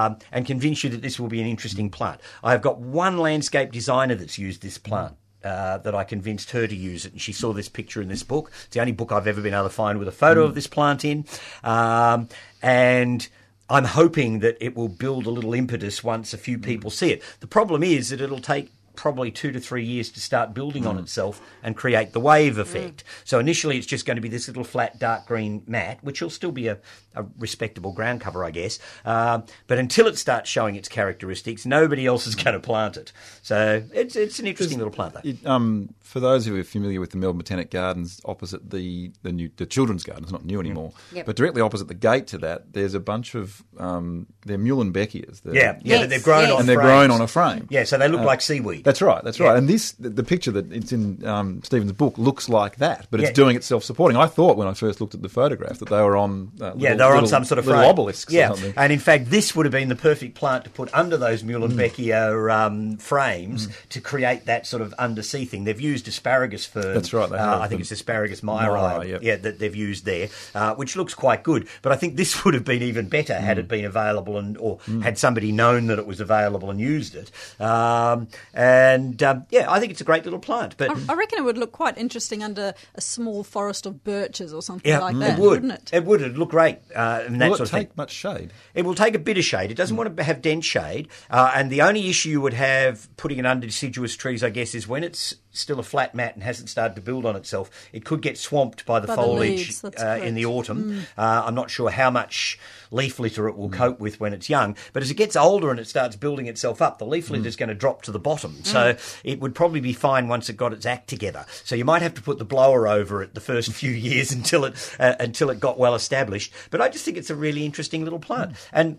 um, 0.07 0.19
and 0.31 0.47
convince 0.47 0.85
you 0.85 0.91
that 0.91 1.03
this 1.03 1.19
will 1.19 1.29
be 1.29 1.41
an 1.41 1.47
interesting 1.47 1.91
plant. 1.91 2.21
I've 2.43 2.63
got 2.63 2.79
one 2.79 3.19
landscape 3.19 3.73
designer 3.73 4.15
that's 4.15 4.39
used 4.39 4.63
this 4.63 4.79
plant 4.79 5.17
uh, 5.45 5.79
that 5.79 5.95
I 5.95 6.05
convinced 6.05 6.51
her 6.53 6.67
to 6.67 6.75
use 6.75 7.05
it, 7.07 7.13
and 7.13 7.21
she 7.21 7.33
saw 7.33 7.53
this 7.53 7.69
picture 7.69 8.01
in 8.03 8.09
this 8.09 8.23
book. 8.23 8.51
It's 8.65 8.75
the 8.75 8.81
only 8.81 8.93
book 8.93 9.13
I've 9.13 9.27
ever 9.27 9.41
been 9.41 9.55
able 9.55 9.65
to 9.65 9.71
find 9.71 9.99
with 9.99 10.09
a 10.09 10.13
photo 10.13 10.45
of 10.45 10.55
this 10.55 10.67
plant 10.67 11.05
in, 11.05 11.25
um, 11.65 12.29
and. 12.63 13.29
I'm 13.71 13.85
hoping 13.85 14.41
that 14.41 14.59
it 14.61 14.77
will 14.77 14.89
build 14.89 15.25
a 15.25 15.31
little 15.31 15.55
impetus 15.55 16.05
once 16.05 16.35
a 16.35 16.37
few 16.37 16.59
people 16.59 16.91
see 16.91 17.11
it. 17.11 17.23
The 17.41 17.47
problem 17.47 17.83
is 17.83 18.11
that 18.11 18.21
it'll 18.21 18.41
take 18.41 18.71
probably 18.97 19.31
two 19.31 19.53
to 19.53 19.61
three 19.61 19.85
years 19.85 20.11
to 20.11 20.21
start 20.21 20.55
building 20.55 20.87
on 20.87 20.99
itself 20.99 21.41
and 21.63 21.77
create 21.77 22.13
the 22.13 22.21
wave 22.21 22.59
effect. 22.59 23.05
So 23.25 23.39
initially, 23.39 23.79
it's 23.79 23.87
just 23.87 24.05
going 24.05 24.17
to 24.17 24.21
be 24.21 24.29
this 24.29 24.49
little 24.49 24.65
flat 24.65 24.99
dark 24.99 25.27
green 25.27 25.63
mat, 25.67 25.99
which 26.03 26.21
will 26.21 26.31
still 26.31 26.53
be 26.53 26.69
a, 26.69 26.79
a 27.15 27.25
respectable 27.39 27.93
ground 27.93 28.21
cover, 28.21 28.45
I 28.45 28.51
guess. 28.51 28.79
Um, 29.05 29.45
but 29.67 29.79
until 29.79 30.07
it 30.07 30.17
starts 30.19 30.49
showing 30.51 30.77
its 30.77 30.89
characteristics, 30.89 31.67
nobody 31.67 32.07
else 32.07 32.27
is 32.27 32.35
going 32.35 32.55
to 32.55 32.61
plant 32.61 32.97
it. 32.97 33.13
So 33.43 33.83
it's 33.93 34.17
it's 34.17 34.39
an 34.39 34.47
interesting 34.47 34.79
little 34.79 34.93
plant, 34.93 35.15
though. 35.15 35.21
It, 35.25 35.45
um, 35.47 35.95
for 36.01 36.21
those 36.21 36.45
who 36.47 36.59
are 36.59 36.65
familiar 36.65 37.01
with 37.01 37.11
the 37.11 37.17
Melbourne 37.17 37.39
Botanic 37.39 37.71
Gardens, 37.71 38.21
opposite 38.25 38.71
the 38.71 39.11
the 39.23 39.33
new 39.33 39.51
the 39.57 39.67
children's 39.67 40.05
garden, 40.05 40.25
it's 40.25 40.33
not 40.33 40.45
new 40.45 40.61
anymore, 40.61 40.93
Yep. 41.13 41.27
but 41.27 41.37
directly 41.37 41.63
opposite 41.63 41.89
the 41.89 41.95
gate 41.95 42.27
to 42.29 42.39
that, 42.39 42.73
there's 42.73 42.95
a 42.95 43.01
bunch 43.01 43.35
of 43.35 43.63
um, 43.79 44.27
they're 44.45 44.59
Muehlenbeckias. 44.59 45.43
They're- 45.43 45.55
yeah, 45.55 45.79
yeah, 45.83 46.01
Yes, 46.01 46.11
they've 46.11 46.23
grown 46.23 46.43
yes. 46.43 46.53
on 46.53 46.61
and 46.61 46.69
they're 46.69 46.77
frames. 46.77 46.89
grown 46.89 47.11
on 47.11 47.21
a 47.21 47.27
frame. 47.27 47.67
Yeah, 47.71 47.85
so 47.85 47.97
they 47.99 48.09
look 48.09 48.21
Uh, 48.21 48.25
like 48.27 48.41
seaweed. 48.41 48.85
That's 48.85 49.01
right. 49.03 49.23
That's 49.25 49.39
Yeah. 49.39 49.49
right. 49.49 49.57
And 49.59 49.69
this, 49.69 49.93
the, 49.93 50.11
the 50.11 50.23
picture 50.25 50.51
that 50.53 50.73
it's 50.73 50.93
in 50.93 51.25
um, 51.27 51.63
Stephen's 51.63 51.93
book 51.93 52.19
looks 52.19 52.49
like 52.49 52.77
that, 52.77 53.07
but 53.11 53.21
it's 53.21 53.31
Yeah. 53.31 53.35
doing 53.35 53.57
it 53.57 53.65
self-supporting. 53.65 54.17
I 54.17 54.27
thought 54.27 54.57
when 54.57 54.69
I 54.69 54.75
first 54.75 55.01
looked 55.01 55.15
at 55.15 55.23
the 55.23 55.29
photograph 55.29 55.79
that 55.79 55.89
they 55.89 56.01
were 56.03 56.17
on. 56.17 56.53
Uh, 56.61 56.73
Yeah, 56.77 56.91
little- 56.91 56.97
they 57.03 57.11
were 57.11 57.17
on 57.17 57.27
some 57.27 57.45
sort 57.45 57.59
of 57.59 57.67
little 57.67 57.81
frame. 57.81 57.91
obelisks 57.91 58.33
Yeah, 58.33 58.51
or 58.51 58.57
something. 58.57 58.75
and 58.77 58.93
in 58.93 58.99
fact, 58.99 59.31
this 59.31 59.55
would 59.55 59.67
have 59.67 59.73
been 59.73 59.89
the 59.89 59.97
perfect 59.97 60.35
plant 60.35 60.65
to 60.65 60.71
put 60.71 60.93
under 60.95 61.17
those 61.17 61.43
Muehlenbeckia 61.43 62.51
um, 62.55 62.97
frames 62.97 63.69
to 63.91 64.01
create 64.01 64.47
that 64.47 64.67
sort 64.67 64.83
of 64.83 64.93
undersea 64.95 65.45
thing. 65.45 65.65
They've 65.65 65.81
used 65.81 66.09
asparagus 66.09 66.65
fern. 66.65 66.95
That's 66.95 67.13
right, 67.13 67.29
they 67.29 67.37
Uh, 67.37 67.59
I 67.61 67.69
think 67.69 67.81
the 67.81 67.83
it's 67.83 67.93
asparagus 67.93 68.41
myri. 68.41 68.69
myri, 68.69 69.09
yep. 69.09 69.23
Yeah, 69.23 69.37
that 69.37 69.59
they've 69.59 69.75
used 69.77 70.05
there, 70.05 70.29
uh, 70.55 70.75
which 70.75 70.97
looks 70.97 71.15
quite 71.15 71.43
good. 71.43 71.69
But 71.83 71.93
I 71.93 71.97
think 71.97 72.17
this 72.17 72.45
would 72.45 72.55
have 72.55 72.65
been 72.65 72.83
even 72.83 73.09
better 73.09 73.35
had 73.35 73.57
Mm. 73.57 73.61
it 73.61 73.69
been 73.69 73.85
available 73.85 74.39
and 74.39 74.57
or 74.59 74.79
had 75.03 75.19
somebody 75.19 75.53
known 75.53 75.87
that 75.89 75.99
it 75.99 76.07
was 76.07 76.21
available 76.21 76.71
and 76.71 76.81
used 76.81 77.15
it. 77.15 77.31
Um, 77.61 78.29
and 78.55 79.23
um, 79.23 79.47
yeah, 79.51 79.71
I 79.71 79.81
think 79.81 79.93
it's 79.93 80.01
a 80.01 80.05
great 80.05 80.25
little 80.25 80.39
plant. 80.39 80.77
But 80.77 80.91
I, 80.91 81.13
I 81.13 81.15
reckon 81.15 81.39
it 81.39 81.43
would 81.43 81.59
look 81.59 81.73
quite 81.73 81.99
interesting 81.99 82.43
under 82.43 82.75
a 82.95 83.01
small 83.01 83.43
forest 83.45 83.87
of 83.87 84.05
birches 84.05 84.53
or 84.53 84.63
something 84.63 84.89
yeah, 84.91 85.01
like 85.01 85.17
it 85.17 85.19
that, 85.21 85.39
would. 85.39 85.63
wouldn't 85.63 85.73
it? 85.73 85.91
It 85.93 86.05
would. 86.05 86.21
It'd 86.23 86.39
look 86.39 86.51
great. 86.51 86.79
Uh, 86.95 87.25
and 87.27 87.41
that 87.41 87.51
Will 87.51 87.57
sort 87.57 87.69
it 87.69 87.73
of 87.73 87.79
thing. 87.79 87.87
take 87.87 87.97
much 87.97 88.11
shade? 88.13 88.53
It 88.75 88.85
will 88.85 88.95
take 88.95 89.15
a 89.15 89.19
bit 89.19 89.39
of 89.39 89.45
shade. 89.45 89.71
It 89.71 89.75
doesn't 89.77 89.97
want 89.97 90.17
to 90.17 90.23
have 90.23 90.43
dense 90.43 90.65
shade. 90.65 91.09
Uh, 91.31 91.53
and 91.55 91.71
the 91.71 91.83
only 91.83 92.09
issue 92.09 92.31
you 92.31 92.41
would 92.41 92.55
have 92.55 93.09
putting 93.17 93.39
it 93.39 93.47
under 93.47 93.67
deciduous 93.67 94.17
trees, 94.17 94.43
I 94.45 94.51
guess, 94.51 94.75
is 94.75 94.87
when 94.87 95.05
it's 95.05 95.35
still 95.53 95.79
a 95.79 95.83
flat 95.83 96.15
mat 96.15 96.35
and 96.35 96.43
hasn't 96.43 96.69
started 96.69 96.95
to 96.95 97.01
build 97.01 97.25
on 97.27 97.37
itself, 97.37 97.71
it 97.93 98.05
could 98.05 98.23
get 98.23 98.39
swamped 98.39 98.85
by 98.87 98.99
the 98.99 99.07
By 99.07 99.17
the 99.17 99.23
foliage 99.23 99.83
leaves, 99.83 99.85
uh, 100.03 100.21
in 100.23 100.35
the 100.35 100.47
autumn. 100.47 101.07
Uh, 101.17 101.43
I'm 101.47 101.55
not 101.55 101.71
sure 101.71 101.91
how 101.91 102.11
much 102.11 102.59
leaf 102.91 103.19
litter 103.19 103.49
it 103.49 103.57
will 103.57 103.71
cope 103.71 104.01
with 104.01 104.21
when 104.21 104.33
it's 104.33 104.49
young, 104.51 104.77
but 104.93 105.03
as 105.03 105.11
it 105.11 105.15
gets 105.15 105.37
older 105.37 105.71
and 105.71 105.79
it 105.79 105.87
starts 105.87 106.17
building 106.17 106.47
itself 106.47 106.83
up, 106.83 106.99
the 106.99 107.07
leaf 107.07 107.31
litter 107.31 107.47
is 107.47 107.57
going 107.57 107.69
to 107.69 107.75
drop 107.75 108.03
to 108.03 108.13
the 108.13 108.19
bottom. 108.19 108.65
So 108.65 108.97
it 109.25 109.41
would 109.41 109.55
probably 109.55 109.81
be 109.81 109.93
fine 109.93 110.29
once 110.29 110.49
it 110.49 110.57
got 110.57 110.73
its 110.73 110.87
act 110.87 111.09
together. 111.09 111.47
So 111.65 111.75
you 111.75 111.85
might 111.85 112.03
have 112.03 112.15
to 112.15 112.23
put 112.23 112.39
the 112.39 112.45
blower 112.45 112.89
over 112.89 113.23
it 113.23 113.35
the 113.35 113.41
first 113.41 113.73
few 113.83 113.91
years 113.91 114.33
until 114.33 114.65
it 114.65 114.97
uh, 114.99 115.15
until 115.21 115.51
it 115.51 115.61
got 115.61 115.79
well 115.79 115.95
established. 115.95 116.53
But 116.71 116.81
I 116.81 116.89
just 116.89 117.05
think 117.05 117.17
it's 117.17 117.31
a 117.31 117.37
really 117.37 117.65
interesting 117.65 118.05
little 118.05 118.19
plant 118.19 118.57
and. 118.73 118.99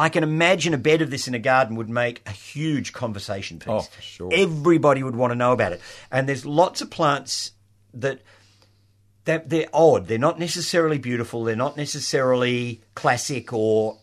I 0.00 0.08
can 0.08 0.22
imagine 0.22 0.72
a 0.72 0.78
bed 0.78 1.02
of 1.02 1.10
this 1.10 1.28
in 1.28 1.34
a 1.34 1.38
garden 1.38 1.76
would 1.76 1.90
make 1.90 2.22
a 2.26 2.30
huge 2.30 2.94
conversation 2.94 3.58
piece. 3.58 3.68
Oh, 3.68 3.80
for 3.80 4.00
sure. 4.00 4.30
Everybody 4.32 5.02
would 5.02 5.14
want 5.14 5.32
to 5.32 5.34
know 5.34 5.52
about 5.52 5.72
it. 5.72 5.82
And 6.10 6.26
there's 6.26 6.46
lots 6.46 6.80
of 6.80 6.90
plants 6.90 7.52
that 7.92 8.22
they're, 9.26 9.42
they're 9.44 9.68
odd. 9.74 10.06
They're 10.06 10.16
not 10.16 10.38
necessarily 10.38 10.96
beautiful. 10.96 11.44
They're 11.44 11.54
not 11.54 11.76
necessarily 11.76 12.80
classic 12.94 13.52
or 13.52 13.98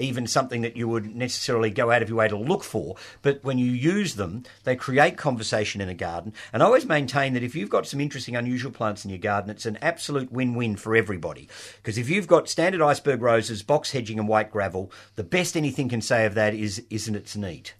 even 0.00 0.26
something 0.26 0.62
that 0.62 0.76
you 0.76 0.88
would 0.88 1.14
necessarily 1.14 1.70
go 1.70 1.90
out 1.90 2.02
of 2.02 2.08
your 2.08 2.18
way 2.18 2.28
to 2.28 2.36
look 2.36 2.64
for. 2.64 2.96
But 3.22 3.42
when 3.44 3.58
you 3.58 3.70
use 3.70 4.14
them, 4.14 4.44
they 4.64 4.76
create 4.76 5.16
conversation 5.16 5.80
in 5.80 5.88
a 5.88 5.94
garden. 5.94 6.32
And 6.52 6.62
I 6.62 6.66
always 6.66 6.86
maintain 6.86 7.34
that 7.34 7.42
if 7.42 7.54
you've 7.54 7.70
got 7.70 7.86
some 7.86 8.00
interesting, 8.00 8.36
unusual 8.36 8.72
plants 8.72 9.04
in 9.04 9.10
your 9.10 9.18
garden, 9.18 9.50
it's 9.50 9.66
an 9.66 9.78
absolute 9.82 10.32
win 10.32 10.54
win 10.54 10.76
for 10.76 10.96
everybody. 10.96 11.48
Because 11.76 11.98
if 11.98 12.08
you've 12.08 12.26
got 12.26 12.48
standard 12.48 12.80
iceberg 12.82 13.22
roses, 13.22 13.62
box 13.62 13.92
hedging, 13.92 14.18
and 14.18 14.28
white 14.28 14.50
gravel, 14.50 14.90
the 15.16 15.24
best 15.24 15.56
anything 15.56 15.88
can 15.88 16.00
say 16.00 16.26
of 16.26 16.34
that 16.34 16.54
is, 16.54 16.82
isn't 16.90 17.14
it's 17.14 17.36
neat? 17.36 17.74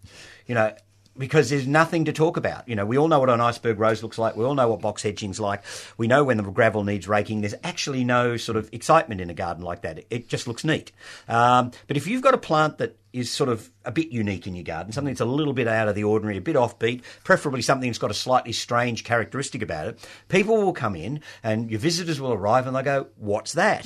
You 0.47 0.55
know, 0.55 0.75
because 1.17 1.51
there's 1.51 1.67
nothing 1.67 2.05
to 2.07 2.13
talk 2.13 2.37
about. 2.37 2.69
You 2.69 2.77
know, 2.77 2.87
we 2.87 2.97
all 2.97 3.09
know 3.09 3.19
what 3.19 3.31
an 3.31 3.41
iceberg 3.41 3.79
rose 3.79 4.03
looks 4.03 4.19
like. 4.19 4.37
We 4.37 4.45
all 4.45 4.55
know 4.55 4.69
what 4.69 4.81
box 4.81 5.03
hedging's 5.03 5.41
like. 5.41 5.63
We 5.97 6.07
know 6.07 6.25
when 6.25 6.37
the 6.37 6.43
gravel 6.45 6.85
needs 6.85 7.09
raking. 7.09 7.41
There's 7.41 7.55
actually 7.65 8.05
no 8.05 8.37
sort 8.37 8.57
of 8.57 8.69
excitement 8.73 9.21
in 9.21 9.29
a 9.29 9.35
garden 9.35 9.63
like 9.63 9.83
that. 9.83 10.05
It 10.11 10.29
just 10.29 10.47
looks 10.47 10.65
neat. 10.65 10.93
Um, 11.29 11.73
but 11.89 11.97
if 11.97 12.07
you've 12.07 12.23
got 12.23 12.35
a 12.35 12.39
plant 12.39 12.79
that 12.79 12.97
is 13.13 13.31
sort 13.31 13.51
of 13.51 13.71
a 13.85 13.91
bit 13.91 14.13
unique 14.13 14.47
in 14.47 14.55
your 14.55 14.65
garden, 14.65 14.93
something 14.93 15.13
that's 15.13 15.21
a 15.21 15.25
little 15.25 15.53
bit 15.53 15.67
out 15.67 15.89
of 15.89 15.95
the 15.95 16.05
ordinary, 16.05 16.37
a 16.37 16.41
bit 16.41 16.57
offbeat, 16.57 17.03
preferably 17.25 17.61
something 17.61 17.89
that's 17.89 17.99
got 17.99 18.11
a 18.11 18.15
slightly 18.15 18.53
strange 18.53 19.05
characteristic 19.05 19.63
about 19.63 19.89
it, 19.89 20.09
people 20.29 20.57
will 20.57 20.73
come 20.73 20.95
in 20.95 21.21
and 21.43 21.71
your 21.71 21.81
visitors 21.81 22.21
will 22.21 22.33
arrive 22.33 22.67
and 22.67 22.77
they'll 22.77 22.83
go, 22.83 23.09
What's 23.17 23.53
that? 23.55 23.85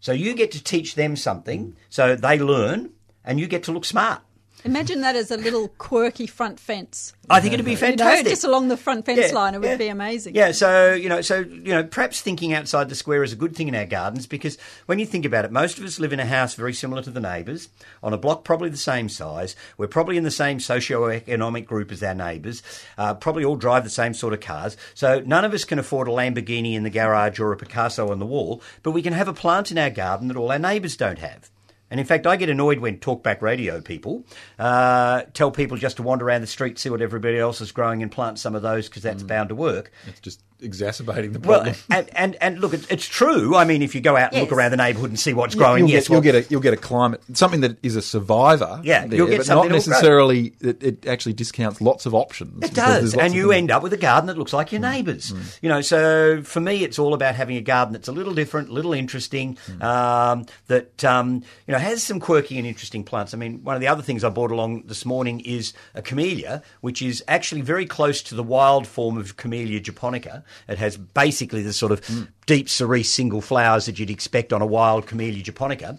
So 0.00 0.12
you 0.12 0.34
get 0.34 0.52
to 0.52 0.62
teach 0.62 0.94
them 0.94 1.16
something 1.16 1.76
so 1.88 2.14
they 2.14 2.38
learn 2.38 2.90
and 3.24 3.40
you 3.40 3.46
get 3.46 3.64
to 3.64 3.72
look 3.72 3.84
smart. 3.84 4.20
Imagine 4.64 5.02
that 5.02 5.14
as 5.14 5.30
a 5.30 5.36
little 5.36 5.68
quirky 5.78 6.26
front 6.26 6.58
fence. 6.58 7.12
I 7.30 7.40
think 7.40 7.54
it'd 7.54 7.64
be 7.64 7.72
You 7.72 7.76
know, 7.76 7.80
fantastic. 7.86 8.26
just 8.28 8.44
along 8.44 8.68
the 8.68 8.76
front 8.76 9.06
fence 9.06 9.28
Yeah, 9.28 9.34
line, 9.34 9.54
it 9.54 9.60
would 9.60 9.66
yeah. 9.70 9.76
be 9.76 9.88
amazing. 9.88 10.34
Yeah, 10.34 10.52
so 10.52 10.92
you 10.92 11.08
know, 11.08 11.20
so 11.22 11.38
you 11.40 11.72
know, 11.72 11.82
perhaps 11.84 12.20
thinking 12.20 12.52
outside 12.52 12.88
the 12.88 12.94
square 12.94 13.22
is 13.22 13.32
a 13.32 13.36
good 13.36 13.54
thing 13.56 13.68
in 13.68 13.74
our 13.74 13.86
gardens 13.86 14.26
because 14.26 14.58
when 14.86 14.98
you 14.98 15.06
think 15.06 15.24
about 15.24 15.44
it, 15.44 15.52
most 15.52 15.78
of 15.78 15.84
us 15.84 15.98
live 15.98 16.12
in 16.12 16.20
a 16.20 16.26
house 16.26 16.54
very 16.54 16.72
similar 16.74 17.02
to 17.02 17.10
the 17.10 17.20
neighbours, 17.20 17.68
on 18.02 18.12
a 18.12 18.18
block 18.18 18.44
probably 18.44 18.68
the 18.68 18.76
same 18.76 19.08
size. 19.08 19.54
We're 19.78 19.86
probably 19.86 20.16
in 20.16 20.24
the 20.24 20.30
same 20.30 20.60
socio-economic 20.60 21.66
group 21.66 21.92
as 21.92 22.02
our 22.02 22.14
neighbours. 22.14 22.62
Uh, 22.98 23.14
probably 23.14 23.44
all 23.44 23.56
drive 23.56 23.84
the 23.84 23.90
same 23.90 24.14
sort 24.14 24.32
of 24.34 24.40
cars. 24.40 24.76
So 24.94 25.20
none 25.20 25.44
of 25.44 25.54
us 25.54 25.64
can 25.64 25.78
afford 25.78 26.08
a 26.08 26.10
Lamborghini 26.10 26.74
in 26.74 26.82
the 26.82 26.90
garage 26.90 27.38
or 27.38 27.52
a 27.52 27.56
Picasso 27.56 28.10
on 28.10 28.18
the 28.18 28.26
wall, 28.26 28.62
but 28.82 28.90
we 28.92 29.02
can 29.02 29.12
have 29.12 29.28
a 29.28 29.32
plant 29.34 29.70
in 29.70 29.78
our 29.78 29.90
garden 29.90 30.28
that 30.28 30.36
all 30.36 30.50
our 30.52 30.58
neighbours 30.58 30.96
don't 30.96 31.18
have. 31.18 31.50
And 31.90 32.00
in 32.00 32.06
fact, 32.06 32.26
I 32.26 32.36
get 32.36 32.48
annoyed 32.48 32.78
when 32.78 32.98
talkback 32.98 33.42
radio 33.42 33.80
people 33.80 34.24
uh, 34.58 35.22
tell 35.32 35.50
people 35.50 35.76
just 35.76 35.98
to 35.98 36.02
wander 36.02 36.26
around 36.26 36.40
the 36.40 36.46
street, 36.46 36.78
see 36.78 36.90
what 36.90 37.02
everybody 37.02 37.38
else 37.38 37.60
is 37.60 37.72
growing, 37.72 38.02
and 38.02 38.10
plant 38.10 38.38
some 38.38 38.54
of 38.54 38.62
those 38.62 38.88
because 38.88 39.02
that's 39.02 39.22
bound 39.22 39.50
to 39.50 39.54
work. 39.54 39.92
It's 40.06 40.20
just 40.20 40.42
exacerbating 40.60 41.32
the 41.32 41.40
problem. 41.40 41.74
Well, 41.88 41.98
and, 41.98 42.10
and, 42.16 42.36
and 42.40 42.58
look, 42.60 42.74
it's, 42.74 42.86
it's 42.88 43.06
true. 43.06 43.54
I 43.56 43.64
mean, 43.64 43.82
if 43.82 43.94
you 43.94 44.00
go 44.00 44.16
out 44.16 44.32
and 44.32 44.40
look 44.40 44.52
around 44.52 44.70
the 44.70 44.76
neighbourhood 44.76 45.10
and 45.10 45.18
see 45.18 45.34
what's 45.34 45.54
growing, 45.54 45.80
you'll, 45.80 45.90
yes, 45.90 46.04
get, 46.04 46.10
you'll 46.10 46.16
well, 46.16 46.32
get 46.32 46.34
a 46.34 46.50
you'll 46.50 46.60
get 46.60 46.74
a 46.74 46.78
climate 46.78 47.22
something 47.32 47.60
that 47.60 47.76
is 47.82 47.96
a 47.96 48.02
survivor. 48.02 48.80
Yeah, 48.82 49.06
there, 49.06 49.18
you'll 49.18 49.28
get 49.28 49.38
but 49.38 49.46
something 49.46 49.68
not 49.70 49.74
necessarily. 49.74 50.54
It, 50.60 50.82
it 50.82 51.06
actually 51.06 51.34
discounts 51.34 51.80
lots 51.80 52.06
of 52.06 52.14
options. 52.14 52.64
It 52.64 52.74
does, 52.74 53.14
and 53.14 53.34
you 53.34 53.52
end 53.52 53.70
up 53.70 53.82
with 53.82 53.92
a 53.92 53.98
garden 53.98 54.26
that 54.28 54.38
looks 54.38 54.52
like 54.52 54.72
your 54.72 54.80
neighbour's. 54.80 55.32
You 55.60 55.68
know, 55.68 55.80
so 55.80 56.42
for 56.42 56.60
me, 56.60 56.84
it's 56.84 56.98
all 56.98 57.14
about 57.14 57.34
having 57.34 57.56
a 57.56 57.60
garden 57.60 57.92
that's 57.92 58.08
a 58.08 58.12
little 58.12 58.34
different, 58.34 58.68
a 58.68 58.72
little 58.72 58.92
interesting, 58.92 59.58
um, 59.80 60.46
that 60.68 61.04
um, 61.04 61.42
you 61.66 61.72
know 61.72 61.78
has 61.78 62.02
some 62.02 62.20
quirky 62.20 62.58
and 62.58 62.66
interesting 62.66 63.04
plants. 63.04 63.34
I 63.34 63.36
mean, 63.36 63.62
one 63.64 63.74
of 63.74 63.80
the 63.80 63.88
other 63.88 64.02
things 64.02 64.24
I 64.24 64.28
brought 64.28 64.50
along 64.50 64.82
this 64.86 65.04
morning 65.04 65.40
is 65.40 65.72
a 65.94 66.02
camellia, 66.02 66.62
which 66.80 67.02
is 67.02 67.22
actually 67.28 67.60
very 67.60 67.86
close 67.86 68.22
to 68.22 68.34
the 68.34 68.42
wild 68.42 68.86
form 68.86 69.16
of 69.16 69.36
Camellia 69.36 69.80
japonica. 69.80 70.44
It 70.68 70.78
has 70.78 70.96
basically 70.96 71.62
the 71.62 71.72
sort 71.72 71.92
of 71.92 72.28
deep 72.46 72.68
cerise 72.68 73.10
single 73.10 73.40
flowers 73.40 73.86
that 73.86 73.98
you'd 73.98 74.10
expect 74.10 74.52
on 74.52 74.62
a 74.62 74.66
wild 74.66 75.06
Camellia 75.06 75.42
japonica. 75.42 75.98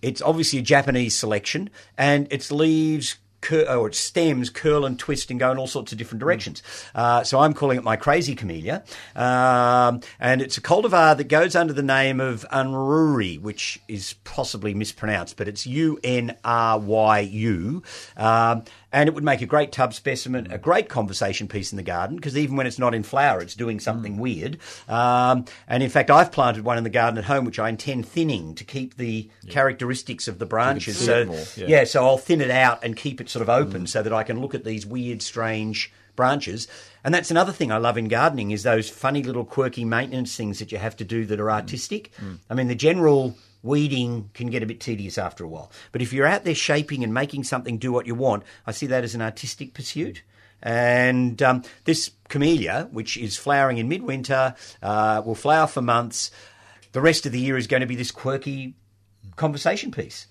It's 0.00 0.20
obviously 0.20 0.58
a 0.58 0.62
Japanese 0.62 1.16
selection, 1.16 1.70
and 1.96 2.26
its 2.32 2.50
leaves 2.50 3.16
cur- 3.42 3.66
or 3.68 3.88
its 3.88 3.98
stems 3.98 4.48
curl 4.48 4.86
and 4.86 4.98
twist 4.98 5.30
and 5.30 5.38
go 5.38 5.52
in 5.52 5.58
all 5.58 5.66
sorts 5.66 5.92
of 5.92 5.98
different 5.98 6.20
directions. 6.20 6.62
Uh, 6.94 7.22
so 7.22 7.40
I'm 7.40 7.52
calling 7.52 7.76
it 7.76 7.84
my 7.84 7.96
crazy 7.96 8.34
camellia, 8.34 8.84
um, 9.14 10.00
and 10.18 10.40
it's 10.40 10.56
a 10.56 10.62
cultivar 10.62 11.16
that 11.16 11.28
goes 11.28 11.54
under 11.54 11.74
the 11.74 11.82
name 11.82 12.20
of 12.20 12.46
Unruri, 12.50 13.38
which 13.40 13.80
is 13.88 14.14
possibly 14.24 14.72
mispronounced, 14.72 15.36
but 15.36 15.48
it's 15.48 15.66
U 15.66 15.98
N 16.02 16.36
R 16.42 16.78
Y 16.78 17.20
U. 17.20 17.82
And 18.92 19.08
it 19.08 19.14
would 19.14 19.24
make 19.24 19.40
a 19.40 19.46
great 19.46 19.72
tub 19.72 19.94
specimen, 19.94 20.52
a 20.52 20.58
great 20.58 20.88
conversation 20.88 21.48
piece 21.48 21.72
in 21.72 21.76
the 21.76 21.82
garden 21.82 22.16
because 22.16 22.36
even 22.36 22.56
when 22.56 22.66
it's 22.66 22.78
not 22.78 22.94
in 22.94 23.02
flower, 23.02 23.40
it's 23.40 23.54
doing 23.54 23.80
something 23.80 24.18
weird. 24.18 24.58
Um, 24.88 25.46
and 25.66 25.82
in 25.82 25.88
fact, 25.88 26.10
I've 26.10 26.30
planted 26.30 26.64
one 26.64 26.76
in 26.76 26.84
the 26.84 26.90
garden 26.90 27.18
at 27.18 27.24
home, 27.24 27.44
which 27.44 27.58
I 27.58 27.70
intend 27.70 28.06
thinning 28.06 28.54
to 28.54 28.64
keep 28.64 28.96
the 28.96 29.30
characteristics 29.48 30.28
of 30.28 30.38
the 30.38 30.46
branches. 30.46 30.98
So, 30.98 31.22
yeah. 31.56 31.66
yeah, 31.78 31.84
so 31.84 32.04
I'll 32.04 32.18
thin 32.18 32.40
it 32.40 32.50
out 32.50 32.84
and 32.84 32.96
keep 32.96 33.20
it 33.20 33.30
sort 33.30 33.42
of 33.42 33.48
open 33.48 33.86
so 33.86 34.02
that 34.02 34.12
I 34.12 34.22
can 34.22 34.40
look 34.40 34.54
at 34.54 34.64
these 34.64 34.84
weird, 34.86 35.22
strange 35.22 35.90
branches. 36.14 36.68
And 37.04 37.14
that's 37.14 37.30
another 37.30 37.52
thing 37.52 37.72
I 37.72 37.78
love 37.78 37.96
in 37.96 38.08
gardening 38.08 38.50
is 38.50 38.62
those 38.62 38.90
funny 38.90 39.22
little 39.22 39.44
quirky 39.44 39.84
maintenance 39.84 40.36
things 40.36 40.58
that 40.58 40.70
you 40.70 40.78
have 40.78 40.96
to 40.98 41.04
do 41.04 41.24
that 41.26 41.40
are 41.40 41.50
artistic. 41.50 42.12
I 42.50 42.54
mean, 42.54 42.68
the 42.68 42.74
general 42.74 43.36
weeding 43.62 44.30
can 44.34 44.48
get 44.48 44.62
a 44.62 44.66
bit 44.66 44.80
tedious 44.80 45.18
after 45.18 45.44
a 45.44 45.48
while. 45.48 45.70
But 45.92 46.02
if 46.02 46.12
you're 46.12 46.26
out 46.26 46.44
there 46.44 46.54
shaping 46.54 47.04
and 47.04 47.14
making 47.14 47.44
something 47.44 47.78
do 47.78 47.92
what 47.92 48.06
you 48.06 48.14
want, 48.14 48.42
I 48.66 48.72
see 48.72 48.86
that 48.86 49.04
as 49.04 49.14
an 49.14 49.22
artistic 49.22 49.74
pursuit. 49.74 50.22
And 50.62 51.42
um, 51.42 51.62
this 51.84 52.10
camellia, 52.28 52.88
which 52.92 53.16
is 53.16 53.36
flowering 53.36 53.78
in 53.78 53.88
midwinter, 53.88 54.54
uh, 54.82 55.22
will 55.24 55.34
flower 55.34 55.66
for 55.66 55.82
months. 55.82 56.30
The 56.92 57.00
rest 57.00 57.26
of 57.26 57.32
the 57.32 57.40
year 57.40 57.56
is 57.56 57.66
going 57.66 57.80
to 57.80 57.86
be 57.86 57.96
this 57.96 58.10
quirky 58.10 58.74
conversation 59.36 59.90
piece. 59.90 60.26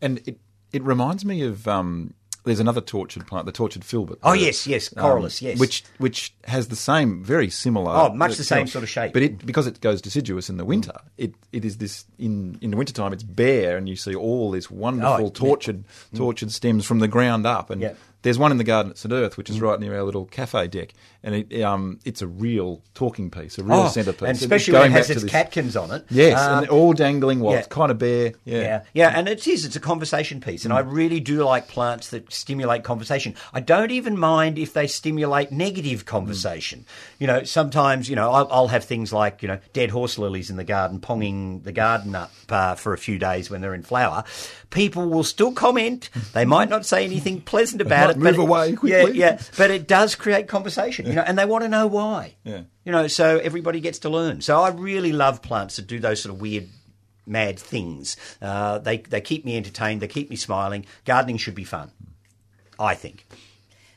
and 0.00 0.20
it 0.26 0.38
it 0.72 0.82
reminds 0.82 1.24
me 1.24 1.42
of 1.42 1.68
um, 1.68 2.14
there's 2.44 2.60
another 2.60 2.80
tortured 2.80 3.26
plant, 3.26 3.46
the 3.46 3.52
tortured 3.52 3.84
filbert. 3.84 4.18
Oh, 4.22 4.32
yes, 4.32 4.66
yes, 4.66 4.90
Corylus, 4.90 5.40
yes. 5.42 5.58
which 5.58 5.84
which 5.98 6.34
has 6.44 6.68
the 6.68 6.76
same, 6.76 7.24
very 7.24 7.50
similar. 7.50 7.90
Oh, 7.92 8.14
much 8.14 8.32
uh, 8.32 8.36
the 8.36 8.44
same 8.44 8.66
sort 8.66 8.82
of 8.84 8.88
shape. 8.90 9.12
But 9.12 9.22
it 9.22 9.44
because 9.44 9.66
it 9.66 9.80
goes 9.80 10.00
deciduous 10.00 10.50
in 10.50 10.56
the 10.56 10.64
winter, 10.64 10.92
it, 11.16 11.34
it 11.52 11.64
is 11.64 11.78
this 11.78 12.04
in 12.18 12.58
in 12.60 12.70
the 12.70 12.76
wintertime 12.76 13.12
it's 13.12 13.22
bare, 13.22 13.76
and 13.76 13.88
you 13.88 13.96
see 13.96 14.14
all 14.14 14.50
this 14.50 14.70
wonderful 14.70 15.26
Oh, 15.26 15.30
tortured 15.30 15.84
tortured 16.14 16.52
stems 16.52 16.84
from 16.86 16.98
the 17.00 17.08
ground 17.08 17.46
up, 17.46 17.70
and. 17.70 17.80
Yeah. 17.80 17.94
There's 18.22 18.38
one 18.38 18.52
in 18.52 18.56
the 18.56 18.64
garden 18.64 18.90
at 18.90 18.96
St 18.96 19.12
Erth, 19.12 19.36
which 19.36 19.50
is 19.50 19.60
right 19.60 19.78
near 19.78 19.94
our 19.98 20.02
little 20.02 20.24
cafe 20.24 20.66
deck, 20.66 20.94
and 21.24 21.34
it, 21.34 21.62
um, 21.62 21.98
it's 22.04 22.22
a 22.22 22.26
real 22.28 22.82
talking 22.94 23.30
piece, 23.30 23.58
a 23.58 23.64
real 23.64 23.78
Oh, 23.80 23.88
centrepiece. 23.88 24.28
and 24.28 24.36
especially 24.38 24.74
when 24.74 24.82
it 24.82 24.84
going 24.84 24.92
has 24.92 25.10
its 25.10 25.22
this- 25.22 25.30
catkins 25.30 25.74
on 25.76 25.90
it. 25.90 26.04
Yes, 26.10 26.38
Um, 26.40 26.58
and 26.58 26.68
all 26.68 26.92
dangling 26.92 27.40
while 27.40 27.54
yeah. 27.54 27.58
it's 27.60 27.66
kind 27.68 27.90
of 27.90 27.98
bare. 27.98 28.34
Yeah. 28.44 28.60
Yeah, 28.60 28.82
yeah, 28.92 29.12
and 29.18 29.26
it 29.28 29.46
is. 29.48 29.64
It's 29.64 29.74
a 29.74 29.80
conversation 29.80 30.40
piece, 30.40 30.64
and 30.64 30.72
I 30.72 30.80
really 30.80 31.18
do 31.20 31.42
like 31.42 31.66
plants 31.66 32.10
that 32.10 32.32
stimulate 32.32 32.84
conversation. 32.84 33.34
I 33.52 33.60
don't 33.60 33.90
even 33.90 34.16
mind 34.18 34.58
if 34.58 34.72
they 34.74 34.86
stimulate 34.86 35.50
negative 35.50 36.04
conversation. 36.04 36.84
You 37.18 37.26
know, 37.26 37.42
sometimes 37.44 38.08
you 38.08 38.16
know 38.16 38.30
I'll, 38.30 38.48
I'll 38.52 38.68
have 38.68 38.84
things 38.84 39.12
like 39.12 39.42
you 39.42 39.48
know 39.48 39.58
dead 39.72 39.90
horse 39.90 40.18
lilies 40.18 40.50
in 40.50 40.56
the 40.56 40.64
garden, 40.64 41.00
ponging 41.00 41.64
the 41.64 41.72
garden 41.72 42.14
up 42.14 42.30
uh, 42.50 42.74
for 42.74 42.92
a 42.92 42.98
few 42.98 43.18
days 43.18 43.50
when 43.50 43.60
they're 43.62 43.74
in 43.74 43.82
flower. 43.82 44.24
People 44.70 45.08
will 45.08 45.24
still 45.24 45.52
comment. 45.52 46.10
They 46.32 46.44
might 46.44 46.68
not 46.68 46.84
say 46.84 47.04
anything 47.04 47.40
pleasant 47.52 47.80
about 47.80 48.10
it. 48.10 48.16
move 48.16 48.38
away 48.38 48.70
Yeah, 48.70 48.74
quickly. 48.76 49.18
yeah, 49.18 49.40
but 49.56 49.70
it 49.70 49.86
does 49.88 50.14
create 50.16 50.48
conversation. 50.48 51.06
You 51.14 51.20
know, 51.20 51.26
and 51.28 51.38
they 51.38 51.44
want 51.44 51.62
to 51.62 51.68
know 51.68 51.86
why. 51.86 52.34
Yeah. 52.42 52.62
You 52.84 52.90
know, 52.90 53.06
so 53.06 53.38
everybody 53.38 53.78
gets 53.78 54.00
to 54.00 54.08
learn. 54.08 54.40
So 54.40 54.60
I 54.60 54.70
really 54.70 55.12
love 55.12 55.42
plants 55.42 55.76
that 55.76 55.86
do 55.86 56.00
those 56.00 56.20
sort 56.20 56.34
of 56.34 56.40
weird 56.40 56.66
mad 57.24 57.56
things. 57.56 58.16
Uh, 58.42 58.78
they 58.78 58.96
they 58.96 59.20
keep 59.20 59.44
me 59.44 59.56
entertained. 59.56 60.00
They 60.02 60.08
keep 60.08 60.28
me 60.28 60.34
smiling. 60.34 60.84
Gardening 61.04 61.36
should 61.36 61.54
be 61.54 61.62
fun. 61.62 61.92
I 62.80 62.96
think. 62.96 63.26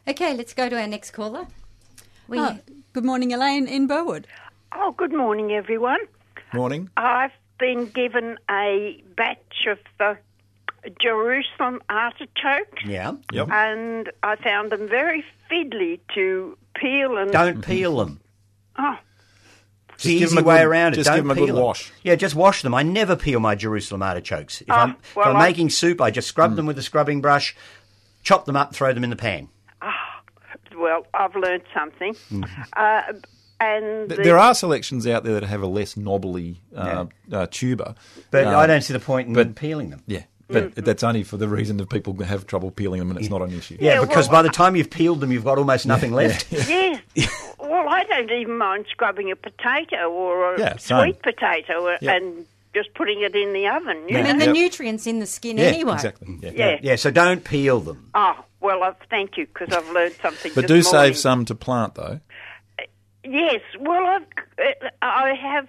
Okay, 0.08 0.36
let's 0.36 0.54
go 0.54 0.70
to 0.70 0.80
our 0.80 0.86
next 0.88 1.10
caller. 1.12 1.48
We, 2.28 2.38
Oh, 2.38 2.60
good 2.94 3.04
morning, 3.04 3.34
Elaine 3.34 3.66
in 3.68 3.88
Burwood. 3.88 4.28
Oh, 4.76 4.92
good 4.92 5.12
morning, 5.14 5.52
everyone. 5.54 6.00
Morning. 6.54 6.90
I've 6.98 7.32
been 7.58 7.88
given 7.88 8.38
a 8.48 9.02
batch 9.16 9.66
of 9.68 9.80
the 9.98 10.18
Jerusalem 11.02 11.82
artichokes. 11.90 12.86
Yeah. 12.86 13.14
Yep. 13.32 13.50
And 13.52 14.12
I 14.22 14.36
found 14.36 14.72
them 14.72 14.88
very 14.88 15.26
fiddly 15.50 16.00
to 16.16 16.58
peel 16.80 17.18
and 17.18 17.32
Don't 17.32 17.62
peel 17.66 17.98
them. 17.98 18.22
oh, 18.78 18.98
It's 19.94 20.04
the 20.04 20.14
easy 20.14 20.36
way 20.42 20.58
good- 20.58 20.66
around 20.68 20.94
it. 20.94 20.98
just 20.98 21.08
Don't 21.08 21.18
give 21.18 21.24
them 21.26 21.32
a 21.32 21.36
peel 21.36 21.46
good 21.48 21.56
them. 21.56 21.64
wash. 21.64 21.92
Yeah, 22.04 22.16
just 22.16 22.36
wash 22.36 22.62
them. 22.62 22.74
I 22.74 22.84
never 22.84 23.16
peel 23.16 23.40
my 23.40 23.56
Jerusalem 23.56 24.04
artichokes. 24.04 24.62
If 24.62 24.70
Oh, 24.70 24.74
I'm, 24.76 24.90
if 24.92 25.18
I'm 25.18 25.36
I- 25.38 25.48
making 25.48 25.70
soup, 25.72 26.00
I 26.02 26.12
just 26.12 26.28
scrub 26.28 26.56
them 26.56 26.66
with 26.66 26.78
a 26.78 26.84
scrubbing 26.84 27.22
brush, 27.22 27.56
chop 28.24 28.46
them 28.46 28.56
up, 28.56 28.74
throw 28.76 28.94
them 28.94 29.04
in 29.04 29.10
the 29.10 29.16
pan. 29.16 29.50
well, 30.78 31.06
I've 31.14 31.36
learned 31.36 31.64
something. 31.74 32.14
Hmm. 32.30 32.44
Uh, 32.76 33.02
and 33.60 34.10
the- 34.10 34.16
There 34.24 34.38
are 34.38 34.54
selections 34.54 35.08
out 35.08 35.24
there 35.24 35.34
that 35.40 35.44
have 35.44 35.64
a 35.64 35.68
less 35.68 35.98
knobbly 35.98 36.62
uh, 36.76 37.06
uh, 37.32 37.48
tuber. 37.50 37.96
But 38.30 38.46
Um, 38.46 38.56
I 38.56 38.68
don't 38.68 38.82
see 38.82 38.94
the 38.94 39.00
point 39.00 39.28
in 39.30 39.34
but- 39.34 39.56
peeling 39.56 39.90
them. 39.90 40.04
Yeah, 40.06 40.24
but 40.48 40.76
that's 40.76 41.04
only 41.04 41.24
for 41.24 41.38
the 41.38 41.48
reason 41.48 41.78
that 41.78 41.90
people 41.90 42.14
have 42.24 42.48
trouble 42.48 42.72
peeling 42.72 43.00
them 43.00 43.10
and 43.12 43.20
it's 43.20 43.30
not 43.30 43.42
an 43.42 43.52
issue. 43.52 43.78
Yeah, 43.80 43.96
Yeah, 43.96 44.02
because 44.02 44.28
well, 44.30 44.40
by 44.40 44.42
the 44.44 44.50
time 44.50 44.76
you've 44.76 44.90
peeled 44.90 45.20
them, 45.22 45.32
you've 45.32 45.44
got 45.44 45.58
almost 45.58 45.86
nothing 45.86 46.14
left. 46.14 46.52
yes. 46.52 47.02
well, 47.60 47.88
I 47.90 48.04
don't 48.06 48.32
even 48.32 48.58
mind 48.58 48.86
scrubbing 48.90 49.32
a 49.32 49.36
potato 49.36 50.10
or 50.12 50.56
a 50.56 50.60
Yeah, 50.60 50.78
sweet 50.78 51.22
potato 51.22 51.98
Yeah. 52.02 52.14
and 52.14 52.46
just 52.74 52.94
putting 52.94 53.22
it 53.22 53.36
in 53.36 53.54
the 53.54 53.68
oven. 53.68 54.08
You 54.08 54.18
I 54.18 54.22
know? 54.22 54.28
mean, 54.30 54.38
the 54.40 54.46
Yep. 54.46 54.56
nutrients 54.56 55.08
in 55.08 55.20
the 55.20 55.26
skin 55.26 55.58
Yeah, 55.58 55.66
anyway. 55.66 55.94
exactly. 55.94 56.38
Yeah. 56.42 56.52
Yeah. 56.54 56.80
Yeah, 56.82 56.96
so 56.96 57.10
don't 57.12 57.44
peel 57.44 57.80
them. 57.80 58.10
Oh, 58.14 58.38
well, 58.62 58.84
uh, 58.84 58.94
thank 59.10 59.38
you 59.38 59.48
because 59.48 59.74
I've 59.74 59.90
learned 59.92 60.16
something. 60.22 60.52
But 60.56 60.68
this 60.68 60.86
do 60.86 60.92
morning. 60.96 61.14
save 61.14 61.18
some 61.18 61.46
to 61.46 61.56
plant 61.56 61.96
though. 61.96 62.20
Yes, 63.24 63.62
well, 63.80 64.06
I've, 64.06 64.24
uh, 64.60 64.88
I 65.02 65.34
have 65.34 65.68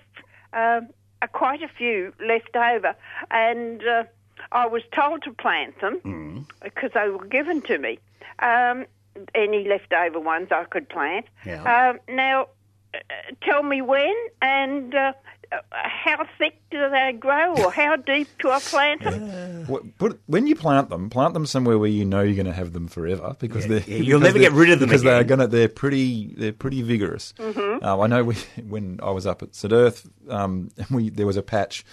um 0.53 0.89
uh, 1.21 1.27
quite 1.27 1.63
a 1.63 1.69
few 1.69 2.13
left 2.25 2.55
over, 2.55 2.95
and 3.33 3.83
uh, 3.83 4.05
I 4.53 4.67
was 4.67 4.83
told 4.95 5.23
to 5.25 5.33
plant 5.33 5.81
them 5.81 6.01
Mm. 6.05 6.45
because 6.63 6.91
they 6.95 7.09
were 7.09 7.25
given 7.27 7.61
to 7.63 7.79
me. 7.79 7.99
Um, 8.41 8.87
any 9.35 9.67
leftover 9.69 10.21
ones 10.21 10.49
I 10.53 10.65
could 10.65 10.89
plant. 10.89 11.27
Yeah. 11.45 11.63
Um, 11.91 11.99
now, 12.15 12.49
uh, 12.95 12.99
tell 13.43 13.63
me 13.65 13.83
when 13.83 14.15
and 14.41 14.95
uh, 14.95 15.13
uh, 15.51 15.57
how 15.73 16.25
thick 16.39 16.61
do 16.71 16.89
they 16.91 17.13
grow, 17.19 17.55
or 17.57 17.73
how 17.73 17.97
deep 17.97 18.29
do 18.41 18.51
I 18.51 18.61
plant 18.61 19.03
them? 19.03 19.65
Wh- 19.67 19.99
Put, 19.99 20.21
when 20.27 20.47
you 20.47 20.55
plant 20.55 20.89
them, 20.89 21.11
plant 21.11 21.35
them 21.35 21.47
somewhere 21.47 21.79
where 21.79 21.89
you 21.91 22.05
know 22.05 22.21
you're 22.23 22.37
going 22.37 22.47
to 22.47 22.53
have 22.53 22.73
them 22.75 22.87
forever 22.87 23.35
because 23.41 23.65
Yeah, 23.67 23.81
they're 23.81 23.89
yeah, 23.89 23.97
you'll 23.97 24.21
because 24.21 24.35
never 24.35 24.39
they're- 24.39 24.51
get 24.51 24.53
rid 24.53 24.71
of 24.71 24.79
them 24.81 24.89
because 24.89 25.03
they're 25.03 25.25
going 25.25 25.41
to 25.41 25.47
they're 25.49 25.69
pretty 25.69 26.33
they're 26.37 26.53
pretty 26.53 26.83
vigorous. 26.83 27.35
Mm-hmm. 27.39 27.85
Uh, 27.85 27.99
I 27.99 28.07
know 28.07 28.23
we, 28.25 28.35
when 28.69 29.01
I 29.03 29.11
was 29.11 29.27
up 29.27 29.43
at 29.43 29.55
St 29.55 29.73
Erth, 29.73 30.09
um, 30.31 30.69
we 30.91 31.11
there 31.11 31.27
was 31.27 31.37
a 31.37 31.43
patch. 31.43 31.85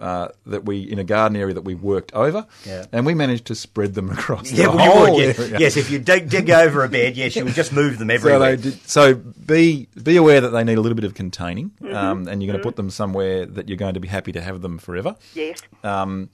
Uh, 0.00 0.28
that 0.46 0.64
we 0.64 0.80
in 0.80 0.98
a 0.98 1.04
garden 1.04 1.36
area 1.36 1.52
that 1.52 1.60
we 1.60 1.74
worked 1.74 2.10
over, 2.14 2.46
Yeah. 2.66 2.86
and 2.90 3.04
we 3.04 3.12
managed 3.12 3.44
to 3.48 3.54
spread 3.54 3.92
them 3.92 4.08
across 4.16 4.50
Yeah, 4.50 4.70
the 4.70 4.76
well, 4.78 5.04
whole 5.06 5.14
would. 5.16 5.22
Yes, 5.22 5.38
area. 5.38 5.58
yes, 5.58 5.76
if 5.76 5.90
you 5.90 5.98
dig, 5.98 6.30
dig 6.30 6.48
over 6.48 6.82
a 6.84 6.88
bed, 6.88 7.18
yes, 7.18 7.36
you 7.36 7.44
would 7.44 7.52
just 7.52 7.70
move 7.70 7.98
them 7.98 8.10
everywhere. 8.18 8.56
they 8.56 8.70
did, 8.70 8.88
so 8.88 9.14
be 9.14 9.88
be 10.02 10.16
aware 10.16 10.40
that 10.40 10.48
they 10.50 10.64
need 10.64 10.78
a 10.78 10.80
little 10.80 10.96
bit 10.96 11.04
of 11.04 11.12
containing, 11.12 11.72
Mm-hmm. 11.82 11.94
um, 11.94 12.28
and 12.28 12.42
you're 12.42 12.50
going 12.50 12.58
to 12.58 12.66
put 12.66 12.76
them 12.76 12.88
somewhere 12.88 13.44
that 13.44 13.68
you're 13.68 13.76
going 13.76 13.92
to 13.92 14.00
be 14.00 14.08
happy 14.08 14.32
to 14.32 14.40
have 14.40 14.62
them 14.62 14.78
forever. 14.78 15.16
yes. 15.34 15.60
Um, 15.84 16.30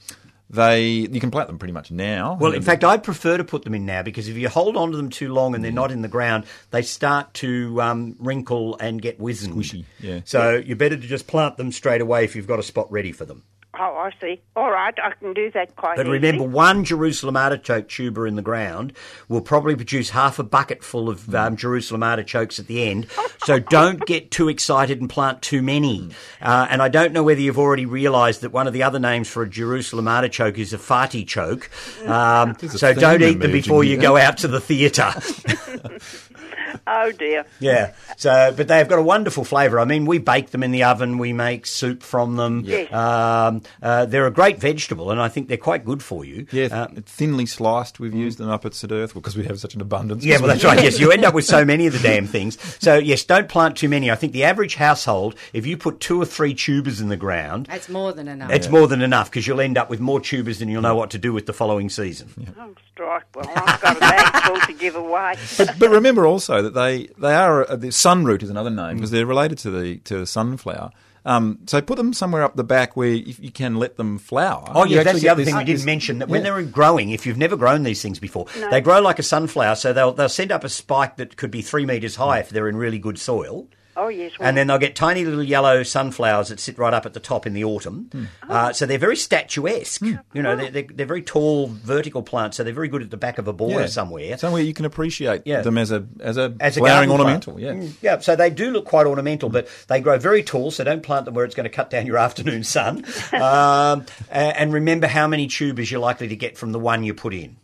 they 0.49 0.87
you 0.89 1.19
can 1.19 1.33
plant 1.33 1.49
them 1.49 1.59
pretty 1.59 1.73
much 1.73 1.91
now. 1.91 2.39
Well, 2.41 2.53
in 2.53 2.62
fact, 2.62 2.85
I'd 2.85 3.03
prefer 3.03 3.37
to 3.37 3.43
put 3.43 3.64
them 3.64 3.75
in 3.75 3.85
now 3.85 4.03
because 4.05 4.29
if 4.29 4.37
you 4.37 4.49
hold 4.49 4.77
on 4.77 4.93
to 4.93 4.97
them 4.97 5.11
too 5.11 5.33
long 5.35 5.57
and 5.57 5.64
they're 5.64 5.73
not 5.73 5.91
in 5.91 6.03
the 6.03 6.09
ground, 6.09 6.45
they 6.71 6.83
start 6.83 7.35
to 7.35 7.83
um, 7.83 8.14
wrinkle 8.21 8.77
and 8.79 9.03
get 9.03 9.19
wizened. 9.19 9.57
Squishy, 9.57 9.87
yeah. 9.99 10.21
So 10.25 10.55
you're 10.64 10.77
better 10.77 10.97
to 10.97 11.03
just 11.07 11.27
plant 11.27 11.57
them 11.57 11.73
straight 11.73 12.01
away 12.01 12.23
if 12.23 12.37
you've 12.37 12.47
got 12.47 12.61
a 12.61 12.62
spot 12.62 12.93
ready 12.93 13.11
for 13.11 13.25
them. 13.25 13.43
Oh, 13.79 13.97
I 13.97 14.11
see. 14.20 14.41
All 14.55 14.70
right, 14.70 14.95
I 15.03 15.12
can 15.12 15.35
do 15.35 15.51
that 15.51 15.77
quite 15.77 15.97
But 15.97 16.07
easily. 16.07 16.18
remember, 16.18 16.45
one 16.45 16.85
Jerusalem 16.85 17.37
artichoke 17.37 17.89
tuber 17.89 18.27
in 18.27 18.35
the 18.37 18.43
ground 18.43 18.93
will 19.29 19.43
probably 19.43 19.77
produce 19.77 20.11
half 20.11 20.39
a 20.39 20.43
bucket 20.43 20.83
full 20.83 21.09
of 21.11 21.35
um, 21.35 21.57
Jerusalem 21.57 22.03
artichokes 22.03 22.59
at 22.59 22.68
the 22.68 22.89
end. 22.89 23.07
So 23.45 23.59
don't 23.70 24.05
get 24.07 24.31
too 24.31 24.49
excited 24.49 25.01
and 25.01 25.11
plant 25.11 25.43
too 25.43 25.61
many. 25.61 26.11
Uh, 26.41 26.66
and 26.70 26.81
I 26.81 26.89
don't 26.89 27.12
know 27.12 27.22
whether 27.22 27.41
you've 27.41 27.59
already 27.59 27.85
realised 27.87 28.41
that 28.41 28.53
one 28.53 28.66
of 28.66 28.72
the 28.72 28.83
other 28.83 28.99
names 28.99 29.29
for 29.29 29.43
a 29.43 29.49
Jerusalem 29.49 30.09
artichoke 30.09 30.59
is 30.59 30.72
a 30.72 30.79
farty 30.79 31.27
choke. 31.27 31.70
Um, 32.07 32.57
so 32.59 32.95
don't 32.95 33.22
eat 33.22 33.41
them 33.41 33.53
before 33.53 33.85
you 33.85 33.99
go 33.99 34.16
out 34.16 34.39
to 34.39 34.49
the 34.49 34.61
theatre. 34.61 35.12
Oh 36.87 37.12
dear. 37.12 37.45
Yeah. 37.61 37.95
So, 38.17 38.53
but 38.57 38.69
they've 38.69 38.89
got 38.89 38.99
a 38.99 39.03
wonderful 39.03 39.45
flavour. 39.45 39.79
I 39.81 39.85
mean, 39.85 40.07
we 40.07 40.19
bake 40.19 40.51
them 40.51 40.62
in 40.62 40.71
the 40.71 40.85
oven. 40.85 41.19
We 41.19 41.33
make 41.33 41.67
soup 41.67 42.03
from 42.03 42.37
them. 42.37 42.62
Yes. 42.64 42.93
Um, 42.93 43.62
uh, 43.83 44.07
they're 44.07 44.27
a 44.27 44.31
great 44.31 44.59
vegetable, 44.59 45.11
and 45.11 45.21
I 45.21 45.29
think 45.29 45.49
they're 45.49 45.57
quite 45.57 45.85
good 45.85 46.03
for 46.03 46.25
you. 46.25 46.47
yeah, 46.53 46.67
Uh, 46.71 46.87
thinly 47.07 47.47
sliced. 47.47 47.99
We've 48.01 48.14
used 48.14 48.39
them 48.39 48.49
up 48.51 48.64
at 48.64 48.75
St 48.75 48.93
Erth 48.93 49.14
because 49.14 49.37
we 49.37 49.45
have 49.45 49.59
such 49.61 49.75
an 49.75 49.81
abundance. 49.81 50.25
Yeah, 50.25 50.39
well, 50.39 50.49
that's 50.53 50.64
right. 50.64 50.83
Yes, 50.83 50.99
you 50.99 51.11
end 51.12 51.25
up 51.25 51.35
with 51.35 51.45
so 51.45 51.64
many 51.64 51.87
of 51.87 51.93
the 51.93 51.99
damn 51.99 52.27
things. 52.27 52.57
So, 52.81 52.97
yes, 52.97 53.25
don't 53.25 53.49
plant 53.49 53.77
too 53.77 53.89
many. 53.89 54.11
I 54.11 54.14
think 54.14 54.33
the 54.33 54.45
average 54.45 54.77
household, 54.77 55.35
if 55.53 55.67
you 55.67 55.77
put 55.77 56.01
two 56.01 56.21
or 56.21 56.25
three 56.25 56.55
tubers 56.55 57.01
in 57.01 57.09
the 57.09 57.17
ground, 57.17 57.67
That's 57.67 57.89
more 57.89 58.12
than 58.12 58.29
enough. 58.29 58.51
it's 58.53 58.69
more 58.69 58.87
than 58.89 59.03
enough 59.03 59.31
because 59.31 59.47
you'll 59.47 59.61
end 59.61 59.77
up 59.79 59.91
with 59.91 60.01
more 60.01 60.21
tubers 60.21 60.59
than 60.61 60.69
you'll 60.69 60.83
know 60.83 60.95
what 60.97 61.11
to 61.11 61.19
do 61.19 61.33
with 61.33 61.47
the 61.47 61.53
following 61.53 61.89
season. 61.91 62.55
Oh, 62.59 62.75
strike. 62.97 63.24
Well, 63.34 63.51
I've 63.55 63.80
got 63.80 63.97
a 63.99 64.01
bag 64.01 64.44
full 64.44 64.61
to 64.61 64.72
give 64.72 64.97
away. 64.97 65.34
but, 65.59 65.78
but 65.78 65.90
remember 65.90 66.26
also 66.26 66.62
that 66.62 66.74
they 66.74 67.09
they 67.18 67.34
are 67.34 67.70
uh, 67.70 67.76
the 67.76 67.88
sunroot 67.88 68.42
is 68.42 68.49
another 68.49 68.70
name 68.70 68.97
because 68.97 69.11
they're 69.11 69.26
related 69.26 69.59
to 69.59 69.70
the 69.70 69.99
to 69.99 70.18
the 70.18 70.26
sunflower. 70.26 70.90
Um, 71.26 71.59
so 71.66 71.82
put 71.82 71.97
them 71.97 72.12
somewhere 72.12 72.44
up 72.44 72.55
the 72.55 72.62
back 72.62 72.97
where 72.97 73.09
you, 73.09 73.34
you 73.40 73.51
can 73.51 73.74
let 73.74 73.97
them 73.97 74.16
flower. 74.16 74.70
Oh, 74.72 74.84
You 74.84 74.97
yeah, 74.97 75.03
that's 75.03 75.20
the 75.20 75.28
other 75.28 75.44
thing 75.44 75.57
we 75.57 75.64
didn't 75.64 75.84
mention. 75.84 76.20
That 76.20 76.28
when 76.28 76.44
they're 76.44 76.62
growing, 76.62 77.11
if 77.11 77.26
you've 77.26 77.36
never 77.36 77.57
grown 77.57 77.82
these 77.82 78.01
things 78.01 78.20
before, 78.20 78.47
they 78.70 78.80
grow 78.80 79.01
like 79.01 79.18
a 79.18 79.24
sunflower. 79.24 79.74
So 79.76 79.92
they'll 79.92 80.12
they'll 80.12 80.28
send 80.28 80.53
up 80.53 80.64
a 80.64 80.68
spike 80.68 81.16
that 81.16 81.36
could 81.36 81.51
be 81.51 81.62
three 81.62 81.84
metres 81.84 82.16
high 82.16 82.38
if 82.38 82.49
they're 82.51 82.68
in 82.68 82.76
really 82.76 82.99
good 82.99 83.18
soil. 83.18 83.68
Oh, 83.99 84.09
yes. 84.09 84.32
Well, 84.38 84.47
And 84.47 84.57
then 84.57 84.66
they'll 84.66 84.78
get 84.78 84.94
tiny 84.94 85.24
little 85.24 85.42
yellow 85.42 85.82
sunflowers 85.82 86.49
that 86.51 86.61
sit 86.61 86.76
right 86.76 86.92
up 86.92 87.07
at 87.07 87.14
the 87.14 87.20
top 87.20 87.47
in 87.47 87.55
the 87.55 87.64
autumn. 87.64 88.11
Hmm. 88.12 88.24
Uh, 88.49 88.72
so 88.74 88.84
they're 88.84 88.99
very 88.99 89.16
statuesque. 89.16 90.03
You 90.03 90.18
know, 90.42 90.55
they're, 90.55 90.70
they're, 90.70 90.86
they're 90.92 91.07
very 91.07 91.22
tall, 91.22 91.68
vertical 91.68 92.22
plants. 92.22 92.59
So 92.59 92.64
they're 92.64 92.74
very 92.74 92.88
good 92.88 93.01
at 93.03 93.11
the 93.11 93.16
back 93.16 93.38
of 93.38 93.49
a 93.49 93.55
border 93.55 93.80
Yeah. 93.80 93.86
somewhere. 93.86 94.36
somewhere 94.36 94.61
you 94.62 94.74
can 94.74 94.84
appreciate 94.84 95.42
Yeah. 95.47 95.62
them 95.62 95.78
as 95.78 95.90
a 95.92 96.07
as 96.20 96.36
a 96.36 96.55
As 96.61 96.76
a 96.76 96.80
flowering 96.80 97.09
garden 97.09 97.11
ornamental. 97.11 97.55
plant. 97.55 97.64
Yeah. 97.82 97.88
Mm, 97.88 97.97
yeah. 98.03 98.18
So 98.18 98.36
they 98.36 98.51
do 98.51 98.70
look 98.70 98.84
quite 98.84 99.07
ornamental, 99.07 99.49
but 99.49 99.66
they 99.88 100.01
grow 100.01 100.18
very 100.18 100.42
tall. 100.42 100.70
So 100.70 100.84
don't 100.84 101.03
plant 101.03 101.24
them 101.24 101.32
where 101.34 101.47
it's 101.47 101.55
going 101.55 101.64
to 101.64 101.70
cut 101.70 101.88
down 101.88 102.05
your 102.07 102.18
afternoon 102.26 102.64
sun. 102.64 103.05
um, 103.32 104.05
and 104.30 104.72
remember 104.74 105.07
how 105.07 105.26
many 105.26 105.47
tubers 105.47 105.90
you're 105.90 106.01
likely 106.01 106.28
to 106.28 106.36
get 106.36 106.59
from 106.59 106.72
the 106.72 106.78
one 106.78 107.03
you 107.03 107.14
put 107.14 107.32
in. 107.32 107.57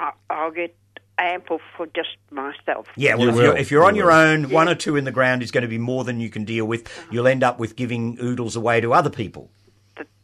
I- 0.00 0.12
I'll 0.30 0.50
get 0.50 0.74
ample 1.18 1.60
for 1.76 1.86
just 1.88 2.16
myself. 2.30 2.88
Yeah, 2.96 3.14
well, 3.14 3.24
You 3.24 3.30
if, 3.30 3.36
you're, 3.36 3.56
if 3.56 3.70
you're 3.70 3.82
You 3.82 3.88
on 3.88 3.94
your 3.96 4.06
will. 4.06 4.14
own, 4.14 4.50
one 4.50 4.68
or 4.68 4.74
two 4.74 4.96
in 4.96 5.04
the 5.04 5.10
ground 5.12 5.42
is 5.42 5.50
going 5.50 5.62
to 5.62 5.68
be 5.68 5.78
more 5.78 6.04
than 6.04 6.20
you 6.20 6.30
can 6.30 6.44
deal 6.44 6.64
with. 6.66 6.88
You'll 7.10 7.26
end 7.28 7.42
up 7.42 7.58
with 7.58 7.76
giving 7.76 8.18
oodles 8.22 8.56
away 8.56 8.80
to 8.80 8.92
other 8.94 9.10
people. 9.10 9.50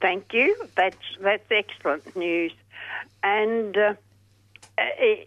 Thank 0.01 0.32
you. 0.32 0.55
That's 0.76 0.97
that's 1.20 1.51
excellent 1.51 2.14
news. 2.14 2.53
And 3.22 3.76
uh, 3.76 3.95
uh, 4.78 4.82
eh, 4.99 5.24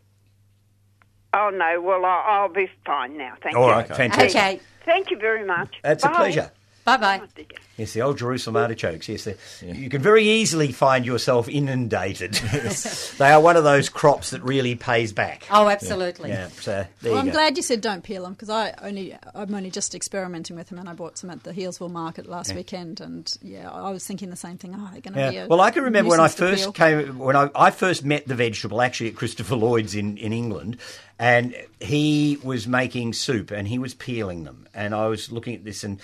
oh 1.33 1.49
no, 1.53 1.81
well 1.81 2.05
I'll, 2.05 2.41
I'll 2.43 2.49
be 2.53 2.69
fine 2.85 3.17
now. 3.17 3.33
Thank 3.41 3.55
All 3.57 3.65
you. 3.67 3.71
right, 3.71 3.87
fantastic. 3.87 4.29
Okay. 4.29 4.59
Thank 4.85 5.11
you 5.11 5.17
very 5.17 5.45
much. 5.45 5.75
That's 5.83 6.03
a 6.05 6.09
pleasure. 6.09 6.51
Bye 6.87 6.95
bye. 6.97 7.21
Oh. 7.21 7.43
Yes, 7.75 7.91
the 7.93 8.01
old 8.01 8.17
Jerusalem 8.17 8.55
artichokes. 8.55 9.09
Yes, 9.09 9.25
they- 9.25 9.35
you 9.61 9.89
can 9.89 10.01
very 10.01 10.23
easily 10.23 10.71
find 10.71 11.05
yourself 11.05 11.49
inundated. 11.49 12.33
they 13.17 13.29
are 13.29 13.41
one 13.41 13.57
of 13.57 13.65
those 13.65 13.89
crops 13.89 14.29
that 14.29 14.41
really 14.41 14.73
pays 14.75 15.11
back. 15.11 15.43
Oh, 15.51 15.67
absolutely. 15.67 16.29
Yeah, 16.29 16.47
so 16.47 16.71
there 16.71 16.87
Well, 17.03 17.13
you 17.15 17.19
I'm 17.19 17.25
go. 17.25 17.33
glad 17.33 17.57
you 17.57 17.61
said 17.61 17.81
don't 17.81 18.03
peel 18.05 18.23
them 18.23 18.31
because 18.33 18.49
I 18.49 18.73
only 18.81 19.17
I'm 19.35 19.53
only 19.53 19.69
just 19.69 19.93
experimenting 19.95 20.55
with 20.55 20.69
them 20.69 20.79
and 20.79 20.87
I 20.87 20.93
bought 20.93 21.17
some 21.17 21.29
at 21.29 21.43
the 21.43 21.51
Healesville 21.51 21.91
market 21.91 22.25
last 22.27 22.55
weekend 22.55 23.01
and 23.01 23.31
yeah 23.41 23.69
I 23.69 23.91
was 23.91 24.05
thinking 24.07 24.29
the 24.29 24.37
same 24.37 24.57
thing. 24.57 24.73
Oh, 24.73 24.89
they're 24.93 25.01
going 25.01 25.13
to 25.13 25.29
be 25.29 25.37
a 25.39 25.47
Well, 25.47 25.59
I 25.59 25.71
can 25.71 25.83
remember 25.83 26.11
when 26.11 26.21
I 26.21 26.29
first 26.29 26.63
peel. 26.63 26.71
came, 26.71 27.19
when 27.19 27.35
I, 27.35 27.49
I 27.53 27.69
first 27.71 28.05
met 28.05 28.27
the 28.29 28.35
vegetable 28.35 28.81
actually 28.81 29.09
at 29.09 29.15
Christopher 29.17 29.57
Lloyd's 29.57 29.93
in, 29.93 30.15
in 30.17 30.31
England, 30.31 30.77
and 31.19 31.53
he 31.81 32.39
was 32.43 32.65
making 32.65 33.11
soup 33.11 33.51
and 33.51 33.67
he 33.67 33.77
was 33.77 33.93
peeling 33.93 34.45
them, 34.45 34.67
and 34.73 34.95
I 34.95 35.07
was 35.07 35.33
looking 35.33 35.53
at 35.53 35.65
this 35.65 35.83
and. 35.83 35.99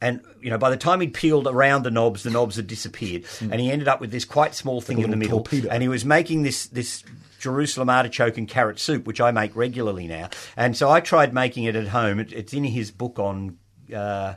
And 0.00 0.20
you 0.40 0.50
know, 0.50 0.58
by 0.58 0.70
the 0.70 0.76
time 0.76 1.00
he'd 1.00 1.14
peeled 1.14 1.46
around 1.46 1.82
the 1.82 1.90
knobs, 1.90 2.22
the 2.22 2.30
knobs 2.30 2.56
had 2.56 2.66
disappeared, 2.66 3.24
and 3.40 3.60
he 3.60 3.70
ended 3.70 3.88
up 3.88 4.00
with 4.00 4.10
this 4.10 4.24
quite 4.24 4.54
small 4.54 4.80
thing 4.80 5.00
in 5.00 5.10
the 5.10 5.16
middle. 5.16 5.38
torpedo. 5.38 5.68
And 5.70 5.82
he 5.82 5.88
was 5.88 6.04
making 6.04 6.42
this 6.42 6.66
this 6.66 7.02
Jerusalem 7.38 7.88
artichoke 7.88 8.36
and 8.36 8.48
carrot 8.48 8.78
soup, 8.78 9.06
which 9.06 9.20
I 9.20 9.30
make 9.30 9.54
regularly 9.56 10.06
now. 10.06 10.30
And 10.56 10.76
so 10.76 10.90
I 10.90 11.00
tried 11.00 11.32
making 11.32 11.64
it 11.64 11.76
at 11.76 11.88
home. 11.88 12.20
It, 12.20 12.32
it's 12.32 12.52
in 12.52 12.64
his 12.64 12.90
book 12.90 13.18
on 13.18 13.58
uh, 13.94 14.34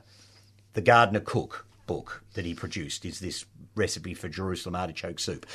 the 0.73 0.81
Gardener 0.81 1.19
Cook 1.19 1.65
book 1.87 2.23
that 2.33 2.45
he 2.45 2.53
produced 2.53 3.03
is 3.03 3.19
this 3.19 3.45
recipe 3.75 4.13
for 4.13 4.29
Jerusalem 4.29 4.75
artichoke 4.75 5.19
soup. 5.19 5.45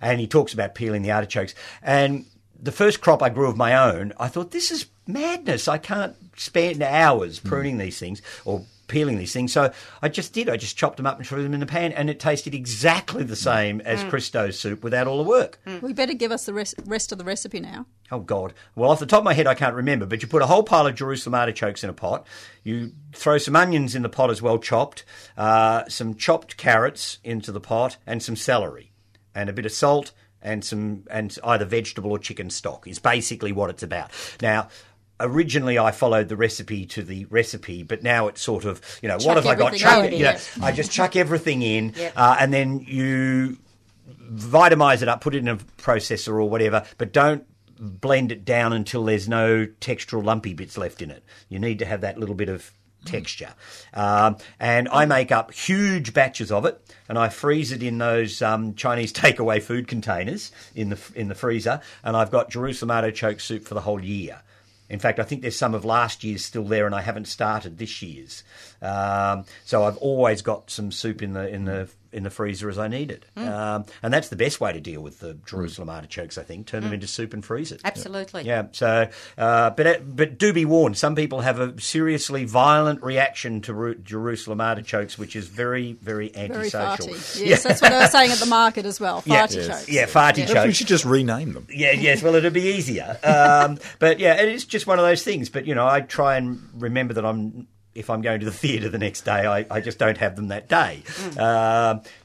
And 0.00 0.18
he 0.20 0.26
talks 0.26 0.52
about 0.52 0.74
peeling 0.74 1.02
the 1.02 1.12
artichokes. 1.12 1.54
And 1.82 2.26
the 2.58 2.72
first 2.72 3.00
crop 3.00 3.22
I 3.22 3.28
grew 3.28 3.48
of 3.48 3.56
my 3.56 3.74
own, 3.74 4.12
I 4.18 4.28
thought, 4.28 4.50
this 4.50 4.70
is 4.70 4.86
madness. 5.06 5.68
I 5.68 5.78
can't 5.78 6.16
spend 6.36 6.82
hours 6.82 7.38
pruning 7.38 7.78
these 7.78 7.98
things 7.98 8.22
or 8.44 8.64
peeling 8.94 9.18
these 9.18 9.32
things. 9.32 9.52
So 9.52 9.72
I 10.00 10.08
just 10.08 10.32
did. 10.32 10.48
I 10.48 10.56
just 10.56 10.76
chopped 10.76 10.98
them 10.98 11.06
up 11.06 11.18
and 11.18 11.26
threw 11.26 11.42
them 11.42 11.52
in 11.52 11.58
the 11.58 11.66
pan, 11.66 11.90
and 11.92 12.08
it 12.08 12.20
tasted 12.20 12.54
exactly 12.54 13.24
the 13.24 13.34
mm. 13.34 13.36
same 13.36 13.80
as 13.80 14.04
mm. 14.04 14.08
Christo's 14.08 14.56
soup 14.56 14.84
without 14.84 15.08
all 15.08 15.18
the 15.18 15.28
work. 15.28 15.58
Mm. 15.66 15.82
We 15.82 15.92
better 15.92 16.14
give 16.14 16.30
us 16.30 16.46
the 16.46 16.54
rest, 16.54 16.76
rest 16.86 17.10
of 17.10 17.18
the 17.18 17.24
recipe 17.24 17.58
now. 17.58 17.86
Oh 18.12 18.20
God! 18.20 18.54
Well, 18.76 18.92
off 18.92 19.00
the 19.00 19.06
top 19.06 19.18
of 19.18 19.24
my 19.24 19.34
head, 19.34 19.48
I 19.48 19.56
can't 19.56 19.74
remember. 19.74 20.06
But 20.06 20.22
you 20.22 20.28
put 20.28 20.42
a 20.42 20.46
whole 20.46 20.62
pile 20.62 20.86
of 20.86 20.94
Jerusalem 20.94 21.34
artichokes 21.34 21.82
in 21.82 21.90
a 21.90 21.92
pot. 21.92 22.24
You 22.62 22.92
throw 23.12 23.36
some 23.38 23.56
onions 23.56 23.96
in 23.96 24.02
the 24.02 24.08
pot 24.08 24.30
as 24.30 24.40
well, 24.40 24.58
chopped. 24.58 25.04
Uh, 25.36 25.88
some 25.88 26.14
chopped 26.14 26.56
carrots 26.56 27.18
into 27.24 27.50
the 27.50 27.60
pot, 27.60 27.96
and 28.06 28.22
some 28.22 28.36
celery, 28.36 28.92
and 29.34 29.50
a 29.50 29.52
bit 29.52 29.66
of 29.66 29.72
salt, 29.72 30.12
and 30.40 30.64
some 30.64 31.02
and 31.10 31.36
either 31.42 31.64
vegetable 31.64 32.12
or 32.12 32.20
chicken 32.20 32.48
stock 32.48 32.86
is 32.86 33.00
basically 33.00 33.50
what 33.50 33.70
it's 33.70 33.82
about. 33.82 34.12
Now. 34.40 34.68
Originally, 35.20 35.78
I 35.78 35.92
followed 35.92 36.28
the 36.28 36.36
recipe 36.36 36.86
to 36.86 37.02
the 37.02 37.24
recipe, 37.26 37.82
but 37.84 38.02
now 38.02 38.26
it's 38.26 38.40
sort 38.40 38.64
of, 38.64 38.80
you 39.00 39.08
know, 39.08 39.16
what 39.18 39.36
have 39.36 39.46
I 39.46 39.54
got? 39.54 39.74
Chuck 39.74 40.10
you 40.10 40.24
know. 40.24 40.36
I 40.60 40.72
just 40.72 40.90
chuck 40.90 41.14
everything 41.14 41.62
in, 41.62 41.92
Yep. 41.96 42.12
uh, 42.16 42.36
and 42.40 42.52
then 42.52 42.80
you 42.80 43.58
vitamize 44.32 45.02
it 45.02 45.08
up, 45.08 45.20
put 45.20 45.34
it 45.34 45.38
in 45.38 45.48
a 45.48 45.56
processor 45.56 46.28
or 46.34 46.48
whatever, 46.50 46.84
but 46.98 47.12
don't 47.12 47.44
blend 47.78 48.32
it 48.32 48.44
down 48.44 48.72
until 48.72 49.04
there's 49.04 49.28
no 49.28 49.66
textural 49.80 50.24
lumpy 50.24 50.52
bits 50.54 50.76
left 50.76 51.00
in 51.02 51.10
it. 51.10 51.22
You 51.48 51.58
need 51.58 51.78
to 51.78 51.84
have 51.84 52.00
that 52.02 52.18
little 52.18 52.34
bit 52.34 52.48
of 52.48 52.72
texture. 53.04 53.54
Um, 53.92 54.38
and 54.58 54.88
I 54.88 55.04
make 55.06 55.30
up 55.30 55.52
huge 55.52 56.12
batches 56.14 56.50
of 56.50 56.64
it, 56.64 56.80
and 57.08 57.18
I 57.18 57.28
freeze 57.28 57.70
it 57.72 57.82
in 57.82 57.98
those 57.98 58.42
um, 58.42 58.74
Chinese 58.74 59.12
takeaway 59.22 59.62
food 59.62 59.86
containers 59.88 60.50
in 60.74 60.88
the 60.90 60.98
in 61.14 61.28
the 61.28 61.34
freezer. 61.34 61.80
And 62.02 62.16
I've 62.16 62.30
got 62.30 62.50
Jerusalem 62.50 62.90
artichoke 62.90 63.40
soup 63.40 63.64
for 63.64 63.74
the 63.74 63.82
whole 63.82 64.02
year. 64.02 64.40
In 64.94 65.00
fact, 65.00 65.18
I 65.18 65.24
think 65.24 65.42
there's 65.42 65.58
some 65.58 65.74
of 65.74 65.84
last 65.84 66.22
year's 66.22 66.44
still 66.44 66.62
there, 66.62 66.86
and 66.86 66.94
I 66.94 67.00
haven't 67.00 67.26
started 67.26 67.78
this 67.78 68.00
year's. 68.00 68.44
Um, 68.80 69.44
so 69.64 69.82
I've 69.82 69.96
always 69.96 70.40
got 70.40 70.70
some 70.70 70.92
soup 70.92 71.20
in 71.20 71.32
the 71.32 71.48
in 71.48 71.64
the 71.64 71.88
in 72.14 72.22
the 72.22 72.30
freezer 72.30 72.68
as 72.70 72.78
I 72.78 72.88
need 72.88 73.10
it, 73.10 73.26
um, 73.36 73.84
and 74.02 74.12
that's 74.14 74.28
the 74.28 74.36
best 74.36 74.60
way 74.60 74.72
to 74.72 74.80
deal 74.80 75.00
with 75.02 75.20
the 75.20 75.34
Jerusalem 75.46 75.90
artichokes. 75.90 76.38
I 76.38 76.42
think 76.44 76.66
turn 76.66 76.82
them 76.82 76.92
into 76.92 77.06
soup 77.06 77.34
and 77.34 77.44
freeze 77.44 77.72
it. 77.72 77.80
Absolutely. 77.84 78.44
Yeah. 78.44 78.66
So, 78.72 79.08
uh, 79.36 79.70
but 79.70 80.16
but 80.16 80.38
do 80.38 80.52
be 80.52 80.64
warned. 80.64 80.96
Some 80.96 81.14
people 81.14 81.40
have 81.40 81.58
a 81.60 81.78
seriously 81.80 82.44
violent 82.44 83.02
reaction 83.02 83.60
to 83.62 83.74
Ru- 83.74 83.94
Jerusalem 83.96 84.60
artichokes, 84.60 85.18
which 85.18 85.36
is 85.36 85.48
very 85.48 85.92
very 85.94 86.28
Very 86.30 86.46
antisocial. 86.46 87.08
farty. 87.08 87.40
Yes, 87.44 87.62
that's 87.64 87.82
what 87.82 87.92
I 87.92 87.98
was 87.98 88.12
saying 88.12 88.30
at 88.30 88.38
the 88.38 88.46
market 88.46 88.86
as 88.86 89.00
well. 89.00 89.22
Yeah. 89.26 89.46
Farty 89.46 89.54
Yes. 89.56 89.66
jokes. 89.66 89.88
Yeah, 89.88 90.06
farty 90.06 90.34
Perhaps 90.34 90.52
jokes. 90.52 90.66
we 90.66 90.72
should 90.72 90.86
just 90.86 91.04
rename 91.04 91.52
them. 91.52 91.66
Yeah, 91.68 91.92
yes. 91.92 92.22
Well, 92.22 92.34
it'd 92.36 92.52
be 92.52 92.62
easier. 92.62 93.18
Um, 93.24 93.78
but 93.98 94.20
yeah, 94.20 94.34
it 94.40 94.48
is 94.48 94.64
just 94.64 94.86
one 94.86 94.98
of 94.98 95.04
those 95.04 95.22
things. 95.22 95.48
But 95.50 95.66
you 95.66 95.74
know, 95.74 95.86
I 95.86 96.00
try 96.00 96.36
and 96.36 96.60
remember 96.74 97.14
that 97.14 97.24
I'm. 97.24 97.66
If 97.94 98.10
I'm 98.10 98.22
going 98.22 98.40
to 98.40 98.46
the 98.46 98.52
theatre 98.64 98.88
the 98.88 98.98
next 98.98 99.22
day, 99.24 99.46
I, 99.46 99.64
I 99.70 99.80
just 99.80 99.98
don't 99.98 100.18
have 100.18 100.34
them 100.36 100.48
that 100.48 100.68
day 100.68 101.02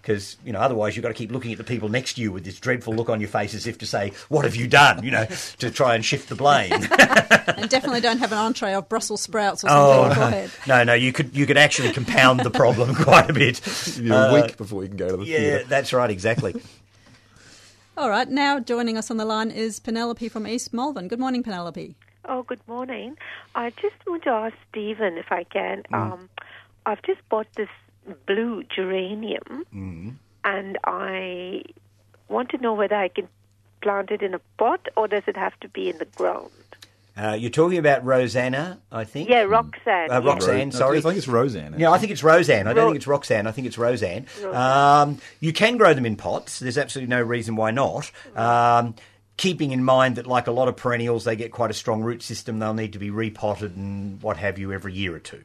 because 0.01 0.37
you 0.43 0.51
know 0.51 0.59
otherwise 0.59 0.95
you've 0.95 1.03
got 1.03 1.09
to 1.09 1.13
keep 1.13 1.31
looking 1.31 1.51
at 1.51 1.57
the 1.57 1.63
people 1.63 1.89
next 1.89 2.15
to 2.15 2.21
you 2.21 2.31
with 2.31 2.43
this 2.43 2.59
dreadful 2.59 2.93
look 2.95 3.09
on 3.09 3.19
your 3.21 3.29
face 3.29 3.53
as 3.53 3.67
if 3.67 3.77
to 3.79 3.85
say, 3.85 4.11
"What 4.29 4.45
have 4.45 4.55
you 4.55 4.67
done?" 4.67 5.03
You 5.03 5.11
know, 5.11 5.25
to 5.59 5.69
try 5.69 5.95
and 5.95 6.03
shift 6.03 6.29
the 6.29 6.35
blame. 6.35 6.71
And 7.59 7.69
definitely 7.69 7.99
don't 7.99 8.19
have 8.19 8.31
an 8.31 8.37
entree 8.37 8.73
of 8.73 8.87
Brussels 8.87 9.21
sprouts 9.21 9.63
or 9.65 9.67
something 9.69 9.83
oh 10.05 10.09
beforehand. 10.09 10.51
no, 10.67 10.83
no, 10.85 10.93
you 10.93 11.11
could 11.11 11.35
you 11.35 11.45
could 11.45 11.57
actually 11.57 11.91
compound 11.91 12.39
the 12.41 12.51
problem 12.51 12.95
quite 12.95 13.29
a 13.29 13.33
bit. 13.33 13.59
You 13.97 14.03
need 14.03 14.11
a 14.11 14.15
Uh, 14.29 14.33
week 14.41 14.55
before 14.55 14.83
you 14.83 14.87
can 14.87 14.97
go 14.97 15.09
to 15.09 15.17
the 15.17 15.25
Yeah, 15.25 15.37
theatre. 15.37 15.63
that's 15.67 15.91
right, 15.91 16.09
exactly. 16.09 16.53
All 17.97 18.09
right, 18.09 18.29
now 18.29 18.59
joining 18.59 18.97
us 18.97 19.11
on 19.11 19.17
the 19.17 19.25
line 19.25 19.51
is 19.51 19.79
Penelope 19.79 20.29
from 20.29 20.47
East 20.47 20.73
Malvern. 20.73 21.07
Good 21.09 21.19
morning, 21.19 21.43
Penelope. 21.43 21.95
Oh, 22.31 22.43
good 22.43 22.61
morning. 22.67 23.17
I 23.55 23.71
just 23.71 23.95
want 24.05 24.23
to 24.23 24.29
ask 24.29 24.55
Stephen 24.69 25.17
if 25.17 25.31
I 25.31 25.43
can. 25.45 25.81
Um, 25.91 26.29
I've 26.85 27.01
just 27.01 27.27
bought 27.27 27.47
this 27.55 27.69
blue 28.27 28.63
geranium, 28.63 29.65
and 30.43 30.77
I 30.83 31.63
want 32.27 32.49
to 32.49 32.57
know 32.59 32.75
whether 32.75 32.95
I 32.95 33.07
can 33.07 33.27
plant 33.81 34.11
it 34.11 34.21
in 34.21 34.35
a 34.35 34.39
pot 34.59 34.87
or 34.95 35.07
does 35.07 35.23
it 35.25 35.35
have 35.37 35.59
to 35.61 35.69
be 35.69 35.89
in 35.89 35.97
the 35.97 36.05
ground? 36.05 36.51
Uh, 37.17 37.33
you're 37.33 37.49
talking 37.49 37.79
about 37.79 38.05
Rosanna, 38.05 38.79
I 38.91 39.03
think. 39.03 39.27
Yeah, 39.27 39.41
Roxanne. 39.41 40.09
Uh. 40.11 40.21
Roxanne, 40.21 40.69
Ro- 40.69 40.77
sorry. 40.77 40.97
I 40.99 41.01
think 41.01 41.17
it's 41.17 41.27
Rozanne. 41.27 41.77
Yeah, 41.77 41.91
I 41.91 41.97
think 41.97 42.11
it's 42.13 42.21
Rozanne. 42.21 42.61
I 42.67 42.73
don't 42.73 42.77
Ro- 42.77 42.85
think 42.87 42.95
it's 42.97 43.07
Roxanne. 43.07 43.45
I 43.47 43.51
think 43.51 43.67
it's 43.67 43.75
Rozanne. 43.75 44.25
Rozanne. 44.39 44.53
Um, 44.55 45.17
you 45.41 45.51
can 45.51 45.75
grow 45.77 45.93
them 45.93 46.05
in 46.05 46.15
pots. 46.15 46.59
There's 46.59 46.77
absolutely 46.77 47.09
no 47.09 47.21
reason 47.21 47.57
why 47.57 47.71
not. 47.71 48.09
Um, 48.37 48.95
keeping 49.39 49.71
in 49.71 49.83
mind 49.85 50.17
that, 50.17 50.27
like 50.27 50.47
a 50.47 50.51
lot 50.51 50.67
of 50.67 50.75
perennials, 50.75 51.23
they 51.23 51.37
get 51.37 51.53
quite 51.53 51.71
a 51.71 51.73
strong 51.73 52.01
root 52.01 52.21
system. 52.21 52.59
They'll 52.59 52.73
need 52.73 52.93
to 52.93 52.99
be 52.99 53.09
repotted 53.09 53.75
and 53.77 54.21
what 54.21 54.35
have 54.35 54.59
you 54.59 54.73
every 54.73 54.93
year 54.93 55.15
or 55.15 55.19
two. 55.19 55.43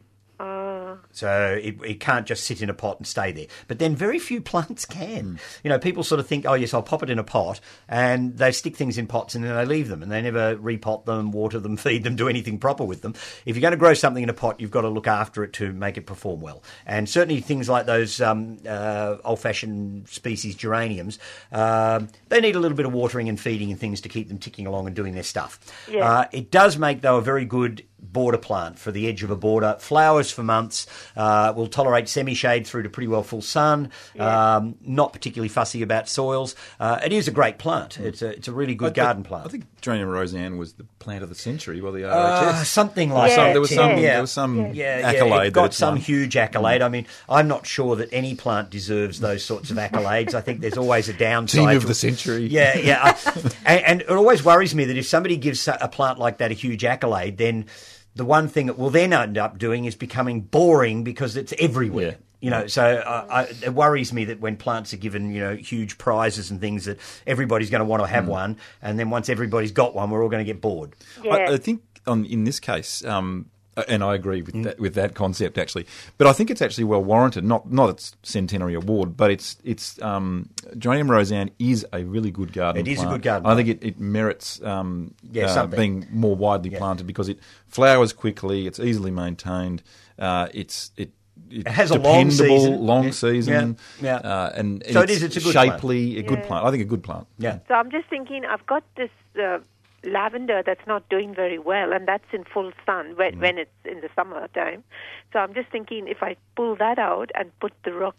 Uh, 1.02 1.06
So 1.12 1.60
it, 1.62 1.76
it 1.84 2.00
can't 2.00 2.26
just 2.26 2.44
sit 2.44 2.62
in 2.62 2.70
a 2.70 2.74
pot 2.74 2.98
and 2.98 3.06
stay 3.06 3.32
there. 3.32 3.46
But 3.68 3.78
then 3.78 3.94
very 3.96 4.18
few 4.18 4.40
plants 4.52 4.84
can. 4.84 5.38
You 5.62 5.70
know, 5.70 5.78
people 5.78 6.02
sort 6.02 6.18
of 6.20 6.26
think, 6.26 6.46
oh, 6.46 6.54
yes, 6.54 6.74
I'll 6.74 6.82
pop 6.82 7.02
it 7.02 7.10
in 7.10 7.18
a 7.18 7.24
pot, 7.24 7.60
and 7.88 8.36
they 8.36 8.52
stick 8.52 8.76
things 8.76 8.98
in 8.98 9.06
pots 9.06 9.34
and 9.34 9.44
then 9.44 9.54
they 9.54 9.64
leave 9.64 9.88
them, 9.88 10.02
and 10.02 10.10
they 10.10 10.22
never 10.22 10.56
repot 10.56 11.04
them, 11.04 11.32
water 11.32 11.60
them, 11.60 11.76
feed 11.84 12.04
them, 12.04 12.16
do 12.16 12.28
anything 12.28 12.58
proper 12.58 12.84
with 12.84 13.02
them. 13.02 13.14
If 13.44 13.56
you're 13.56 13.62
going 13.62 13.72
to 13.72 13.76
grow 13.76 13.94
something 13.94 14.22
in 14.22 14.28
a 14.28 14.34
pot, 14.34 14.60
you've 14.60 14.70
got 14.70 14.82
to 14.82 14.88
look 14.88 15.06
after 15.06 15.44
it 15.44 15.52
to 15.54 15.72
make 15.72 15.96
it 15.96 16.06
perform 16.06 16.40
well. 16.40 16.62
And 16.86 17.08
certainly 17.08 17.40
things 17.40 17.68
like 17.68 17.86
those 17.86 18.20
um, 18.20 18.58
uh, 18.68 19.16
old-fashioned 19.24 20.08
species 20.08 20.54
geraniums, 20.54 21.18
um, 21.52 22.08
they 22.28 22.40
need 22.40 22.56
a 22.56 22.60
little 22.60 22.76
bit 22.76 22.86
of 22.86 22.92
watering 22.92 23.28
and 23.28 23.38
feeding 23.38 23.70
and 23.70 23.80
things 23.80 24.00
to 24.02 24.08
keep 24.08 24.28
them 24.28 24.38
ticking 24.38 24.66
along 24.66 24.86
and 24.86 24.96
doing 24.96 25.14
their 25.14 25.22
stuff. 25.22 25.58
Yeah. 25.90 26.08
Uh, 26.08 26.24
it 26.32 26.50
does 26.50 26.78
make, 26.78 27.00
though, 27.00 27.16
a 27.18 27.22
very 27.22 27.44
good 27.44 27.84
border 28.12 28.38
plant 28.38 28.78
for 28.78 28.92
the 28.92 29.08
edge 29.08 29.22
of 29.22 29.30
a 29.30 29.36
border. 29.36 29.76
Flowers 29.80 30.30
for 30.30 30.42
months. 30.42 30.86
Uh, 31.16 31.52
will 31.56 31.66
tolerate 31.66 32.08
semi-shade 32.08 32.66
through 32.66 32.82
to 32.84 32.88
pretty 32.88 33.08
well 33.08 33.22
full 33.22 33.42
sun. 33.42 33.90
Um, 34.18 34.76
not 34.82 35.12
particularly 35.12 35.48
fussy 35.48 35.82
about 35.82 36.08
soils. 36.08 36.54
Uh, 36.78 37.00
it 37.04 37.12
is 37.12 37.28
a 37.28 37.30
great 37.30 37.58
plant. 37.58 37.98
It's 37.98 38.22
a 38.22 38.28
it's 38.30 38.48
a 38.48 38.52
really 38.52 38.74
good 38.74 38.98
I- 38.98 39.02
I- 39.02 39.04
garden 39.06 39.22
plant. 39.24 39.46
I 39.46 39.48
think 39.50 39.64
Geranium 39.80 40.08
Rozanne 40.08 40.56
was 40.56 40.74
the 40.74 40.84
plant 40.98 41.22
of 41.22 41.28
the 41.28 41.34
century. 41.34 41.80
Well, 41.80 41.92
the 41.92 42.04
Uh, 42.10 42.52
RHS. 42.54 42.64
something 42.66 43.10
like 43.10 43.30
Yeah, 43.30 43.36
that. 43.36 43.52
there 43.52 43.60
was 43.60 43.70
some. 43.74 43.90
yeah. 43.98 44.12
There 44.14 44.20
was 44.22 44.30
some 44.32 44.56
Yeah, 44.74 44.98
yeah, 45.00 45.08
accolade. 45.08 45.48
it 45.48 45.52
got 45.52 45.74
some 45.74 45.94
won. 45.94 46.00
huge 46.00 46.36
accolade. 46.36 46.80
I 46.82 46.88
mean, 46.88 47.06
I'm 47.28 47.48
not 47.48 47.66
sure 47.66 47.96
that 47.96 48.08
any 48.12 48.34
plant 48.34 48.70
deserves 48.70 49.20
those 49.20 49.44
sorts 49.44 49.70
of 49.70 49.76
accolades. 49.76 50.34
I 50.34 50.40
think 50.40 50.60
there's 50.60 50.78
always 50.78 51.08
a 51.08 51.12
downside. 51.18 51.58
Team 51.60 51.68
of 51.68 51.82
to 51.82 51.88
the 51.88 51.94
century. 51.94 52.46
Yeah, 52.46 52.76
yeah. 52.78 53.00
I- 53.02 53.40
and, 53.66 53.84
and 53.84 54.00
it 54.02 54.10
always 54.10 54.42
worries 54.44 54.74
me 54.74 54.84
that 54.86 54.96
if 54.96 55.06
somebody 55.06 55.36
gives 55.36 55.68
a 55.68 55.88
plant 55.88 56.18
like 56.18 56.38
that 56.38 56.50
a 56.50 56.54
huge 56.54 56.84
accolade, 56.84 57.36
then 57.36 57.66
the 58.14 58.24
one 58.24 58.48
thing 58.48 58.68
it 58.68 58.78
will 58.78 58.90
then 58.90 59.12
end 59.12 59.38
up 59.38 59.58
doing 59.58 59.84
is 59.84 59.96
becoming 59.96 60.40
boring 60.40 61.04
because 61.04 61.36
it's 61.36 61.52
everywhere. 61.58 62.06
Yeah. 62.06 62.16
You 62.40 62.50
know, 62.50 62.66
so 62.66 62.84
uh, 62.84 63.26
I, 63.30 63.42
it 63.64 63.72
worries 63.72 64.12
me 64.12 64.26
that 64.26 64.38
when 64.38 64.58
plants 64.58 64.92
are 64.92 64.98
given, 64.98 65.32
you 65.32 65.40
know, 65.40 65.56
huge 65.56 65.96
prizes 65.96 66.50
and 66.50 66.60
things, 66.60 66.84
that 66.84 66.98
everybody's 67.26 67.70
going 67.70 67.80
to 67.80 67.86
want 67.86 68.02
to 68.02 68.06
have 68.06 68.28
one, 68.28 68.58
and 68.82 68.98
then 68.98 69.08
once 69.08 69.30
everybody's 69.30 69.72
got 69.72 69.94
one, 69.94 70.10
we're 70.10 70.22
all 70.22 70.28
going 70.28 70.44
to 70.44 70.52
get 70.52 70.60
bored. 70.60 70.94
yeah. 71.22 71.34
I, 71.34 71.52
I 71.54 71.56
think 71.56 71.80
on 72.06 72.26
in 72.26 72.44
this 72.44 72.60
case, 72.60 73.02
um, 73.04 73.46
and 73.88 74.02
I 74.04 74.14
agree 74.14 74.42
Mm. 74.42 74.46
with 74.52 74.64
that 74.64 74.78
with 74.80 74.94
that 74.94 75.14
concept 75.14 75.58
actually. 75.58 75.86
But 76.18 76.26
I 76.26 76.32
think 76.32 76.50
it's 76.50 76.62
actually 76.62 76.84
well 76.84 77.02
warranted. 77.04 77.44
Not 77.44 77.70
not 77.72 77.90
its 77.90 78.16
centenary 78.22 78.74
award, 78.74 79.16
but 79.16 79.30
it's 79.30 79.56
it's 79.64 80.00
um, 80.02 80.48
Geranium 80.78 81.08
Rozanne 81.08 81.50
is 81.58 81.86
a 81.92 82.04
really 82.04 82.30
good 82.30 82.52
garden. 82.52 82.86
It 82.86 82.90
is 82.90 83.02
a 83.02 83.06
good 83.06 83.22
garden 83.22 83.46
I 83.50 83.54
think 83.56 83.68
it, 83.68 83.82
it 83.82 84.00
merits 84.00 84.62
um, 84.62 85.14
Yeah, 85.32 85.46
uh, 85.46 85.66
being 85.66 86.06
more 86.10 86.36
widely 86.36 86.70
planted 86.70 87.06
because 87.06 87.28
it 87.28 87.38
flowers 87.68 88.12
quickly. 88.12 88.66
It's 88.66 88.80
easily 88.80 89.10
maintained. 89.10 89.82
Uh, 90.18 90.48
it's 90.54 90.92
it. 90.96 91.10
It 91.50 91.68
has 91.68 91.90
a 91.90 91.94
long 91.98 92.28
dependable, 92.30 92.58
season. 92.60 92.80
long 92.86 93.04
Yeah. 93.04 93.10
season, 93.10 93.76
Yeah. 94.00 94.20
Yeah. 94.22 94.28
Uh, 94.28 94.52
and, 94.56 94.82
and 94.84 94.92
So 94.92 95.02
it 95.02 95.10
is, 95.10 95.22
it's 95.22 95.36
a 95.36 95.40
good 95.40 95.52
plant. 95.52 95.82
a 95.84 96.22
good 96.22 96.38
Yeah. 96.38 96.46
plant. 96.46 96.64
I 96.66 96.70
think 96.70 96.82
a 96.82 96.86
good 96.86 97.02
plant. 97.02 97.26
Yeah. 97.38 97.58
So 97.68 97.74
I'm 97.74 97.90
just 97.90 98.08
thinking, 98.08 98.44
I've 98.44 98.64
got 98.66 98.82
this 98.96 99.10
uh, 99.40 99.58
lavender 100.04 100.62
that's 100.64 100.86
not 100.86 101.08
doing 101.08 101.34
very 101.34 101.58
well, 101.58 101.92
and 101.92 102.06
that's 102.08 102.24
in 102.32 102.44
full 102.44 102.72
sun 102.86 103.16
when, 103.16 103.38
when 103.40 103.58
it's 103.58 103.70
in 103.84 104.00
the 104.00 104.08
summertime. 104.14 104.84
So 105.32 105.38
I'm 105.38 105.54
just 105.54 105.70
thinking, 105.70 106.08
if 106.08 106.22
I 106.22 106.36
pull 106.56 106.76
that 106.76 106.98
out 106.98 107.30
and 107.34 107.50
put 107.60 107.72
the 107.84 107.92
rock, 107.92 108.16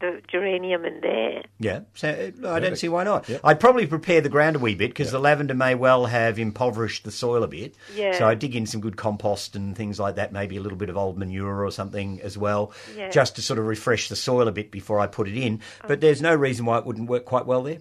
the 0.00 0.20
geranium 0.28 0.84
in 0.84 1.00
there, 1.00 1.42
Yeah, 1.60 1.80
so 1.94 2.32
uh, 2.42 2.50
I 2.50 2.58
don't 2.58 2.76
see 2.76 2.88
why 2.88 3.04
not. 3.04 3.30
I'd 3.44 3.60
probably 3.60 3.86
prepare 3.86 4.20
the 4.20 4.28
ground 4.28 4.56
a 4.56 4.58
wee 4.58 4.74
bit 4.74 4.90
because 4.90 5.12
the 5.12 5.20
lavender 5.20 5.54
may 5.54 5.76
well 5.76 6.06
have 6.06 6.40
impoverished 6.40 7.04
the 7.04 7.12
soil 7.12 7.44
a 7.44 7.46
bit. 7.48 7.76
Yeah. 7.94 8.18
So 8.18 8.26
I'd 8.26 8.40
dig 8.40 8.56
in 8.56 8.66
some 8.66 8.80
good 8.80 8.96
compost 8.96 9.54
and 9.54 9.76
things 9.76 10.00
like 10.00 10.16
that, 10.16 10.32
maybe 10.32 10.56
a 10.56 10.60
little 10.60 10.76
bit 10.78 10.88
of 10.88 10.96
old 10.96 11.16
manure 11.18 11.64
or 11.64 11.70
something 11.70 12.20
as 12.22 12.36
well, 12.36 12.72
Yeah. 12.96 13.10
just 13.10 13.36
to 13.36 13.42
sort 13.42 13.60
of 13.60 13.66
refresh 13.66 14.08
the 14.08 14.16
soil 14.16 14.48
a 14.48 14.52
bit 14.52 14.72
before 14.72 14.98
I 14.98 15.06
put 15.06 15.28
it 15.28 15.36
in. 15.36 15.60
But 15.86 16.00
there's 16.00 16.20
no 16.20 16.34
reason 16.34 16.66
why 16.66 16.78
it 16.78 16.84
wouldn't 16.84 17.08
work 17.08 17.24
quite 17.24 17.46
well 17.46 17.62
there. 17.62 17.78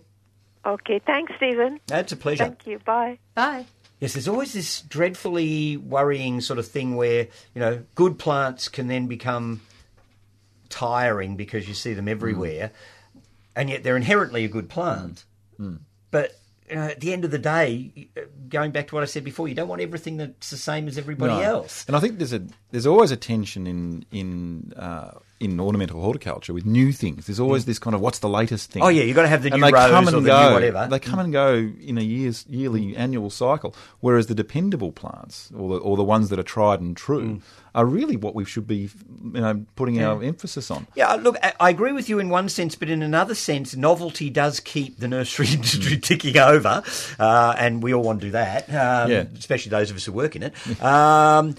Okay, 0.66 1.00
thanks, 1.06 1.34
Stephen. 1.38 1.80
That's 1.88 2.12
a 2.12 2.16
pleasure. 2.18 2.46
Thank 2.46 2.68
you. 2.68 2.80
Bye. 2.80 3.18
Bye. 3.34 3.66
Yes, 4.00 4.14
there's 4.14 4.28
always 4.28 4.54
this 4.54 4.82
dreadfully 4.82 5.78
worrying 5.78 6.42
sort 6.42 6.60
of 6.60 6.68
thing 6.68 6.96
where, 6.96 7.28
you 7.54 7.60
know, 7.60 7.84
good 7.96 8.18
plants 8.20 8.68
can 8.68 8.88
then 8.88 9.08
become 9.08 9.62
tiring 10.70 11.36
because 11.36 11.68
you 11.68 11.74
see 11.74 11.94
them 11.94 12.08
everywhere, 12.08 12.72
and 13.56 13.70
yet 13.70 13.84
they're 13.84 13.98
inherently 13.98 14.44
a 14.46 14.48
good 14.48 14.70
plant. 14.70 15.26
But 16.10 16.32
uh, 16.72 16.76
at 16.76 17.00
the 17.00 17.14
end 17.14 17.26
of 17.26 17.32
the 17.32 17.38
day, 17.38 18.10
uh, 18.18 18.22
going 18.50 18.72
back 18.72 18.88
to 18.88 18.96
what 18.96 19.04
I 19.04 19.06
said 19.06 19.24
before, 19.24 19.48
you 19.48 19.54
don't 19.54 19.68
want 19.68 19.82
everything 19.82 20.18
that's 20.18 20.50
the 20.50 20.58
same 20.58 20.88
as 20.88 20.98
everybody 20.98 21.34
No. 21.34 21.40
else. 21.42 21.86
And 21.88 21.96
I 21.96 22.00
think 22.00 22.18
there's 22.18 22.34
a 22.34 22.42
there's 22.72 22.88
always 22.88 23.12
a 23.12 23.16
tension 23.18 23.68
in 23.68 24.04
in 24.12 24.74
uh, 24.76 25.12
in 25.42 25.60
ornamental 25.60 26.00
horticulture 26.00 26.54
with 26.54 26.66
new 26.66 26.92
things. 26.92 27.26
There's 27.26 27.40
always 27.40 27.66
this 27.66 27.80
kind 27.80 27.96
of 27.96 28.02
what's 28.02 28.20
the 28.20 28.30
latest 28.30 28.70
thing. 28.72 28.84
Oh, 28.84 28.90
yeah, 28.90 29.04
you've 29.04 29.16
got 29.16 29.24
to 29.24 29.28
have 29.28 29.42
the 29.42 29.52
and 29.52 29.60
new 29.60 29.66
they 29.66 29.74
rose 29.74 29.90
come 29.90 30.06
or 30.06 30.16
and 30.16 30.26
the 30.26 30.48
new 30.48 30.54
whatever. 30.54 30.88
They 30.90 31.00
come 31.00 31.20
and 31.20 31.34
go 31.34 31.54
in 31.56 31.98
a 31.98 32.02
year's 32.02 32.46
yearly 32.48 32.96
annual 32.96 33.30
cycle. 33.32 33.76
Whereas 34.02 34.28
the 34.28 34.36
dependable 34.36 34.92
plants 34.92 35.52
or 35.58 35.70
the, 35.70 35.78
or 35.78 35.98
the 35.98 36.04
ones 36.04 36.30
that 36.30 36.38
are 36.40 36.44
tried 36.44 36.80
and 36.80 36.96
true 36.96 37.42
are 37.74 37.86
really 37.86 38.18
what 38.18 38.36
we 38.36 38.44
should 38.46 38.68
be 38.68 38.90
you 39.34 39.42
know 39.42 39.66
putting 39.76 40.02
our 40.04 40.22
emphasis 40.22 40.70
on. 40.70 40.86
Yeah, 40.96 41.14
look, 41.16 41.38
I 41.60 41.70
agree 41.70 41.94
with 41.94 42.08
you 42.10 42.20
in 42.20 42.30
one 42.30 42.48
sense, 42.50 42.76
but 42.76 42.90
in 42.90 43.02
another 43.02 43.34
sense, 43.34 43.76
novelty 43.76 44.30
does 44.30 44.60
keep 44.60 45.00
the 45.00 45.08
nursery 45.08 45.48
industry 45.52 45.98
ticking 45.98 46.38
over, 46.38 46.84
uh, 47.18 47.56
and 47.58 47.82
we 47.82 47.94
all 47.94 48.04
want 48.04 48.20
to 48.22 48.28
do 48.28 48.32
that, 48.32 48.70
um, 48.70 49.10
Yeah. 49.10 49.24
especially 49.38 49.70
those 49.72 49.90
of 49.90 49.96
us 49.96 50.06
who 50.06 50.12
work 50.12 50.36
in 50.36 50.44
it. 50.44 50.54
Um, 50.84 51.56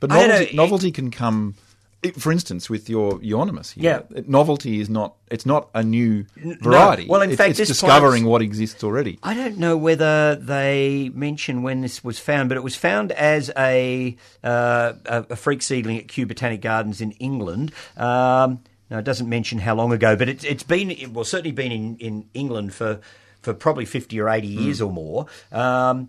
But 0.00 0.10
novelty, 0.10 0.56
know, 0.56 0.62
novelty 0.64 0.90
can 0.92 1.10
come. 1.10 1.54
It- 2.02 2.20
For 2.20 2.32
instance, 2.32 2.68
with 2.68 2.88
your 2.90 3.18
euonymus 3.22 3.72
here, 3.72 4.04
Yeah. 4.14 4.20
novelty 4.26 4.80
is 4.80 4.88
not 4.90 5.14
it's 5.30 5.46
not 5.46 5.68
a 5.74 5.82
new 5.82 6.26
variety. 6.60 7.06
Well, 7.08 7.22
in 7.22 7.30
It- 7.30 7.36
fact, 7.36 7.58
it's 7.58 7.68
discovering 7.68 8.24
what 8.26 8.42
exists 8.42 8.84
already. 8.84 9.18
I 9.22 9.34
don't 9.34 9.56
know 9.58 9.76
whether 9.76 10.34
they 10.34 11.10
mention 11.14 11.62
when 11.62 11.80
this 11.80 12.04
was 12.04 12.18
found, 12.18 12.48
but 12.48 12.56
it 12.58 12.62
was 12.62 12.74
found 12.76 13.12
as 13.12 13.50
a 13.56 14.16
uh, 14.44 14.92
a, 15.06 15.36
freak 15.36 15.62
seedling 15.62 15.96
at 15.98 16.08
Kew 16.08 16.26
Botanic 16.26 16.60
Gardens 16.60 17.00
in 17.00 17.12
England. 17.12 17.72
Um, 17.96 18.60
now, 18.90 18.98
it 18.98 19.04
doesn't 19.04 19.28
mention 19.28 19.60
how 19.60 19.74
long 19.74 19.92
ago, 19.92 20.16
but 20.16 20.28
it's 20.28 20.44
it's 20.44 20.62
been 20.64 20.94
well 21.14 21.24
certainly 21.24 21.52
been 21.52 21.72
in, 21.72 21.96
in 21.98 22.24
England 22.34 22.74
for 22.74 23.00
for 23.40 23.54
probably 23.54 23.84
fifty 23.86 24.20
or 24.20 24.28
eighty 24.28 24.48
years 24.48 24.80
or 24.82 24.92
more. 24.92 25.26
Um, 25.50 26.08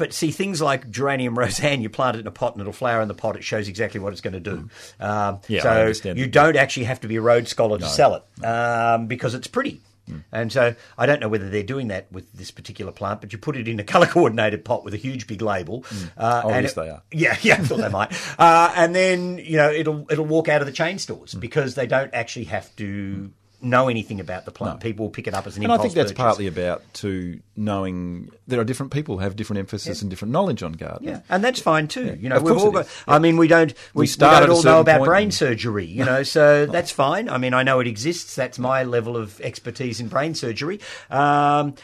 but 0.00 0.12
see, 0.12 0.32
things 0.32 0.60
like 0.60 0.90
geranium 0.90 1.36
rozanne, 1.42 1.80
you 1.82 1.88
plant 1.88 2.16
it 2.16 2.20
in 2.20 2.26
a 2.26 2.32
pot 2.32 2.54
and 2.54 2.60
it'll 2.60 2.72
flower 2.72 3.00
in 3.02 3.06
the 3.08 3.14
pot. 3.14 3.36
It 3.36 3.44
shows 3.44 3.68
exactly 3.68 4.00
what 4.00 4.12
it's 4.12 4.20
going 4.20 4.34
to 4.34 4.40
do. 4.40 4.68
Um, 4.98 5.38
Yeah, 5.46 5.92
so 5.92 6.10
you 6.12 6.26
don't 6.26 6.56
actually 6.56 6.84
have 6.84 7.00
to 7.02 7.08
be 7.08 7.16
a 7.16 7.20
Rhodes 7.20 7.50
scholar 7.50 7.78
to 7.78 7.86
sell 7.88 8.14
it 8.16 8.44
um, 8.44 9.06
because 9.06 9.34
it's 9.34 9.46
pretty. 9.46 9.80
And 10.32 10.50
so 10.52 10.74
I 10.98 11.06
don't 11.06 11.20
know 11.20 11.28
whether 11.28 11.48
they're 11.48 11.62
doing 11.62 11.86
that 11.88 12.10
with 12.10 12.32
this 12.32 12.50
particular 12.50 12.90
plant, 12.90 13.20
but 13.20 13.32
you 13.32 13.38
put 13.38 13.56
it 13.56 13.68
in 13.68 13.78
a 13.78 13.84
colour 13.92 14.06
coordinated 14.06 14.64
pot 14.64 14.82
with 14.84 14.92
a 14.92 14.96
huge 14.96 15.28
big 15.28 15.40
label. 15.40 15.84
Uh, 16.16 16.42
Oh, 16.44 16.50
and 16.50 16.62
yes, 16.64 16.72
it- 16.72 16.74
they 16.80 16.88
are. 16.90 17.02
Yeah, 17.12 17.36
yeah, 17.42 17.54
I 17.54 17.58
thought 17.58 17.78
they 17.78 17.88
might. 17.88 18.12
Uh, 18.36 18.72
and 18.74 18.92
then 18.92 19.38
you 19.38 19.56
know 19.56 19.70
it'll 19.70 20.06
it'll 20.10 20.24
walk 20.26 20.48
out 20.48 20.62
of 20.62 20.66
the 20.66 20.72
chain 20.72 20.98
stores 20.98 21.34
Mm. 21.34 21.40
because 21.40 21.76
they 21.76 21.86
don't 21.86 22.12
actually 22.12 22.46
have 22.46 22.74
to 22.76 23.30
know 23.62 23.88
anything 23.88 24.20
about 24.20 24.44
the 24.44 24.50
plant. 24.50 24.80
People 24.80 25.06
will 25.06 25.10
pick 25.10 25.26
it 25.26 25.34
up 25.34 25.46
as 25.46 25.56
an 25.56 25.62
And 25.64 25.72
I 25.72 25.78
think 25.78 25.94
that's 25.94 26.12
purchase. 26.12 26.16
partly 26.22 26.46
about 26.46 26.82
to 26.94 27.40
knowing 27.56 28.30
there 28.46 28.58
are 28.60 28.64
different 28.64 28.92
people 28.92 29.16
who 29.16 29.22
have 29.22 29.36
different 29.36 29.58
emphasis 29.60 30.00
and 30.00 30.10
different 30.10 30.32
knowledge 30.32 30.62
on 30.62 30.72
gardening. 30.72 31.10
Yeah, 31.14 31.20
and 31.28 31.44
that's 31.44 31.60
fine 31.60 31.88
too. 31.88 32.16
You 32.20 32.28
know, 32.28 32.36
Of 32.36 32.42
we've 32.42 32.56
all 32.56 32.70
got. 32.70 32.88
I 33.06 33.18
mean, 33.18 33.36
we 33.36 33.48
don't. 33.48 33.72
We, 33.94 34.00
We 34.00 34.06
we 34.06 34.14
don't 34.16 34.50
all 34.50 34.62
know 34.62 34.80
about 34.80 35.04
brain 35.04 35.24
and- 35.24 35.34
surgery. 35.34 35.84
You 35.86 36.04
know, 36.04 36.22
so 36.22 36.66
that's 36.72 36.90
fine. 36.90 37.28
I 37.28 37.38
mean, 37.38 37.54
I 37.54 37.62
know 37.62 37.80
it 37.80 37.86
exists. 37.86 38.34
That's 38.34 38.58
my 38.58 38.84
level 38.84 39.16
of 39.16 39.40
expertise 39.40 40.00
in 40.00 40.08
brain 40.08 40.34
surgery. 40.34 40.80
Um, 41.10 41.74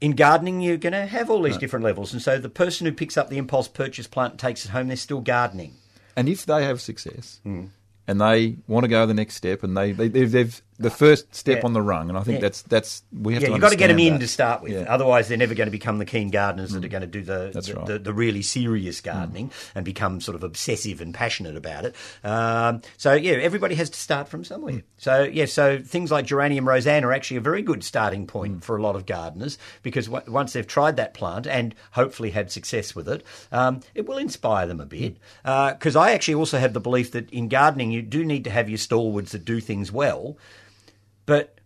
in 0.00 0.12
gardening, 0.12 0.60
you're 0.60 0.76
going 0.76 0.92
to 0.92 1.06
have 1.06 1.30
all 1.30 1.40
these 1.42 1.56
different 1.56 1.84
levels, 1.84 2.12
and 2.12 2.20
so 2.20 2.38
the 2.38 2.50
person 2.50 2.86
who 2.86 2.92
picks 2.92 3.16
up 3.16 3.30
the 3.30 3.38
impulse 3.38 3.66
purchase 3.66 4.06
plant 4.06 4.32
and 4.34 4.40
takes 4.40 4.64
it 4.64 4.70
home, 4.70 4.88
they're 4.88 4.96
still 4.96 5.20
gardening. 5.22 5.72
And 6.14 6.28
if 6.28 6.44
they 6.46 6.64
have 6.64 6.80
success 6.80 7.40
Hmm. 7.42 7.66
and 8.06 8.20
they 8.20 8.56
want 8.68 8.84
to 8.84 8.88
go 8.88 9.06
the 9.06 9.14
next 9.14 9.36
step 9.36 9.62
and 9.62 9.76
they, 9.76 9.92
they 9.92 10.08
they've 10.08 10.62
the 10.78 10.90
first 10.90 11.34
step 11.34 11.58
Yeah. 11.58 11.64
on 11.64 11.72
the 11.72 11.82
rung, 11.82 12.08
and 12.08 12.18
I 12.18 12.22
think 12.22 12.36
Yeah. 12.36 12.40
that's 12.42 12.62
that's 12.62 13.02
we 13.12 13.34
have 13.34 13.40
to. 13.40 13.46
yeah, 13.46 13.48
to 13.48 13.52
you've 13.54 13.60
got 13.62 13.70
to 13.70 13.76
get 13.76 13.88
them 13.88 13.96
understand 13.96 14.14
in 14.14 14.20
to 14.20 14.28
start 14.28 14.62
with. 14.62 14.72
Yeah. 14.72 14.80
Mm. 14.84 14.90
Otherwise, 14.90 15.28
they're 15.28 15.38
never 15.38 15.54
going 15.54 15.66
to 15.66 15.70
become 15.72 15.98
the 15.98 16.04
keen 16.04 16.30
gardeners 16.30 16.72
that 16.72 16.84
are 16.84 16.88
going 16.88 17.00
to 17.02 17.06
do 17.06 17.22
the 17.22 17.50
the, 17.52 17.74
right. 17.74 17.84
Mm. 17.84 17.86
the, 17.86 17.98
the 17.98 18.12
really 18.14 18.42
serious 18.42 19.00
gardening 19.00 19.50
and 19.74 19.84
become 19.84 20.20
sort 20.20 20.34
of 20.34 20.42
obsessive 20.44 21.00
and 21.00 21.14
passionate 21.14 21.56
about 21.56 21.84
it. 21.84 21.94
Um, 22.24 22.82
so 22.96 23.12
yeah, 23.14 23.32
everybody 23.34 23.74
has 23.76 23.90
to 23.90 23.98
start 23.98 24.28
from 24.28 24.44
somewhere. 24.44 24.74
Mm. 24.74 24.82
So 24.98 25.22
yeah, 25.22 25.46
so 25.46 25.78
things 25.78 26.10
like 26.10 26.26
geranium 26.26 26.64
rozanne 26.66 27.02
are 27.04 27.12
actually 27.12 27.38
a 27.38 27.40
very 27.42 27.62
good 27.62 27.82
starting 27.84 28.26
point 28.26 28.58
Mm. 28.60 28.62
for 28.64 28.76
a 28.76 28.82
lot 28.82 28.96
of 28.96 29.06
gardeners 29.06 29.58
because 29.82 30.06
w- 30.06 30.30
once 30.32 30.52
they've 30.52 30.66
tried 30.66 30.96
that 30.96 31.14
plant 31.14 31.46
and 31.46 31.74
hopefully 31.92 32.30
had 32.30 32.50
success 32.50 32.94
with 32.94 33.08
it, 33.08 33.22
um, 33.52 33.80
it 33.94 34.06
will 34.06 34.18
inspire 34.18 34.66
them 34.66 34.80
a 34.80 34.86
bit. 34.86 35.16
Because 35.44 35.96
I 35.96 36.12
actually 36.12 36.34
also 36.34 36.58
have 36.58 36.72
the 36.74 36.80
belief 36.80 37.12
that 37.12 37.30
in 37.30 37.48
gardening 37.48 37.90
you 37.90 38.02
do 38.02 38.24
need 38.24 38.44
to 38.44 38.50
have 38.50 38.68
your 38.68 38.78
stalwarts 38.78 39.32
that 39.32 39.44
do 39.44 39.60
things 39.60 39.90
well, 39.92 40.36
but 41.26 41.58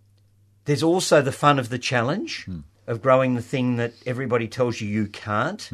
there's 0.64 0.82
also 0.82 1.22
the 1.22 1.32
fun 1.32 1.58
of 1.58 1.68
the 1.68 1.78
challenge 1.78 2.44
Hmm. 2.44 2.60
of 2.86 3.00
growing 3.02 3.34
the 3.34 3.42
thing 3.42 3.76
that 3.76 3.92
everybody 4.06 4.48
tells 4.48 4.80
you 4.80 4.88
you 4.88 5.06
can't. 5.06 5.70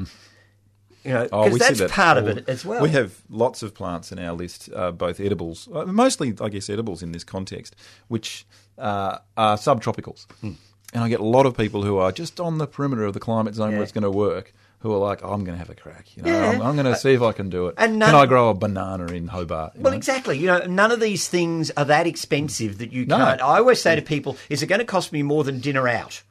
You 1.04 1.12
know, 1.12 1.28
Oh, 1.30 1.44
because 1.44 1.52
we 1.52 1.58
that's 1.60 1.78
that 1.78 1.90
part 1.90 2.18
of 2.18 2.26
it 2.26 2.48
as 2.48 2.64
well. 2.64 2.82
We 2.82 2.90
have 2.90 3.22
lots 3.30 3.62
of 3.62 3.74
plants 3.74 4.10
in 4.10 4.18
our 4.18 4.32
list, 4.34 4.68
uh, 4.74 4.90
both 4.90 5.20
edibles, 5.20 5.68
uh, 5.72 5.84
mostly, 5.86 6.34
I 6.40 6.48
guess, 6.48 6.68
edibles 6.68 7.00
in 7.02 7.12
this 7.12 7.22
context, 7.24 7.76
which 8.08 8.44
uh, 8.76 9.18
are 9.36 9.56
subtropicals. 9.56 10.26
Hmm. 10.40 10.52
And 10.92 11.04
I 11.04 11.08
get 11.08 11.20
a 11.20 11.24
lot 11.24 11.46
of 11.46 11.56
people 11.56 11.82
who 11.84 11.96
are 11.98 12.10
just 12.10 12.40
on 12.40 12.58
the 12.58 12.66
perimeter 12.66 13.04
of 13.04 13.12
the 13.14 13.20
climate 13.20 13.54
zone 13.54 13.70
Yeah. 13.70 13.76
where 13.76 13.82
it's 13.84 13.92
going 13.92 14.02
to 14.02 14.10
work, 14.10 14.52
who 14.86 14.94
are 14.94 14.98
like, 14.98 15.20
oh, 15.22 15.30
"I'm 15.32 15.44
going 15.44 15.54
to 15.54 15.58
have 15.58 15.70
a 15.70 15.74
crack. 15.74 16.16
You 16.16 16.22
know, 16.22 16.30
Yeah. 16.30 16.50
I'm, 16.50 16.62
I'm 16.62 16.74
going 16.76 16.86
to 16.86 16.96
see 16.96 17.12
if 17.12 17.22
I 17.22 17.32
can 17.32 17.50
do 17.50 17.66
it. 17.66 17.74
And 17.78 18.00
can 18.00 18.14
I 18.14 18.26
grow 18.26 18.48
a 18.50 18.54
banana 18.54 19.06
in 19.12 19.28
Hobart? 19.28 19.72
Well, 19.76 19.92
know? 19.92 19.96
exactly. 19.96 20.38
You 20.38 20.46
know, 20.46 20.60
none 20.66 20.92
of 20.92 21.00
these 21.00 21.28
things 21.28 21.70
are 21.76 21.84
that 21.84 22.06
expensive 22.06 22.78
that 22.78 22.92
you 22.92 23.04
No. 23.06 23.16
can't. 23.16 23.42
I 23.42 23.58
always 23.58 23.80
say 23.80 23.96
to 23.96 24.02
people, 24.02 24.36
is 24.48 24.62
it 24.62 24.66
going 24.66 24.78
to 24.78 24.84
cost 24.84 25.12
me 25.12 25.22
more 25.22 25.44
than 25.44 25.60
dinner 25.60 25.86
out? 25.88 26.22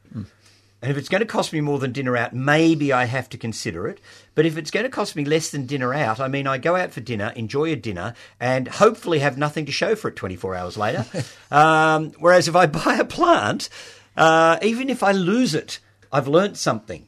And 0.82 0.90
if 0.92 0.98
it's 0.98 1.08
going 1.08 1.22
to 1.22 1.26
cost 1.26 1.54
me 1.54 1.62
more 1.62 1.78
than 1.78 1.92
dinner 1.92 2.16
out, 2.18 2.34
maybe 2.34 2.92
I 2.92 3.06
have 3.06 3.30
to 3.30 3.38
consider 3.38 3.88
it. 3.88 3.98
But 4.34 4.44
if 4.44 4.58
it's 4.58 4.70
going 4.70 4.84
to 4.84 4.90
cost 4.90 5.16
me 5.16 5.24
less 5.24 5.50
than 5.50 5.64
dinner 5.64 5.94
out, 5.94 6.20
I 6.20 6.28
mean, 6.28 6.46
I 6.46 6.58
go 6.58 6.76
out 6.76 6.92
for 6.92 7.00
dinner, 7.00 7.32
enjoy 7.34 7.72
a 7.72 7.76
dinner, 7.76 8.14
and 8.38 8.68
hopefully 8.68 9.20
have 9.20 9.38
nothing 9.38 9.64
to 9.66 9.72
show 9.72 9.94
for 9.94 10.08
it 10.08 10.16
24 10.16 10.54
hours 10.54 10.76
later. 10.76 11.06
um, 11.50 12.12
whereas 12.18 12.46
if 12.46 12.54
I 12.54 12.66
buy 12.84 12.96
a 12.96 13.06
plant, 13.06 13.70
uh, 14.18 14.58
even 14.60 14.90
if 14.90 15.02
I 15.02 15.12
lose 15.12 15.54
it, 15.54 15.80
I've 16.12 16.28
learnt 16.28 16.58
something. 16.58 17.06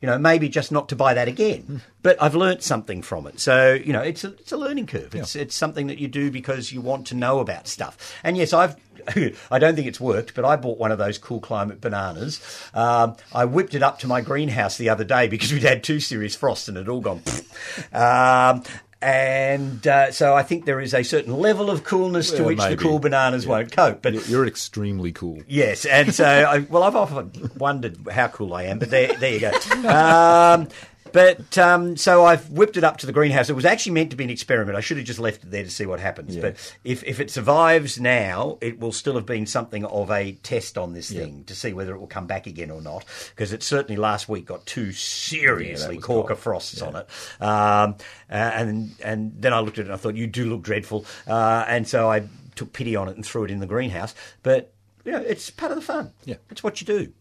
You 0.00 0.06
know, 0.06 0.18
maybe 0.18 0.48
just 0.48 0.72
not 0.72 0.88
to 0.88 0.96
buy 0.96 1.12
that 1.14 1.28
again, 1.28 1.82
but 2.02 2.20
I've 2.22 2.34
learnt 2.34 2.62
something 2.62 3.02
from 3.02 3.26
it. 3.26 3.38
So 3.38 3.74
you 3.74 3.92
know, 3.92 4.00
it's 4.00 4.24
a 4.24 4.28
it's 4.28 4.52
a 4.52 4.56
learning 4.56 4.86
curve. 4.86 5.14
It's 5.14 5.36
it's 5.36 5.54
something 5.54 5.88
that 5.88 5.98
you 5.98 6.08
do 6.08 6.30
because 6.30 6.72
you 6.72 6.80
want 6.80 7.06
to 7.08 7.14
know 7.14 7.40
about 7.40 7.68
stuff. 7.68 8.18
And 8.24 8.36
yes, 8.36 8.52
I've 8.52 8.76
I 9.50 9.58
don't 9.58 9.74
think 9.74 9.86
it's 9.86 10.00
worked, 10.00 10.34
but 10.34 10.44
I 10.44 10.56
bought 10.56 10.78
one 10.78 10.92
of 10.92 10.98
those 10.98 11.18
cool 11.18 11.40
climate 11.40 11.80
bananas. 11.80 12.40
Um, 12.74 13.16
I 13.32 13.44
whipped 13.44 13.74
it 13.74 13.82
up 13.82 13.98
to 14.00 14.06
my 14.06 14.20
greenhouse 14.20 14.78
the 14.78 14.88
other 14.88 15.04
day 15.04 15.28
because 15.28 15.52
we'd 15.52 15.62
had 15.62 15.82
two 15.82 16.00
serious 16.00 16.34
frosts 16.34 16.68
and 16.68 16.76
it 16.76 16.80
had 16.80 16.88
all 16.88 17.00
gone. 17.00 17.22
um, 17.92 18.62
and 19.02 19.86
uh, 19.86 20.12
so 20.12 20.34
I 20.34 20.42
think 20.42 20.64
there 20.66 20.80
is 20.80 20.92
a 20.94 21.02
certain 21.02 21.34
level 21.38 21.70
of 21.70 21.84
coolness 21.84 22.30
to 22.32 22.44
which 22.44 22.58
maybe. 22.58 22.74
the 22.76 22.82
cool 22.82 22.98
bananas 22.98 23.46
won't 23.46 23.72
cope. 23.72 24.02
But 24.02 24.12
You're- 24.14 24.26
You're 24.28 24.46
extremely 24.46 25.12
cool. 25.12 25.42
Yes, 25.48 25.84
and 25.84 26.14
so 26.14 26.24
I, 26.48 26.58
well, 26.60 26.82
I've 26.82 26.96
often 26.96 27.50
wondered 27.56 27.98
how 28.10 28.28
cool 28.28 28.52
I 28.54 28.64
am, 28.64 28.78
but 28.78 28.90
there, 28.90 29.14
there 29.14 29.32
you 29.34 29.40
go. 29.40 29.50
Um, 29.88 30.68
but 31.12 31.56
um, 31.58 31.96
so 31.96 32.24
I've 32.24 32.50
whipped 32.50 32.76
it 32.76 32.84
up 32.84 32.98
to 32.98 33.06
the 33.06 33.12
greenhouse. 33.12 33.50
It 33.50 33.54
was 33.54 33.64
actually 33.64 33.92
meant 33.92 34.10
to 34.10 34.16
be 34.16 34.24
an 34.24 34.30
experiment. 34.30 34.76
I 34.76 34.80
should 34.80 34.96
have 34.96 35.06
just 35.06 35.18
left 35.18 35.44
it 35.44 35.50
there 35.50 35.64
to 35.64 35.70
see 35.70 35.86
what 35.86 36.00
happens. 36.00 36.36
Yeah. 36.36 36.42
But 36.42 36.74
if, 36.84 37.04
if 37.04 37.20
it 37.20 37.30
survives 37.30 38.00
now, 38.00 38.58
it 38.60 38.78
will 38.80 38.92
still 38.92 39.14
have 39.14 39.26
been 39.26 39.46
something 39.46 39.84
of 39.84 40.10
a 40.10 40.32
test 40.42 40.78
on 40.78 40.92
this 40.94 41.10
thing 41.10 41.44
to 41.44 41.54
see 41.54 41.72
whether 41.72 41.94
it 41.94 41.98
will 41.98 42.06
come 42.06 42.26
back 42.26 42.46
again 42.46 42.70
or 42.70 42.80
not. 42.80 43.04
Because 43.30 43.52
it 43.52 43.62
certainly 43.62 43.96
last 43.96 44.28
week 44.28 44.46
got 44.46 44.66
two 44.66 44.92
seriously 44.92 45.96
was 45.96 46.04
corker 46.04 46.36
frosts 46.36 46.82
on 46.82 46.96
it. 46.96 47.06
Um, 47.40 47.96
and 48.28 48.94
and 49.04 49.32
then 49.40 49.52
I 49.52 49.60
looked 49.60 49.78
at 49.78 49.82
it 49.82 49.88
and 49.88 49.94
I 49.94 49.96
thought, 49.96 50.14
you 50.14 50.26
do 50.26 50.46
look 50.46 50.62
dreadful. 50.62 51.06
Uh, 51.26 51.64
and 51.66 51.86
so 51.86 52.10
I 52.10 52.28
took 52.54 52.72
pity 52.72 52.96
on 52.96 53.08
it 53.08 53.16
and 53.16 53.24
threw 53.24 53.44
it 53.44 53.50
in 53.50 53.60
the 53.60 53.66
greenhouse. 53.66 54.14
But 54.42 54.72
you 55.04 55.12
know, 55.12 55.18
it's 55.18 55.50
part 55.50 55.72
of 55.72 55.76
the 55.76 55.82
fun. 55.82 56.12
Yeah. 56.24 56.36
it's 56.50 56.62
what 56.62 56.80
you 56.80 56.86
do. 56.86 57.12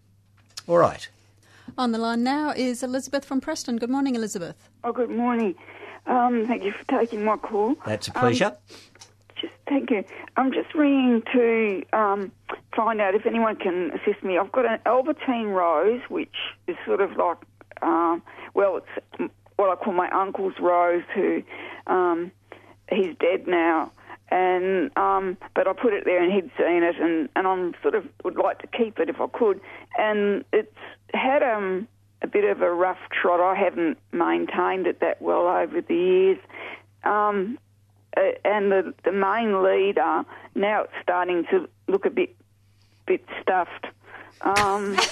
All 0.68 0.78
right. 0.78 1.08
On 1.80 1.94
the 1.94 1.98
line 1.98 2.24
now 2.26 2.52
is 2.58 2.84
Elizabeth 2.84 3.24
from 3.24 3.40
Preston. 3.40 3.78
Good 3.78 3.90
morning, 3.90 4.14
Elizabeth. 4.16 4.68
Oh, 4.84 4.92
good 4.92 5.10
morning. 5.10 5.56
Um, 6.08 6.46
thank 6.46 6.62
you 6.66 6.74
for 6.74 6.84
taking 7.00 7.24
my 7.24 7.38
call. 7.38 7.76
That's 7.86 8.10
a 8.10 8.12
Um, 8.18 8.20
pleasure. 8.20 8.58
just 9.40 9.54
thank 9.66 9.90
you. 9.90 10.04
I'm 10.36 10.52
just 10.52 10.76
ringing 10.76 11.22
to 11.32 11.84
um, 11.94 12.34
find 12.76 13.00
out 13.00 13.16
if 13.16 13.26
anyone 13.26 13.56
can 13.56 13.92
assist 13.92 14.22
me. 14.26 14.38
I've 14.38 14.52
got 14.52 14.66
an 14.66 14.80
Albertine 14.86 15.48
rose, 15.48 16.02
which 16.10 16.36
is 16.68 16.76
sort 16.86 17.00
of 17.00 17.16
like, 17.16 17.38
um, 17.82 18.24
well, 18.54 18.76
it's 18.82 19.32
what 19.56 19.70
I 19.70 19.82
call 19.82 19.94
my 19.94 20.10
uncle's 20.12 20.56
rose, 20.60 21.04
who 21.16 21.42
um, 21.88 22.30
he's 22.92 23.16
dead 23.22 23.48
now. 23.48 23.94
And 24.32 24.96
um, 24.98 25.38
but 25.56 25.68
I 25.68 25.74
put 25.74 25.94
it 25.94 26.06
there, 26.06 26.22
and 26.22 26.32
he'd 26.32 26.52
seen 26.58 26.84
it, 26.84 26.96
and 27.00 27.30
and 27.36 27.48
I'm 27.48 27.74
sort 27.82 27.96
of 27.96 28.06
would 28.24 28.38
like 28.38 28.60
to 28.60 28.68
keep 28.68 29.00
it 29.00 29.10
if 29.10 29.20
I 29.20 29.28
could. 29.28 29.60
And 29.98 30.46
it's 30.54 30.76
had 31.14 31.42
um 31.42 31.88
a 32.22 32.28
bit 32.28 32.44
of 32.44 32.62
a 32.62 32.72
rough 32.72 33.00
trot. 33.12 33.40
I 33.40 33.56
haven't 33.56 33.98
maintained 34.12 34.88
it 34.88 35.00
that 35.00 35.22
well 35.22 35.48
over 35.48 35.82
the 35.82 35.96
years. 35.96 36.38
Um, 37.04 37.58
and 38.16 38.72
the 38.72 38.94
the 39.04 39.12
main 39.12 39.64
leader 39.64 40.24
now 40.56 40.84
it's 40.84 40.94
starting 41.02 41.46
to 41.52 41.70
look 41.88 42.06
a 42.06 42.10
bit 42.10 42.36
bit 43.06 43.24
stuffed. 43.42 43.88
Um, 44.42 44.98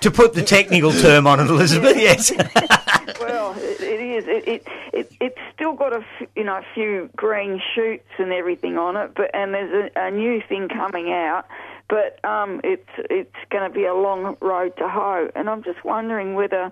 To 0.00 0.10
put 0.12 0.32
the 0.32 0.42
technical 0.42 0.92
term 0.92 1.26
on 1.26 1.40
it, 1.40 1.48
Elizabeth, 1.50 1.96
yes. 1.96 2.30
well, 3.20 3.52
it, 3.58 3.80
it 3.80 4.00
is. 4.00 4.24
It, 4.28 4.48
it 4.48 4.66
it 4.92 5.12
it's 5.20 5.38
still 5.54 5.72
got 5.72 5.92
a 5.92 6.04
f- 6.20 6.28
you 6.36 6.44
know 6.44 6.56
a 6.56 6.64
few 6.74 7.10
green 7.16 7.60
shoots 7.74 8.08
and 8.18 8.32
everything 8.32 8.78
on 8.78 8.96
it, 8.96 9.10
but 9.16 9.30
and 9.34 9.52
there's 9.54 9.90
a, 9.96 10.00
a 10.06 10.10
new 10.12 10.40
thing 10.48 10.68
coming 10.68 11.12
out, 11.12 11.46
but 11.88 12.24
um, 12.24 12.60
it's 12.62 12.88
it's 13.10 13.34
going 13.50 13.68
to 13.68 13.74
be 13.74 13.84
a 13.86 13.94
long 13.94 14.36
road 14.40 14.76
to 14.78 14.88
hoe, 14.88 15.28
and 15.34 15.50
I'm 15.50 15.64
just 15.64 15.84
wondering 15.84 16.34
whether 16.34 16.70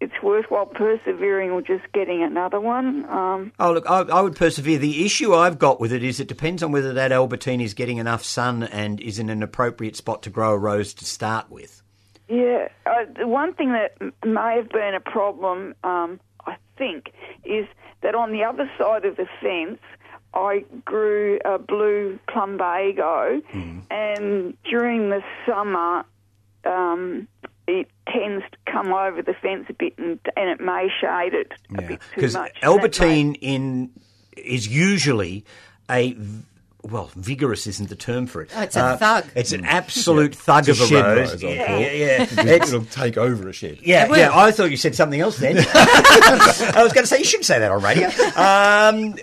it's 0.00 0.22
worthwhile 0.22 0.66
persevering 0.66 1.50
or 1.50 1.60
just 1.60 1.84
getting 1.92 2.22
another 2.22 2.58
one. 2.58 3.04
Um, 3.08 3.52
Oh, 3.60 3.72
look, 3.72 3.88
I, 3.88 4.00
I 4.00 4.22
would 4.22 4.34
persevere. 4.34 4.78
The 4.78 5.04
issue 5.04 5.34
I've 5.34 5.58
got 5.58 5.78
with 5.78 5.92
it 5.92 6.02
is 6.02 6.20
it 6.20 6.28
depends 6.28 6.62
on 6.62 6.72
whether 6.72 6.92
that 6.94 7.12
Albertine 7.12 7.60
is 7.60 7.74
getting 7.74 7.98
enough 7.98 8.24
sun 8.24 8.62
and 8.62 9.00
is 9.00 9.18
in 9.18 9.28
an 9.28 9.42
appropriate 9.42 9.96
spot 9.96 10.22
to 10.22 10.30
grow 10.30 10.52
a 10.52 10.58
rose 10.58 10.94
to 10.94 11.04
start 11.04 11.50
with. 11.50 11.82
Yeah, 12.28 12.68
uh, 12.86 13.04
the 13.18 13.26
one 13.26 13.54
thing 13.54 13.72
that 13.72 13.96
may 14.24 14.54
have 14.56 14.68
been 14.70 14.94
a 14.94 15.00
problem, 15.00 15.74
um, 15.84 16.20
I 16.46 16.56
think, 16.78 17.12
is 17.44 17.66
that 18.02 18.14
on 18.14 18.32
the 18.32 18.44
other 18.44 18.70
side 18.78 19.04
of 19.04 19.16
the 19.16 19.26
fence, 19.42 19.80
I 20.32 20.64
grew 20.84 21.40
a 21.44 21.58
blue 21.58 22.20
plumbago, 22.28 23.42
and 23.90 24.56
during 24.62 25.10
the 25.10 25.22
summer, 25.44 26.04
um, 26.64 27.26
it 27.70 27.88
tends 28.08 28.44
to 28.50 28.72
come 28.72 28.92
over 28.92 29.22
the 29.22 29.34
fence 29.34 29.66
a 29.68 29.72
bit, 29.72 29.96
and, 29.98 30.18
and 30.36 30.50
it 30.50 30.60
may 30.60 30.88
shade 31.00 31.34
it 31.34 31.52
a 31.76 31.82
bit 31.82 31.86
too 31.88 31.92
much. 31.92 32.00
Because 32.14 32.34
much. 32.34 32.52
Albertine 32.62 33.34
in 33.36 33.90
is 34.36 34.66
usually 34.68 35.44
a 35.90 36.16
well, 36.82 37.10
vigorous 37.14 37.66
isn't 37.66 37.90
the 37.90 37.96
term 37.96 38.26
for 38.26 38.40
it. 38.42 38.50
Oh, 38.56 38.62
it's 38.62 38.74
a 38.74 38.96
thug. 38.96 39.26
It's 39.34 39.52
an 39.52 39.66
absolute 39.66 40.34
thug 40.34 40.66
It's 40.66 40.80
of 40.80 40.86
a 40.86 40.88
shed 40.88 41.04
rose. 41.04 41.30
rose, 41.32 41.42
yeah, 41.42 41.50
it. 41.50 41.58
yeah, 41.58 42.06
yeah. 42.06 42.22
It'll, 42.22 42.38
It's- 42.48 42.68
it'll 42.68 42.84
take 42.86 43.18
over 43.18 43.48
a 43.48 43.52
shed. 43.52 43.78
Yeah, 43.82 44.08
yeah. 44.14 44.30
I 44.32 44.50
thought 44.50 44.70
you 44.70 44.78
said 44.78 44.94
something 44.94 45.20
else 45.20 45.36
then. 45.38 45.58
I 45.74 46.80
was 46.82 46.92
going 46.94 47.02
to 47.02 47.06
say 47.06 47.18
you 47.18 47.24
shouldn't 47.24 47.44
say 47.44 47.58
that 47.58 47.70
on 47.70 47.82
radio. 47.82 48.08
Um, 48.36 49.14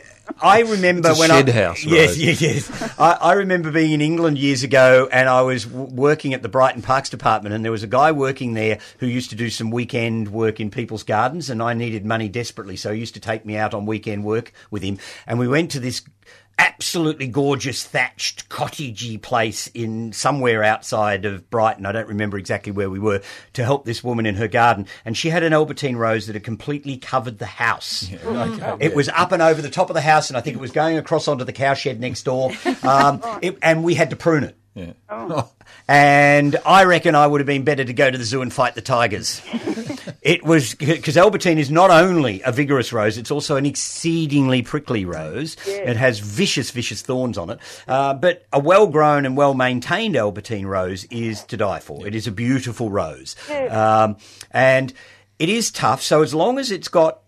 I 0.41 0.61
remember 0.61 1.09
It's 1.09 1.17
a 1.17 1.19
when 1.19 1.29
shed 1.29 1.49
I, 1.49 1.53
house, 1.53 1.83
Yes, 1.85 2.17
yes, 2.17 2.41
yes. 2.41 2.93
I, 2.99 3.13
I 3.13 3.33
remember 3.33 3.71
being 3.71 3.91
in 3.91 4.01
England 4.01 4.37
years 4.37 4.63
ago, 4.63 5.07
and 5.11 5.27
I 5.29 5.41
was 5.41 5.65
w- 5.65 5.93
working 5.93 6.33
at 6.33 6.41
the 6.41 6.49
Brighton 6.49 6.81
Parks 6.81 7.09
Department, 7.09 7.55
and 7.55 7.63
there 7.63 7.71
was 7.71 7.83
a 7.83 7.87
guy 7.87 8.11
working 8.11 8.53
there 8.53 8.79
who 8.99 9.07
used 9.07 9.29
to 9.31 9.35
do 9.35 9.49
some 9.49 9.71
weekend 9.71 10.29
work 10.29 10.59
in 10.59 10.69
people's 10.69 11.03
gardens, 11.03 11.49
and 11.49 11.61
I 11.61 11.73
needed 11.73 12.05
money 12.05 12.29
desperately, 12.29 12.75
so 12.75 12.91
he 12.93 12.99
used 12.99 13.13
to 13.15 13.19
take 13.19 13.45
me 13.45 13.57
out 13.57 13.73
on 13.73 13.85
weekend 13.85 14.23
work 14.23 14.51
with 14.71 14.83
him, 14.83 14.97
and 15.25 15.39
we 15.39 15.47
went 15.47 15.71
to 15.71 15.79
this 15.79 16.03
absolutely 16.57 17.27
gorgeous 17.27 17.83
thatched 17.83 18.49
cottagey 18.49 19.21
place 19.21 19.67
in 19.73 20.13
somewhere 20.13 20.63
outside 20.63 21.25
of 21.25 21.49
Brighton. 21.49 21.85
I 21.85 21.91
don't 21.91 22.07
remember 22.07 22.37
exactly 22.37 22.71
where 22.71 22.89
we 22.89 22.99
were 22.99 23.21
to 23.53 23.63
help 23.63 23.85
this 23.85 24.03
woman 24.03 24.25
in 24.25 24.35
her 24.35 24.47
garden, 24.47 24.87
and 25.05 25.17
she 25.17 25.29
had 25.29 25.43
an 25.43 25.53
Albertine 25.53 25.95
rose 25.97 26.27
that 26.27 26.33
had 26.33 26.43
completely 26.43 26.97
covered 26.97 27.39
the 27.39 27.45
house. 27.45 28.09
It 28.79 28.95
was 28.95 29.09
up 29.09 29.31
and 29.31 29.41
over 29.41 29.61
the 29.61 29.69
top 29.69 29.89
of 29.89 29.93
the 29.93 30.01
house, 30.01 30.29
and 30.29 30.37
I 30.37 30.41
think 30.41 30.55
it 30.55 30.59
was 30.59 30.71
going 30.71 30.97
across 30.97 31.27
onto 31.27 31.43
the 31.43 31.53
cowshed 31.53 31.99
next 31.99 32.23
door, 32.23 32.51
um, 32.83 33.21
it, 33.41 33.57
and 33.61 33.83
we 33.83 33.95
had 33.95 34.11
to 34.11 34.15
prune 34.15 34.43
it. 34.43 34.55
Yeah. 34.77 35.43
And 35.87 36.55
I 36.65 36.83
reckon 36.83 37.15
I 37.15 37.25
would 37.25 37.41
have 37.41 37.47
been 37.47 37.63
better 37.63 37.83
to 37.83 37.93
go 37.93 38.11
to 38.11 38.17
the 38.17 38.23
zoo 38.23 38.41
and 38.43 38.53
fight 38.53 38.75
the 38.75 38.81
tigers. 38.81 39.41
it 40.21 40.43
was 40.43 40.75
because 40.75 41.17
Albertine 41.17 41.57
is 41.57 41.71
not 41.71 41.89
only 41.89 42.41
a 42.43 42.51
vigorous 42.51 42.93
rose; 42.93 43.17
it's 43.17 43.31
also 43.31 43.55
an 43.55 43.65
exceedingly 43.65 44.61
prickly 44.61 45.03
rose. 45.03 45.57
It 45.65 45.97
has 45.97 46.19
vicious, 46.19 46.69
vicious 46.69 47.01
thorns 47.01 47.37
on 47.37 47.49
it. 47.49 47.59
Uh, 47.87 48.13
but 48.13 48.45
a 48.53 48.59
well-grown 48.59 49.25
and 49.25 49.35
well-maintained 49.35 50.15
Albertine 50.15 50.67
rose 50.67 51.05
is 51.05 51.43
to 51.45 51.57
die 51.57 51.79
for. 51.79 52.05
It 52.05 52.13
is 52.13 52.27
a 52.27 52.31
beautiful 52.31 52.91
rose, 52.91 53.35
um, 53.69 54.17
and 54.51 54.93
it 55.39 55.49
is 55.49 55.71
tough. 55.71 56.03
So 56.03 56.21
as 56.21 56.35
long 56.35 56.59
as 56.59 56.69
it's 56.69 56.87
got 56.87 57.21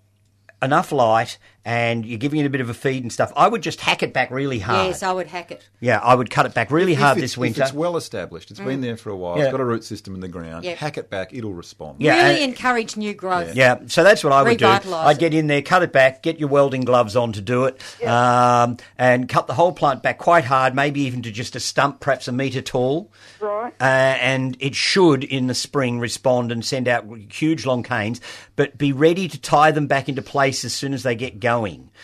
enough 0.61 0.91
light 0.91 1.37
and 1.65 2.05
you're 2.05 2.17
giving 2.17 2.39
it 2.39 2.45
a 2.45 2.49
bit 2.49 2.61
of 2.61 2.69
a 2.69 2.73
feed 2.73 3.03
and 3.03 3.11
stuff, 3.11 3.31
I 3.35 3.47
would 3.47 3.61
just 3.61 3.81
hack 3.81 4.01
it 4.01 4.13
back 4.13 4.31
really 4.31 4.59
hard. 4.59 4.87
Yes, 4.87 5.03
I 5.03 5.11
would 5.11 5.27
hack 5.27 5.51
it. 5.51 5.67
Yeah, 5.79 5.99
I 5.99 6.15
would 6.15 6.29
cut 6.29 6.45
it 6.45 6.53
back 6.53 6.71
really 6.71 6.93
If 6.93 6.99
hard 6.99 7.17
it- 7.17 7.21
this 7.21 7.33
If 7.33 7.37
winter. 7.37 7.61
it's 7.63 7.73
well 7.73 7.97
established, 7.97 8.49
it's 8.51 8.59
been 8.59 8.81
there 8.81 8.97
for 8.97 9.09
a 9.09 9.15
while, 9.15 9.37
Yeah. 9.37 9.43
it's 9.45 9.51
got 9.51 9.59
a 9.61 9.65
root 9.65 9.83
system 9.83 10.15
in 10.15 10.21
the 10.21 10.27
ground, 10.27 10.63
Yep. 10.65 10.77
hack 10.77 10.97
it 10.97 11.09
back, 11.09 11.33
it'll 11.33 11.53
respond. 11.53 11.97
Yeah, 11.99 12.15
really 12.29 12.43
and- 12.43 12.53
encourage 12.53 12.95
new 12.97 13.13
growth. 13.13 13.55
Yeah, 13.55 13.79
so 13.87 14.03
that's 14.03 14.23
what 14.23 14.33
I 14.33 14.41
would 14.43 14.57
do. 14.57 14.67
I'd 14.67 15.19
get 15.19 15.33
in 15.33 15.47
there, 15.47 15.61
cut 15.61 15.83
it 15.83 15.91
back, 15.91 16.23
get 16.23 16.39
your 16.39 16.49
welding 16.49 16.81
gloves 16.81 17.15
on 17.15 17.33
to 17.33 17.41
do 17.41 17.65
it, 17.65 17.81
um, 18.07 18.77
and 18.97 19.27
cut 19.29 19.47
the 19.47 19.53
whole 19.53 19.71
plant 19.71 20.01
back 20.01 20.17
quite 20.17 20.45
hard, 20.45 20.73
maybe 20.75 21.01
even 21.01 21.21
to 21.23 21.31
just 21.31 21.55
a 21.55 21.59
stump, 21.59 21.99
perhaps 21.99 22.27
a 22.27 22.31
metre 22.31 22.61
tall. 22.61 23.11
Right. 23.39 23.73
Uh, 23.79 23.83
and 23.83 24.57
it 24.59 24.75
should, 24.75 25.23
in 25.23 25.47
the 25.47 25.53
spring, 25.53 25.99
respond 25.99 26.51
and 26.51 26.63
send 26.63 26.87
out 26.87 27.05
huge 27.31 27.65
long 27.65 27.83
canes, 27.83 28.19
but 28.55 28.77
be 28.77 28.91
ready 28.91 29.27
to 29.27 29.39
tie 29.39 29.71
them 29.71 29.87
back 29.87 30.09
into 30.09 30.21
place 30.21 30.63
as 30.65 30.73
soon 30.73 30.93
as 30.93 31.03
they 31.03 31.15
get 31.15 31.39
going, 31.39 31.48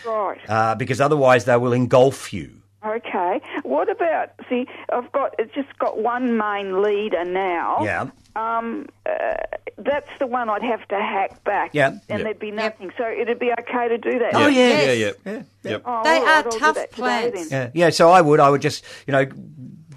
Right. 0.06 0.38
uh, 0.48 0.74
because 0.74 1.00
otherwise 1.00 1.44
they 1.44 1.56
will 1.56 1.72
engulf 1.72 2.32
you. 2.32 2.50
Okay. 2.84 3.40
What 3.64 3.88
about? 3.90 4.30
See, 4.48 4.66
I've 4.92 5.10
got 5.12 5.34
it's 5.38 5.52
just 5.54 5.76
got 5.78 5.98
one 5.98 6.36
main 6.36 6.82
leader 6.82 7.24
now. 7.24 7.78
Yeah. 7.82 8.10
Um, 8.36 8.86
uh, 9.06 9.34
that's 9.78 10.08
the 10.18 10.26
one 10.26 10.48
I'd 10.48 10.62
have 10.62 10.86
to 10.88 10.94
hack 10.96 11.42
back. 11.44 11.70
Yeah. 11.72 11.88
And 12.08 12.18
Yep. 12.18 12.20
there'd 12.22 12.38
be 12.38 12.50
nothing. 12.50 12.92
So 12.96 13.08
it'd 13.08 13.38
be 13.38 13.50
okay 13.60 13.88
to 13.88 13.98
do 13.98 14.18
that. 14.20 14.34
Oh, 14.34 14.46
yeah. 14.46 14.82
Yeah, 14.82 14.92
Yes. 14.92 15.14
yeah. 15.24 15.42
Yep. 15.64 15.82
Oh, 15.84 16.04
They 16.04 16.16
all 16.18 16.24
are 16.26 16.28
I'll 16.28 16.42
tough 16.44 16.74
that 16.76 16.90
today 16.92 17.30
plants. 17.32 17.50
Yeah, 17.50 17.70
yeah. 17.74 17.90
So 17.90 18.10
I 18.10 18.20
would, 18.20 18.38
I 18.38 18.50
would 18.50 18.60
just, 18.62 18.84
you 19.06 19.12
know, 19.12 19.26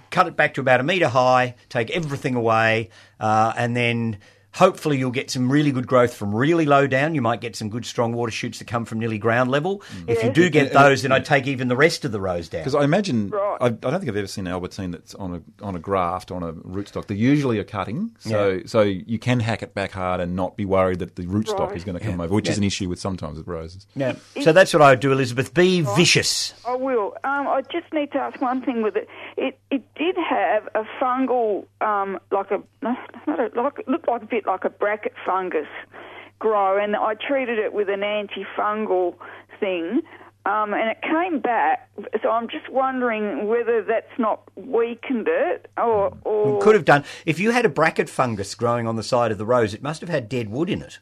cut 0.09 0.25
it 0.27 0.35
back 0.35 0.53
to 0.55 0.61
about 0.61 0.79
a 0.79 0.83
metre 0.83 1.09
high, 1.09 1.55
take 1.67 1.91
everything 1.91 2.33
away, 2.35 2.89
uh, 3.19 3.53
and 3.57 3.75
then 3.75 4.17
hopefully 4.59 4.97
you'll 4.97 5.09
get 5.11 5.31
some 5.31 5.51
really 5.51 5.71
good 5.71 5.87
growth 5.87 6.13
from 6.13 6.35
really 6.35 6.65
low 6.65 6.85
down. 6.85 7.15
You 7.15 7.21
might 7.21 7.39
get 7.41 7.55
some 7.55 7.69
good 7.69 7.85
strong 7.85 8.11
water 8.13 8.31
shoots 8.31 8.59
that 8.59 8.67
come 8.67 8.83
from 8.85 8.99
nearly 8.99 9.17
ground 9.17 9.49
level. 9.49 9.81
If 10.07 10.21
you 10.23 10.31
do 10.31 10.49
get 10.49 10.73
those, 10.73 11.01
then 11.01 11.11
I'd 11.13 11.25
take 11.25 11.47
even 11.47 11.69
the 11.69 11.77
rest 11.77 12.03
of 12.05 12.11
the 12.11 12.19
rose 12.19 12.49
down. 12.49 12.61
Because 12.61 12.75
I 12.75 12.83
imagine, 12.83 13.29
Right. 13.29 13.57
I, 13.61 13.65
I 13.67 13.69
don't 13.69 13.99
think 13.99 14.09
I've 14.09 14.17
ever 14.17 14.27
seen 14.27 14.47
an 14.47 14.53
Albertine 14.53 14.91
that's 14.91 15.15
on 15.15 15.35
a 15.35 15.65
on 15.65 15.75
a 15.75 15.79
graft 15.79 16.29
on 16.31 16.43
a 16.43 16.51
rootstock. 16.53 17.07
They're 17.07 17.15
usually 17.17 17.57
a 17.59 17.63
cutting, 17.63 18.15
so 18.19 18.49
Yeah. 18.49 18.61
so 18.65 18.81
you 18.81 19.17
can 19.17 19.39
hack 19.39 19.63
it 19.63 19.73
back 19.73 19.91
hard 19.91 20.19
and 20.19 20.35
not 20.35 20.57
be 20.57 20.65
worried 20.65 20.99
that 20.99 21.15
the 21.15 21.23
rootstock 21.23 21.67
Right. 21.69 21.77
is 21.77 21.83
going 21.85 21.97
to 21.97 22.03
come 22.03 22.19
over, 22.19 22.33
which 22.33 22.49
is 22.49 22.57
an 22.57 22.63
issue 22.65 22.89
with 22.89 22.99
sometimes 22.99 23.37
with 23.37 23.47
roses. 23.47 23.87
yeah. 23.95 24.13
So 24.41 24.51
that's 24.51 24.73
what 24.73 24.81
I 24.81 24.91
would 24.91 24.99
do, 24.99 25.11
Elizabeth. 25.13 25.53
Be 25.53 25.81
vicious. 25.81 26.53
I 26.67 26.75
will. 26.75 27.15
Um, 27.23 27.47
I 27.47 27.61
just 27.71 27.91
need 27.93 28.11
to 28.11 28.17
ask 28.19 28.41
one 28.41 28.61
thing 28.61 28.81
with 28.81 28.95
it. 28.97 29.07
It 29.37 29.57
it 29.71 29.83
did 29.95 30.15
have 30.17 30.67
a 30.75 30.83
fungal, 31.01 31.65
um, 31.81 32.19
like 32.31 32.51
a 32.51 32.61
no, 32.81 32.95
not 33.27 33.39
a 33.39 33.61
like 33.61 33.79
it 33.79 33.87
looked 33.87 34.07
like 34.07 34.23
a 34.23 34.25
bit 34.25 34.45
like 34.49 34.65
a 34.65 34.69
bracket 34.69 35.13
fungus 35.25 35.67
grow, 36.39 36.81
and 36.81 36.95
I 36.95 37.13
treated 37.15 37.59
it 37.59 37.73
with 37.73 37.89
an 37.89 38.01
antifungal 38.01 39.15
thing. 39.59 40.01
Um, 40.45 40.73
and 40.73 40.89
it 40.89 41.01
came 41.01 41.41
back, 41.41 41.89
so 42.23 42.31
I'm 42.31 42.47
just 42.47 42.69
wondering 42.69 43.47
whether 43.47 43.83
that's 43.83 44.17
not 44.17 44.41
weakened 44.55 45.27
it 45.29 45.69
or, 45.77 46.17
or 46.23 46.61
Could 46.61 46.75
have 46.75 46.85
done. 46.85 47.03
If 47.25 47.39
you 47.39 47.51
had 47.51 47.65
a 47.65 47.69
bracket 47.69 48.09
fungus 48.09 48.55
growing 48.55 48.87
on 48.87 48.95
the 48.95 49.03
side 49.03 49.31
of 49.31 49.37
the 49.37 49.45
rose, 49.45 49.73
it 49.73 49.83
must 49.83 50.01
have 50.01 50.09
had 50.09 50.29
dead 50.29 50.49
wood 50.49 50.69
in 50.69 50.81
it. 50.81 50.99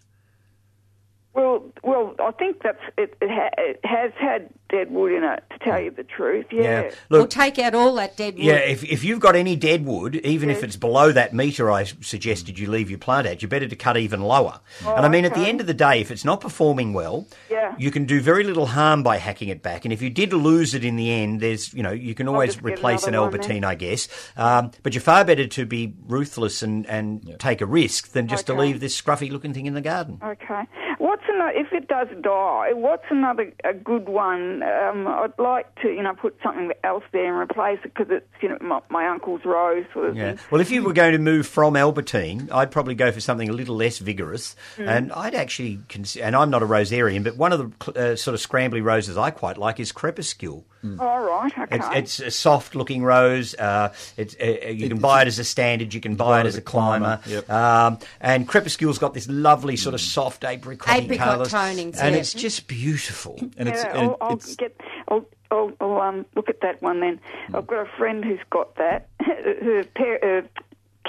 Well, 1.37 1.63
well, 1.83 2.15
I 2.19 2.31
think 2.31 2.63
that's 2.63 2.81
it. 2.97 3.15
It, 3.21 3.29
ha- 3.29 3.51
it 3.59 3.79
has 3.83 4.11
had 4.19 4.49
dead 4.69 4.91
wood 4.91 5.13
in 5.13 5.23
it, 5.23 5.43
to 5.51 5.59
tell 5.59 5.79
you 5.79 5.91
the 5.91 6.03
truth. 6.03 6.47
Yeah. 6.51 6.91
We'll 7.09 7.27
take 7.27 7.57
out 7.59 7.73
all 7.75 7.93
that 7.95 8.17
dead 8.17 8.33
wood. 8.33 8.43
Yeah, 8.43 8.55
if, 8.55 8.83
if 8.83 9.03
you've 9.03 9.19
got 9.21 9.35
any 9.35 9.55
dead 9.55 9.85
wood, 9.85 10.15
even 10.15 10.49
if 10.49 10.61
it's 10.63 10.75
below 10.75 11.11
that 11.13 11.33
metre 11.33 11.71
I 11.71 11.83
suggested 11.85 12.57
you 12.59 12.69
leave 12.69 12.89
your 12.89 12.99
plant 12.99 13.27
at, 13.27 13.41
you're 13.41 13.47
better 13.49 13.67
to 13.67 13.75
cut 13.75 13.95
even 13.97 14.21
lower. 14.21 14.59
and 14.85 15.05
I 15.05 15.09
mean, 15.09 15.25
at 15.25 15.35
the 15.35 15.47
end 15.47 15.61
of 15.61 15.67
the 15.67 15.73
day, 15.75 16.01
if 16.01 16.09
it's 16.11 16.25
not 16.25 16.41
performing 16.41 16.91
well, 16.93 17.27
Yeah. 17.51 17.75
you 17.77 17.91
can 17.91 18.05
do 18.05 18.19
very 18.19 18.43
little 18.43 18.65
harm 18.65 19.03
by 19.03 19.17
hacking 19.17 19.49
it 19.49 19.61
back. 19.61 19.85
And 19.85 19.93
if 19.93 20.01
you 20.01 20.09
did 20.09 20.33
lose 20.33 20.73
it 20.73 20.83
in 20.83 20.95
the 20.95 21.11
end, 21.11 21.39
there's, 21.39 21.71
you 21.73 21.83
know, 21.83 21.91
you 21.91 22.15
can 22.15 22.27
always 22.27 22.61
replace 22.61 23.05
an 23.05 23.13
Albertine. 23.15 23.63
I 23.63 23.75
guess. 23.75 24.07
Um, 24.35 24.71
but 24.83 24.93
you're 24.95 25.01
far 25.01 25.23
better 25.23 25.45
to 25.47 25.65
be 25.65 25.93
ruthless 26.07 26.63
and, 26.63 26.85
and 26.87 27.35
take 27.39 27.61
a 27.61 27.65
risk 27.65 28.11
than 28.13 28.27
just 28.27 28.47
to 28.47 28.53
leave 28.53 28.79
this 28.79 28.99
scruffy 28.99 29.31
looking 29.31 29.53
thing 29.53 29.65
in 29.67 29.75
the 29.75 29.81
garden. 29.81 30.19
Okay. 30.23 30.63
What's 31.07 31.23
another? 31.29 31.51
If 31.55 31.71
it 31.71 31.87
does 31.87 32.09
die, 32.21 32.73
what's 32.73 33.05
another 33.09 33.53
a 33.63 33.73
good 33.73 34.09
one? 34.09 34.61
Um, 34.61 35.07
I'd 35.07 35.31
like 35.39 35.73
to, 35.81 35.87
you 35.87 36.03
know, 36.03 36.13
put 36.13 36.35
something 36.43 36.73
else 36.83 37.05
there 37.13 37.41
and 37.41 37.49
replace 37.49 37.79
it 37.85 37.93
because 37.93 38.07
it's, 38.09 38.27
you 38.41 38.49
know, 38.49 38.57
my, 38.59 38.81
my 38.89 39.07
uncle's 39.07 39.45
rose 39.45 39.85
sort 39.93 40.09
of 40.09 40.17
Yeah. 40.17 40.31
thing. 40.31 40.39
Well, 40.51 40.59
if 40.59 40.69
you 40.69 40.83
were 40.83 40.91
going 40.91 41.13
to 41.13 41.17
move 41.17 41.47
from 41.47 41.77
Albertine, 41.77 42.49
I'd 42.51 42.71
probably 42.71 42.93
go 42.93 43.13
for 43.13 43.21
something 43.21 43.47
a 43.47 43.53
little 43.53 43.77
less 43.77 43.99
vigorous. 43.99 44.57
Mm. 44.75 44.87
And 44.89 45.13
I'd 45.13 45.33
actually, 45.33 45.79
consider, 45.87 46.25
and 46.25 46.35
I'm 46.35 46.49
not 46.49 46.61
a 46.61 46.67
rosarian, 46.67 47.23
but 47.23 47.37
one 47.37 47.53
of 47.53 47.59
the 47.79 48.11
uh, 48.11 48.15
sort 48.17 48.35
of 48.35 48.41
scrambly 48.45 48.83
roses 48.83 49.17
I 49.17 49.31
quite 49.31 49.57
like 49.57 49.79
is 49.79 49.93
Crepuscule. 49.93 50.65
All 50.99 51.21
right. 51.21 51.51
Okay. 51.57 51.75
It's, 51.75 52.19
it's 52.19 52.19
a 52.19 52.31
soft 52.31 52.73
looking 52.73 53.03
rose. 53.03 53.55
Uh, 53.55 53.91
it's, 54.15 54.37
uh, 54.41 54.69
you 54.69 54.87
can 54.87 54.99
buy 54.99 55.23
it 55.23 55.27
as 55.27 55.37
a 55.37 55.43
standard. 55.43 55.93
You 55.93 55.99
can 55.99 56.15
buy 56.15 56.39
it 56.39 56.45
as 56.45 56.55
a 56.55 56.61
climber. 56.61 57.19
Yep. 57.25 57.49
Um, 57.49 57.99
and 58.21 58.47
Crepuscule's 58.47 58.97
got 58.97 59.13
this 59.13 59.27
lovely 59.27 59.75
sort 59.75 59.95
of 59.95 60.01
soft 60.01 60.45
apricot 60.45 60.87
Apricot 61.03 61.27
colours, 61.27 61.47
tonings, 61.49 61.97
and 61.99 62.13
yeah. 62.13 62.21
it's 62.21 62.33
just 62.33 62.67
beautiful. 62.67 63.37
And 63.57 63.69
it's, 63.69 63.83
yeah, 63.83 63.97
and 63.97 64.09
I'll, 64.09 64.17
I'll 64.21 64.33
it's 64.33 64.55
get. 64.55 64.79
I'll, 65.07 65.25
I'll, 65.51 65.71
I'll 65.79 66.01
um, 66.01 66.25
look 66.35 66.49
at 66.49 66.61
that 66.61 66.81
one 66.81 66.99
then. 66.99 67.19
Hmm. 67.47 67.55
I've 67.55 67.67
got 67.67 67.87
a 67.87 67.89
friend 67.97 68.23
who's 68.23 68.39
got 68.49 68.75
that. 68.75 69.07
Her 69.21 69.83
par- 69.95 70.23
uh, 70.23 70.41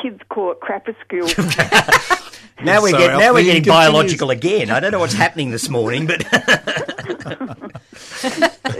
kids 0.01 0.20
call 0.28 0.52
it 0.52 0.60
crapperscule. 0.60 1.28
Now 2.60 2.82
we're 2.82 2.90
Sorry, 2.90 3.05
getting, 3.05 3.20
now 3.20 3.32
we're 3.32 3.44
getting 3.44 3.62
biological 3.62 4.31
again. 4.31 4.70
I 4.70 4.81
don't 4.81 4.90
know 4.90 4.98
what's 4.98 5.15
happening 5.15 5.52
this 5.52 5.69
morning, 5.69 6.09
but 6.09 6.27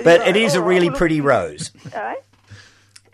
but 0.02 0.26
it 0.26 0.36
is 0.36 0.56
a 0.56 0.62
really 0.62 0.90
pretty 0.90 1.20
rose. 1.20 1.70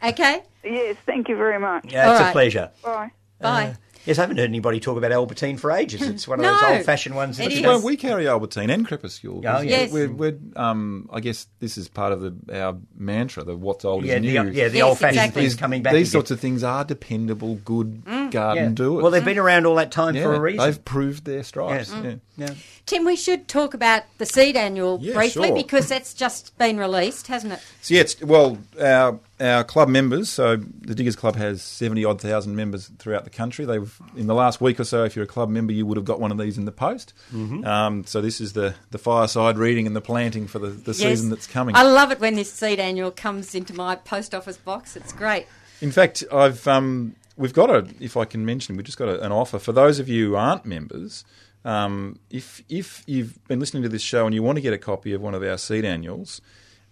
Okay. 0.03 0.43
Yes, 0.63 0.97
thank 1.05 1.29
you 1.29 1.37
very 1.37 1.59
much. 1.59 1.93
Yeah, 1.93 2.13
it's 2.13 2.21
All 2.23 2.29
a 2.29 2.33
pleasure. 2.33 2.71
Bye. 2.83 3.11
Bye. 3.41 3.77
Yes, 4.07 4.19
I 4.19 4.23
haven't 4.23 4.37
heard 4.37 4.49
anybody 4.49 4.81
talk 4.81 4.99
about 4.99 5.13
Albertine 5.13 5.57
for 5.57 5.73
ages. 5.73 6.03
Hmm. 6.03 6.11
It's 6.11 6.29
one 6.29 6.41
of 6.41 6.45
those 6.45 6.63
old-fashioned 6.63 7.15
ones. 7.15 7.41
it 7.41 7.45
that 7.45 7.53
is. 7.53 7.63
Well, 7.63 7.81
we 7.83 7.97
carry 7.97 8.29
Albertine 8.29 8.69
and 8.69 8.87
crepuscule. 8.87 9.39
Oh, 9.39 9.61
yeah. 9.61 9.63
Yes. 9.63 9.93
We're, 9.93 10.13
we're, 10.13 10.39
um, 10.57 11.09
I 11.13 11.21
guess 11.21 11.47
this 11.61 11.79
is 11.79 11.89
part 11.89 12.13
of 12.13 12.21
the, 12.21 12.63
our 12.63 12.77
mantra, 12.97 13.45
the 13.45 13.57
what's 13.57 13.85
old 13.85 14.05
Yeah, 14.05 14.17
is 14.17 14.23
the, 14.23 14.27
new. 14.27 14.51
yeah, 14.51 14.69
the 14.69 14.79
Yes, 14.79 14.85
old-fashioned 14.85 15.17
exactly. 15.17 15.43
things 15.43 15.55
coming 15.55 15.83
back. 15.83 15.95
These 15.95 16.09
again. 16.09 16.13
sorts 16.13 16.31
of 16.31 16.41
things 16.41 16.63
are 16.63 16.85
dependable, 16.85 17.57
good 17.57 18.05
mm. 18.05 18.31
garden 18.31 18.65
yeah. 18.65 18.71
doers. 18.71 19.03
Well, 19.03 19.11
they've 19.11 19.25
been 19.25 19.37
mm. 19.39 19.45
around 19.45 19.67
all 19.67 19.77
that 19.77 19.91
time 19.91 20.15
yeah, 20.17 20.25
for 20.25 20.35
a 20.35 20.41
reason. 20.41 20.65
They've 20.65 20.85
proved 20.85 21.25
their 21.25 21.43
stripes. 21.43 21.91
Yes. 21.91 22.05
Yeah. 22.05 22.11
Mm. 22.11 22.21
Yeah. 22.37 22.55
Tim, 22.87 23.07
we 23.07 23.17
should 23.17 23.49
talk 23.49 23.73
about 23.73 24.03
the 24.19 24.27
seed 24.27 24.57
annual 24.57 24.99
Yeah, 25.01 25.15
briefly 25.15 25.49
sure. 25.49 25.57
because 25.57 25.89
that's 25.89 26.13
just 26.13 26.57
been 26.59 26.77
released, 26.77 27.29
hasn't 27.29 27.55
it? 27.55 27.61
So 27.81 27.95
yeah, 27.95 28.03
it's, 28.03 28.21
well, 28.21 28.59
our 28.79 29.19
our 29.41 29.65
club 29.65 29.89
members. 29.89 30.29
So 30.29 30.57
the 30.57 30.95
Diggers 30.95 31.17
Club 31.17 31.37
has 31.37 31.63
seventy 31.63 32.05
odd 32.05 32.21
thousand 32.21 32.57
members 32.57 32.89
throughout 32.99 33.25
the 33.25 33.31
country. 33.31 33.65
They've 33.65 33.99
in 34.17 34.27
the 34.27 34.35
last 34.35 34.61
week 34.61 34.79
or 34.79 34.85
so, 34.85 35.05
if 35.05 35.17
you're 35.17 35.25
a 35.25 35.29
club 35.29 35.49
member, 35.49 35.73
you 35.73 35.87
would 35.87 35.97
have 35.97 36.05
got 36.05 36.21
one 36.21 36.31
of 36.31 36.37
these 36.37 36.59
in 36.59 36.67
the 36.67 36.73
post. 36.73 37.15
Mm-hmm. 37.33 37.65
Um, 37.65 38.05
so 38.05 38.21
this 38.21 38.39
is 38.39 38.53
the 38.53 38.75
the 38.91 38.99
fireside 38.99 39.57
reading 39.57 39.87
and 39.87 39.97
the 39.97 40.03
planting 40.03 40.47
for 40.47 40.59
the, 40.59 40.69
the 40.69 40.93
Yes. 40.93 40.99
season 40.99 41.31
that's 41.31 41.47
coming. 41.47 41.75
I 41.75 41.85
love 41.85 42.13
it 42.13 42.21
when 42.21 42.35
this 42.35 42.53
seed 42.53 42.79
annual 42.79 43.11
comes 43.11 43.55
into 43.55 43.73
my 43.75 43.97
post 43.97 44.35
office 44.35 44.59
box. 44.59 44.95
It's 44.95 45.13
great. 45.13 45.47
In 45.81 45.91
fact, 45.91 46.23
I've 46.31 46.69
um, 46.69 47.17
we've 47.39 47.55
got 47.55 47.71
a. 47.71 47.87
If 47.99 48.19
I 48.19 48.27
can 48.27 48.45
mention, 48.45 48.77
we've 48.77 48.85
just 48.85 48.99
got 48.99 49.09
a, 49.09 49.21
an 49.23 49.33
offer 49.33 49.59
for 49.59 49.73
those 49.73 49.99
of 49.99 50.09
you 50.09 50.29
who 50.29 50.35
aren't 50.37 50.67
members. 50.67 51.25
Um, 51.65 52.19
if 52.31 52.63
if 52.69 53.03
you've 53.07 53.43
been 53.49 53.59
listening 53.61 53.83
to 53.85 53.89
this 53.89 54.03
show 54.03 54.27
and 54.27 54.35
you 54.35 54.43
want 54.43 54.57
to 54.57 54.63
get 54.63 54.73
a 54.73 54.79
copy 54.79 55.13
of 55.13 55.21
one 55.23 55.35
of 55.35 55.43
our 55.43 55.57
seed 55.59 55.85
annuals, 55.85 56.41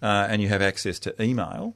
uh, 0.00 0.26
and 0.30 0.40
you 0.40 0.48
have 0.48 0.62
access 0.62 0.98
to 1.00 1.22
email, 1.22 1.74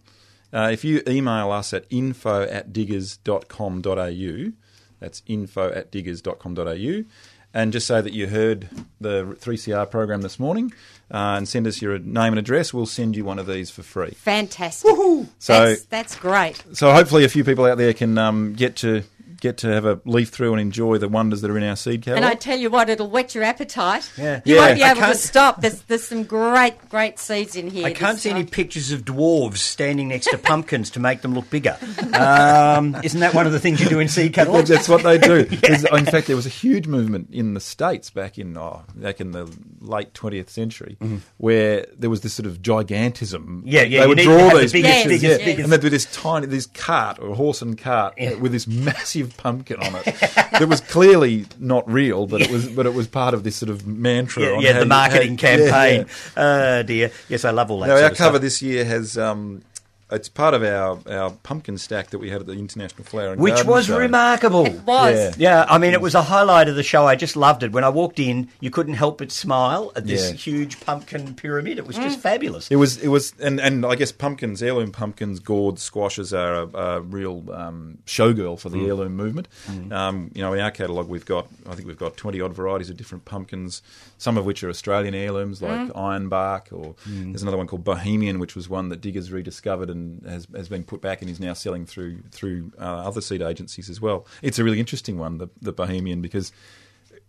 uh, 0.52 0.70
if 0.72 0.84
you 0.84 1.02
email 1.06 1.50
us 1.50 1.74
at 1.74 1.84
info 1.90 2.42
at 2.42 2.72
diggers.com.au, 2.72 4.52
that's 5.00 5.22
info 5.26 5.70
at 5.70 5.90
diggers.com.au, 5.92 7.04
and 7.52 7.72
just 7.72 7.86
say 7.86 8.00
that 8.00 8.12
you 8.12 8.26
heard 8.28 8.68
the 9.00 9.24
3CR 9.40 9.90
program 9.90 10.22
this 10.22 10.38
morning, 10.38 10.72
uh, 11.10 11.36
and 11.36 11.48
send 11.48 11.66
us 11.66 11.82
your 11.82 11.98
name 11.98 12.32
and 12.32 12.38
address, 12.38 12.72
we'll 12.72 12.86
send 12.86 13.14
you 13.16 13.24
one 13.24 13.38
of 13.38 13.46
these 13.46 13.70
for 13.70 13.82
free. 13.82 14.10
Fantastic. 14.10 14.90
Woohoo! 14.90 15.28
So- 15.38 15.66
that's, 15.66 15.84
that's 15.86 16.16
great. 16.16 16.62
So 16.72 16.92
hopefully, 16.92 17.24
a 17.24 17.28
few 17.28 17.44
people 17.44 17.66
out 17.66 17.78
there 17.78 17.92
can 17.92 18.16
um, 18.18 18.54
get 18.54 18.76
to 18.76 19.02
get 19.40 19.58
to 19.58 19.68
have 19.68 19.84
a 19.84 20.00
leaf 20.04 20.30
through 20.30 20.52
and 20.52 20.60
enjoy 20.60 20.98
the 20.98 21.08
wonders 21.08 21.40
that 21.42 21.50
are 21.50 21.58
in 21.58 21.64
our 21.64 21.76
seed 21.76 22.02
catalogue. 22.02 22.22
And 22.24 22.30
I 22.30 22.34
tell 22.34 22.58
you 22.58 22.70
what, 22.70 22.88
it'll 22.88 23.10
whet 23.10 23.34
your 23.34 23.44
appetite. 23.44 24.10
Yeah. 24.16 24.40
You 24.44 24.54
Yeah. 24.56 24.60
won't 24.66 24.76
be 24.76 24.82
able 24.82 25.00
to 25.02 25.14
stop. 25.14 25.60
There's, 25.60 25.82
there's 25.82 26.04
some 26.04 26.24
great, 26.24 26.88
great 26.88 27.18
seeds 27.18 27.56
in 27.56 27.68
here. 27.70 27.86
I 27.86 27.92
can't 27.92 28.14
this 28.14 28.22
see 28.22 28.30
any 28.30 28.44
pictures 28.44 28.92
of 28.92 29.04
dwarves 29.04 29.58
standing 29.58 30.08
next 30.08 30.26
to 30.30 30.38
pumpkins 30.50 30.90
to 30.90 31.00
make 31.00 31.22
them 31.22 31.34
look 31.34 31.48
bigger. 31.50 31.76
Um, 32.14 32.96
isn't 33.02 33.20
that 33.20 33.34
one 33.34 33.46
of 33.46 33.52
the 33.52 33.60
things 33.60 33.80
you 33.80 33.88
do 33.88 33.98
in 34.00 34.08
seed 34.08 34.36
Well, 34.36 34.46
catalogues? 34.46 34.68
that's 34.68 34.88
what 34.88 35.02
they 35.02 35.18
do. 35.18 35.44
There's- 35.44 35.84
In 35.92 36.06
fact, 36.06 36.26
there 36.26 36.36
was 36.36 36.46
a 36.46 36.50
huge 36.50 36.86
movement 36.86 37.28
in 37.32 37.54
the 37.54 37.60
states 37.60 38.10
back 38.10 38.38
in 38.38 38.56
oh, 38.56 38.84
back 38.94 39.20
in 39.20 39.32
the 39.32 39.50
late 39.80 40.12
20th 40.14 40.48
century, 40.48 40.96
where 41.38 41.86
there 41.96 42.10
was 42.10 42.22
this 42.22 42.32
sort 42.34 42.46
of 42.46 42.62
gigantism. 42.62 43.40
Mm-hmm. 43.46 43.60
Yeah, 43.68 43.82
yeah, 43.82 44.00
They 44.02 44.06
would 44.06 44.18
draw 44.18 44.38
have 44.38 44.52
the 44.54 44.58
these 44.60 44.72
biggest, 44.72 44.94
pictures, 44.94 45.20
biggest, 45.22 45.40
yeah. 45.40 45.44
biggest. 45.46 45.64
and 45.64 45.72
they'd 45.72 45.80
do 45.80 45.90
this 45.90 46.06
tiny, 46.06 46.46
this 46.46 46.66
cart 46.66 47.18
or 47.18 47.34
horse 47.34 47.62
and 47.62 47.76
cart 47.78 48.14
with 48.40 48.52
this 48.52 48.66
massive 48.66 49.25
pumpkin 49.26 49.76
on 49.80 49.94
it. 49.96 50.04
that 50.52 50.66
was 50.68 50.80
clearly 50.80 51.46
not 51.58 51.90
real, 51.90 52.26
but 52.26 52.40
it 52.42 52.50
was, 52.50 52.68
but 52.68 52.86
it 52.86 52.94
was 52.94 53.06
part 53.06 53.34
of 53.34 53.44
this 53.44 53.56
sort 53.56 53.70
of 53.70 53.86
mantra. 53.86 54.42
Yeah, 54.44 54.50
on 54.52 54.60
yeah 54.62 54.72
the 54.74 54.80
you- 54.80 54.86
marketing 54.86 55.38
how- 55.38 55.48
yeah, 55.48 55.56
yeah. 55.56 55.70
campaign. 55.70 56.06
Oh 56.36 56.82
dear. 56.82 57.10
Yes, 57.28 57.44
I 57.44 57.50
love 57.50 57.70
all 57.70 57.80
that. 57.80 57.88
Now, 57.88 57.94
our 57.96 58.10
cover 58.10 58.14
stuff. 58.36 58.40
this 58.42 58.62
year 58.62 58.84
has. 58.84 59.16
Um, 59.18 59.62
it's 60.10 60.28
part 60.28 60.54
of 60.54 60.62
our, 60.62 60.98
our 61.12 61.30
pumpkin 61.42 61.78
stack 61.78 62.10
that 62.10 62.18
we 62.18 62.30
had 62.30 62.40
at 62.42 62.46
the 62.46 62.52
International 62.52 63.02
Flower 63.04 63.32
and 63.32 63.40
which 63.40 63.54
Garden 63.54 63.72
was 63.72 63.86
Show. 63.86 63.98
remarkable. 63.98 64.64
It 64.66 64.80
was. 64.82 65.36
Yeah. 65.36 65.56
Yeah, 65.56 65.66
I 65.68 65.78
mean, 65.78 65.92
it 65.94 66.00
was 66.00 66.14
a 66.14 66.22
highlight 66.22 66.68
of 66.68 66.76
the 66.76 66.82
show. 66.84 67.06
I 67.06 67.16
just 67.16 67.34
loved 67.36 67.62
it. 67.64 67.72
When 67.72 67.82
I 67.82 67.88
walked 67.88 68.20
in, 68.20 68.48
you 68.60 68.70
couldn't 68.70 68.94
help 68.94 69.18
but 69.18 69.32
smile 69.32 69.90
at 69.96 70.06
this 70.06 70.30
Yeah. 70.30 70.36
huge 70.36 70.78
pumpkin 70.80 71.34
pyramid. 71.34 71.78
It 71.78 71.86
was 71.86 71.96
Mm. 71.96 72.02
just 72.04 72.20
fabulous. 72.20 72.70
It 72.70 72.76
was, 72.76 72.98
it 72.98 73.08
was, 73.08 73.32
and, 73.40 73.58
and 73.60 73.84
I 73.84 73.96
guess 73.96 74.12
pumpkins, 74.12 74.62
heirloom 74.62 74.92
pumpkins, 74.92 75.40
gourds, 75.40 75.82
squashes 75.82 76.32
are 76.32 76.54
a, 76.54 76.66
a 76.76 77.00
real 77.00 77.44
um, 77.52 77.98
showgirl 78.06 78.60
for 78.60 78.68
the 78.68 78.78
Mm. 78.78 78.86
heirloom 78.86 79.16
movement. 79.16 79.48
Um, 79.90 80.30
you 80.34 80.42
know, 80.42 80.52
in 80.52 80.60
our 80.60 80.70
catalogue, 80.70 81.08
we've 81.08 81.26
got, 81.26 81.48
I 81.68 81.74
think 81.74 81.88
we've 81.88 81.98
got 81.98 82.16
twenty 82.16 82.40
odd 82.40 82.54
varieties 82.54 82.90
of 82.90 82.96
different 82.96 83.24
pumpkins, 83.24 83.82
some 84.18 84.38
of 84.38 84.44
which 84.46 84.62
are 84.64 84.70
Australian 84.70 85.14
heirlooms 85.14 85.60
like 85.60 85.88
Mm. 85.88 85.92
ironbark, 85.92 86.72
or 86.72 86.94
Mm. 87.08 87.32
there's 87.32 87.42
another 87.42 87.56
one 87.58 87.66
called 87.66 87.84
Bohemian, 87.84 88.38
which 88.38 88.54
was 88.56 88.68
one 88.68 88.88
that 88.88 89.00
Diggers 89.00 89.30
rediscovered 89.30 89.90
and 89.90 90.24
has, 90.26 90.46
has 90.54 90.68
been 90.68 90.84
put 90.84 91.00
back 91.02 91.20
and 91.22 91.30
is 91.30 91.38
now 91.40 91.52
selling 91.52 91.84
through 91.86 92.18
through 92.30 92.72
uh, 92.78 92.82
other 92.82 93.20
seed 93.20 93.42
agencies 93.42 93.90
as 93.90 94.00
well. 94.00 94.26
It's 94.42 94.58
a 94.58 94.64
really 94.64 94.80
interesting 94.80 95.18
one, 95.18 95.38
the, 95.38 95.48
the 95.60 95.72
Bohemian, 95.72 96.22
because 96.22 96.52